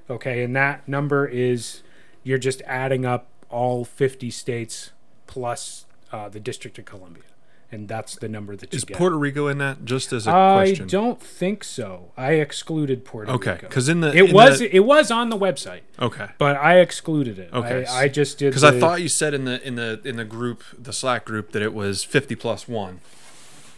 Okay, 0.09 0.43
and 0.43 0.55
that 0.55 0.87
number 0.87 1.27
is 1.27 1.83
you're 2.23 2.39
just 2.39 2.63
adding 2.67 3.05
up 3.05 3.27
all 3.51 3.85
50 3.85 4.31
states 4.31 4.93
plus 5.27 5.87
uh, 6.13 6.29
the 6.29 6.41
District 6.41 6.79
of 6.79 6.85
Columbia, 6.85 7.25
and 7.73 7.89
that's 7.89 8.15
the 8.17 8.29
number 8.29 8.55
that 8.55 8.73
you 8.73 8.77
Is 8.77 8.85
get. 8.85 8.97
Puerto 8.99 9.19
Rico 9.19 9.49
in 9.49 9.59
that? 9.59 9.85
Just 9.85 10.13
as 10.13 10.27
a 10.27 10.31
I 10.31 10.55
question. 10.67 10.85
I 10.85 10.89
don't 10.89 11.21
think 11.21 11.65
so. 11.65 12.13
I 12.17 12.33
excluded 12.35 13.05
Puerto 13.05 13.33
Okay, 13.33 13.53
Rico. 13.53 13.59
Okay, 13.59 13.67
because 13.69 13.89
in 13.89 14.01
the 14.03 14.09
it 14.17 14.29
in 14.29 14.35
was 14.35 14.59
the- 14.61 14.77
it 14.77 14.81
was 14.85 15.11
on 15.11 15.31
the 15.31 15.39
website, 15.39 15.81
okay. 15.99 16.29
but 16.39 16.57
I 16.57 16.79
excluded 16.81 17.39
it. 17.39 17.51
Okay. 17.53 17.87
I, 17.87 18.03
I 18.03 18.09
just 18.09 18.39
did 18.39 18.51
Because 18.51 18.63
I 18.65 18.79
thought 18.79 19.01
you 19.01 19.09
said 19.09 19.35
in 19.35 19.47
the 19.47 19.67
in 19.67 19.75
the 19.77 20.01
in 20.05 20.17
the 20.17 20.25
group, 20.25 20.63
the 20.79 20.93
Slack 20.93 21.25
group, 21.25 21.53
that 21.53 21.63
it 21.63 21.73
was 21.75 22.05
fifty 22.05 22.35
plus 22.37 22.69
one, 22.69 23.01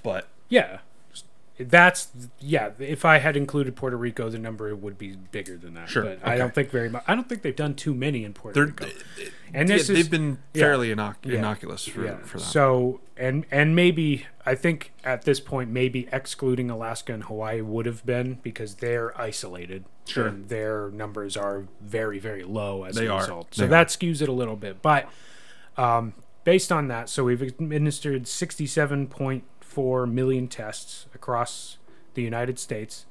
but 0.03 0.27
yeah, 0.49 0.79
That's 1.57 2.09
yeah. 2.41 2.71
If 2.81 3.05
I 3.05 3.19
had 3.19 3.37
included 3.37 3.77
Puerto 3.77 3.97
Rico, 3.97 4.29
the 4.29 4.41
number 4.41 4.75
would 4.75 4.99
be 4.99 5.15
bigger 5.31 5.57
than 5.57 5.75
that. 5.75 5.89
Sure, 5.89 6.03
but 6.03 6.19
I 6.27 6.37
don't 6.37 6.53
think 6.53 6.71
very 6.71 6.89
much. 6.89 7.05
I 7.07 7.15
don't 7.15 7.29
think 7.29 7.43
they've 7.43 7.55
done 7.55 7.75
too 7.75 7.95
many 7.95 8.25
in 8.25 8.33
Puerto 8.33 8.55
They're, 8.59 8.67
Rico. 8.67 8.87
And 9.53 9.69
this 9.69 9.89
yeah, 9.89 9.93
is 9.95 10.03
they've 10.03 10.11
been 10.11 10.39
yeah. 10.53 10.61
fairly 10.63 10.89
innoc- 10.93 11.15
Yeah. 11.23 11.39
innocuous 11.39 11.87
for, 11.87 12.05
yeah. 12.05 12.17
for 12.25 12.39
that. 12.39 12.45
So 12.45 13.01
and 13.17 13.47
and 13.53 13.77
maybe 13.77 14.27
I 14.45 14.57
think 14.57 14.93
at 15.05 15.23
this 15.23 15.39
point 15.39 15.71
maybe 15.71 16.09
excluding 16.11 16.71
Alaska 16.71 17.15
and 17.15 17.23
Hawaii 17.23 17.61
would 17.61 17.87
have 17.87 18.05
been 18.05 18.41
because 18.43 18.75
they're 18.77 19.17
isolated. 19.21 19.85
Sure. 20.07 20.27
And 20.27 20.49
their 20.49 20.91
numbers 20.91 21.37
are 21.37 21.67
very 21.81 22.19
very 22.19 22.43
low 22.43 22.83
as 22.83 22.97
They 22.97 23.07
a 23.07 23.13
are. 23.13 23.21
result. 23.21 23.55
So 23.55 23.63
They 23.63 23.69
that 23.69 23.89
skews 23.89 24.21
it 24.21 24.29
a 24.29 24.33
little 24.33 24.57
bit. 24.57 24.83
But 24.83 25.09
um, 25.77 26.15
based 26.43 26.73
on 26.73 26.89
that, 26.89 27.09
so 27.09 27.23
we've 27.23 27.43
administered 27.43 28.27
67.4 29.75 30.11
million 30.12 30.49
tests 30.49 31.07
across 31.14 31.79
the 32.14 32.22
United 32.22 32.59
States, 32.59 33.07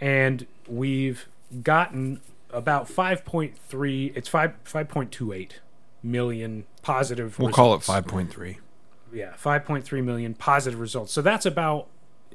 and 0.00 0.46
we've 0.68 1.28
gotten 1.62 2.20
about 2.50 2.86
5.3. 2.88 4.16
It's 4.16 4.28
five 4.28 4.52
5.28 4.64 5.50
million 6.02 6.64
positive. 6.82 7.38
we'll 7.38 7.52
call 7.52 7.74
it 7.74 7.80
5.3. 7.80 8.56
Yeah, 9.12 9.32
5.3 9.42 10.04
million 10.04 10.34
positive 10.34 10.78
results. 10.80 11.12
So 11.12 11.20
that's 11.20 11.44
about 11.44 11.88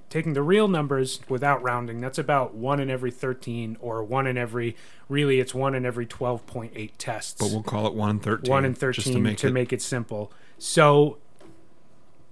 taking 0.10 0.34
the 0.34 0.44
real 0.44 0.68
numbers 0.68 1.22
without 1.30 1.64
rounding. 1.64 2.02
That's 2.02 2.18
about 2.20 2.54
one 2.54 2.80
in 2.80 2.90
every 2.90 3.12
13, 3.12 3.78
or 3.80 4.04
one 4.04 4.28
in 4.28 4.38
every. 4.38 4.76
Really, 5.10 5.40
it's 5.40 5.54
one 5.54 5.74
in 5.74 5.86
every 5.86 6.06
12.8 6.06 6.92
tests 6.98 7.40
But 7.40 7.52
we'll 7.52 7.64
call 7.64 7.88
it 7.88 7.94
1 7.94 8.10
in 8.10 8.20
13. 8.20 8.52
one 8.52 8.74
thirteen 8.74 9.04
Just 9.04 9.14
to 9.14 9.20
make 9.20 9.38
to 9.40 9.48
it. 9.48 9.52
make 9.54 9.72
it 9.74 9.82
simple. 9.82 10.32
So, 10.58 11.18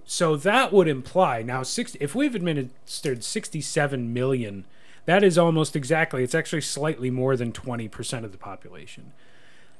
so 0.04 0.36
that 0.36 0.72
would 0.72 0.88
imply 0.88 1.42
now 1.42 1.62
six. 1.62 1.96
If 2.00 2.14
we've 2.14 2.34
administered 2.34 3.24
sixty-seven 3.24 4.12
million, 4.12 4.66
that 5.06 5.24
is 5.24 5.38
almost 5.38 5.76
exactly. 5.76 6.22
It's 6.22 6.34
actually 6.34 6.62
slightly 6.62 7.10
more 7.10 7.36
than 7.36 7.52
twenty 7.52 7.88
percent 7.88 8.24
of 8.24 8.32
the 8.32 8.38
population. 8.38 9.12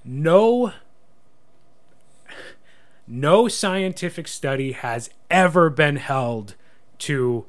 No. 0.04 0.72
No 3.06 3.48
scientific 3.48 4.26
study 4.26 4.72
has 4.72 5.10
ever 5.30 5.68
been 5.68 5.96
held 5.96 6.54
to 7.00 7.44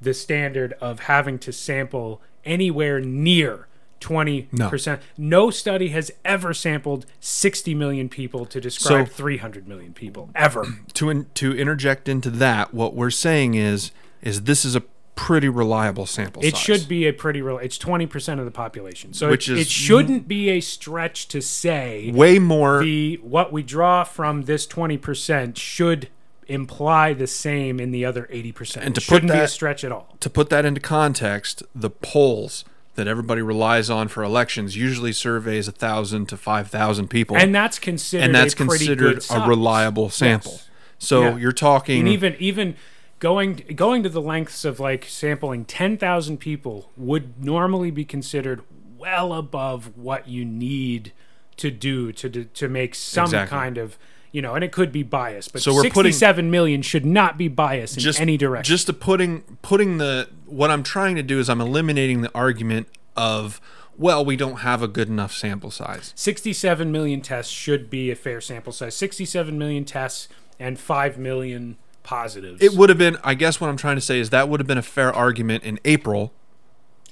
the 0.00 0.14
standard 0.14 0.72
of 0.80 1.00
having 1.00 1.38
to 1.40 1.52
sample 1.52 2.22
anywhere 2.44 3.00
near 3.00 3.68
20%. 4.04 5.00
No, 5.18 5.50
study 5.50 5.88
has 5.88 6.10
ever 6.24 6.52
sampled 6.54 7.06
60 7.20 7.74
million 7.74 8.08
people 8.08 8.44
to 8.46 8.60
describe 8.60 9.08
So- 9.08 9.12
300 9.14 9.66
million 9.66 9.92
people 9.92 10.30
ever. 10.34 10.64
to 10.94 11.10
in, 11.10 11.26
to 11.34 11.56
interject 11.56 12.08
into 12.08 12.30
that, 12.30 12.72
what 12.74 12.94
we're 12.94 13.10
saying 13.10 13.54
is 13.54 13.90
is 14.22 14.42
this 14.42 14.64
is 14.64 14.74
a 14.74 14.82
pretty 15.16 15.48
reliable 15.48 16.06
sample 16.06 16.42
It 16.42 16.54
size. 16.56 16.60
should 16.60 16.88
be 16.88 17.06
a 17.06 17.12
pretty 17.12 17.40
real 17.40 17.58
it's 17.58 17.78
20% 17.78 18.38
of 18.40 18.44
the 18.44 18.50
population. 18.50 19.12
So 19.12 19.30
Which 19.30 19.48
it, 19.48 19.54
is 19.54 19.60
it 19.60 19.68
shouldn't 19.70 20.26
be 20.26 20.48
a 20.50 20.60
stretch 20.60 21.28
to 21.28 21.40
say 21.40 22.10
way 22.12 22.38
more 22.38 22.82
the 22.82 23.20
what 23.22 23.52
we 23.52 23.62
draw 23.62 24.02
from 24.04 24.42
this 24.42 24.66
20% 24.66 25.56
should 25.56 26.08
imply 26.48 27.12
the 27.12 27.26
same 27.26 27.78
in 27.80 27.90
the 27.90 28.04
other 28.04 28.28
80%. 28.32 28.78
And 28.78 28.94
to 28.94 29.00
it 29.00 29.02
put 29.02 29.02
shouldn't 29.04 29.32
be 29.32 29.38
a 29.38 29.42
that- 29.42 29.50
stretch 29.50 29.84
at 29.84 29.92
all. 29.92 30.16
to 30.20 30.28
put 30.28 30.50
that 30.50 30.64
into 30.64 30.80
context, 30.80 31.62
the 31.74 31.90
polls 31.90 32.64
that 32.94 33.08
everybody 33.08 33.42
relies 33.42 33.90
on 33.90 34.08
for 34.08 34.22
elections 34.22 34.76
usually 34.76 35.12
surveys 35.12 35.66
a 35.68 35.72
thousand 35.72 36.28
to 36.28 36.36
five 36.36 36.68
thousand 36.68 37.08
people, 37.08 37.36
And 37.36 37.54
that's 37.54 37.78
considered 37.78 38.24
and 38.24 38.34
that's 38.34 38.54
a 38.54 38.56
considered 38.56 38.98
good 38.98 39.24
a 39.30 39.46
reliable 39.46 40.10
sample. 40.10 40.52
Yes. 40.52 40.68
So 40.98 41.22
Yeah. 41.22 41.36
you're 41.36 41.52
talking 41.52 42.00
and 42.00 42.08
even 42.08 42.36
even 42.38 42.76
going 43.18 43.62
going 43.74 44.02
to 44.02 44.08
the 44.08 44.20
lengths 44.22 44.64
of 44.64 44.78
like 44.80 45.04
sampling 45.06 45.64
10,000 45.64 46.38
people 46.38 46.90
would 46.96 47.42
normally 47.44 47.90
be 47.90 48.04
considered 48.04 48.62
well 48.98 49.32
above 49.32 49.96
what 49.96 50.28
you 50.28 50.44
need 50.44 51.12
to 51.56 51.70
do 51.70 52.12
to 52.12 52.28
do- 52.28 52.44
to 52.44 52.68
make 52.68 52.94
some 52.94 53.24
Exactly. 53.24 53.56
kind 53.58 53.78
of 53.78 53.98
you 54.34 54.42
know 54.42 54.54
and 54.56 54.64
it 54.64 54.72
could 54.72 54.90
be 54.90 55.04
biased 55.04 55.52
but 55.52 55.62
So 55.62 55.72
we're 55.72 55.82
putting- 55.84 56.12
67 56.12 56.50
million 56.50 56.82
should 56.82 57.06
not 57.06 57.38
be 57.38 57.46
biased 57.46 57.96
in 57.96 58.02
just 58.02 58.20
any 58.20 58.36
direction 58.36 58.68
Just 58.74 58.86
to 58.88 58.92
putting 58.92 59.42
putting 59.62 59.98
the 59.98 60.28
what 60.46 60.70
I'm 60.72 60.82
trying 60.82 61.14
to 61.14 61.22
do 61.22 61.38
is 61.38 61.48
I'm 61.48 61.60
eliminating 61.60 62.20
the 62.22 62.30
argument 62.34 62.88
of 63.16 63.60
well 63.96 64.24
we 64.24 64.36
don't 64.36 64.56
have 64.56 64.82
a 64.82 64.88
good 64.88 65.08
enough 65.08 65.32
sample 65.32 65.70
size. 65.70 66.12
67 66.16 66.90
million 66.90 67.20
tests 67.20 67.52
should 67.52 67.88
be 67.88 68.10
a 68.10 68.16
fair 68.16 68.40
sample 68.40 68.72
size 68.72 68.96
67 68.96 69.56
million 69.56 69.84
tests 69.84 70.28
and 70.58 70.78
5 70.80 71.16
million 71.16 71.76
positives 72.02 72.60
It 72.60 72.72
would 72.74 72.88
have 72.88 72.98
been 72.98 73.16
I 73.22 73.34
guess 73.34 73.60
what 73.60 73.70
I'm 73.70 73.76
trying 73.76 73.96
to 73.96 74.02
say 74.02 74.18
is 74.18 74.30
that 74.30 74.48
would 74.48 74.58
have 74.58 74.66
been 74.66 74.78
a 74.78 74.82
fair 74.82 75.12
argument 75.12 75.62
in 75.62 75.78
April. 75.84 76.32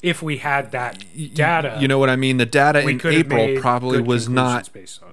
if 0.02 0.20
we 0.22 0.38
had 0.38 0.72
that 0.72 1.04
data 1.34 1.78
You 1.80 1.86
know 1.86 2.00
what 2.00 2.10
I 2.10 2.16
mean? 2.16 2.38
The 2.38 2.46
data 2.46 2.80
in 2.80 3.00
April 3.06 3.60
probably 3.60 4.00
was 4.00 4.28
not 4.28 4.68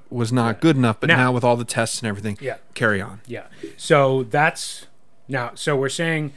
conclusions 0.09 0.31
based 0.31 0.37
on 0.39 0.47
it. 0.47 0.47
was 0.49 0.53
not 0.55 0.61
good 0.61 0.75
enough, 0.75 0.99
but 0.99 1.07
Now- 1.07 1.17
now 1.17 1.31
with 1.31 1.43
all 1.43 1.55
the 1.57 1.65
tests 1.65 1.99
and 2.01 2.07
everything, 2.07 2.37
Yeah. 2.41 2.57
carry 2.73 3.01
on. 3.01 3.21
Yeah. 3.27 3.45
So 3.77 4.23
that's 4.23 4.87
now. 5.27 5.51
So 5.55 5.75
we're 5.75 5.89
saying 5.89 6.33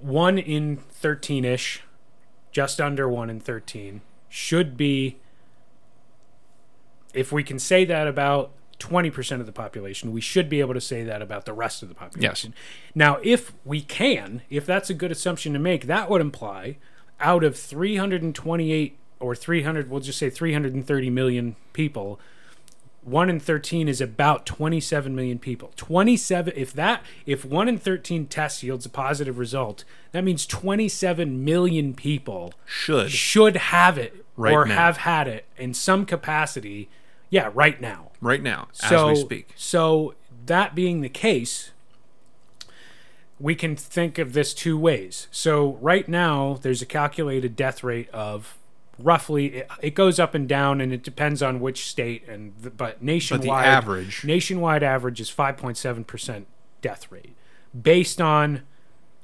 one 0.00 0.38
in 0.38 0.76
thirteen 0.90 1.44
ish, 1.44 1.82
just 2.52 2.80
under 2.80 3.08
one 3.08 3.30
in 3.30 3.40
thirteen, 3.40 4.00
should 4.28 4.76
be. 4.76 5.16
If 7.14 7.32
we 7.32 7.42
can 7.42 7.58
say 7.58 7.84
that 7.86 8.06
about 8.06 8.50
twenty 8.78 9.10
percent 9.10 9.40
of 9.40 9.46
the 9.46 9.52
population, 9.52 10.12
we 10.12 10.20
should 10.20 10.48
be 10.48 10.60
able 10.60 10.74
to 10.74 10.80
say 10.80 11.02
that 11.04 11.22
about 11.22 11.46
the 11.46 11.52
rest 11.52 11.82
of 11.82 11.88
the 11.88 11.94
population. 11.94 12.52
Yes. 12.54 12.58
Now, 12.94 13.18
if 13.22 13.52
we 13.64 13.80
can, 13.80 14.42
if 14.50 14.66
that's 14.66 14.90
a 14.90 14.94
good 14.94 15.10
assumption 15.10 15.52
to 15.54 15.58
make, 15.58 15.86
that 15.86 16.08
would 16.10 16.20
imply 16.20 16.76
out 17.20 17.42
of 17.42 17.56
three 17.58 17.96
hundred 17.96 18.22
and 18.22 18.34
twenty-eight 18.34 18.96
or 19.20 19.34
three 19.34 19.62
hundred, 19.62 19.90
we'll 19.90 20.00
just 20.00 20.18
say 20.18 20.30
three 20.30 20.52
hundred 20.52 20.74
and 20.74 20.86
thirty 20.86 21.10
million 21.10 21.56
people 21.72 22.20
1 23.02 23.30
in 23.30 23.40
13 23.40 23.88
is 23.88 24.00
about 24.00 24.44
27 24.44 25.14
million 25.14 25.38
people 25.38 25.72
27 25.76 26.52
if 26.56 26.72
that 26.72 27.02
if 27.24 27.44
1 27.44 27.68
in 27.68 27.78
13 27.78 28.26
tests 28.26 28.62
yields 28.62 28.84
a 28.84 28.90
positive 28.90 29.38
result 29.38 29.84
that 30.12 30.24
means 30.24 30.44
27 30.46 31.44
million 31.44 31.94
people 31.94 32.52
Should 32.66 33.10
should 33.10 33.56
have 33.56 33.96
it 33.96 34.24
Right 34.36 34.52
or 34.52 34.66
now. 34.66 34.74
have 34.74 34.96
had 34.98 35.26
it 35.26 35.46
in 35.56 35.74
some 35.74 36.04
capacity 36.04 36.88
yeah 37.30 37.50
right 37.54 37.80
now 37.80 38.10
right 38.20 38.42
now 38.42 38.68
so, 38.72 39.10
as 39.10 39.18
we 39.18 39.24
speak. 39.24 39.48
So 39.56 40.14
that 40.48 40.74
being 40.74 41.00
the 41.00 41.08
case, 41.08 41.70
we 43.38 43.54
can 43.54 43.76
think 43.76 44.18
of 44.18 44.32
this 44.32 44.52
two 44.52 44.76
ways. 44.76 45.28
So 45.30 45.78
right 45.80 46.08
now, 46.08 46.58
there's 46.60 46.82
a 46.82 46.86
calculated 46.86 47.54
death 47.54 47.84
rate 47.84 48.08
of 48.10 48.57
roughly. 48.98 49.46
It, 49.58 49.70
it 49.80 49.94
goes 49.94 50.18
up 50.18 50.34
and 50.34 50.48
down, 50.48 50.80
and 50.80 50.92
it 50.92 51.02
depends 51.02 51.42
on 51.42 51.60
which 51.60 51.86
state. 51.86 52.26
And 52.28 52.54
the, 52.60 52.70
but 52.70 53.02
nationwide, 53.02 53.64
average- 53.64 54.24
nationwide 54.24 54.82
average 54.82 55.20
is 55.20 55.30
5.7 55.30 56.06
percent 56.06 56.46
death 56.80 57.10
rate, 57.10 57.34
based 57.80 58.20
on 58.20 58.62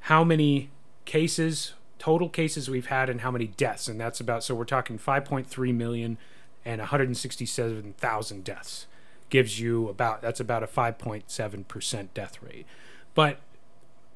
how 0.01 0.23
many 0.25 0.71
cases 1.05 1.75
total 1.99 2.29
cases 2.29 2.69
we've 2.69 2.89
had 2.89 3.09
and 3.09 3.23
how 3.23 3.31
many 3.31 3.47
deaths 3.47 3.89
and 3.89 3.99
that's 3.99 4.21
about 4.21 4.45
so 4.45 4.55
we're 4.55 4.67
talking 4.67 4.99
5.3 4.99 5.75
million 5.75 6.19
and 6.63 6.79
167,000 6.81 8.45
deaths 8.45 8.87
gives 9.31 9.59
you 9.59 9.89
about 9.89 10.21
that's 10.21 10.39
about 10.39 10.63
a 10.63 10.67
5.7% 10.67 12.09
death 12.13 12.43
rate 12.43 12.67
but 13.15 13.39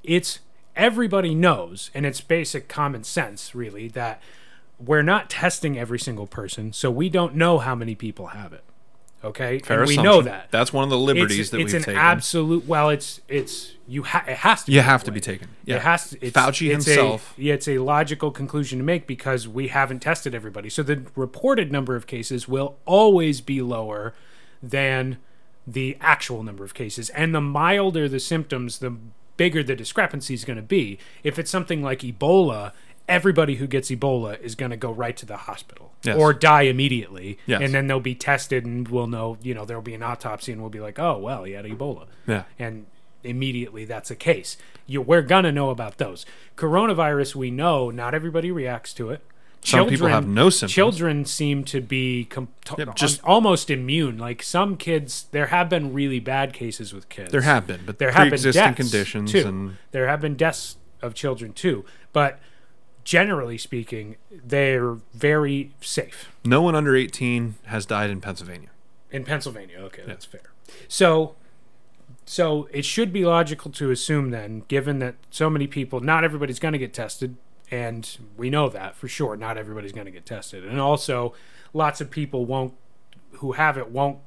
it's 0.02 0.40
everybody 0.76 1.34
knows 1.34 1.90
and 1.94 2.04
it's 2.04 2.20
basic 2.20 2.68
common 2.68 3.04
sense 3.04 3.54
really 3.54 3.88
that 3.88 4.20
we're 4.84 5.02
not 5.02 5.28
testing 5.28 5.78
every 5.78 5.98
single 5.98 6.26
person 6.26 6.72
so 6.72 6.90
we 6.90 7.08
don't 7.08 7.34
know 7.34 7.58
how 7.58 7.74
many 7.74 7.94
people 7.94 8.28
have 8.28 8.52
it 8.52 8.64
okay 9.24 9.58
Fair 9.58 9.80
and 9.80 9.88
we 9.88 9.96
know 9.96 10.22
that 10.22 10.48
That's 10.50 10.72
one 10.72 10.84
of 10.84 10.90
the 10.90 10.98
liberties 10.98 11.38
it's, 11.40 11.50
that 11.50 11.60
it's 11.60 11.72
we've 11.72 11.82
an 11.82 11.86
taken. 11.86 12.00
absolute 12.00 12.66
well 12.66 12.88
it's 12.90 13.20
it's 13.28 13.72
you 13.88 14.02
ha- 14.04 14.24
it 14.28 14.36
has 14.38 14.64
to 14.64 14.72
you 14.72 14.80
be 14.80 14.84
have 14.84 15.02
to 15.04 15.10
way. 15.10 15.14
be 15.14 15.20
taken. 15.20 15.48
It 15.64 15.80
has 15.80 16.10
to. 16.10 16.18
It's, 16.20 16.36
Fauci 16.36 16.70
it's 16.70 16.84
himself. 16.84 17.34
A, 17.38 17.40
yeah, 17.40 17.54
it's 17.54 17.66
a 17.66 17.78
logical 17.78 18.30
conclusion 18.30 18.78
to 18.80 18.84
make 18.84 19.06
because 19.06 19.48
we 19.48 19.68
haven't 19.68 20.00
tested 20.00 20.34
everybody. 20.34 20.68
So 20.68 20.82
the 20.82 21.04
reported 21.16 21.72
number 21.72 21.96
of 21.96 22.06
cases 22.06 22.46
will 22.46 22.76
always 22.84 23.40
be 23.40 23.62
lower 23.62 24.12
than 24.62 25.16
the 25.66 25.96
actual 26.02 26.42
number 26.42 26.64
of 26.64 26.74
cases, 26.74 27.08
and 27.10 27.34
the 27.34 27.40
milder 27.40 28.10
the 28.10 28.20
symptoms, 28.20 28.80
the 28.80 28.94
bigger 29.38 29.62
the 29.62 29.74
discrepancy 29.74 30.34
is 30.34 30.44
going 30.44 30.58
to 30.58 30.62
be. 30.62 30.98
If 31.24 31.38
it's 31.38 31.50
something 31.50 31.82
like 31.82 32.00
Ebola, 32.00 32.72
everybody 33.08 33.56
who 33.56 33.66
gets 33.66 33.90
Ebola 33.90 34.40
is 34.40 34.54
going 34.54 34.70
to 34.70 34.76
go 34.76 34.90
right 34.92 35.16
to 35.16 35.26
the 35.26 35.36
hospital 35.36 35.92
Yes. 36.04 36.16
or 36.16 36.32
die 36.32 36.62
immediately, 36.62 37.38
Yes. 37.46 37.60
and 37.62 37.74
then 37.74 37.86
they'll 37.88 37.98
be 38.00 38.14
tested, 38.14 38.64
and 38.64 38.86
we'll 38.88 39.06
know. 39.08 39.36
You 39.42 39.54
know, 39.54 39.64
there'll 39.64 39.82
be 39.82 39.94
an 39.94 40.02
autopsy, 40.02 40.52
and 40.52 40.60
we'll 40.60 40.70
be 40.70 40.80
like, 40.80 40.98
oh 40.98 41.18
well, 41.18 41.44
he 41.44 41.52
had 41.52 41.64
Ebola 41.64 42.06
Yeah. 42.26 42.44
and 42.58 42.86
immediately 43.24 43.84
that's 43.84 44.10
a 44.10 44.16
case. 44.16 44.56
You, 44.86 45.02
we're 45.02 45.22
gonna 45.22 45.50
know 45.52 45.70
about 45.70 45.98
those. 45.98 46.24
Coronavirus, 46.56 47.34
we 47.34 47.50
know 47.50 47.90
not 47.90 48.14
everybody 48.14 48.50
reacts 48.50 48.92
to 48.94 49.10
it. 49.10 49.22
Some 49.60 49.88
people 49.88 50.06
have 50.06 50.26
no 50.26 50.50
symptoms. 50.50 50.72
Children 50.72 51.24
seem 51.24 51.64
to 51.64 51.80
be 51.80 52.24
com- 52.26 52.48
to- 52.66 52.92
just- 52.94 53.20
almost 53.24 53.70
immune. 53.70 54.16
Like 54.16 54.42
some 54.42 54.76
kids, 54.76 55.26
there 55.32 55.46
have 55.46 55.68
been 55.68 55.92
really 55.92 56.20
bad 56.20 56.52
cases 56.52 56.94
with 56.94 57.08
kids. 57.08 57.32
There 57.32 57.40
have 57.40 57.66
been, 57.66 57.80
but 57.84 57.98
there 57.98 58.12
have 58.12 58.30
been 58.30 58.40
deaths 58.52 58.76
conditions 58.76 59.32
too. 59.32 59.46
and 59.46 59.76
there 59.90 60.06
have 60.06 60.20
been 60.20 60.36
deaths 60.36 60.76
of 61.02 61.14
children 61.14 61.52
too. 61.52 61.84
But 62.12 62.38
generally 63.08 63.56
speaking, 63.56 64.16
they're 64.30 64.98
very 65.14 65.72
safe 65.80 66.30
No 66.44 66.60
one 66.60 66.74
under 66.74 66.94
18 66.94 67.54
has 67.64 67.86
died 67.86 68.10
in 68.10 68.20
Pennsylvania. 68.20 68.68
in 69.10 69.24
Pennsylvania. 69.24 69.78
Okay, 69.78 70.02
that's 70.06 70.26
fair. 70.26 70.42
So, 70.88 71.34
so 72.26 72.68
it 72.70 72.84
should 72.84 73.10
be 73.10 73.24
logical 73.24 73.70
to 73.72 73.90
assume 73.90 74.28
then, 74.28 74.62
given 74.68 74.98
that 74.98 75.14
so 75.30 75.48
many 75.48 75.66
people, 75.66 76.00
not 76.00 76.22
everybody's 76.22 76.58
going 76.58 76.72
to 76.72 76.78
get 76.78 76.92
tested, 76.92 77.36
and 77.70 78.18
we 78.36 78.50
know 78.50 78.68
that 78.68 78.94
for 78.94 79.08
sure. 79.08 79.36
Not 79.36 79.56
everybody's 79.56 79.92
going 79.92 80.04
to 80.04 80.12
get 80.12 80.26
tested, 80.26 80.66
and 80.66 80.78
also, 80.78 81.32
lots 81.72 82.02
of 82.02 82.10
people 82.10 82.44
won't 82.44 82.74
who 83.40 83.52
have 83.52 83.78
it 83.78 83.90
won't 83.90 84.18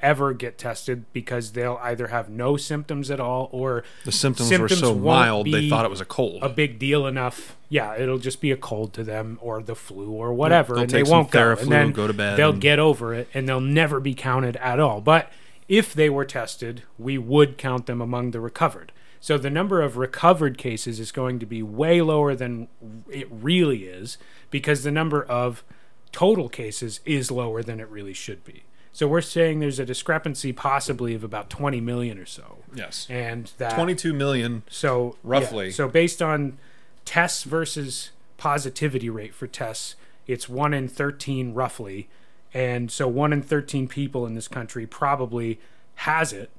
ever 0.00 0.32
get 0.32 0.58
tested 0.58 1.04
because 1.12 1.52
they'll 1.52 1.78
either 1.82 2.08
have 2.08 2.28
no 2.28 2.56
symptoms 2.56 3.10
at 3.10 3.18
all 3.20 3.48
or 3.52 3.82
The 4.04 4.12
symptoms, 4.12 4.50
were 4.58 4.68
so 4.68 4.94
mild 4.94 5.46
they 5.46 5.68
thought 5.68 5.84
it 5.84 5.90
was 5.90 6.00
a 6.00 6.04
cold. 6.04 6.42
a 6.42 6.48
big 6.48 6.78
deal 6.78 7.06
enough. 7.06 7.56
Yeah, 7.68 7.96
it'll 7.96 8.18
just 8.18 8.40
be 8.40 8.50
a 8.50 8.56
cold 8.56 8.92
to 8.94 9.04
them 9.04 9.38
or 9.40 9.62
the 9.62 9.74
flu 9.74 10.10
or 10.10 10.32
whatever, 10.34 10.74
They'll 10.74 10.82
and 10.82 10.90
they 10.90 11.02
won't 11.02 11.30
go. 11.30 11.52
And 11.52 11.70
then 11.72 11.92
go 11.92 12.06
to 12.06 12.12
bed 12.12 12.36
They'll 12.36 12.50
and- 12.50 12.60
get 12.60 12.78
over 12.78 13.14
it, 13.14 13.28
and 13.34 13.48
they'll 13.48 13.60
never 13.60 14.00
be 14.00 14.14
counted 14.14 14.56
at 14.56 14.78
all. 14.78 15.00
But 15.00 15.30
if 15.68 15.92
they 15.94 16.08
were 16.10 16.24
tested, 16.24 16.82
we 16.98 17.18
would 17.18 17.58
count 17.58 17.86
them 17.86 18.00
among 18.00 18.30
the 18.30 18.40
recovered. 18.40 18.92
So 19.18 19.36
the 19.38 19.50
number 19.50 19.82
of 19.82 19.96
recovered 19.96 20.56
cases 20.58 21.00
is 21.00 21.10
going 21.10 21.40
to 21.40 21.46
be 21.46 21.62
way 21.62 22.00
lower 22.02 22.36
than 22.36 22.68
it 23.10 23.26
really 23.30 23.84
is 23.84 24.18
because 24.50 24.84
the 24.84 24.92
number 24.92 25.24
of 25.24 25.64
total 26.12 26.48
cases 26.48 27.00
is 27.04 27.30
lower 27.32 27.62
than 27.62 27.80
it 27.80 27.88
really 27.88 28.12
should 28.12 28.44
be. 28.44 28.62
So 28.96 29.06
we're 29.06 29.20
saying 29.20 29.60
there's 29.60 29.78
a 29.78 29.84
discrepancy 29.84 30.54
possibly 30.54 31.14
of 31.14 31.22
about 31.22 31.50
20 31.50 31.82
million 31.82 32.18
or 32.18 32.24
so. 32.24 32.60
yes. 32.74 33.06
And 33.10 33.52
that 33.58 33.74
22 33.74 34.14
million. 34.14 34.62
so 34.70 35.18
Roughly. 35.22 35.66
yeah. 35.66 35.72
so 35.72 35.86
based 35.86 36.22
on 36.22 36.56
tests 37.04 37.42
versus 37.42 38.12
positivity 38.38 39.10
rate 39.10 39.34
for 39.34 39.46
tests, 39.46 39.96
it's 40.26 40.48
one 40.48 40.72
in 40.72 40.88
thirteen 40.88 41.52
roughly, 41.52 42.08
and 42.54 42.90
so 42.90 43.06
one 43.06 43.34
in 43.34 43.42
thirteen 43.42 43.86
people 43.86 44.24
in 44.24 44.34
this 44.34 44.48
country 44.48 44.86
probably 44.86 45.60
has 45.96 46.32
it. 46.32 46.50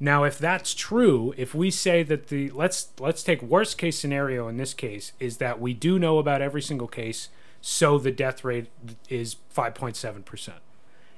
Now, 0.00 0.24
if 0.24 0.36
that's 0.36 0.74
true, 0.74 1.32
if 1.36 1.54
we 1.54 1.70
say 1.70 2.02
that 2.02 2.26
the 2.26 2.50
let's 2.50 2.88
let's 2.98 3.22
take 3.22 3.40
worst 3.40 3.78
case 3.78 3.96
scenario 3.96 4.48
in 4.48 4.56
this 4.56 4.74
case 4.74 5.12
is 5.20 5.36
that 5.36 5.60
we 5.60 5.72
do 5.72 6.00
know 6.00 6.18
about 6.18 6.42
every 6.42 6.60
single 6.60 6.88
case, 6.88 7.28
so 7.60 7.98
the 7.98 8.10
death 8.10 8.42
rate 8.42 8.66
is 9.08 9.36
five 9.48 9.76
point 9.76 9.94
seven 9.94 10.24
percent. 10.24 10.58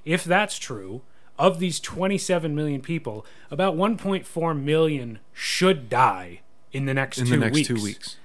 If 0.06 0.24
that's 0.24 0.58
true, 0.58 1.02
of 1.38 1.58
these 1.58 1.80
27 1.80 2.54
million 2.54 2.80
people, 2.80 3.26
about 3.50 3.76
1.4 3.76 4.58
million 4.62 5.18
should 5.34 5.90
die 5.90 6.40
in 6.72 6.86
the 6.86 6.94
next 6.94 7.18
In 7.18 7.26
two 7.26 7.30
the 7.32 7.36
next 7.36 7.54
weeks. 7.54 7.68
two 7.68 7.82
weeks. 7.82 8.16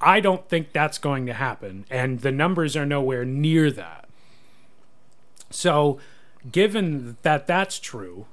I 0.00 0.18
don't 0.18 0.48
think 0.48 0.72
that's 0.72 0.98
going 0.98 1.26
to 1.26 1.34
happen, 1.34 1.84
and 1.88 2.20
the 2.20 2.32
numbers 2.32 2.76
are 2.76 2.86
nowhere 2.86 3.24
near 3.24 3.70
that. 3.70 4.08
So, 5.50 6.00
given 6.50 7.16
that 7.22 7.46
that's 7.46 7.78
true, 7.78 8.26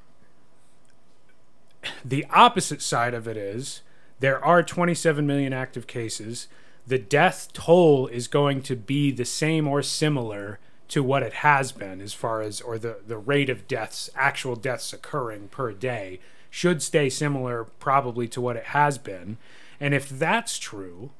the 2.04 2.26
opposite 2.32 2.82
side 2.82 3.14
of 3.14 3.28
it 3.28 3.38
is 3.38 3.82
there 4.20 4.44
are 4.44 4.64
27 4.64 5.28
million 5.28 5.54
active 5.54 5.86
cases. 5.86 6.48
The 6.88 6.98
death 6.98 7.54
toll 7.54 8.08
is 8.08 8.28
going 8.28 8.62
to 8.64 8.76
be 8.76 9.12
the 9.12 9.26
same 9.26 9.68
or 9.68 9.84
similar 9.84 10.60
to 10.90 11.04
what 11.04 11.24
it 11.24 11.34
has 11.34 11.72
been 11.72 12.02
as 12.02 12.14
far 12.14 12.42
as 12.42 12.62
or 12.62 12.78
the 12.78 12.98
the 13.06 13.18
rate 13.18 13.50
of 13.50 13.68
deaths 13.68 14.10
actual 14.16 14.56
deaths 14.56 14.92
occurring 14.94 15.48
per 15.48 15.72
day 15.72 16.20
should 16.50 16.82
stay 16.82 17.10
similar 17.10 17.64
probably 17.64 18.28
to 18.28 18.42
what 18.42 18.58
it 18.58 18.66
has 18.66 18.98
been 18.98 19.38
and 19.80 19.94
if 19.94 20.10
that's 20.10 20.58
true 20.58 21.12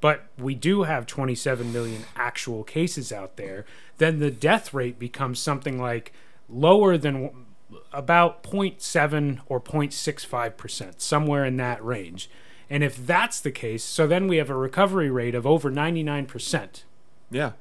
but 0.00 0.26
we 0.36 0.54
do 0.54 0.82
have 0.82 1.06
27 1.06 1.72
million 1.72 2.02
actual 2.16 2.64
cases 2.64 3.12
out 3.12 3.36
there 3.36 3.64
then 3.98 4.18
the 4.18 4.30
death 4.30 4.74
rate 4.74 4.98
becomes 4.98 5.38
something 5.38 5.80
like 5.80 6.12
lower 6.48 6.98
than 6.98 7.30
about 7.92 8.42
0.7 8.42 9.40
or 9.46 9.60
0.65%, 9.60 11.00
somewhere 11.00 11.44
in 11.44 11.56
that 11.56 11.84
range. 11.84 12.30
And 12.68 12.82
if 12.82 13.06
that's 13.06 13.40
the 13.40 13.50
case, 13.50 13.84
so 13.84 14.06
then 14.06 14.28
we 14.28 14.38
have 14.38 14.50
a 14.50 14.56
recovery 14.56 15.10
rate 15.10 15.34
of 15.34 15.46
over 15.46 15.70
99%. 15.70 16.82
Yeah. 17.30 17.52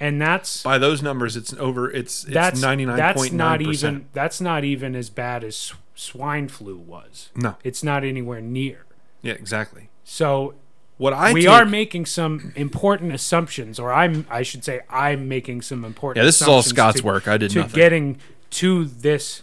And 0.00 0.20
that's 0.22 0.62
By 0.62 0.78
those 0.78 1.02
numbers, 1.02 1.36
it's 1.36 1.52
over. 1.54 1.90
It's 1.90 2.24
it's 2.24 2.32
that's 2.32 2.60
ninety 2.62 2.86
nine 2.86 2.96
that's 2.96 3.32
not 3.32 3.60
even 3.60 4.06
that's 4.12 4.40
not 4.40 4.64
even 4.64 4.94
as 4.94 5.10
bad 5.10 5.42
as 5.42 5.72
swine 5.94 6.48
flu 6.48 6.76
was. 6.76 7.30
No. 7.34 7.56
It's 7.64 7.82
not 7.82 8.04
anywhere 8.04 8.40
near. 8.40 8.86
Yeah, 9.22 9.32
exactly. 9.32 9.90
So 10.04 10.54
What 10.98 11.12
I 11.12 11.32
we 11.32 11.42
take- 11.42 11.50
are 11.50 11.64
making 11.64 12.06
some 12.06 12.52
important 12.54 13.12
assumptions, 13.12 13.80
or 13.80 13.92
I'm 13.92 14.24
I 14.30 14.42
should 14.42 14.64
say 14.64 14.82
I'm 14.88 15.26
making 15.28 15.62
some 15.62 15.84
important. 15.84 16.22
Yeah, 16.22 16.26
this 16.26 16.40
is 16.40 16.46
all 16.46 16.62
Scott's 16.62 17.00
to- 17.00 17.06
work. 17.06 17.26
I 17.26 17.36
did 17.36 17.50
not. 17.50 17.54
to 17.54 17.60
nothing. 17.62 17.74
getting 17.76 18.18
to 18.50 18.84
this 18.84 19.42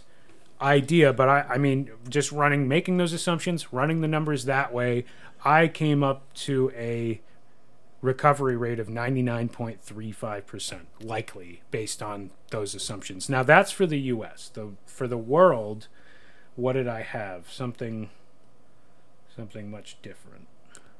idea, 0.62 1.12
but 1.12 1.28
I 1.28 1.40
I 1.50 1.58
mean 1.58 1.90
just 2.08 2.32
running 2.32 2.66
making 2.66 2.96
those 2.96 3.12
assumptions, 3.12 3.72
running 3.74 4.00
the 4.00 4.08
numbers 4.08 4.46
that 4.46 4.72
way, 4.72 5.04
I 5.44 5.68
came 5.68 6.02
up 6.02 6.32
to 6.46 6.72
a 6.74 7.20
recovery 8.02 8.56
rate 8.56 8.78
of 8.78 8.88
99.35% 8.88 10.80
likely 11.00 11.62
based 11.70 12.02
on 12.02 12.30
those 12.50 12.74
assumptions. 12.74 13.28
Now 13.28 13.42
that's 13.42 13.70
for 13.70 13.86
the 13.86 13.98
US. 14.00 14.50
The 14.52 14.72
for 14.86 15.08
the 15.08 15.16
world, 15.18 15.88
what 16.54 16.74
did 16.74 16.88
I 16.88 17.02
have? 17.02 17.50
Something 17.50 18.10
something 19.34 19.70
much 19.70 19.96
different. 20.02 20.46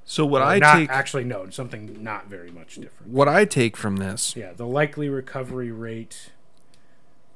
so 0.05 0.27
what 0.27 0.43
Or 0.43 0.47
I 0.47 0.59
not 0.59 0.74
take 0.77 0.90
actually 0.90 1.24
no, 1.24 1.48
something 1.51 2.02
not 2.02 2.27
very 2.28 2.51
much 2.51 2.74
different. 2.77 3.12
what 3.12 3.28
I 3.28 3.44
take 3.44 3.77
from 3.77 3.97
this. 3.97 4.36
Yeah, 4.36 4.52
the 4.52 4.66
likely 4.66 5.09
recovery 5.09 5.70
rate. 5.70 6.31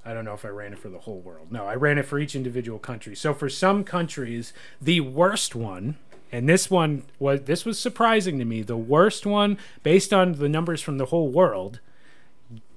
I 0.05 0.15
don't 0.15 0.25
know 0.25 0.35
if 0.35 0.45
I 0.47 0.49
ran 0.49 0.73
it 0.73 0.79
for 0.79 0.89
the 0.89 1.01
whole 1.01 1.21
world. 1.21 1.53
No, 1.53 1.67
I 1.67 1.75
ran 1.75 1.99
it 1.99 2.07
for 2.07 2.19
each 2.19 2.35
individual 2.35 2.79
country. 2.79 3.15
So 3.15 3.35
for 3.35 3.51
some 3.51 3.85
countries, 3.85 4.53
the 4.81 5.01
worst 5.01 5.55
one, 5.55 5.97
and 6.33 6.49
this 6.49 6.71
one 6.71 7.05
was 7.19 7.43
this 7.43 7.65
was 7.65 7.79
surprising 7.79 8.39
to 8.39 8.45
me. 8.45 8.63
The 8.63 8.77
worst 8.77 9.27
one, 9.27 9.59
based 9.83 10.13
on 10.13 10.33
the 10.35 10.49
numbers 10.49 10.81
from 10.81 10.99
the 10.99 11.07
whole 11.07 11.29
world, 11.29 11.81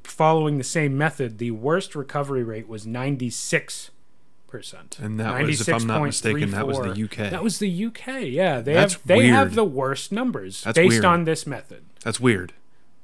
following 0.04 0.58
the 0.58 0.64
same 0.64 0.98
method, 0.98 1.38
the 1.38 1.52
worst 1.52 1.96
recovery 1.96 2.44
rate 2.44 2.68
was 2.68 2.86
ninety 2.86 3.30
six 3.30 3.92
percent. 4.48 5.00
And 5.00 5.20
that 5.20 5.42
was, 5.42 5.68
if 5.68 5.74
I'm 5.74 5.88
not 5.88 6.04
mistaken, 6.04 6.52
that 6.52 6.68
was 6.68 6.78
the 6.78 7.04
UK. 7.04 7.32
That 7.32 7.44
was 7.44 7.60
the 7.60 7.86
UK. 7.86 8.24
Yeah, 8.26 8.62
they 8.62 8.74
That's 8.74 8.94
have 8.94 9.02
they 9.06 9.28
have 9.28 9.56
the 9.56 9.66
worst 9.66 10.12
numbers 10.12 10.64
That's 10.64 10.76
based 10.76 10.90
weird. 10.90 11.06
on 11.06 11.24
this 11.26 11.48
method. 11.48 11.84
That's 12.04 12.20
weird. 12.20 12.54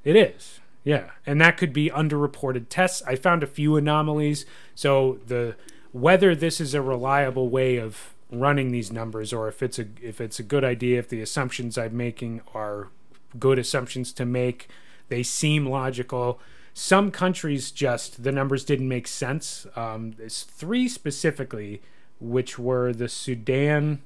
It 0.04 0.16
is. 0.16 0.60
Yeah. 0.84 1.12
And 1.26 1.42
that 1.42 1.58
could 1.58 1.74
be 1.74 1.90
underreported 1.90 2.68
tests. 2.70 3.04
I 3.06 3.16
found 3.16 3.44
a 3.44 3.48
few 3.48 3.76
anomalies. 3.76 4.46
So 4.76 5.20
the 5.26 5.56
whether 5.92 6.36
this 6.36 6.62
is 6.62 6.74
a 6.74 6.82
reliable 6.82 7.50
way 7.50 7.78
of 7.78 8.14
running 8.32 8.72
these 8.72 8.92
numbers 8.92 9.34
or 9.34 9.48
if 9.48 9.64
it's 9.64 9.80
a 9.80 9.88
if 10.02 10.22
it's 10.22 10.40
a 10.40 10.44
good 10.44 10.64
idea, 10.64 11.00
if 11.00 11.10
the 11.10 11.22
assumptions 11.22 11.78
I'm 11.78 11.98
making 11.98 12.42
are 12.54 12.90
good 13.38 13.60
assumptions 13.60 14.12
to 14.14 14.26
make, 14.26 14.68
they 15.10 15.24
seem 15.24 15.66
logical. 15.66 16.40
Some 16.74 17.12
countries 17.12 17.72
just 17.72 18.24
the 18.24 18.32
numbers 18.32 18.64
didn't 18.64 18.88
make 18.88 19.08
sense. 19.08 19.66
Um, 19.76 20.14
there's 20.18 20.44
three 20.44 20.88
specifically, 20.88 21.82
which 22.20 22.58
were 22.58 22.94
the 22.94 23.10
Sudan. 23.10 24.02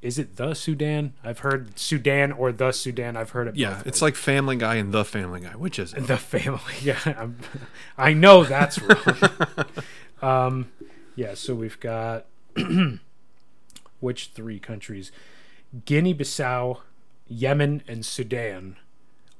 Is 0.00 0.18
it 0.18 0.36
the 0.36 0.52
Sudan? 0.54 1.14
I've 1.24 1.38
heard 1.40 1.78
Sudan 1.78 2.30
or 2.30 2.52
the 2.52 2.72
Sudan. 2.72 3.16
I've 3.16 3.30
heard 3.30 3.48
it. 3.48 3.56
Yeah, 3.56 3.76
both 3.76 3.86
it's 3.86 4.02
like 4.02 4.16
Family 4.16 4.56
Guy 4.56 4.74
and 4.76 4.92
The 4.92 5.04
Family 5.04 5.40
Guy. 5.40 5.56
Which 5.56 5.78
is 5.78 5.94
it? 5.94 6.06
The 6.06 6.18
family. 6.18 6.60
Yeah, 6.82 7.28
I 7.96 8.12
know 8.12 8.44
that's 8.44 8.80
wrong. 8.80 9.66
um, 10.22 10.72
yeah, 11.16 11.34
so 11.34 11.54
we've 11.54 11.80
got 11.80 12.26
which 14.04 14.30
three 14.34 14.60
countries? 14.60 15.10
Guinea-Bissau, 15.84 16.78
Yemen, 17.26 17.82
and 17.88 18.04
Sudan 18.06 18.76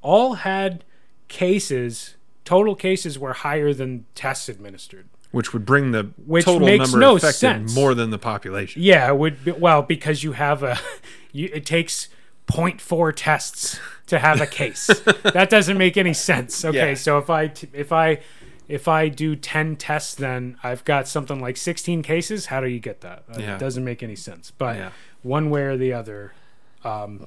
all 0.02 0.34
had 0.34 0.84
cases. 1.28 2.16
Total 2.44 2.74
cases 2.74 3.18
were 3.18 3.32
higher 3.34 3.72
than 3.72 4.06
tests 4.14 4.48
administered. 4.48 5.06
Which 5.30 5.52
would 5.52 5.64
bring 5.66 5.90
the 5.92 6.10
Which 6.26 6.44
total 6.44 6.66
makes 6.66 6.86
number 6.92 6.98
no 6.98 7.16
affected 7.16 7.38
sense. 7.38 7.74
more 7.74 7.94
than 7.94 8.10
the 8.10 8.18
population. 8.18 8.82
Yeah, 8.82 9.08
it 9.08 9.16
would 9.16 9.44
be, 9.44 9.52
well 9.52 9.82
because 9.82 10.22
you 10.22 10.32
have 10.32 10.62
a 10.62 10.78
you, 11.32 11.50
it 11.52 11.66
takes 11.66 12.08
0.4 12.48 13.12
tests 13.16 13.80
to 14.06 14.18
have 14.18 14.40
a 14.40 14.46
case. 14.46 14.86
that 15.22 15.50
doesn't 15.50 15.76
make 15.78 15.96
any 15.96 16.12
sense. 16.14 16.64
Okay, 16.64 16.90
Yeah. 16.90 16.94
so 16.94 17.18
if 17.18 17.30
I 17.30 17.52
if 17.72 17.90
I 17.90 18.20
if 18.68 18.88
I 18.88 19.08
do 19.08 19.36
10 19.36 19.76
tests 19.76 20.14
then 20.14 20.56
I've 20.62 20.84
got 20.84 21.06
something 21.08 21.40
like 21.40 21.56
16 21.56 22.02
cases. 22.02 22.46
How 22.46 22.60
do 22.60 22.66
you 22.68 22.80
get 22.80 23.00
that? 23.02 23.24
Uh, 23.30 23.38
Yeah. 23.40 23.54
It 23.56 23.58
doesn't 23.60 23.84
make 23.84 24.02
any 24.02 24.16
sense. 24.16 24.50
But 24.50 24.76
Yeah. 24.76 24.90
one 25.22 25.50
way 25.50 25.62
or 25.62 25.76
the 25.76 25.92
other 25.92 26.32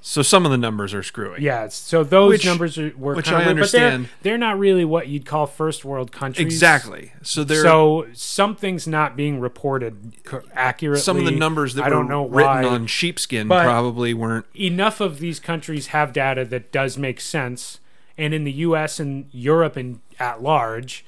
So 0.04 0.22
some 0.22 0.46
of 0.46 0.52
the 0.52 0.58
numbers 0.58 0.94
are 0.94 1.02
screwy. 1.02 1.42
yeah, 1.42 1.68
so 1.70 2.04
those 2.04 2.30
Which- 2.30 2.46
numbers 2.46 2.78
are, 2.78 2.92
were 2.96 3.16
which 3.16 3.26
kind 3.26 3.38
of 3.38 3.42
I 3.42 3.46
weird, 3.54 3.58
but 3.62 3.72
they're, 3.72 3.86
understand. 3.88 4.10
they're 4.22 4.38
not 4.38 4.60
really 4.60 4.86
what 4.86 5.08
you'd 5.08 5.26
call 5.26 5.48
first 5.48 5.84
world 5.84 6.12
countries. 6.12 6.46
Exactly. 6.46 7.14
So 7.24 7.44
there 7.44 7.64
So 7.64 8.06
something's 8.14 8.88
not 8.88 9.16
being 9.18 9.40
reported 9.40 10.14
accurately. 10.54 11.02
some 11.02 11.18
of 11.18 11.26
the 11.26 11.32
numbers 11.32 11.74
that 11.74 11.86
I 11.86 11.90
don't 11.90 12.06
were 12.06 12.12
know 12.12 12.28
written 12.28 12.52
why. 12.52 12.66
on 12.66 12.86
sheepskin 12.86 13.48
probably 13.48 14.14
weren't 14.14 14.46
enough 14.56 15.02
of 15.02 15.18
these 15.18 15.40
countries 15.40 15.88
have 15.88 16.14
data 16.14 16.46
that 16.46 16.72
does 16.72 16.98
make 17.00 17.20
sense 17.20 17.80
and 18.16 18.36
in 18.36 18.44
the 18.44 18.52
U.S. 18.52 19.00
and 19.00 19.26
Europe 19.32 19.76
and 19.76 20.02
at 20.20 20.42
large, 20.44 21.04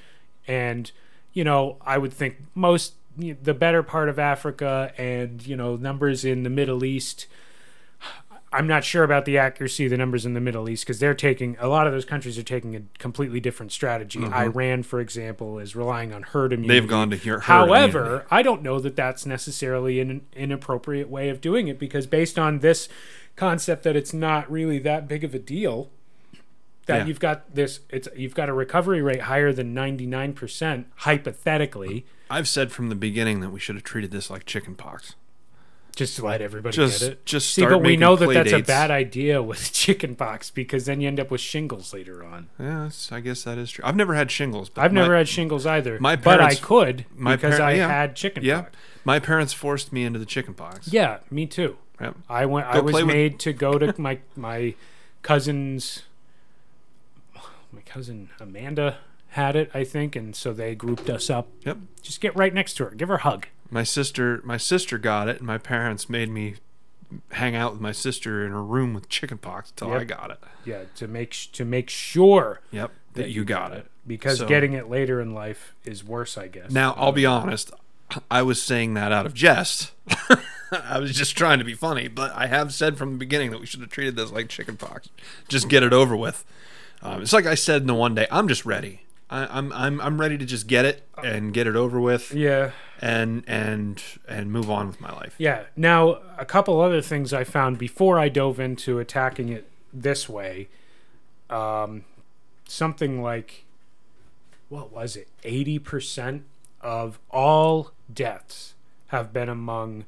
and 0.50 0.90
you 1.32 1.44
know, 1.44 1.76
I 1.80 1.96
would 1.96 2.12
think 2.12 2.38
most 2.54 2.94
the 3.16 3.54
better 3.54 3.82
part 3.82 4.08
of 4.08 4.18
Africa 4.18 4.92
and 4.98 5.46
you 5.46 5.56
know 5.56 5.76
numbers 5.76 6.24
in 6.24 6.42
the 6.42 6.50
Middle 6.50 6.84
East. 6.84 7.26
I'm 8.52 8.66
not 8.66 8.82
sure 8.82 9.04
about 9.04 9.26
the 9.26 9.38
accuracy 9.38 9.84
of 9.84 9.90
the 9.90 9.96
numbers 9.96 10.26
in 10.26 10.34
the 10.34 10.40
Middle 10.40 10.68
East 10.68 10.84
because 10.84 10.98
they're 10.98 11.14
taking 11.14 11.56
a 11.60 11.68
lot 11.68 11.86
of 11.86 11.92
those 11.92 12.04
countries 12.04 12.36
are 12.36 12.42
taking 12.42 12.74
a 12.74 12.82
completely 12.98 13.38
different 13.38 13.70
strategy. 13.70 14.18
Mm-hmm. 14.18 14.34
Iran, 14.34 14.82
for 14.82 14.98
example, 14.98 15.60
is 15.60 15.76
relying 15.76 16.12
on 16.12 16.24
herd 16.24 16.52
immunity. 16.52 16.80
They've 16.80 16.88
gone 16.88 17.10
to 17.10 17.16
hear. 17.16 17.34
herd 17.34 17.42
However, 17.42 18.00
immunity. 18.00 18.26
I 18.32 18.42
don't 18.42 18.62
know 18.62 18.80
that 18.80 18.96
that's 18.96 19.24
necessarily 19.24 20.00
an 20.00 20.22
inappropriate 20.32 21.08
way 21.08 21.28
of 21.28 21.40
doing 21.40 21.68
it 21.68 21.78
because 21.78 22.08
based 22.08 22.40
on 22.40 22.58
this 22.58 22.88
concept 23.36 23.84
that 23.84 23.94
it's 23.94 24.12
not 24.12 24.50
really 24.50 24.80
that 24.80 25.06
big 25.06 25.22
of 25.22 25.32
a 25.32 25.38
deal, 25.38 25.90
that 26.90 26.98
Yeah. 26.98 27.06
you've 27.06 27.20
got 27.20 27.54
this, 27.54 27.80
it's 27.88 28.08
you've 28.16 28.34
got 28.34 28.48
a 28.48 28.52
recovery 28.52 29.00
rate 29.02 29.22
higher 29.22 29.52
than 29.52 29.72
ninety 29.74 30.06
nine 30.06 30.32
percent 30.34 30.86
hypothetically, 30.96 32.04
I've 32.30 32.48
said 32.48 32.70
from 32.72 32.88
the 32.88 32.94
beginning 32.94 33.40
that 33.40 33.50
we 33.50 33.60
should 33.60 33.74
have 33.76 33.84
treated 33.84 34.10
this 34.10 34.30
like 34.30 34.44
chicken 34.44 34.74
pox. 34.74 35.14
just 35.96 36.14
to 36.16 36.24
let 36.24 36.40
everybody 36.40 36.74
Just- 36.74 37.00
get 37.00 37.10
it. 37.12 37.26
just 37.26 37.52
See, 37.52 37.62
but 37.66 37.82
we 37.82 37.96
know 37.96 38.14
that 38.16 38.32
that's 38.32 38.52
a 38.52 38.60
bad 38.62 38.90
idea 38.90 39.42
with 39.42 39.72
chicken 39.84 40.14
pox 40.14 40.48
because 40.50 40.84
then 40.86 41.00
you 41.00 41.08
end 41.08 41.18
up 41.20 41.30
with 41.30 41.40
shingles 41.40 41.92
later 41.92 42.24
on. 42.24 42.46
Yeah, 42.58 42.90
I 43.10 43.20
guess 43.20 43.42
that 43.42 43.58
is 43.58 43.70
true. 43.72 43.84
I've 43.84 43.96
never 43.96 44.14
had 44.14 44.30
shingles. 44.30 44.70
But 44.70 44.82
I've 44.82 44.92
never 44.92 45.16
had 45.16 45.28
shingles 45.28 45.66
either, 45.66 45.98
my 46.00 46.14
but 46.16 46.40
I 46.40 46.54
could 46.54 47.06
my 47.14 47.34
because 47.36 47.58
par- 47.58 47.66
I 47.68 47.72
yeah. 47.72 47.88
had 47.88 48.14
chicken 48.16 48.44
Yeah, 48.44 48.62
pox. 48.62 48.76
my 49.04 49.18
parents 49.18 49.52
forced 49.52 49.92
me 49.92 50.04
into 50.04 50.18
the 50.18 50.24
chicken 50.26 50.54
pox. 50.54 50.92
Yeah, 50.92 51.18
me 51.30 51.46
too. 51.46 51.76
I 52.30 52.46
went. 52.46 52.66
I 52.68 52.78
was 52.80 52.92
play 52.92 53.02
with- 53.02 53.14
made 53.14 53.38
to 53.40 53.52
go 53.52 53.76
to 53.78 53.92
my 54.00 54.20
my 54.36 54.74
cousin's. 55.22 56.02
Cousin 57.90 58.30
Amanda 58.38 58.98
had 59.30 59.56
it, 59.56 59.70
I 59.74 59.82
think, 59.84 60.14
and 60.14 60.34
so 60.34 60.52
they 60.52 60.74
grouped 60.76 61.10
us 61.10 61.28
up. 61.28 61.48
Yep. 61.66 61.78
Just 62.02 62.20
get 62.20 62.36
right 62.36 62.54
next 62.54 62.74
to 62.74 62.84
her, 62.84 62.90
give 62.92 63.08
her 63.08 63.16
a 63.16 63.20
hug. 63.22 63.46
My 63.68 63.82
sister, 63.82 64.40
my 64.44 64.56
sister 64.56 64.96
got 64.96 65.28
it, 65.28 65.38
and 65.38 65.46
my 65.46 65.58
parents 65.58 66.08
made 66.08 66.28
me 66.30 66.54
hang 67.32 67.56
out 67.56 67.72
with 67.72 67.80
my 67.80 67.90
sister 67.92 68.46
in 68.46 68.52
her 68.52 68.62
room 68.62 68.94
with 68.94 69.08
chicken 69.08 69.38
pox 69.38 69.70
until 69.70 69.92
I 69.92 70.04
got 70.04 70.30
it. 70.30 70.38
Yeah, 70.64 70.82
to 70.96 71.08
make 71.08 71.32
sh- 71.32 71.48
to 71.48 71.64
make 71.64 71.90
sure 71.90 72.60
Yep, 72.70 72.92
that, 73.14 73.30
you 73.30 73.44
got 73.44 73.72
it. 73.72 73.86
because 74.06 74.38
So- 74.38 74.46
getting 74.46 74.72
it 74.74 74.88
later 74.88 75.20
in 75.20 75.34
life 75.34 75.74
is 75.84 76.04
worse, 76.04 76.38
I 76.38 76.46
guess. 76.46 76.70
Now, 76.70 76.94
I'll 76.96 77.10
be 77.12 77.26
honest. 77.26 77.72
I 78.30 78.42
was 78.42 78.60
saying 78.62 78.94
that 78.94 79.10
out 79.12 79.26
of 79.26 79.34
jest. 79.34 79.92
I 80.72 80.98
was 81.00 81.14
just 81.16 81.36
trying 81.36 81.58
to 81.58 81.64
be 81.64 81.74
funny, 81.74 82.06
but 82.08 82.32
I 82.34 82.46
have 82.46 82.72
said 82.72 82.96
from 82.98 83.12
the 83.12 83.18
beginning 83.18 83.50
that 83.50 83.60
we 83.60 83.66
should 83.66 83.80
have 83.80 83.90
treated 83.90 84.14
this 84.16 84.30
like 84.30 84.48
chickenpox. 84.48 85.08
Just 85.48 85.68
get 85.68 85.82
it 85.82 85.92
over 85.92 86.16
with. 86.16 86.44
Um, 87.02 87.22
it's 87.22 87.32
like 87.32 87.46
I 87.46 87.54
said 87.54 87.82
in 87.82 87.86
the 87.86 87.94
one 87.94 88.14
day. 88.14 88.26
I'm 88.30 88.46
just 88.48 88.64
ready. 88.66 89.02
I, 89.30 89.46
I'm 89.46 89.72
I'm 89.72 90.00
I'm 90.00 90.20
ready 90.20 90.36
to 90.38 90.44
just 90.44 90.66
get 90.66 90.84
it 90.84 91.06
and 91.22 91.52
get 91.54 91.66
it 91.66 91.76
over 91.76 92.00
with, 92.00 92.32
Yeah, 92.34 92.72
and 93.00 93.44
and 93.46 94.02
and 94.28 94.50
move 94.52 94.68
on 94.70 94.88
with 94.88 95.00
my 95.00 95.12
life. 95.12 95.34
yeah. 95.38 95.64
Now, 95.76 96.18
a 96.36 96.44
couple 96.44 96.80
other 96.80 97.00
things 97.00 97.32
I 97.32 97.44
found 97.44 97.78
before 97.78 98.18
I 98.18 98.28
dove 98.28 98.58
into 98.60 98.98
attacking 98.98 99.48
it 99.50 99.68
this 99.92 100.28
way. 100.28 100.68
Um, 101.48 102.04
something 102.66 103.22
like, 103.22 103.64
what 104.68 104.92
was 104.92 105.16
it? 105.16 105.28
Eighty 105.44 105.78
percent 105.78 106.44
of 106.80 107.18
all 107.30 107.92
deaths 108.12 108.74
have 109.08 109.32
been 109.32 109.48
among 109.48 110.04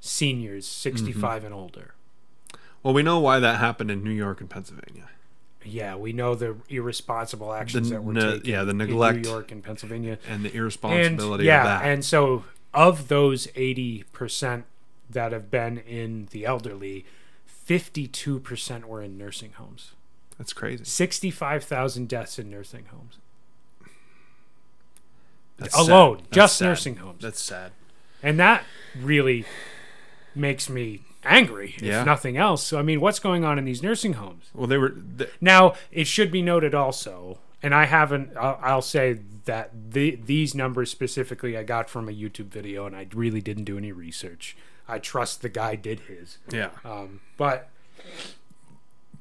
seniors, 0.00 0.66
sixty-five 0.66 1.38
Mm-hmm. 1.42 1.46
and 1.46 1.54
older. 1.54 1.94
Well, 2.82 2.92
we 2.92 3.02
know 3.02 3.18
why 3.18 3.38
that 3.40 3.60
happened 3.60 3.90
in 3.90 4.02
New 4.04 4.10
York 4.10 4.40
and 4.40 4.50
Pennsylvania. 4.50 5.08
Yeah, 5.64 5.96
we 5.96 6.12
know 6.12 6.34
the 6.34 6.56
irresponsible 6.68 7.52
actions 7.52 7.88
The 7.88 7.96
that 7.96 8.02
were 8.02 8.12
ne- 8.12 8.20
taken. 8.32 8.50
yeah, 8.50 8.64
the 8.64 8.74
neglect, 8.74 9.16
in. 9.16 9.22
New 9.22 9.28
York 9.30 9.50
and 9.52 9.62
Pennsylvania. 9.64 10.18
and 10.28 10.44
the 10.44 10.48
and 10.48 10.56
irresponsibility 10.58 11.44
yeah, 11.44 11.60
of 11.60 11.64
that. 11.82 11.88
and 11.90 12.04
so 12.04 12.44
of 12.72 13.08
those 13.08 13.48
eighty 13.56 14.04
percent 14.12 14.64
that 15.10 15.32
have 15.32 15.50
been 15.50 15.78
in 15.78 16.28
the 16.32 16.44
elderly, 16.44 17.04
fifty-two 17.46 18.40
percent 18.40 18.86
were 18.88 19.00
in 19.02 19.16
nursing 19.16 19.52
homes. 19.52 19.92
That's 20.38 20.52
crazy. 20.52 20.84
Sixty-five 20.84 21.64
thousand 21.64 22.08
deaths 22.08 22.38
in 22.38 22.50
nursing 22.50 22.86
homes 22.90 23.18
That's 25.56 25.78
alone, 25.78 26.18
sad. 26.18 26.32
Just 26.32 26.60
nursing 26.60 26.96
homes, 26.96 27.22
That's 27.22 27.40
sad. 27.40 27.72
and 28.22 28.38
that 28.40 28.64
really 29.00 29.44
makes 30.34 30.68
me 30.68 31.02
angry, 31.24 31.74
Yeah. 31.80 32.00
if 32.00 32.06
nothing 32.06 32.36
else. 32.36 32.62
So, 32.64 32.78
I 32.78 32.82
mean, 32.82 33.00
what's 33.00 33.18
going 33.18 33.44
on 33.44 33.58
in 33.58 33.64
these 33.64 33.82
nursing 33.82 34.14
homes? 34.14 34.50
Well, 34.54 34.66
they 34.66 34.78
were. 34.78 34.90
th 35.18 35.30
Now, 35.40 35.74
it 35.92 36.06
should 36.06 36.30
be 36.30 36.42
noted 36.42 36.74
also, 36.74 37.38
and 37.62 37.74
I 37.74 37.84
haven't. 37.86 38.36
I'll, 38.36 38.58
I'll 38.62 38.82
say 38.82 39.18
that 39.44 39.70
the, 39.92 40.16
these 40.16 40.54
numbers 40.54 40.90
specifically 40.90 41.56
I 41.56 41.62
got 41.62 41.90
from 41.90 42.08
a 42.08 42.12
YouTube 42.12 42.46
video, 42.46 42.86
and 42.86 42.96
I 42.96 43.06
really 43.14 43.40
didn't 43.40 43.64
do 43.64 43.76
any 43.78 43.92
research. 43.92 44.56
I 44.88 44.98
trust 44.98 45.42
the 45.42 45.48
guy 45.48 45.76
did 45.76 46.00
his, 46.00 46.38
yeah, 46.50 46.70
um, 46.84 47.20
but 47.36 47.70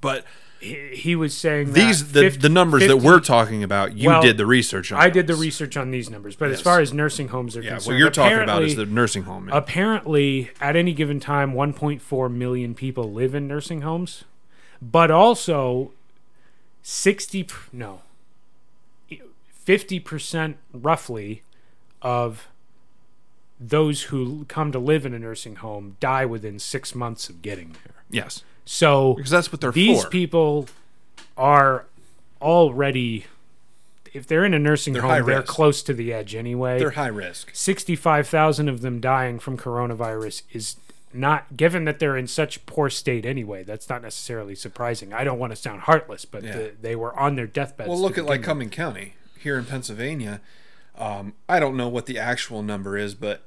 but 0.01 0.25
he, 0.63 0.95
he 0.95 1.15
was 1.15 1.35
saying 1.35 1.73
these 1.73 2.11
that 2.13 2.13
the, 2.13 2.21
50 2.21 2.39
the 2.39 2.49
numbers 2.49 2.87
that 2.87 2.97
we're 2.97 3.19
talking 3.19 3.63
about. 3.63 3.97
You 3.97 4.07
Well, 4.09 4.21
did 4.21 4.37
the 4.37 4.45
research 4.45 4.91
on. 4.91 5.01
I 5.01 5.09
did 5.09 5.27
the 5.27 5.35
research 5.35 5.75
on 5.75 5.91
these 5.91 6.09
numbers, 6.09 6.35
but 6.35 6.49
as 6.51 6.61
far 6.61 6.79
as 6.79 6.93
nursing 6.93 7.27
homes 7.29 7.57
are 7.57 7.61
Yeah, 7.61 7.71
concerned, 7.71 7.93
what 7.95 7.99
you're 7.99 8.09
talking 8.09 8.39
about 8.39 8.63
is 8.63 8.75
the 8.75 8.85
nursing 8.85 9.23
home. 9.23 9.49
apparently 9.51 10.51
at 10.61 10.75
any 10.75 10.93
given 10.93 11.19
time 11.19 11.53
1.4 11.53 12.31
million 12.31 12.73
people 12.73 13.11
live 13.11 13.35
in 13.35 13.47
nursing 13.47 13.81
homes 13.81 14.23
but 14.81 15.11
also 15.11 15.91
60 16.81 17.47
no 17.71 18.01
50% 19.65 20.55
roughly 20.73 21.43
of 22.01 22.47
those 23.59 24.03
who 24.03 24.45
come 24.49 24.71
to 24.71 24.79
live 24.79 25.05
in 25.05 25.13
a 25.13 25.19
nursing 25.19 25.57
home 25.57 25.95
die 25.99 26.25
within 26.25 26.59
6 26.59 26.95
months 26.95 27.29
of 27.29 27.41
getting 27.41 27.69
there 27.83 28.03
yes, 28.09 28.43
so 28.65 29.13
because 29.15 29.31
that's 29.31 29.51
what 29.51 29.61
they're 29.61 29.71
these 29.71 30.03
for. 30.03 30.09
people 30.09 30.67
are 31.37 31.85
already 32.41 33.25
if 34.13 34.27
they're 34.27 34.45
in 34.45 34.53
a 34.53 34.59
nursing 34.59 34.93
They're 34.93 35.01
home 35.01 35.11
they're 35.25 35.39
risk. 35.39 35.47
close 35.47 35.81
to 35.83 35.93
the 35.93 36.13
edge 36.13 36.35
anyway 36.35 36.77
They're 36.79 36.91
high 36.91 37.07
risk. 37.07 37.49
65,000 37.53 38.69
of 38.69 38.81
them 38.81 38.99
dying 38.99 39.39
from 39.39 39.57
coronavirus 39.57 40.43
is 40.51 40.75
not 41.13 41.55
given 41.57 41.85
that 41.85 41.99
they're 41.99 42.17
in 42.17 42.27
such 42.27 42.65
poor 42.65 42.89
state 42.89 43.25
anyway 43.25 43.63
that's 43.63 43.89
not 43.89 44.01
necessarily 44.01 44.55
surprising 44.55 45.13
i 45.13 45.23
don't 45.23 45.39
want 45.39 45.51
to 45.51 45.55
sound 45.55 45.81
heartless 45.81 46.25
but 46.25 46.43
Yeah. 46.43 46.51
the, 46.57 46.71
they 46.81 46.95
were 46.95 47.17
on 47.17 47.35
their 47.35 47.47
deathbeds 47.47 47.87
Well, 47.89 47.99
look 47.99 48.17
at 48.17 48.25
like. 48.25 48.43
Cumming 48.43 48.69
County 48.69 49.15
here 49.39 49.57
in 49.57 49.65
Pennsylvania. 49.65 50.39
Um, 50.97 51.33
I 51.49 51.59
don't 51.59 51.75
know 51.75 51.87
what 51.89 52.05
the 52.05 52.17
actual 52.19 52.61
number 52.63 52.97
is, 52.97 53.13
but 53.15 53.43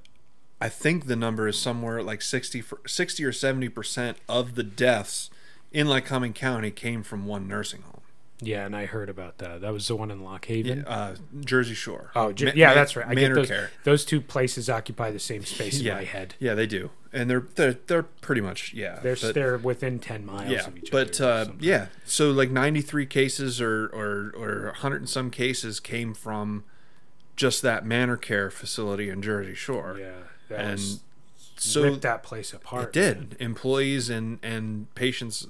I 0.60 0.68
think 0.68 1.06
the 1.06 1.16
number 1.16 1.46
is 1.48 1.58
somewhere 1.58 2.02
like 2.02 2.22
60, 2.22 2.62
60 2.86 3.24
or 3.24 3.32
70% 3.32 4.14
of 4.28 4.54
the 4.54 4.62
deaths 4.62 5.28
in 5.72 5.86
Lycoming 5.86 6.34
County 6.34 6.70
came 6.70 7.02
from 7.02 7.26
one 7.26 7.46
nursing 7.46 7.82
home. 7.82 8.00
yeah 8.40 8.64
and 8.66 8.76
i 8.76 8.84
heard 8.86 9.08
about 9.08 9.38
that 9.38 9.60
that 9.62 9.72
was 9.72 9.88
the 9.88 9.96
one 9.96 10.10
in 10.10 10.22
lock 10.22 10.44
haven 10.46 10.84
Uh, 10.86 11.16
Jersey 11.40 11.74
Shore. 11.74 12.10
oh 12.14 12.32
J- 12.32 12.46
Ma- 12.46 12.52
yeah 12.54 12.74
that's 12.74 12.94
right 12.96 13.06
i 13.06 13.14
get 13.14 13.22
Manor 13.22 13.34
those, 13.36 13.48
Care. 13.48 13.70
those 13.84 14.04
two 14.04 14.20
places 14.20 14.68
occupy 14.70 15.10
the 15.10 15.18
same 15.18 15.42
space 15.44 15.80
Yeah. 15.80 15.92
in 15.92 15.98
my 15.98 16.04
head 16.04 16.34
Yeah, 16.38 16.54
they 16.54 16.66
do, 16.66 16.90
and 17.14 17.28
they're 17.30 17.46
they're 17.54 17.76
they're 17.86 18.02
pretty 18.02 18.42
much 18.42 18.72
yeah. 18.74 19.00
they're, 19.02 19.16
but- 19.16 19.34
they're 19.34 19.56
within 19.58 19.98
10 19.98 20.24
miles 20.26 20.50
yeah, 20.50 20.66
of 20.66 20.76
each 20.76 20.90
but 20.90 21.18
other 21.20 21.48
or 21.48 21.52
uh, 21.52 21.52
yeah, 21.60 21.86
so 22.04 22.30
like 22.30 22.50
ninety 22.50 22.80
three 22.82 23.06
cases 23.06 23.58
or 23.60 23.86
or 23.88 24.32
or 24.36 24.72
hundred 24.76 24.98
and 25.02 25.08
some 25.08 25.30
cases 25.30 25.80
came 25.80 26.12
from 26.14 26.64
just 27.36 27.62
that 27.62 27.84
Manor 27.86 28.16
Care 28.18 28.50
facility 28.50 29.08
in 29.10 29.20
Jersey 29.22 29.54
Shore, 29.54 29.96
yeah 29.98 30.12
that 30.48 30.60
and 30.60 31.00
so 31.56 31.82
ripped 31.82 32.02
that 32.02 32.22
place 32.22 32.52
apart 32.52 32.88
it 32.88 32.92
did. 32.92 33.36
Employees 33.40 34.10
and 34.10 34.38
and 34.42 34.94
patients, 34.94 35.46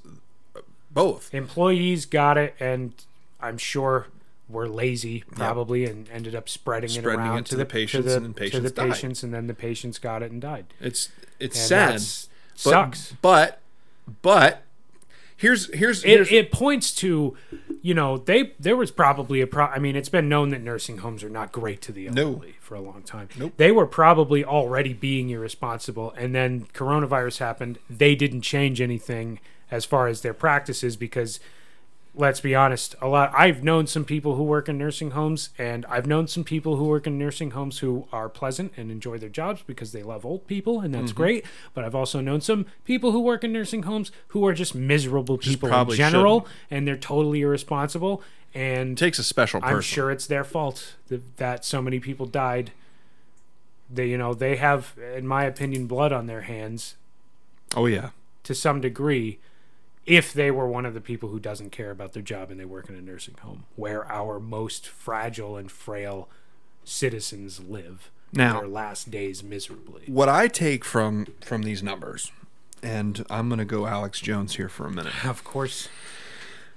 both. 0.91 1.33
employees 1.33 2.05
got 2.05 2.37
it 2.37 2.55
and 2.59 2.93
i'm 3.39 3.57
sure 3.57 4.07
were 4.49 4.67
lazy 4.69 5.23
probably 5.35 5.83
and 5.85 6.09
ended 6.09 6.33
up 6.33 6.47
spreading, 6.47 6.89
Spreading 6.89 7.19
it 7.19 7.23
around 7.23 7.37
it 7.39 7.45
to 7.47 7.49
to 7.51 7.55
the 7.57 7.65
patients, 7.65 8.05
to 8.05 8.09
the, 8.09 8.15
and 8.15 8.25
then 8.25 8.33
to 8.33 8.39
patients 8.39 8.63
the 8.71 8.75
died. 8.75 8.91
patients 8.91 9.23
and 9.23 9.33
then 9.33 9.47
the 9.47 9.53
patients 9.53 9.99
got 9.99 10.23
it 10.23 10.31
and 10.31 10.41
died 10.41 10.65
It's 10.79 11.09
it's 11.39 11.57
and 11.59 11.67
sad, 11.67 11.91
but, 11.93 11.99
sucks 12.55 13.13
But 13.21 13.59
but 14.21 14.63
here's 15.35 15.71
here's, 15.75 16.03
it, 16.05 16.07
here's 16.07 16.31
it 16.31 16.51
points 16.51 16.95
to 16.95 17.35
you 17.87 17.93
know 17.93 18.17
they 18.17 18.51
there 18.59 18.75
was 18.75 18.91
probably 18.91 19.39
a 19.39 19.47
pro 19.47 19.67
i 19.67 19.79
mean 19.79 19.95
it's 19.95 20.09
been 20.09 20.27
known 20.27 20.49
that 20.49 20.61
nursing 20.61 20.97
homes 20.97 21.23
are 21.23 21.29
not 21.29 21.53
great 21.53 21.81
to 21.81 21.93
the 21.93 22.09
No. 22.09 22.23
elderly 22.33 22.55
for 22.59 22.75
a 22.75 22.81
long 22.81 23.01
time 23.01 23.29
Nope. 23.37 23.53
they 23.55 23.71
were 23.71 23.85
probably 23.85 24.43
already 24.43 24.91
being 24.91 25.29
irresponsible 25.29 26.11
and 26.17 26.35
then 26.35 26.65
coronavirus 26.73 27.37
happened 27.37 27.79
they 27.89 28.13
didn't 28.13 28.41
change 28.41 28.81
anything 28.81 29.39
as 29.71 29.85
far 29.85 30.07
as 30.07 30.19
their 30.21 30.33
practices 30.33 30.97
because 30.97 31.39
let's 32.17 32.39
be 32.39 32.55
honest, 32.55 32.95
a 33.01 33.07
lot. 33.07 33.31
I've 33.35 33.63
known 33.63 33.87
some 33.87 34.03
people 34.03 34.35
who 34.35 34.43
work 34.43 34.67
in 34.67 34.77
nursing 34.77 35.11
homes, 35.11 35.49
and 35.57 35.85
I've 35.85 36.07
known 36.07 36.27
some 36.27 36.43
people 36.43 36.75
who 36.75 36.85
work 36.85 37.05
in 37.07 37.17
nursing 37.17 37.51
homes 37.51 37.79
who 37.79 38.07
are 38.11 38.27
pleasant 38.27 38.73
and 38.75 38.91
enjoy 38.91 39.17
their 39.19 39.29
jobs 39.29 39.61
because 39.65 39.91
they 39.91 40.03
love 40.03 40.25
old 40.25 40.47
people, 40.47 40.81
and 40.81 40.93
that's 40.93 41.11
mm-hmm. 41.11 41.21
great. 41.21 41.45
But 41.73 41.85
I've 41.85 41.95
also 41.95 42.19
known 42.19 42.41
some 42.41 42.65
people 42.85 43.11
who 43.11 43.19
work 43.19 43.43
in 43.43 43.53
nursing 43.53 43.83
homes 43.83 44.11
who 44.29 44.45
are 44.45 44.53
just 44.53 44.73
miserable 44.73 45.37
people 45.37 45.69
in 45.69 45.89
general, 45.91 46.47
and 46.71 46.87
they're 46.87 46.97
totally 46.97 47.41
irresponsible. 47.41 48.21
And 48.53 48.93
It 48.93 48.97
takes 48.97 49.19
a 49.19 49.23
special 49.23 49.61
person. 49.61 49.75
I'm 49.75 49.81
sure 49.81 50.09
it's 50.09 50.25
their 50.25 50.43
fault 50.43 50.95
that, 51.09 51.37
that 51.37 51.65
so 51.65 51.81
many 51.81 51.99
people 51.99 52.25
died. 52.25 52.71
They, 53.89 54.07
you 54.07 54.17
know, 54.17 54.33
they 54.33 54.55
have, 54.55 54.93
in 55.15 55.27
my 55.27 55.43
opinion, 55.43 55.85
blood 55.85 56.11
on 56.11 56.25
their 56.25 56.41
hands 56.41 56.95
Oh 57.75 57.85
yeah. 57.85 58.09
to 58.43 58.55
some 58.55 58.81
degree 58.81 59.39
if 60.07 60.33
they 60.33 60.49
were 60.49 60.67
one 60.67 60.85
of 60.85 60.93
the 60.95 61.01
people 61.01 61.29
who 61.29 61.39
doesn't 61.39 61.69
care 61.71 61.91
about 61.91 62.13
their 62.13 62.23
job 62.23 62.49
and 62.49 62.59
they 62.59 62.65
work 62.65 62.89
in 62.89 62.95
a 62.95 63.01
nursing 63.01 63.35
home 63.41 63.65
where 63.75 64.09
our 64.11 64.39
most 64.39 64.87
fragile 64.87 65.57
and 65.57 65.69
frail 65.71 66.27
citizens 66.83 67.59
live 67.59 68.09
Now- 68.33 68.59
their 68.59 68.67
last 68.69 69.11
days 69.11 69.43
miserably. 69.43 70.03
What 70.07 70.29
I 70.29 70.47
take 70.47 70.83
from 70.85 71.27
from 71.41 71.63
these 71.63 71.83
numbers, 71.83 72.31
and 72.81 73.25
I'm 73.29 73.49
gonna 73.49 73.65
go 73.65 73.85
Alex 73.85 74.19
Jones 74.21 74.55
here 74.55 74.69
for 74.69 74.87
a 74.87 74.91
minute. 74.91 75.25
Of 75.25 75.43
course. 75.43 75.89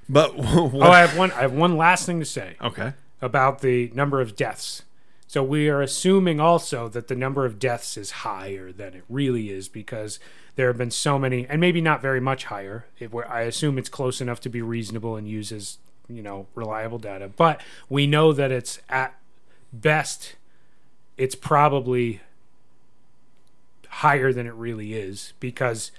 But 0.09 0.33
Oh. 0.37 0.81
I 0.81 0.99
have 1.01 1.17
one 1.17 1.31
I 1.33 1.43
have 1.43 1.53
one 1.53 1.77
last 1.77 2.07
thing 2.07 2.19
to 2.21 2.27
say. 2.27 2.57
okay. 2.61 2.93
about 3.23 3.61
the 3.61 3.91
number 3.95 4.21
of 4.21 4.35
deaths. 4.35 4.83
So 5.29 5.45
we 5.45 5.69
are 5.69 5.81
assuming 5.83 6.41
also 6.41 6.89
that 6.89 7.07
the 7.07 7.15
number 7.15 7.45
of 7.45 7.59
deaths 7.61 7.97
is 7.97 8.11
higher 8.27 8.73
than 8.73 8.95
it 8.95 9.05
really 9.09 9.51
is 9.51 9.69
because 9.69 10.19
there 10.57 10.69
have 10.69 10.79
been 10.79 10.91
so 10.91 11.19
many, 11.19 11.47
and 11.47 11.61
maybe 11.61 11.81
not 11.81 12.03
very 12.03 12.21
much 12.21 12.45
higher. 12.45 12.87
It, 12.99 13.11
I 13.29 13.43
assume 13.43 13.79
it's 13.79 13.89
close 13.89 14.21
enough 14.21 14.41
to 14.41 14.49
be 14.49 14.63
reasonable 14.63 15.17
and 15.17 15.29
used 15.29 15.53
as 15.53 15.79
you 16.09 16.23
know 16.23 16.47
reliable 16.55 16.99
data, 16.99 17.31
but 17.35 17.61
we 17.89 18.07
know 18.07 18.33
that 18.33 18.51
it's 18.51 18.81
at 18.89 19.15
best, 19.73 20.37
it's 21.17 21.35
probably 21.35 22.21
higher 23.89 24.33
than 24.33 24.47
it 24.47 24.55
really 24.55 24.95
is 24.95 25.33
because 25.41 25.91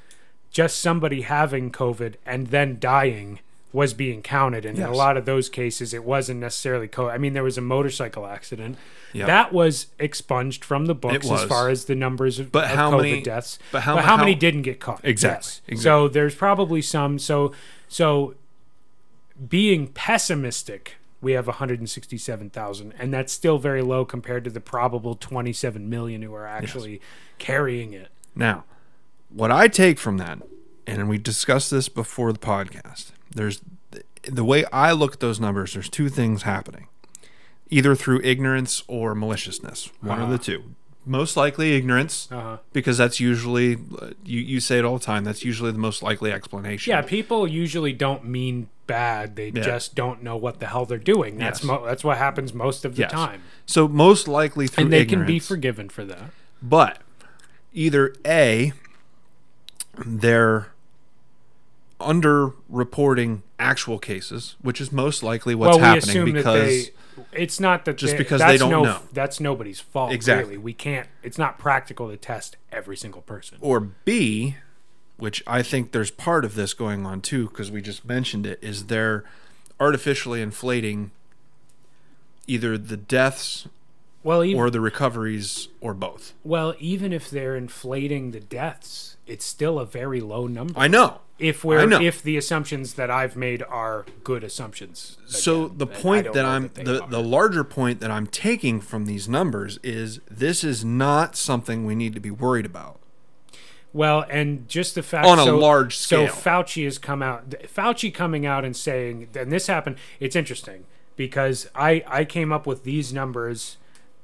just 0.50 0.80
somebody 0.80 1.22
having 1.22 1.72
COVID 1.72 2.16
and 2.26 2.48
then 2.48 2.78
dying 2.80 3.40
was 3.74 3.94
being 3.94 4.22
counted. 4.22 4.66
And 4.66 4.78
in 4.78 4.84
a 4.84 4.92
lot 4.92 5.16
of 5.18 5.26
those 5.26 5.48
cases, 5.50 5.94
it 5.94 6.04
wasn't 6.04 6.40
necessarily 6.42 6.88
COVID. 6.88 7.12
I 7.14 7.18
mean, 7.18 7.34
there 7.34 7.44
was 7.44 7.58
a 7.58 7.62
motorcycle 7.62 8.26
accident. 8.26 8.78
Yep. 9.14 9.28
That 9.28 9.54
was 9.54 9.88
expunged 10.00 10.64
from 10.66 10.86
the 10.88 10.96
books 10.96 11.30
as 11.30 11.44
far 11.46 11.70
as 11.70 11.86
the 11.86 11.96
numbers 11.96 12.40
of, 12.40 12.52
But 12.52 12.66
of 12.66 12.70
how 12.72 12.92
COVID 12.92 13.02
many- 13.02 13.22
deaths. 13.22 13.60
but 13.72 13.84
how- 13.84 13.96
many 14.18 14.34
how- 14.34 14.40
didn't 14.40 14.62
get 14.64 14.80
caught? 14.80 15.02
Exactly, 15.04 15.38
Yes. 15.38 15.62
exactly. 15.68 15.84
So 15.84 16.08
there's 16.08 16.36
probably 16.36 16.82
some. 16.82 17.18
So 17.20 17.52
so 17.88 18.36
being 19.50 19.88
pessimistic, 19.88 20.96
we 21.22 21.34
have 21.34 21.48
167,000, 21.48 22.94
and 22.98 23.14
that's 23.14 23.32
still 23.34 23.58
very 23.58 23.82
low 23.82 24.06
compared 24.06 24.44
to 24.44 24.50
the 24.50 24.60
probable 24.62 25.16
27 25.16 25.90
million 25.90 26.22
who 26.22 26.34
are 26.34 26.48
actually 26.48 27.02
carrying 27.38 27.94
it. 27.94 28.10
Now, 28.36 28.64
what 29.30 29.52
I 29.52 29.68
take 29.68 29.98
from 30.00 30.18
that, 30.18 30.40
and 30.88 31.10
we 31.10 31.18
discussed 31.18 31.72
this 31.72 31.90
before 31.90 32.32
the 32.34 32.40
podcast, 32.40 33.12
there's 33.36 33.62
the 34.24 34.44
way 34.44 34.66
I 34.72 34.92
look 34.92 35.14
at 35.14 35.20
those 35.20 35.40
numbers, 35.40 35.74
there's 35.74 35.90
two 35.90 36.08
things 36.10 36.44
happening. 36.44 36.88
Either 37.70 37.96
through 37.96 38.22
ignorance 38.24 38.84
or 38.88 39.16
maliciousness. 39.16 39.90
One 40.02 40.18
of 40.20 40.24
Uh-huh. 40.26 40.32
the 40.34 40.38
two. 40.38 40.64
Most 41.06 41.36
likely 41.36 41.74
ignorance, 41.74 42.28
Uh-huh. 42.32 42.58
because 42.74 42.98
that's 42.98 43.20
usually 43.20 43.78
you, 44.24 44.40
you 44.40 44.60
say 44.60 44.78
it 44.78 44.86
all 44.86 45.00
the 45.00 45.04
time, 45.04 45.24
that's 45.24 45.44
usually 45.44 45.72
the 45.72 45.80
most 45.80 46.04
likely 46.04 46.32
explanation. 46.32 46.92
Yeah, 46.92 47.02
people 47.02 47.48
usually 47.48 47.94
don't 47.94 48.24
mean 48.26 48.68
bad. 48.86 49.36
They 49.36 49.48
Yeah. 49.50 49.64
just 49.64 49.96
don't 49.96 50.22
know 50.22 50.38
what 50.38 50.60
the 50.60 50.68
hell 50.68 50.86
they're 50.86 50.98
doing. 51.00 51.38
That's 51.38 51.62
Yes. 51.62 51.64
mo- 51.68 51.86
that's 51.86 52.04
what 52.04 52.18
happens 52.18 52.54
most 52.54 52.86
of 52.86 52.96
the 52.98 53.02
Yes. 53.04 53.12
time, 53.12 53.42
So 53.66 53.88
most 53.88 54.28
likely 54.28 54.68
through 54.68 54.84
and 54.84 54.94
they 54.94 55.00
ignorance. 55.02 55.26
can 55.28 55.34
be 55.34 55.40
forgiven 55.40 55.90
for 55.90 56.04
that. 56.06 56.30
But 56.62 57.00
either 57.74 58.14
A, 58.28 58.74
they're 60.06 60.68
under-reporting 62.02 63.44
actual 63.60 64.00
cases, 64.00 64.56
which 64.62 64.82
is 64.82 64.92
most 64.92 65.24
likely 65.24 65.56
what's 65.56 65.78
well, 65.78 65.80
we 65.80 65.84
happening 65.84 66.10
assume 66.10 66.34
because 66.34 66.46
that 66.46 66.92
they. 67.34 67.42
It's 67.44 67.60
not 67.60 67.86
that 67.86 67.98
Just 67.98 68.14
they- 68.14 68.18
because 68.18 68.40
that's 68.40 68.54
they 68.54 68.58
don't 68.58 68.72
no, 68.72 68.84
know. 68.84 69.00
That's 69.14 69.40
nobody's 69.40 69.80
fault. 69.80 70.12
Exactly. 70.12 70.52
Really. 70.54 70.64
We 70.64 70.74
can't. 70.74 71.08
It's 71.24 71.38
not 71.38 71.60
practical 71.60 72.10
to 72.10 72.18
test 72.18 72.58
every 72.72 72.98
single 72.98 73.22
person. 73.22 73.58
or 73.62 73.80
B, 73.80 74.56
which 75.18 75.44
I 75.46 75.62
think 75.62 75.92
there's 75.92 76.12
part 76.12 76.44
of 76.46 76.56
this 76.56 76.74
going 76.74 77.06
on 77.06 77.22
too, 77.22 77.48
because 77.48 77.70
we 77.72 77.82
just 77.82 78.06
mentioned 78.06 78.46
it, 78.46 78.60
is 78.62 78.86
they're 78.88 79.24
artificially 79.80 80.42
inflating 80.42 81.12
either 82.48 82.78
the 82.78 82.98
deaths 82.98 83.68
Well, 84.24 84.44
even 84.44 84.62
or 84.62 84.70
the 84.70 84.82
recoveries 84.82 85.70
or 85.80 85.94
both. 85.94 86.34
well, 86.44 86.76
even 86.80 87.12
if 87.12 87.30
they're 87.30 87.56
inflating 87.56 88.32
the 88.32 88.40
deaths, 88.40 89.18
it's 89.26 89.46
still 89.46 89.80
a 89.80 89.86
very 89.86 90.22
low 90.22 90.46
number. 90.48 90.74
I 90.78 90.88
know. 90.88 91.22
if 91.40 91.64
we're 91.64 91.88
know. 91.88 92.00
if 92.00 92.22
the 92.22 92.38
assumptions 92.38 92.94
that 92.96 93.10
I've 93.10 93.36
made 93.36 93.64
are 93.64 94.06
good 94.24 94.44
assumptions. 94.44 95.18
So 95.26 95.68
the 95.68 95.88
point 95.88 96.34
that 96.34 96.46
I'm 96.46 96.70
they 96.74 96.84
the, 96.84 97.04
are. 97.04 97.10
the 97.10 97.22
larger 97.22 97.64
point 97.64 98.00
that 98.02 98.12
I'm 98.12 98.28
taking 98.28 98.80
from 98.80 99.06
these 99.06 99.28
numbers 99.28 99.80
is 99.82 100.20
this 100.30 100.64
is 100.64 100.86
not 100.86 101.36
something 101.36 101.86
we 101.86 101.96
need 101.96 102.14
to 102.14 102.20
be 102.20 102.32
worried 102.32 102.66
about. 102.66 103.00
Well, 103.94 104.26
and 104.30 104.68
just 104.70 104.96
the 104.96 105.04
fact 105.04 105.28
On 105.28 105.40
a 105.40 105.44
so, 105.44 105.58
large 105.58 105.98
So. 105.98 106.28
Fauci 106.28 106.86
has 106.86 106.98
come 106.98 107.22
out. 107.22 107.50
Fauci 107.50 108.14
coming 108.14 108.46
out 108.46 108.64
and 108.64 108.76
saying, 108.76 109.30
and 109.36 109.52
this 109.52 109.68
happened. 109.68 109.98
It's 110.20 110.36
interesting 110.36 110.86
because 111.16 111.68
I 111.76 112.04
I 112.08 112.24
came 112.24 112.52
up 112.52 112.66
with 112.66 112.84
these 112.84 113.12
numbers 113.12 113.78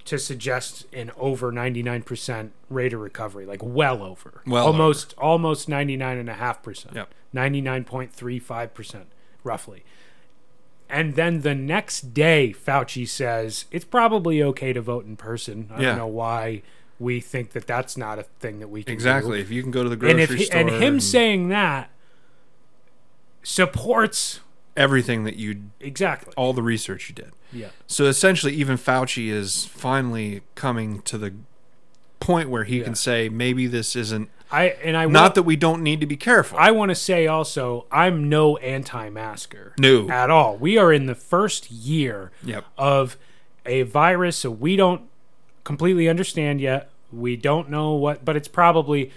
to 0.08 0.18
suggest 0.18 0.86
an 0.94 1.12
over 1.18 1.52
99% 1.52 2.50
rate 2.70 2.94
of 2.94 3.00
recovery, 3.02 3.46
like 3.46 3.62
well 3.64 4.02
over, 4.04 4.42
Well 4.46 4.66
almost 4.66 5.14
almost 5.18 5.70
99.5%, 5.70 6.96
Yep. 6.96 7.14
99.35% 7.36 9.06
roughly. 9.44 9.84
And 10.90 11.16
then 11.16 11.42
the 11.42 11.54
next 11.54 12.14
day, 12.14 12.56
Fauci 12.58 13.08
says 13.08 13.66
it's 13.72 13.86
probably 13.86 14.42
okay 14.42 14.72
to 14.74 14.82
vote 14.82 15.06
in 15.06 15.18
person. 15.18 15.70
I 15.72 15.82
Yeah. 15.82 15.88
don't 15.90 15.98
know 15.98 16.08
why 16.08 16.62
we 17.00 17.20
think 17.20 17.52
that 17.52 17.68
that's 17.68 17.98
not 17.98 18.18
a 18.18 18.24
thing 18.24 18.60
that 18.60 18.70
we 18.70 18.84
can 18.84 18.92
do 18.92 18.94
Exactly. 18.94 19.40
If 19.42 19.52
you 19.52 19.62
can 19.62 19.72
go 19.72 19.84
to 19.84 19.90
the 19.90 19.96
grocery 19.98 20.22
and 20.24 20.32
if 20.32 20.46
store 20.46 20.60
and 20.60 20.70
him 20.70 21.00
saying 21.00 21.50
that 21.50 21.90
supports 23.44 24.40
everything 24.78 25.24
that 25.26 25.36
you 25.36 25.64
exactly 25.82 26.34
all 26.38 26.54
the 26.54 26.62
research 26.62 27.10
you 27.10 27.16
did. 27.16 27.32
yeah 27.52 27.70
So 27.88 28.06
essentially, 28.06 28.54
even 28.54 28.78
Fauci 28.78 29.30
is 29.30 29.66
finally 29.66 30.42
coming 30.56 31.02
to 31.02 31.18
the 31.18 31.34
point 32.20 32.50
where 32.50 32.64
he 32.64 32.78
Yeah. 32.80 32.84
can 32.86 32.96
say 32.96 33.30
maybe 33.30 33.68
this 33.68 33.96
isn't 33.96 34.30
i 34.52 34.70
and 34.84 34.96
i 34.98 35.06
not 35.06 35.36
that 35.36 35.44
we 35.44 35.56
don't 35.56 35.84
need 35.84 36.00
to 36.00 36.06
be 36.08 36.18
careful. 36.18 36.58
i 36.58 36.72
want 36.72 36.90
to 36.90 36.96
say 36.96 37.28
also 37.28 37.86
i'm 37.92 38.28
no 38.28 38.58
anti-masker 38.58 39.74
No. 39.80 40.10
at 40.10 40.30
all 40.32 40.58
we 40.58 40.78
are 40.78 40.92
in 40.92 41.06
the 41.06 41.16
first 41.16 41.70
year 41.70 42.32
Yep. 42.44 42.66
of 42.78 43.18
a 43.66 43.84
virus 43.84 44.38
so 44.38 44.50
we 44.50 44.76
don't 44.76 45.02
completely 45.64 46.08
understand 46.10 46.60
yet 46.60 46.90
we 47.12 47.36
don't 47.36 47.70
know 47.70 47.92
what 47.94 48.26
but 48.26 48.36
it's 48.36 48.48
probably 48.48 49.12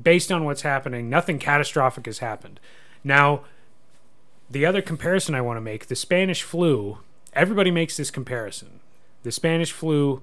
based 0.00 0.30
on 0.30 0.44
what's 0.44 0.62
happening 0.62 1.10
nothing 1.10 1.38
catastrophic 1.38 2.06
has 2.06 2.18
happened 2.18 2.60
now 3.02 3.40
the 4.50 4.66
other 4.66 4.82
comparison 4.82 5.34
I 5.34 5.40
want 5.40 5.56
to 5.56 5.62
make 5.62 5.86
the 5.86 5.96
Spanish 5.96 6.42
flu, 6.42 6.98
everybody 7.32 7.70
makes 7.70 7.96
this 7.96 8.10
comparison. 8.10 8.80
The 9.22 9.32
Spanish 9.32 9.72
flu, 9.72 10.22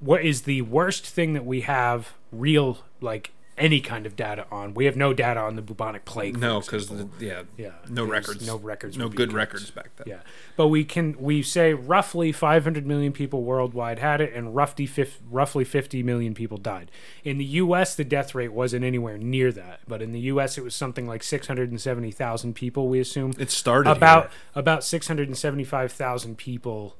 what 0.00 0.24
is 0.24 0.42
the 0.42 0.62
worst 0.62 1.06
thing 1.06 1.32
that 1.32 1.46
we 1.46 1.62
have 1.62 2.14
real, 2.30 2.78
like 3.00 3.32
any 3.58 3.80
kind 3.80 4.04
of 4.06 4.16
data 4.16 4.46
on? 4.50 4.74
We 4.74 4.84
have 4.84 4.96
no 4.96 5.14
data 5.14 5.40
on 5.40 5.56
the 5.56 5.62
bubonic 5.62 6.04
plague. 6.04 6.38
no, 6.38 6.60
because 6.60 6.90
yeah, 7.18 7.42
yeah, 7.56 7.72
no 7.88 8.04
records, 8.04 8.46
no 8.46 8.56
records, 8.56 8.96
no 8.98 9.08
good 9.08 9.16
good. 9.30 9.32
records 9.32 9.70
back 9.70 9.90
then. 9.96 10.06
Yeah, 10.08 10.20
but 10.56 10.68
we 10.68 10.84
can 10.84 11.16
we 11.18 11.42
say 11.42 11.72
roughly 11.74 12.32
500 12.32 12.86
million 12.86 13.12
people 13.12 13.42
worldwide 13.44 13.98
had 13.98 14.20
it, 14.20 14.34
and 14.34 14.54
roughly 14.54 14.86
50, 14.86 15.24
roughly 15.30 15.64
50 15.64 16.02
million 16.02 16.34
people 16.34 16.58
died. 16.58 16.90
In 17.24 17.38
the 17.38 17.44
U.S., 17.44 17.94
the 17.94 18.04
death 18.04 18.34
rate 18.34 18.52
wasn't 18.52 18.84
anywhere 18.84 19.16
near 19.18 19.50
that, 19.52 19.80
but 19.88 20.02
in 20.02 20.12
the 20.12 20.20
U.S., 20.20 20.58
it 20.58 20.64
was 20.64 20.74
something 20.74 21.06
like 21.06 21.22
670,000 21.22 22.54
people. 22.54 22.88
We 22.88 23.00
assume 23.00 23.32
It 23.38 23.50
started 23.50 23.90
about 23.90 24.24
here. 24.24 24.30
about 24.54 24.84
675,000 24.84 26.36
people. 26.36 26.96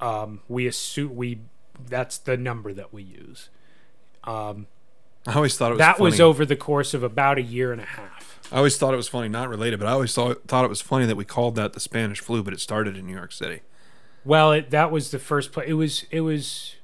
Um, 0.00 0.40
we 0.48 0.66
assume 0.66 1.14
we 1.16 1.40
that's 1.88 2.18
the 2.18 2.36
number 2.36 2.72
that 2.72 2.92
we 2.92 3.02
use. 3.02 3.48
Um, 4.24 4.66
I 5.26 5.34
always 5.34 5.56
thought 5.56 5.70
it 5.70 5.74
was 5.74 5.78
that 5.78 5.98
funny. 5.98 6.10
was 6.10 6.20
over 6.20 6.44
the 6.46 6.56
course 6.56 6.94
of 6.94 7.02
about 7.02 7.38
a 7.38 7.42
year 7.42 7.72
and 7.72 7.80
a 7.80 7.84
half. 7.84 8.38
I 8.52 8.56
always 8.56 8.76
thought 8.78 8.94
it 8.94 8.96
was 8.96 9.08
funny, 9.08 9.28
not 9.28 9.48
related, 9.48 9.78
but 9.78 9.86
I 9.86 9.92
always 9.92 10.14
thought 10.14 10.48
thought 10.48 10.64
it 10.64 10.68
was 10.68 10.80
funny 10.80 11.06
that 11.06 11.16
we 11.16 11.24
called 11.24 11.54
that 11.56 11.72
the 11.74 11.80
Spanish 11.80 12.20
flu, 12.20 12.42
but 12.42 12.52
it 12.52 12.60
started 12.60 12.96
in 12.96 13.06
New 13.06 13.14
York 13.14 13.32
City. 13.32 13.60
Well, 14.24 14.52
it, 14.52 14.70
that 14.70 14.90
was 14.90 15.10
the 15.12 15.18
first 15.18 15.52
place. 15.52 15.68
It 15.68 15.74
was 15.74 16.04
it 16.10 16.22
was 16.22 16.74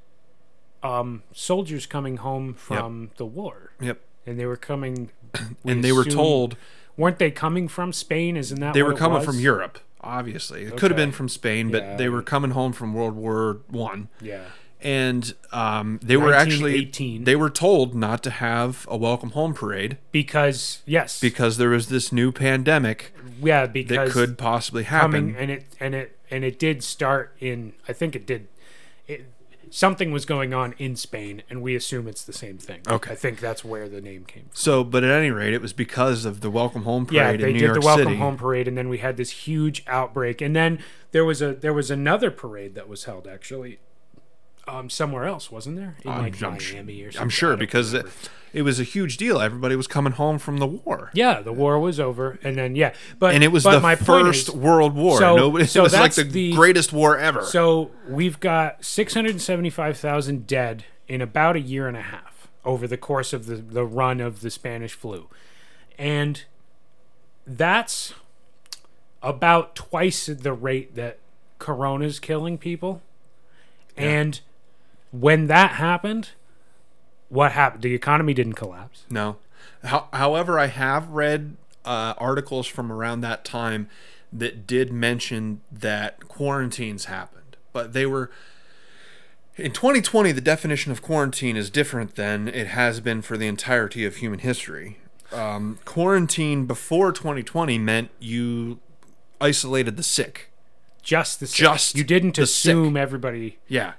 um, 0.82 1.22
soldiers 1.32 1.86
coming 1.86 2.18
home 2.18 2.54
from 2.54 3.10
the 3.16 3.26
war, 3.26 3.72
Yep. 3.80 4.00
and 4.26 4.38
they 4.38 4.46
were 4.46 4.56
coming. 4.56 5.10
we 5.64 5.72
and 5.72 5.82
they 5.82 5.92
were 5.92 6.04
told 6.04 6.56
weren't 6.96 7.18
they 7.18 7.30
coming 7.30 7.68
from 7.68 7.92
Spain? 7.92 8.36
Isn't 8.36 8.60
that 8.60 8.72
They 8.74 8.82
were 8.82 8.94
coming 8.94 9.18
was? 9.18 9.26
from 9.26 9.38
Europe, 9.40 9.78
obviously. 10.00 10.64
It 10.64 10.76
could 10.76 10.90
have 10.90 10.96
been 10.96 11.12
from 11.12 11.28
Spain, 11.28 11.70
but 11.70 11.82
Yeah. 11.82 11.96
they 11.96 12.08
were 12.08 12.22
coming 12.22 12.52
home 12.52 12.72
from 12.72 12.94
World 12.94 13.14
War 13.16 13.60
One, 13.68 14.08
Yeah. 14.20 14.44
And 14.86 15.34
um, 15.50 15.98
they 16.00 16.16
were 16.16 16.32
actually 16.32 16.74
1918. 16.78 17.24
they 17.24 17.34
were 17.34 17.50
told 17.50 17.94
not 17.94 18.22
to 18.22 18.30
have 18.30 18.86
a 18.88 18.96
welcome 18.96 19.30
home 19.30 19.52
parade 19.52 19.98
Because 20.12 20.82
yes, 20.86 21.20
because 21.20 21.56
there 21.56 21.70
was 21.70 21.88
this 21.88 22.12
new 22.12 22.30
pandemic 22.30 23.12
yeah, 23.42 23.66
because 23.66 23.96
that 23.96 24.10
could 24.10 24.38
possibly 24.38 24.84
happen 24.84 25.10
coming 25.34 25.36
and 25.36 25.50
it 25.50 25.64
and 25.80 25.94
it 25.94 26.16
and 26.30 26.44
it 26.44 26.58
did 26.58 26.84
start 26.84 27.34
in 27.40 27.72
I 27.88 27.92
think 27.92 28.14
it 28.14 28.26
did 28.26 28.46
it, 29.08 29.26
something 29.70 30.12
was 30.12 30.24
going 30.24 30.54
on 30.54 30.74
in 30.78 30.94
Spain 30.94 31.42
and 31.50 31.60
we 31.60 31.74
assume 31.74 32.06
it's 32.06 32.22
the 32.24 32.32
same 32.32 32.56
thing. 32.56 32.80
Okay. 32.88 33.10
I 33.10 33.14
think 33.16 33.40
that's 33.40 33.64
where 33.64 33.88
the 33.88 34.00
name 34.00 34.24
came 34.24 34.44
from. 34.44 34.50
So, 34.54 34.84
but 34.84 35.02
at 35.02 35.10
any 35.10 35.30
rate, 35.32 35.52
it 35.52 35.60
was 35.60 35.72
because 35.72 36.24
of 36.24 36.40
the 36.40 36.50
welcome 36.50 36.84
home 36.84 37.06
parade 37.06 37.16
Yeah, 37.16 37.30
in 37.32 37.40
they 37.40 37.52
New 37.52 37.58
did 37.58 37.64
York 37.66 37.80
the 37.80 37.86
welcome 37.86 38.04
City. 38.06 38.16
home 38.16 38.36
parade 38.36 38.68
and 38.68 38.78
then 38.78 38.88
we 38.88 38.98
had 38.98 39.16
this 39.16 39.30
huge 39.30 39.82
outbreak 39.88 40.40
and 40.40 40.54
then 40.54 40.78
there 41.10 41.24
was 41.24 41.42
a 41.42 41.52
there 41.54 41.72
was 41.74 41.90
another 41.90 42.30
parade 42.30 42.76
that 42.76 42.88
was 42.88 43.04
held 43.04 43.26
actually 43.26 43.80
um 44.68 44.90
somewhere 44.90 45.24
else, 45.24 45.51
wasn't 45.51 45.76
there? 45.76 45.97
In 46.05 46.10
I'm- 46.10 46.22
like 46.22 46.43
I'm 46.43 46.59
sure- 46.59 46.74
Miami 46.76 47.02
or 47.02 47.12
something. 47.12 47.22
I'm 47.22 47.28
sure 47.30 47.56
because 47.56 47.94
it, 47.94 48.06
it 48.52 48.62
was 48.62 48.80
a 48.80 48.84
huge 48.84 49.16
deal. 49.16 49.40
Everybody 49.40 49.76
was 49.76 49.86
coming 49.86 50.12
home 50.14 50.38
from 50.38 50.59
the 50.59 50.66
war. 50.66 51.10
yeah, 51.14 51.40
the 51.40 51.52
war 51.52 51.78
was 51.78 52.01
over 52.01 52.38
and 52.43 52.56
then 52.56 52.74
yeah, 52.74 52.94
but 53.18 53.34
And 53.34 53.44
it 53.44 53.48
was 53.52 53.64
the 53.64 53.80
my 53.80 53.94
first 53.97 54.48
is- 54.48 54.55
World 54.55 54.94
War. 54.94 55.18
So- 55.18 55.36
Nobody, 55.36 55.66
so 55.66 55.80
it 55.80 55.82
was 55.84 55.93
like 55.93 56.02
that's 56.02 56.16
the, 56.16 56.22
the- 56.24 56.52
greatest 56.52 56.93
war 56.93 57.16
ever. 57.18 57.43
So 57.44 57.90
we've 58.09 58.40
got 58.40 58.84
675,000 58.84 60.47
dead 60.47 60.84
in 61.09 61.20
about 61.20 61.55
a 61.56 61.60
year 61.60 61.86
and 61.88 61.97
a 61.97 62.02
half 62.02 62.48
over 62.64 62.88
the 62.88 62.97
course 62.97 63.32
of 63.32 63.47
the, 63.47 63.56
the 63.56 63.84
run 63.84 64.20
of 64.20 64.40
the 64.40 64.51
Spanish 64.51 64.93
flu. 64.94 65.28
And 65.98 66.43
that's 67.47 68.12
about 69.22 69.76
twice 69.76 70.26
the 70.26 70.52
rate 70.52 70.97
that 70.97 71.18
corona's 71.59 72.18
killing 72.18 72.59
people. 72.59 73.02
And 73.97 74.40
when 75.10 75.46
that 75.46 75.72
happened, 75.72 76.30
what 77.28 77.52
happened? 77.52 77.82
The 77.82 77.94
economy 77.94 78.34
didn't 78.34 78.54
collapse. 78.54 79.04
No. 79.10 79.36
How, 79.84 80.08
however, 80.12 80.58
I 80.58 80.66
have 80.66 81.08
read 81.10 81.56
uh, 81.84 82.14
articles 82.18 82.66
from 82.66 82.90
around 82.90 83.20
that 83.20 83.44
time 83.44 83.88
that 84.32 84.66
did 84.66 84.92
mention 84.92 85.60
that 85.70 86.28
quarantines 86.28 87.06
happened, 87.06 87.56
but 87.72 87.92
they 87.92 88.06
were. 88.06 88.30
In 89.56 89.72
2020, 89.72 90.32
the 90.32 90.42
definition 90.42 90.92
of 90.92 91.00
quarantine 91.00 91.56
is 91.56 91.70
different 91.70 92.14
than 92.14 92.46
it 92.46 92.66
has 92.66 93.00
been 93.00 93.22
for 93.22 93.38
the 93.38 93.46
entirety 93.46 94.04
of 94.04 94.16
human 94.16 94.40
history. 94.40 94.98
Um, 95.32 95.78
quarantine 95.86 96.66
before 96.66 97.10
2020 97.10 97.78
meant 97.78 98.10
you 98.18 98.80
isolated 99.40 99.96
the 99.96 100.02
sick. 100.02 100.50
Just 101.02 101.40
the 101.40 101.46
sick. 101.46 101.56
Just 101.56 101.96
you 101.96 102.04
didn't 102.04 102.36
assume 102.36 102.96
everybody 102.96 103.58
Yeah. 103.68 103.94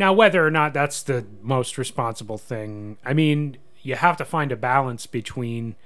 Now, 0.00 0.14
whether 0.14 0.46
or 0.46 0.50
not 0.50 0.72
that's 0.72 1.02
the 1.02 1.26
most 1.42 1.76
responsible 1.76 2.38
thing, 2.38 2.96
I 3.04 3.12
mean, 3.12 3.58
you 3.82 3.96
have 3.96 4.16
to 4.16 4.24
find 4.24 4.50
a 4.50 4.56
balance 4.56 5.04
between 5.04 5.76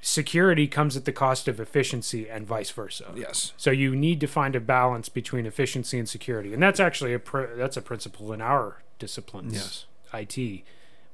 security 0.00 0.66
comes 0.66 0.96
at 0.96 1.04
the 1.04 1.12
cost 1.12 1.46
of 1.46 1.60
efficiency 1.60 2.28
and 2.28 2.44
vice 2.44 2.72
versa. 2.72 3.12
Yes. 3.14 3.52
So 3.56 3.70
you 3.70 3.94
need 3.94 4.20
to 4.22 4.26
find 4.26 4.56
a 4.56 4.60
balance 4.60 5.08
between 5.08 5.46
efficiency 5.46 6.00
and 6.00 6.08
security, 6.08 6.52
and 6.52 6.60
that's 6.60 6.80
actually 6.80 7.14
a 7.14 7.20
pr- 7.20 7.54
that's 7.54 7.76
a 7.76 7.80
principle 7.80 8.32
in 8.32 8.40
our 8.40 8.82
disciplines. 8.98 9.54
Yes. 9.54 9.84
IT. 10.12 10.64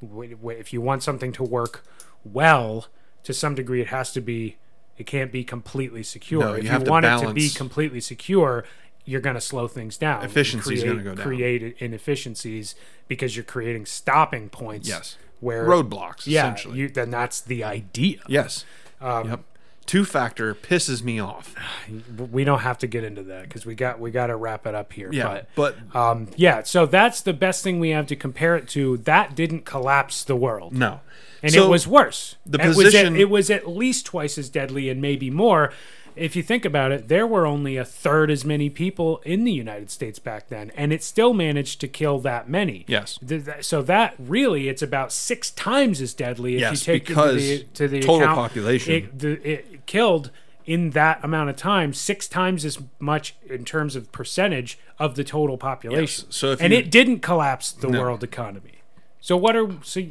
If 0.01 0.73
you 0.73 0.81
want 0.81 1.03
something 1.03 1.33
to 1.33 1.43
work 1.43 1.85
well, 2.25 2.87
to 3.25 3.35
some 3.35 3.55
degree, 3.55 3.83
it 3.83 3.89
has 3.89 4.13
to 4.15 4.23
be. 4.23 4.57
It 4.97 5.07
can't 5.07 5.31
be 5.31 5.45
completely 5.45 6.03
secure. 6.03 6.41
No, 6.41 6.53
if 6.55 6.65
you 6.65 6.65
you, 6.65 6.71
have 6.71 6.85
to 6.85 6.91
want 6.91 7.05
it 7.05 7.21
to 7.21 7.35
be 7.35 7.51
completely 7.51 8.01
secure, 8.01 8.65
you're 9.09 9.21
going 9.21 9.35
to 9.35 9.41
slow 9.41 9.67
things 9.69 9.97
down. 9.97 10.25
Efficiency's 10.25 10.81
create- 10.83 10.87
gonna 10.93 11.03
go 11.03 11.15
down. 11.15 11.25
Create 11.27 11.77
inefficiencies 11.79 12.75
because 13.09 13.37
you're 13.37 13.45
creating 13.45 13.87
stopping 13.87 14.49
points. 14.49 14.89
Yes. 14.89 15.17
Where 15.41 15.65
Roadblocks, 15.67 16.27
Yeah. 16.27 16.41
essentially. 16.53 16.79
You, 16.79 16.89
then 16.89 17.11
that's 17.11 17.41
the 17.41 17.63
idea. 17.65 18.19
Yes. 18.29 18.65
Um, 19.01 19.29
yep. 19.31 19.41
Two 19.87 20.05
factor 20.05 20.55
pisses 20.55 21.03
me 21.03 21.19
off. 21.19 21.55
We 22.33 22.45
don't 22.45 22.59
have 22.61 22.77
to 22.79 22.87
get 22.87 23.05
into 23.05 23.23
that 23.25 23.45
because 23.45 23.65
we 23.65 23.75
got 23.75 23.99
we 24.01 24.11
got 24.11 24.27
to 24.27 24.37
wrap 24.37 24.67
it 24.67 24.75
up 24.75 24.93
here. 24.93 25.11
Yeah. 25.13 25.43
But 25.55 25.75
But, 25.93 25.97
Um, 25.99 26.29
yeah, 26.37 26.63
so 26.65 26.85
that's 26.85 27.21
the 27.23 27.33
best 27.33 27.63
thing 27.65 27.81
we 27.81 27.91
have 27.91 28.07
to 28.09 28.17
compare 28.17 28.57
it 28.57 28.69
to. 28.71 28.99
That 28.99 29.35
didn't 29.35 29.65
collapse 29.65 30.25
the 30.25 30.37
world, 30.37 30.75
no. 30.75 31.01
and 31.43 31.53
So, 31.53 31.65
it 31.65 31.71
was 31.71 31.87
worse. 31.87 32.37
the 32.45 32.61
it 32.61 32.67
was, 32.69 32.77
position- 32.77 33.15
at, 33.15 33.21
it 33.21 33.31
was 33.31 33.49
at 33.51 33.67
least 33.69 34.05
twice 34.07 34.37
as 34.37 34.49
deadly, 34.51 34.91
and 34.91 35.01
maybe 35.01 35.31
more. 35.31 35.73
If 36.19 36.37
you 36.37 36.43
think 36.43 36.65
about 36.65 36.93
it, 36.93 37.09
there 37.09 37.27
were 37.27 37.47
only 37.47 37.77
a 37.77 37.85
third 37.85 38.31
as 38.31 38.45
many 38.45 38.69
people 38.71 39.21
in 39.25 39.45
the 39.45 39.53
United 39.53 39.91
States 39.91 40.19
back 40.19 40.49
then, 40.49 40.71
and 40.77 40.93
it 40.93 41.03
still 41.03 41.33
managed 41.33 41.81
to 41.83 41.89
kill 41.89 42.19
that 42.21 42.49
many. 42.49 42.85
Yes. 42.89 43.19
So 43.61 43.83
that 43.83 44.15
really, 44.19 44.69
it's 44.69 44.83
about 44.83 45.13
six 45.13 45.51
times 45.51 46.01
as 46.01 46.15
deadly 46.15 46.55
if 46.57 46.61
Yes, 46.61 46.87
you 46.87 46.93
take 46.95 47.07
because 47.07 47.37
the, 47.37 47.63
to 47.75 47.89
the 47.89 48.01
total 48.01 48.23
account- 48.23 48.37
population. 48.37 48.93
It, 48.95 49.19
the, 49.19 49.49
it 49.51 49.87
killed 49.87 50.31
in 50.67 50.91
that 50.91 51.19
amount 51.25 51.49
of 51.49 51.57
time 51.57 51.95
six 51.95 52.29
times 52.29 52.65
as 52.65 52.79
much 52.99 53.35
in 53.49 53.65
terms 53.65 53.97
of 53.97 54.13
percentage 54.13 54.79
of 54.99 55.15
the 55.15 55.25
total 55.25 55.57
population. 55.57 56.27
Yes, 56.29 56.37
so 56.37 56.53
if 56.53 56.61
and 56.61 56.73
you- 56.73 56.79
it 56.81 56.91
didn't 56.91 57.21
collapse 57.21 57.73
the 57.73 57.89
No. 57.89 58.01
world 58.01 58.23
economy. 58.23 58.83
So 59.21 59.37
what 59.37 59.57
are 59.57 59.69
so? 59.83 60.03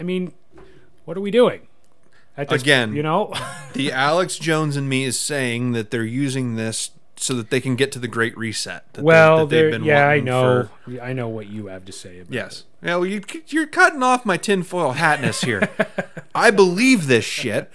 I 0.00 0.02
mean, 0.02 0.32
what 1.04 1.16
are 1.16 1.20
we 1.20 1.30
doing? 1.30 1.68
This- 2.36 2.62
Again, 2.62 2.94
you 2.94 3.02
know, 3.02 3.32
the 3.72 3.92
Alex 3.92 4.38
Jones 4.38 4.76
and 4.76 4.88
me 4.88 5.04
is 5.04 5.18
saying 5.18 5.72
that 5.72 5.90
they're 5.90 6.04
using 6.04 6.56
this 6.56 6.90
so 7.18 7.32
that 7.34 7.48
they 7.48 7.60
can 7.62 7.76
get 7.76 7.90
to 7.92 7.98
the 7.98 8.08
Great 8.08 8.36
Reset. 8.36 8.84
That 8.92 9.00
they- 9.00 9.02
well, 9.02 9.46
that 9.46 9.48
they've 9.54 9.70
been 9.70 9.84
Yeah, 9.84 10.06
I 10.06 10.20
know. 10.20 10.68
for- 10.84 11.00
I 11.02 11.12
know 11.14 11.28
what 11.28 11.46
you 11.48 11.66
have 11.68 11.84
to 11.86 11.92
say 11.92 12.20
about. 12.20 12.32
yes. 12.32 12.64
Yeah, 12.82 12.96
well, 12.96 13.06
you, 13.06 13.22
you're 13.48 13.66
cutting 13.66 14.02
off 14.02 14.24
my 14.26 14.36
tinfoil 14.36 14.94
hatness 14.94 15.44
here. 15.44 15.68
I 16.34 16.50
believe 16.50 17.06
this 17.06 17.24
shit, 17.24 17.70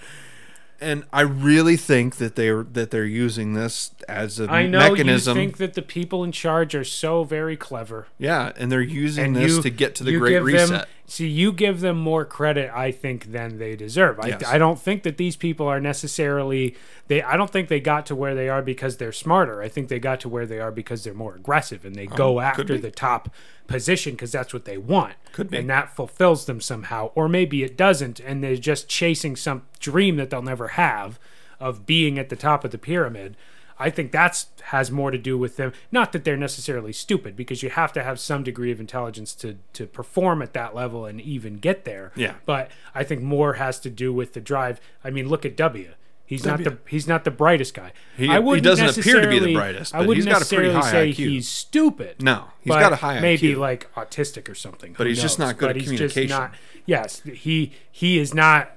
and 0.80 1.04
I 1.12 1.20
really 1.22 1.76
think 1.76 2.16
that 2.16 2.34
they're 2.36 2.62
that 2.62 2.90
they're 2.92 3.04
using 3.04 3.54
this 3.54 3.90
as 4.08 4.40
a 4.40 4.50
I 4.50 4.66
know 4.66 4.78
mechanism. 4.78 5.36
you 5.36 5.42
think 5.44 5.56
that 5.58 5.74
the 5.74 5.82
people 5.82 6.24
in 6.24 6.32
charge 6.32 6.74
are 6.74 6.84
so 6.84 7.24
very 7.24 7.56
clever. 7.56 8.06
yeah, 8.18 8.52
and 8.56 8.70
they're 8.72 8.80
using 8.80 9.24
and 9.26 9.36
this 9.36 9.56
you, 9.56 9.62
to 9.62 9.70
get 9.70 9.94
to 9.96 10.04
the 10.04 10.16
Great 10.16 10.38
Reset. 10.42 10.68
Them, 10.68 10.86
see, 11.12 11.28
you 11.28 11.52
give 11.52 11.80
them 11.80 11.98
more 11.98 12.24
credit, 12.24 12.70
I 12.74 12.90
think, 12.90 13.32
than 13.32 13.58
they 13.58 13.76
deserve. 13.76 14.18
I, 14.18 14.28
Yes. 14.28 14.44
I 14.46 14.56
don't 14.56 14.78
think 14.78 15.02
that 15.02 15.18
these 15.18 15.36
people 15.36 15.66
are 15.66 15.80
necessarily 15.80 16.74
they. 17.08 17.22
I 17.22 17.36
don't 17.36 17.50
think 17.50 17.68
they 17.68 17.80
got 17.80 18.06
to 18.06 18.16
where 18.16 18.34
they 18.34 18.48
are 18.48 18.62
because 18.62 18.96
they're 18.96 19.12
smarter. 19.12 19.60
I 19.60 19.68
think 19.68 19.88
they 19.88 19.98
got 19.98 20.20
to 20.20 20.28
where 20.28 20.46
they 20.46 20.58
are 20.58 20.70
because 20.70 21.04
they're 21.04 21.12
more 21.12 21.34
aggressive 21.34 21.84
and 21.84 21.94
they 21.94 22.06
um, 22.06 22.16
go 22.16 22.40
after 22.40 22.78
the 22.78 22.90
top 22.90 23.28
position 23.66 24.12
because 24.12 24.32
that's 24.32 24.54
what 24.54 24.64
they 24.64 24.78
want. 24.78 25.14
Could 25.32 25.50
be. 25.50 25.58
and 25.58 25.70
that 25.70 25.94
fulfills 25.94 26.46
them 26.46 26.60
somehow, 26.60 27.10
or 27.14 27.28
maybe 27.28 27.62
it 27.62 27.76
doesn't, 27.76 28.20
and 28.20 28.42
they're 28.42 28.56
just 28.56 28.88
chasing 28.88 29.36
some 29.36 29.62
dream 29.78 30.16
that 30.16 30.30
they'll 30.30 30.42
never 30.42 30.68
have 30.68 31.18
of 31.60 31.86
being 31.86 32.18
at 32.18 32.28
the 32.28 32.36
top 32.36 32.64
of 32.64 32.70
the 32.70 32.78
pyramid. 32.78 33.36
I 33.78 33.90
think 33.90 34.12
that's 34.12 34.46
has 34.64 34.90
more 34.90 35.10
to 35.10 35.18
do 35.18 35.36
with 35.38 35.56
them. 35.56 35.72
Not 35.90 36.12
that 36.12 36.24
they're 36.24 36.36
necessarily 36.36 36.92
stupid, 36.92 37.36
because 37.36 37.62
you 37.62 37.70
have 37.70 37.92
to 37.94 38.02
have 38.02 38.20
some 38.20 38.42
degree 38.42 38.70
of 38.70 38.80
intelligence 38.80 39.34
to 39.36 39.58
to 39.72 39.86
perform 39.86 40.42
at 40.42 40.52
that 40.52 40.74
level 40.74 41.06
and 41.06 41.20
even 41.20 41.58
get 41.58 41.84
there. 41.84 42.12
Yeah. 42.14 42.34
But 42.46 42.70
I 42.94 43.04
think 43.04 43.22
more 43.22 43.54
has 43.54 43.78
to 43.80 43.90
do 43.90 44.12
with 44.12 44.32
the 44.34 44.40
drive. 44.40 44.80
I 45.04 45.10
mean, 45.10 45.28
look 45.28 45.44
at 45.44 45.56
W. 45.56 45.92
He's 46.24 46.42
W. 46.42 46.64
not 46.64 46.72
the 46.72 46.90
he's 46.90 47.06
not 47.06 47.24
the 47.24 47.30
brightest 47.30 47.74
guy. 47.74 47.92
He- 48.16 48.28
I 48.28 48.40
he 48.40 48.60
doesn't 48.60 48.96
appear 48.98 49.20
to 49.20 49.28
be 49.28 49.38
the 49.38 49.46
necessarily- 49.48 49.54
brightest, 49.54 49.94
I 49.94 49.98
wouldn't 50.00 50.16
he's 50.16 50.24
got 50.24 50.42
a 50.42 50.46
pretty 50.46 50.72
necessarily 50.72 50.74
high 50.74 50.90
say 50.90 51.22
IQ. 51.24 51.28
he's 51.28 51.48
stupid. 51.48 52.22
No, 52.22 52.44
he's 52.60 52.74
got 52.74 52.92
a 52.92 52.96
high 52.96 53.20
maybe 53.20 53.54
IQ. 53.54 53.58
like 53.58 53.92
autistic 53.94 54.48
or 54.48 54.54
something. 54.54 54.94
But 54.96 55.08
he's 55.08 55.20
just 55.20 55.38
not 55.38 55.58
good 55.58 55.66
But 55.68 55.76
at 55.78 55.82
communication. 55.84 56.28
not- 56.30 56.54
yes, 56.86 57.20
he 57.20 57.72
he 57.90 58.18
is 58.18 58.32
not. 58.32 58.76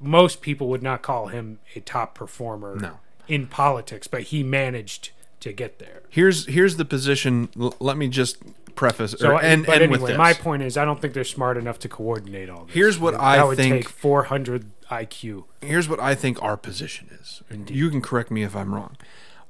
Most 0.00 0.42
people 0.42 0.68
would 0.68 0.82
not 0.82 1.00
call 1.00 1.28
him 1.28 1.58
a 1.74 1.80
top 1.80 2.14
performer 2.14 2.76
No. 2.76 2.98
In 3.28 3.46
politics, 3.46 4.06
but 4.06 4.22
he 4.24 4.42
managed 4.42 5.10
to 5.40 5.52
get 5.52 5.78
there. 5.78 6.02
Here's 6.08 6.46
here's 6.46 6.76
the 6.76 6.84
position. 6.84 7.48
L- 7.58 7.74
let 7.80 7.96
me 7.96 8.08
just 8.08 8.38
preface 8.74 9.12
So, 9.18 9.30
or 9.32 9.40
end, 9.42 9.66
but 9.66 9.74
end 9.74 9.82
anyway, 9.84 9.98
with 10.00 10.08
this. 10.10 10.18
my 10.18 10.32
point 10.32 10.62
is, 10.62 10.76
I 10.76 10.84
don't 10.84 11.00
think 11.00 11.14
they're 11.14 11.22
smart 11.24 11.56
enough 11.56 11.78
to 11.80 11.88
coordinate 11.88 12.48
all 12.50 12.64
this. 12.64 12.74
Here's 12.74 12.98
what 12.98 13.14
I, 13.14 13.36
that 13.36 13.42
I 13.42 13.44
would 13.44 13.56
think- 13.56 13.74
take 13.74 13.88
400 13.88 14.70
IQ. 14.90 15.44
Here's 15.62 15.88
what 15.88 16.00
I 16.00 16.14
think 16.14 16.42
our 16.42 16.56
position 16.56 17.08
is. 17.20 17.42
You 17.68 17.88
can 17.90 18.00
correct 18.02 18.30
me 18.30 18.42
if 18.42 18.56
I'm 18.56 18.74
wrong. 18.74 18.96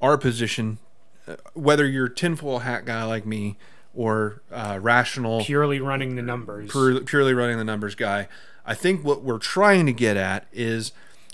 Our 0.01 0.17
position, 0.17 0.77
uh, 1.27 1.35
whether 1.53 1.87
you're 1.87 2.07
tinfoil 2.09 2.59
hat 2.59 2.85
guy 2.85 3.03
like 3.03 3.25
me 3.25 3.57
or 3.95 4.41
uh, 4.51 4.77
rational, 4.81 5.43
Purely 5.43 5.79
running 5.79 6.15
the 6.15 6.21
numbers. 6.21 6.69
pure, 6.71 6.99
purely 7.01 7.33
running 7.33 7.57
the 7.57 7.63
numbers 7.63 7.95
guy, 7.95 8.27
I 8.65 8.73
think 8.75 9.03
what 9.03 9.23
we're 9.23 9.39
trying 9.39 9.85
to 9.87 9.93
get 9.93 10.17
at 10.17 10.45
is 10.53 10.91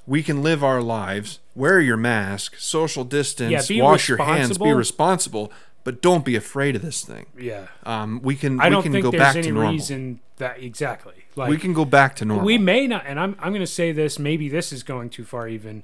we 0.08 0.24
can 0.24 0.42
live 0.42 0.64
our 0.64 0.82
lives, 0.82 1.40
wear 1.56 1.80
your 1.80 1.98
mask, 1.98 2.56
social 2.58 3.04
distance, 3.04 3.70
Yeah, 3.70 3.84
wash 3.84 4.10
your 4.10 4.18
hands, 4.18 4.58
be 4.58 4.72
responsible. 4.74 5.52
but 5.84 6.02
don't 6.02 6.24
be 6.26 6.36
afraid 6.36 6.76
of 6.76 6.82
this 6.82 7.04
thing. 7.04 7.26
Yeah. 7.38 7.68
Um, 7.86 8.20
we 8.24 8.36
can 8.36 8.60
I 8.60 8.66
we 8.66 8.70
don't 8.72 8.84
can 8.84 8.92
think 8.92 9.04
go 9.04 9.12
there's 9.12 9.22
back 9.22 9.36
any 9.36 9.48
to 9.48 9.54
normal. 9.54 9.72
reason 9.72 10.20
that 10.38 10.62
exactly. 10.62 11.14
Like 11.36 11.50
we 11.50 11.58
can 11.58 11.74
go 11.74 11.86
back 11.86 12.16
to 12.18 12.26
normal. 12.26 12.46
we 12.46 12.58
may 12.58 12.88
not 12.88 13.04
and 13.08 13.20
I'm 13.20 13.36
I'm 13.40 13.52
going 13.52 13.62
to 13.62 13.68
say 13.68 13.92
this 13.92 14.20
maybe 14.20 14.50
this 14.50 14.72
is 14.74 14.84
going 14.84 15.10
too 15.10 15.24
far 15.24 15.48
even 15.48 15.84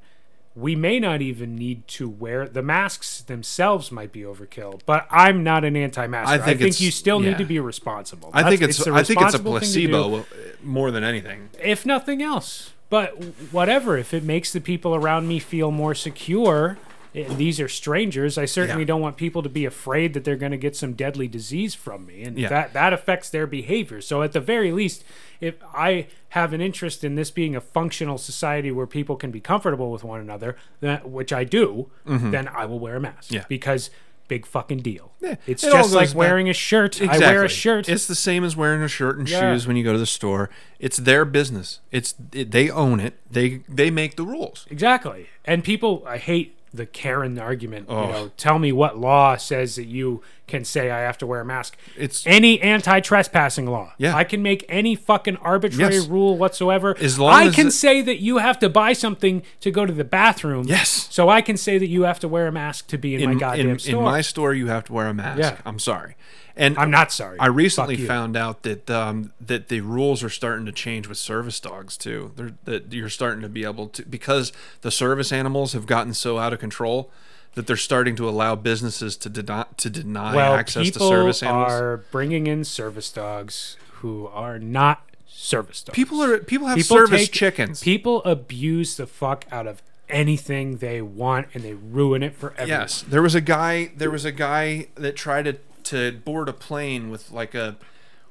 we 0.56 0.76
may 0.76 1.00
not 1.00 1.22
even 1.22 1.56
need 1.56 1.88
to 1.88 2.10
wear 2.10 2.48
the 2.48 2.64
masks 2.64 3.22
themselves 3.22 3.92
might 3.92 4.12
be 4.12 4.22
overkill 4.22 4.82
but 4.86 5.08
I'm 5.12 5.44
not 5.44 5.64
an 5.64 5.76
anti-masker 5.78 6.32
I 6.32 6.36
I 6.36 6.40
think 6.40 6.60
think, 6.60 6.82
you 6.82 6.92
still 6.92 7.24
yeah. 7.24 7.30
need 7.30 7.38
to 7.38 7.46
be 7.46 7.60
responsible 7.60 8.32
I 8.34 8.50
think 8.50 8.62
it's, 8.64 8.84
the 8.84 8.92
I 8.92 9.04
think 9.04 9.22
it's 9.22 9.36
a 9.36 9.38
responsible 9.38 9.60
thing 9.60 9.70
to 9.72 9.80
do, 9.82 9.88
placebo 9.90 10.16
uh, 10.20 10.24
more 10.64 10.90
than 10.92 11.04
anything. 11.04 11.50
if 11.64 11.86
nothing 11.86 12.22
else 12.22 12.74
but 12.90 13.12
whatever 13.52 13.98
if 13.98 14.14
it 14.14 14.24
makes 14.24 14.52
the 14.54 14.62
people 14.62 14.96
around 14.96 15.28
me 15.28 15.40
feel 15.40 15.72
more 15.72 15.94
secure 15.96 16.78
eh, 17.16 17.26
these 17.36 17.60
are 17.60 17.70
strangers. 17.70 18.38
I 18.38 18.46
certainly 18.46 18.84
Yeah. 18.84 18.88
don't 18.88 19.02
want 19.02 19.18
people 19.18 19.42
to 19.42 19.50
be 19.50 19.66
afraid 19.66 20.14
that 20.14 20.24
they're 20.24 20.36
going 20.36 20.52
to 20.52 20.58
get 20.58 20.76
some 20.76 20.94
deadly 20.94 21.28
disease 21.28 21.74
from 21.74 22.06
me, 22.06 22.22
and 22.24 22.38
Yeah. 22.38 22.50
that 22.50 22.74
that 22.74 22.94
affects 22.94 23.30
their 23.30 23.48
behavior. 23.48 24.02
So 24.02 24.22
at 24.24 24.34
the 24.34 24.40
very 24.42 24.72
least, 24.72 25.04
if 25.42 25.56
I 25.74 26.08
have 26.30 26.52
an 26.54 26.62
interest 26.62 27.04
in 27.04 27.16
this 27.16 27.32
being 27.32 27.56
a 27.56 27.62
functional 27.62 28.18
society 28.18 28.72
where 28.72 28.86
people 28.86 29.16
can 29.16 29.32
be 29.32 29.40
comfortable 29.40 29.90
with 29.92 30.04
one 30.04 30.20
another, 30.20 30.58
that 30.82 31.10
which 31.10 31.32
I 31.34 31.44
do, 31.46 31.90
then 32.06 32.48
I 32.50 32.66
will 32.66 32.80
wear 32.80 32.98
a 32.98 33.00
mask. 33.00 33.28
Mm-hmm. 33.30 33.36
Yeah. 33.36 33.46
because 33.48 33.90
big 34.28 34.46
fucking 34.46 34.80
deal. 34.80 35.12
Yeah, 35.22 35.36
It's 35.48 35.64
it 35.64 35.72
just 35.72 35.94
like 35.94 36.10
back- 36.10 36.16
wearing 36.18 36.50
a 36.50 36.54
shirt. 36.54 37.02
I 37.02 37.18
wear 37.18 37.44
a 37.44 37.50
shirt. 37.50 37.88
It's 37.90 38.08
the 38.08 38.16
same 38.16 38.44
as 38.44 38.56
wearing 38.56 38.82
a 38.82 38.88
shirt 38.88 39.18
and 39.18 39.30
Yeah. 39.30 39.54
shoes 39.54 39.66
when 39.68 39.76
you 39.78 39.84
go 39.84 39.94
to 39.94 40.00
the 40.00 40.06
store. 40.06 40.50
It's 40.80 40.98
their 40.98 41.26
business. 41.26 41.80
It's 41.92 42.14
it, 42.34 42.52
they 42.52 42.70
own 42.70 43.00
it. 43.00 43.16
They 43.32 43.62
they 43.70 43.90
make 43.90 44.16
the 44.18 44.24
rules. 44.24 44.66
Exactly. 44.70 45.28
And 45.46 45.64
people, 45.64 46.04
I 46.06 46.18
hate 46.18 46.57
the 46.74 46.86
Karen 46.86 47.40
argument. 47.40 47.88
Oh. 47.90 48.06
You 48.06 48.12
know, 48.12 48.32
tell 48.38 48.60
me 48.60 48.72
what 48.72 48.98
law 48.98 49.36
says 49.38 49.76
that 49.78 49.86
you 49.86 50.22
can 50.48 50.64
say 50.64 50.92
I 50.92 51.00
have 51.00 51.18
to 51.20 51.28
wear 51.28 51.42
a 51.42 51.46
mask. 51.46 51.76
It's 51.98 52.26
Any 52.26 52.62
anti-trespassing 52.62 53.66
law. 53.68 53.94
Yeah. 53.98 54.16
I 54.16 54.24
can 54.24 54.42
make 54.42 54.66
any 54.70 54.96
fucking 54.96 55.38
arbitrary 55.38 55.96
Yes. 55.96 56.08
rule 56.08 56.38
whatsoever. 56.38 56.96
As 57.00 57.20
long 57.20 57.34
I 57.34 57.46
as 57.48 57.56
can 57.56 57.68
it- 57.68 57.72
say 57.72 58.02
that 58.02 58.22
you 58.22 58.38
have 58.38 58.58
to 58.60 58.70
buy 58.70 58.94
something 58.94 59.44
to 59.62 59.72
go 59.72 59.86
to 59.86 59.94
the 59.94 60.04
bathroom. 60.06 60.66
Yes. 60.68 61.08
So 61.12 61.30
I 61.30 61.42
can 61.42 61.58
say 61.58 61.78
that 61.78 61.88
you 61.88 62.04
have 62.04 62.20
to 62.22 62.28
wear 62.28 62.48
a 62.48 62.52
mask 62.52 62.88
to 62.88 62.98
be 62.98 63.16
in, 63.16 63.26
my 63.26 63.32
in, 63.34 63.38
goddamn 63.38 63.70
in, 63.72 63.80
store. 63.80 64.00
in 64.00 64.04
my 64.06 64.22
store 64.22 64.54
you 64.54 64.68
have 64.68 64.86
to 64.86 64.94
wear 64.94 65.08
a 65.08 65.14
mask. 65.14 65.40
Yeah. 65.40 65.58
I'm 65.66 65.80
sorry. 65.80 66.16
And 66.58 66.78
I'm 66.78 66.92
not 66.92 67.12
sorry. 67.12 67.40
I 67.40 67.48
recently 67.48 67.98
found 67.98 68.36
out 68.36 68.64
that 68.64 68.90
um, 68.90 69.32
that 69.40 69.68
the 69.70 69.82
rules 69.82 70.24
are 70.24 70.30
starting 70.30 70.66
to 70.66 70.72
change 70.72 71.08
with 71.08 71.18
service 71.18 71.60
dogs 71.60 71.98
too. 71.98 72.32
They're, 72.36 72.54
that 72.66 72.92
you're 72.92 73.10
starting 73.10 73.42
to 73.42 73.50
be 73.50 73.64
able 73.64 73.88
to 73.90 74.04
because 74.04 74.52
the 74.82 74.92
service 74.92 75.32
animals 75.32 75.74
have 75.74 75.86
gotten 75.86 76.14
so 76.14 76.38
out 76.38 76.54
of 76.54 76.60
control 76.60 77.12
that 77.56 77.66
they're 77.68 77.76
starting 77.76 78.16
to 78.16 78.30
allow 78.30 78.56
businesses 78.56 79.18
to 79.18 79.30
deny 79.30 79.66
to 79.78 79.90
deny 79.90 80.36
well, 80.36 80.54
access 80.54 80.92
to 80.92 81.00
service 81.00 81.42
animals. 81.42 81.68
People 81.74 81.84
are 81.84 81.98
bringing 82.12 82.48
in 82.48 82.64
service 82.64 83.12
dogs 83.12 83.78
who 83.94 84.28
are 84.28 84.60
not 84.60 85.04
service 85.26 85.82
dogs. 85.84 85.96
people 85.96 86.22
are 86.24 86.38
people 86.40 86.68
have 86.68 86.78
People 86.78 86.98
service 86.98 87.22
take- 87.22 87.32
chickens. 87.32 87.82
People 87.82 88.24
abuse 88.24 88.98
the 88.98 89.08
fuck 89.08 89.46
out 89.52 89.68
of 89.68 89.82
anything 90.10 90.78
they 90.78 91.02
want 91.02 91.48
and 91.54 91.64
they 91.64 91.74
ruin 91.74 92.24
it 92.24 92.34
for 92.36 92.52
everyone. 92.52 92.70
Yes, 92.82 93.02
there 93.02 93.22
was 93.22 93.36
a 93.36 93.42
guy. 93.42 93.92
There 93.96 94.12
was 94.12 94.26
a 94.26 94.32
guy 94.32 94.88
that 94.96 95.16
tried 95.16 95.46
to 95.46 95.58
to 95.88 96.12
board 96.12 96.50
a 96.50 96.54
plane 96.54 97.10
with 97.10 97.32
like 97.32 97.54
a 97.56 97.78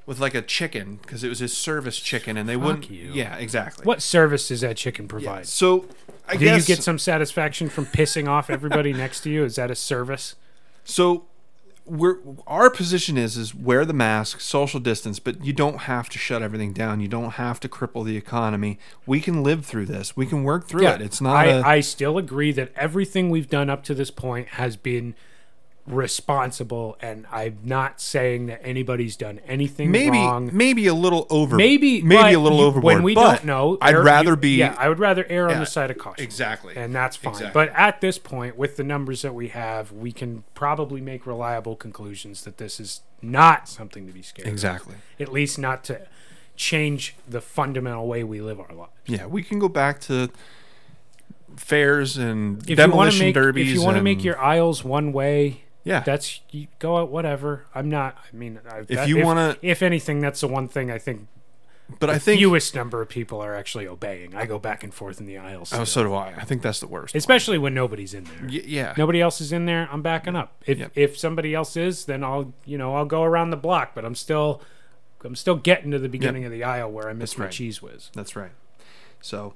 with 0.07 0.21
like 0.21 0.35
a 0.35 0.43
chicken 0.43 1.01
because 1.03 1.25
it 1.25 1.29
was 1.29 1.41
his 1.41 1.57
service 1.57 1.99
chicken, 1.99 2.37
and 2.37 2.49
they 2.49 2.57
wouldn't. 2.57 2.91
you. 2.91 3.11
Yeah, 3.13 3.37
exactly. 3.37 3.85
What 3.85 4.01
service 4.01 4.49
does 4.49 4.61
that 4.61 4.77
chicken 4.77 5.09
provide? 5.09 5.47
So 5.47 5.87
I 6.29 6.37
Do 6.37 6.45
guess 6.45 6.69
you 6.69 6.75
get 6.75 6.83
some 6.83 6.99
satisfaction 6.99 7.69
from 7.69 7.87
pissing 7.87 8.29
off 8.29 8.49
everybody 8.49 8.93
next 8.93 9.21
to 9.23 9.31
you? 9.31 9.45
Is 9.45 9.57
that 9.57 9.71
a 9.71 9.75
service? 9.75 10.37
So 10.85 11.27
we're 11.85 12.19
our 12.47 12.69
position 12.69 13.17
is 13.17 13.37
is 13.37 13.55
wear 13.55 13.85
the 13.85 13.93
mask, 13.93 14.41
social 14.41 14.81
distance, 14.81 15.19
but 15.19 15.45
you 15.45 15.53
don't 15.53 15.83
have 15.83 16.09
to 16.11 16.19
shut 16.19 16.43
everything 16.43 16.73
down. 16.73 17.01
You 17.01 17.09
don't 17.09 17.33
have 17.33 17.61
to 17.61 17.69
cripple 17.69 18.05
the 18.05 18.17
economy. 18.17 18.79
We 19.07 19.21
can 19.21 19.43
live 19.43 19.65
through 19.65 19.87
this. 19.87 20.17
We 20.17 20.27
can 20.27 20.45
work 20.45 20.69
through 20.69 20.87
it. 20.87 21.01
It's 21.01 21.21
not 21.21 21.37
I, 21.37 21.45
a 21.47 21.63
I 21.63 21.81
still 21.81 22.19
agree 22.19 22.53
that 22.53 22.73
everything 22.77 23.31
we've 23.31 23.49
done 23.49 23.71
up 23.71 23.85
to 23.85 23.95
this 23.95 24.11
point 24.11 24.49
has 24.49 24.77
been 24.77 25.15
responsible, 25.87 26.97
and 27.01 27.27
I'm 27.31 27.59
not 27.63 28.01
saying 28.01 28.47
that 28.47 28.61
anybody's 28.65 29.17
done 29.17 29.41
anything 29.47 29.91
maybe 29.91 30.19
wrong. 30.19 30.51
maybe 30.53 30.87
a 30.89 30.95
little 30.95 31.27
over 31.31 31.57
Maybe, 31.57 32.03
maybe 32.03 32.35
a 32.35 32.41
little 32.41 32.59
you- 32.59 32.65
overboard. 32.65 32.95
When 32.97 33.03
we 33.05 33.15
but 33.15 33.37
don't 33.37 33.45
know, 33.45 33.79
I'd 33.81 33.95
err- 33.95 34.03
rather 34.03 34.31
you- 34.31 34.37
be 34.37 34.57
Yeah, 34.57 34.75
I 34.79 34.89
would 34.89 34.99
rather 34.99 35.25
err 35.29 35.49
on 35.49 35.59
the 35.61 35.67
side 35.67 35.91
of 35.91 35.99
caution. 35.99 36.25
exactly. 36.25 36.75
and 36.77 36.95
that's 36.95 37.17
fine. 37.17 37.33
Exactly. 37.35 37.53
But 37.55 37.73
at 37.77 38.01
this 38.01 38.19
point, 38.19 38.57
with 38.57 38.77
the 38.77 38.85
numbers 38.85 39.23
that 39.23 39.35
we 39.35 39.49
have, 39.49 39.93
we 39.93 40.11
can 40.13 40.43
probably 40.55 41.01
make 41.01 41.27
reliable 41.27 41.77
conclusions 41.77 42.43
that 42.45 42.57
this 42.59 42.81
is 42.81 43.03
not 43.23 43.69
something 43.69 44.07
to 44.07 44.13
be 44.13 44.23
scared. 44.23 44.49
of. 44.49 44.53
exactly. 44.53 44.95
At 45.21 45.33
least 45.33 45.59
not 45.59 45.85
to 45.85 46.03
change 46.57 47.15
the 47.29 47.41
fundamental 47.41 48.07
way 48.09 48.25
we 48.25 48.41
live 48.41 48.59
our 48.59 48.73
lives. 48.75 48.91
Yeah, 49.07 49.27
we 49.27 49.43
can 49.43 49.59
go 49.59 49.69
back 49.69 50.01
to 50.03 50.31
fairs 51.57 52.17
and 52.17 52.69
If 52.69 52.77
demolition 52.77 53.27
make, 53.27 53.35
derbies. 53.35 53.69
if 53.69 53.75
you 53.75 53.83
want 53.83 53.97
to 53.97 54.03
make 54.03 54.23
your 54.25 54.39
aisles 54.41 54.85
one 54.85 55.13
way, 55.13 55.63
yeah, 55.87 56.01
that's 56.01 56.41
you 56.51 56.67
go 56.79 56.99
out 56.99 57.11
whatever. 57.11 57.65
I'm 57.75 57.89
not. 57.89 58.19
I 58.31 58.37
mean, 58.37 58.61
I, 58.71 58.83
that- 58.83 59.09
you 59.09 59.25
wanna- 59.25 59.57
if 59.63 59.83
anything, 59.83 60.21
that's 60.21 60.41
the 60.43 60.49
one 60.49 60.69
thing 60.69 60.91
I 60.91 60.99
think 60.99 61.29
but 62.01 62.11
I 62.11 62.15
the 62.15 62.19
think 62.21 62.41
fewest 62.41 62.75
number 62.75 63.01
of 63.01 63.09
people 63.09 63.41
are 63.41 63.55
actually 63.55 63.87
obeying. 63.87 64.35
I 64.35 64.45
go 64.45 64.59
back 64.59 64.83
and 64.83 64.93
forth 64.93 65.21
in 65.21 65.27
the 65.27 65.39
aisles, 65.39 65.73
oh, 65.73 65.85
so 65.85 66.03
do 66.03 66.15
I. 66.15 66.35
I 66.37 66.43
think 66.45 66.61
that's 66.61 66.81
the 66.81 66.89
worst. 66.89 67.15
especially 67.15 67.59
when 67.59 67.75
nobody's 67.75 68.13
in 68.13 68.25
there. 68.25 68.41
Y- 68.43 68.63
yeah, 68.67 68.95
Nobody 68.99 69.21
else 69.21 69.41
is 69.41 69.53
in 69.53 69.67
there. 69.67 69.89
I'm 69.93 70.03
backing 70.03 70.35
up. 70.35 70.61
If 70.67 70.79
Yep. 70.81 70.93
if 70.97 71.17
somebody 71.17 71.55
else 71.55 71.77
is, 71.77 72.07
then 72.07 72.25
I'll 72.25 72.53
you 72.65 72.77
know 72.77 72.97
I'll 72.97 73.05
go 73.07 73.23
around 73.23 73.51
the 73.51 73.57
block. 73.57 73.93
But 73.95 74.05
I'm 74.05 74.17
still 74.17 74.61
I'm 75.25 75.37
still 75.37 75.55
getting 75.57 75.93
to 75.93 75.99
the 76.01 76.09
beginning 76.09 76.45
of 76.45 76.51
the 76.51 76.65
aisle 76.65 76.91
where 76.91 77.09
I 77.09 77.13
missed 77.13 77.35
That's 77.37 77.39
my 77.39 77.45
right. 77.47 77.55
Cheez 77.55 77.81
Whiz. 77.81 78.11
That's 78.15 78.35
right. 78.37 78.53
So, 79.21 79.55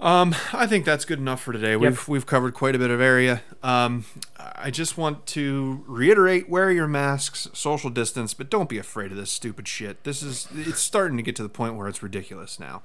um, 0.00 0.34
I 0.52 0.66
think 0.66 0.84
that's 0.84 1.04
good 1.04 1.18
enough 1.18 1.40
for 1.40 1.52
today. 1.52 1.76
We've 1.76 2.06
we've 2.08 2.26
covered 2.26 2.54
quite 2.54 2.74
a 2.74 2.78
bit 2.78 2.90
of 2.90 3.00
area. 3.00 3.42
Um, 3.62 4.04
I 4.38 4.70
just 4.70 4.98
want 4.98 5.26
to 5.26 5.84
reiterate: 5.86 6.48
wear 6.48 6.70
your 6.70 6.88
masks, 6.88 7.48
social 7.52 7.90
distance, 7.90 8.34
but 8.34 8.50
don't 8.50 8.68
be 8.68 8.78
afraid 8.78 9.12
of 9.12 9.16
this 9.16 9.30
stupid 9.30 9.68
shit. 9.68 10.02
This 10.04 10.22
is 10.22 10.48
it's 10.54 10.80
starting 10.80 11.16
to 11.16 11.22
get 11.22 11.36
to 11.36 11.42
the 11.42 11.48
point 11.48 11.76
where 11.76 11.88
it's 11.88 12.02
ridiculous 12.02 12.58
now. 12.58 12.82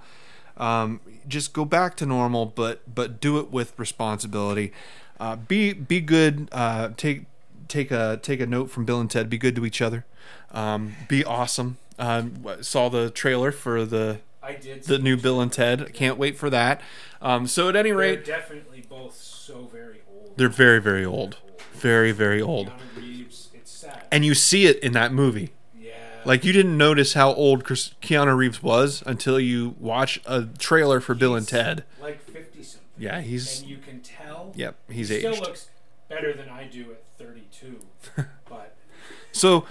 Um, 0.57 0.99
just 1.27 1.53
go 1.53 1.65
back 1.65 1.95
to 1.97 2.05
normal, 2.05 2.45
but 2.45 2.81
but 2.93 3.19
do 3.19 3.39
it 3.39 3.51
with 3.51 3.77
responsibility. 3.79 4.71
Uh, 5.19 5.35
be 5.35 5.73
be 5.73 6.01
good. 6.01 6.49
Uh, 6.51 6.89
take 6.95 7.25
take 7.67 7.91
a 7.91 8.19
take 8.21 8.39
a 8.39 8.45
note 8.45 8.69
from 8.69 8.85
Bill 8.85 8.99
and 8.99 9.09
Ted. 9.09 9.29
Be 9.29 9.37
good 9.37 9.55
to 9.55 9.65
each 9.65 9.81
other. 9.81 10.05
Um, 10.51 10.95
be 11.07 11.23
awesome. 11.23 11.77
Um, 11.97 12.45
saw 12.61 12.89
the 12.89 13.09
trailer 13.09 13.51
for 13.51 13.83
the 13.85 14.19
I 14.41 14.53
did. 14.53 14.83
the 14.83 14.97
new 14.99 15.17
Bill 15.17 15.41
and 15.41 15.51
Ted. 15.51 15.81
I 15.81 15.89
can't 15.89 16.17
wait 16.17 16.37
for 16.37 16.49
that. 16.49 16.81
Um, 17.21 17.45
so 17.47 17.69
at 17.69 17.75
any 17.75 17.91
rate, 17.91 18.25
they're 18.25 18.37
definitely 18.39 18.83
both 18.87 19.15
so 19.15 19.69
very 19.71 20.01
old. 20.09 20.33
they're 20.37 20.47
very 20.49 20.79
very 20.81 21.03
old, 21.05 21.37
very 21.73 22.11
very 22.11 22.41
old, 22.41 22.71
Reeves, 22.95 23.49
and 24.11 24.23
you 24.23 24.33
see 24.33 24.65
it 24.65 24.79
in 24.79 24.93
that 24.93 25.11
movie. 25.11 25.51
Yeah. 25.77 25.93
Like 26.25 26.45
you 26.45 26.53
didn't 26.53 26.77
notice 26.77 27.13
how 27.13 27.33
old 27.33 27.63
Keanu 27.65 28.35
Reeves 28.37 28.63
was 28.63 29.03
until 29.05 29.39
you 29.39 29.75
watch 29.79 30.19
a 30.25 30.43
trailer 30.57 30.99
for 31.01 31.13
Bill 31.15 31.35
and 31.35 31.47
Ted. 31.47 31.83
like 32.01 32.21
fifty 32.21 32.63
something. 32.63 32.87
Yeah, 32.97 33.21
he's 33.21 33.61
And 33.61 33.69
you 33.69 33.77
can 33.77 33.99
tell. 34.01 34.53
yep, 34.55 34.77
he's 34.89 35.09
he 35.09 35.15
aged. 35.17 35.35
Still 35.35 35.43
looks 35.45 35.69
better 36.07 36.33
than 36.33 36.49
I 36.49 36.63
do 36.65 36.91
at 36.91 37.03
thirty-two. 37.17 37.79
but 38.49 38.75
So 39.31 39.65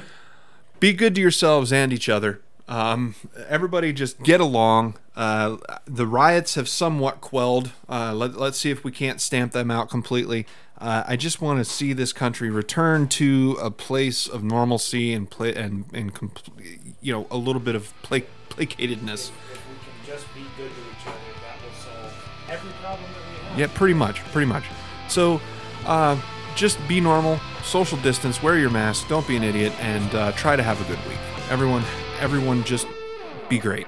be 0.81 0.93
good 0.93 1.15
to 1.15 1.20
yourselves 1.20 1.73
and 1.73 1.93
each 1.93 2.09
other. 2.09 2.40
Um, 2.69 3.15
everybody 3.49 3.93
just 3.93 4.23
get 4.23 4.40
along. 4.40 4.99
Uh, 5.16 5.57
the 5.86 6.07
riots 6.07 6.55
have 6.55 6.69
somewhat 6.69 7.20
quelled. 7.20 7.73
Uh, 7.89 8.12
let, 8.15 8.36
let's 8.36 8.59
see 8.59 8.70
if 8.70 8.85
we 8.85 8.93
can't 8.93 9.20
stamp 9.20 9.53
them 9.53 9.70
out 9.70 9.89
completely. 9.89 10.47
Uh, 10.77 11.03
I 11.07 11.16
just 11.16 11.40
want 11.40 11.59
to 11.59 11.65
see 11.65 11.93
this 11.93 12.12
country 12.12 12.51
return 12.51 13.09
to 13.09 13.57
a 13.61 13.70
place 13.70 14.28
of 14.28 14.45
normalcy 14.45 15.12
and 15.12 15.28
play 15.28 15.53
and 15.53 15.86
and 15.93 16.15
compl- 16.15 16.53
you 17.01 17.12
know 17.12 17.27
a 17.32 17.36
little 17.36 17.61
bit 17.61 17.74
of 17.74 17.93
pla- 18.03 18.19
placatedness. 18.51 19.31
if 19.31 19.69
we 19.69 19.74
can 19.74 20.07
just 20.07 20.32
be 20.35 20.43
good 20.57 20.70
to 20.70 20.81
each 20.81 21.07
other, 21.07 21.16
that 21.43 21.65
will 21.65 21.74
solve 21.74 22.15
every 22.49 22.70
problem 22.81 23.03
that 23.12 23.43
we 23.43 23.49
have. 23.49 23.59
Yeah, 23.59 23.66
pretty 23.77 23.95
much, 23.95 24.20
pretty 24.27 24.47
much. 24.47 24.65
So, 25.09 25.40
uh, 25.85 26.20
just 26.55 26.78
be 26.86 27.01
normal, 27.01 27.40
social 27.65 27.99
distance, 27.99 28.40
wear 28.40 28.57
your 28.57 28.70
mask, 28.70 29.09
don't 29.09 29.27
be 29.27 29.36
an 29.36 29.43
idiot, 29.43 29.73
and 29.81 30.15
uh, 30.15 30.31
try 30.32 30.55
to 30.55 30.62
have 30.62 30.81
a 30.81 30.85
good 30.85 31.05
week. 31.09 31.19
Everyone, 31.51 31.82
everyone, 32.19 32.65
just 32.65 32.86
be 33.49 33.59
great. 33.59 33.86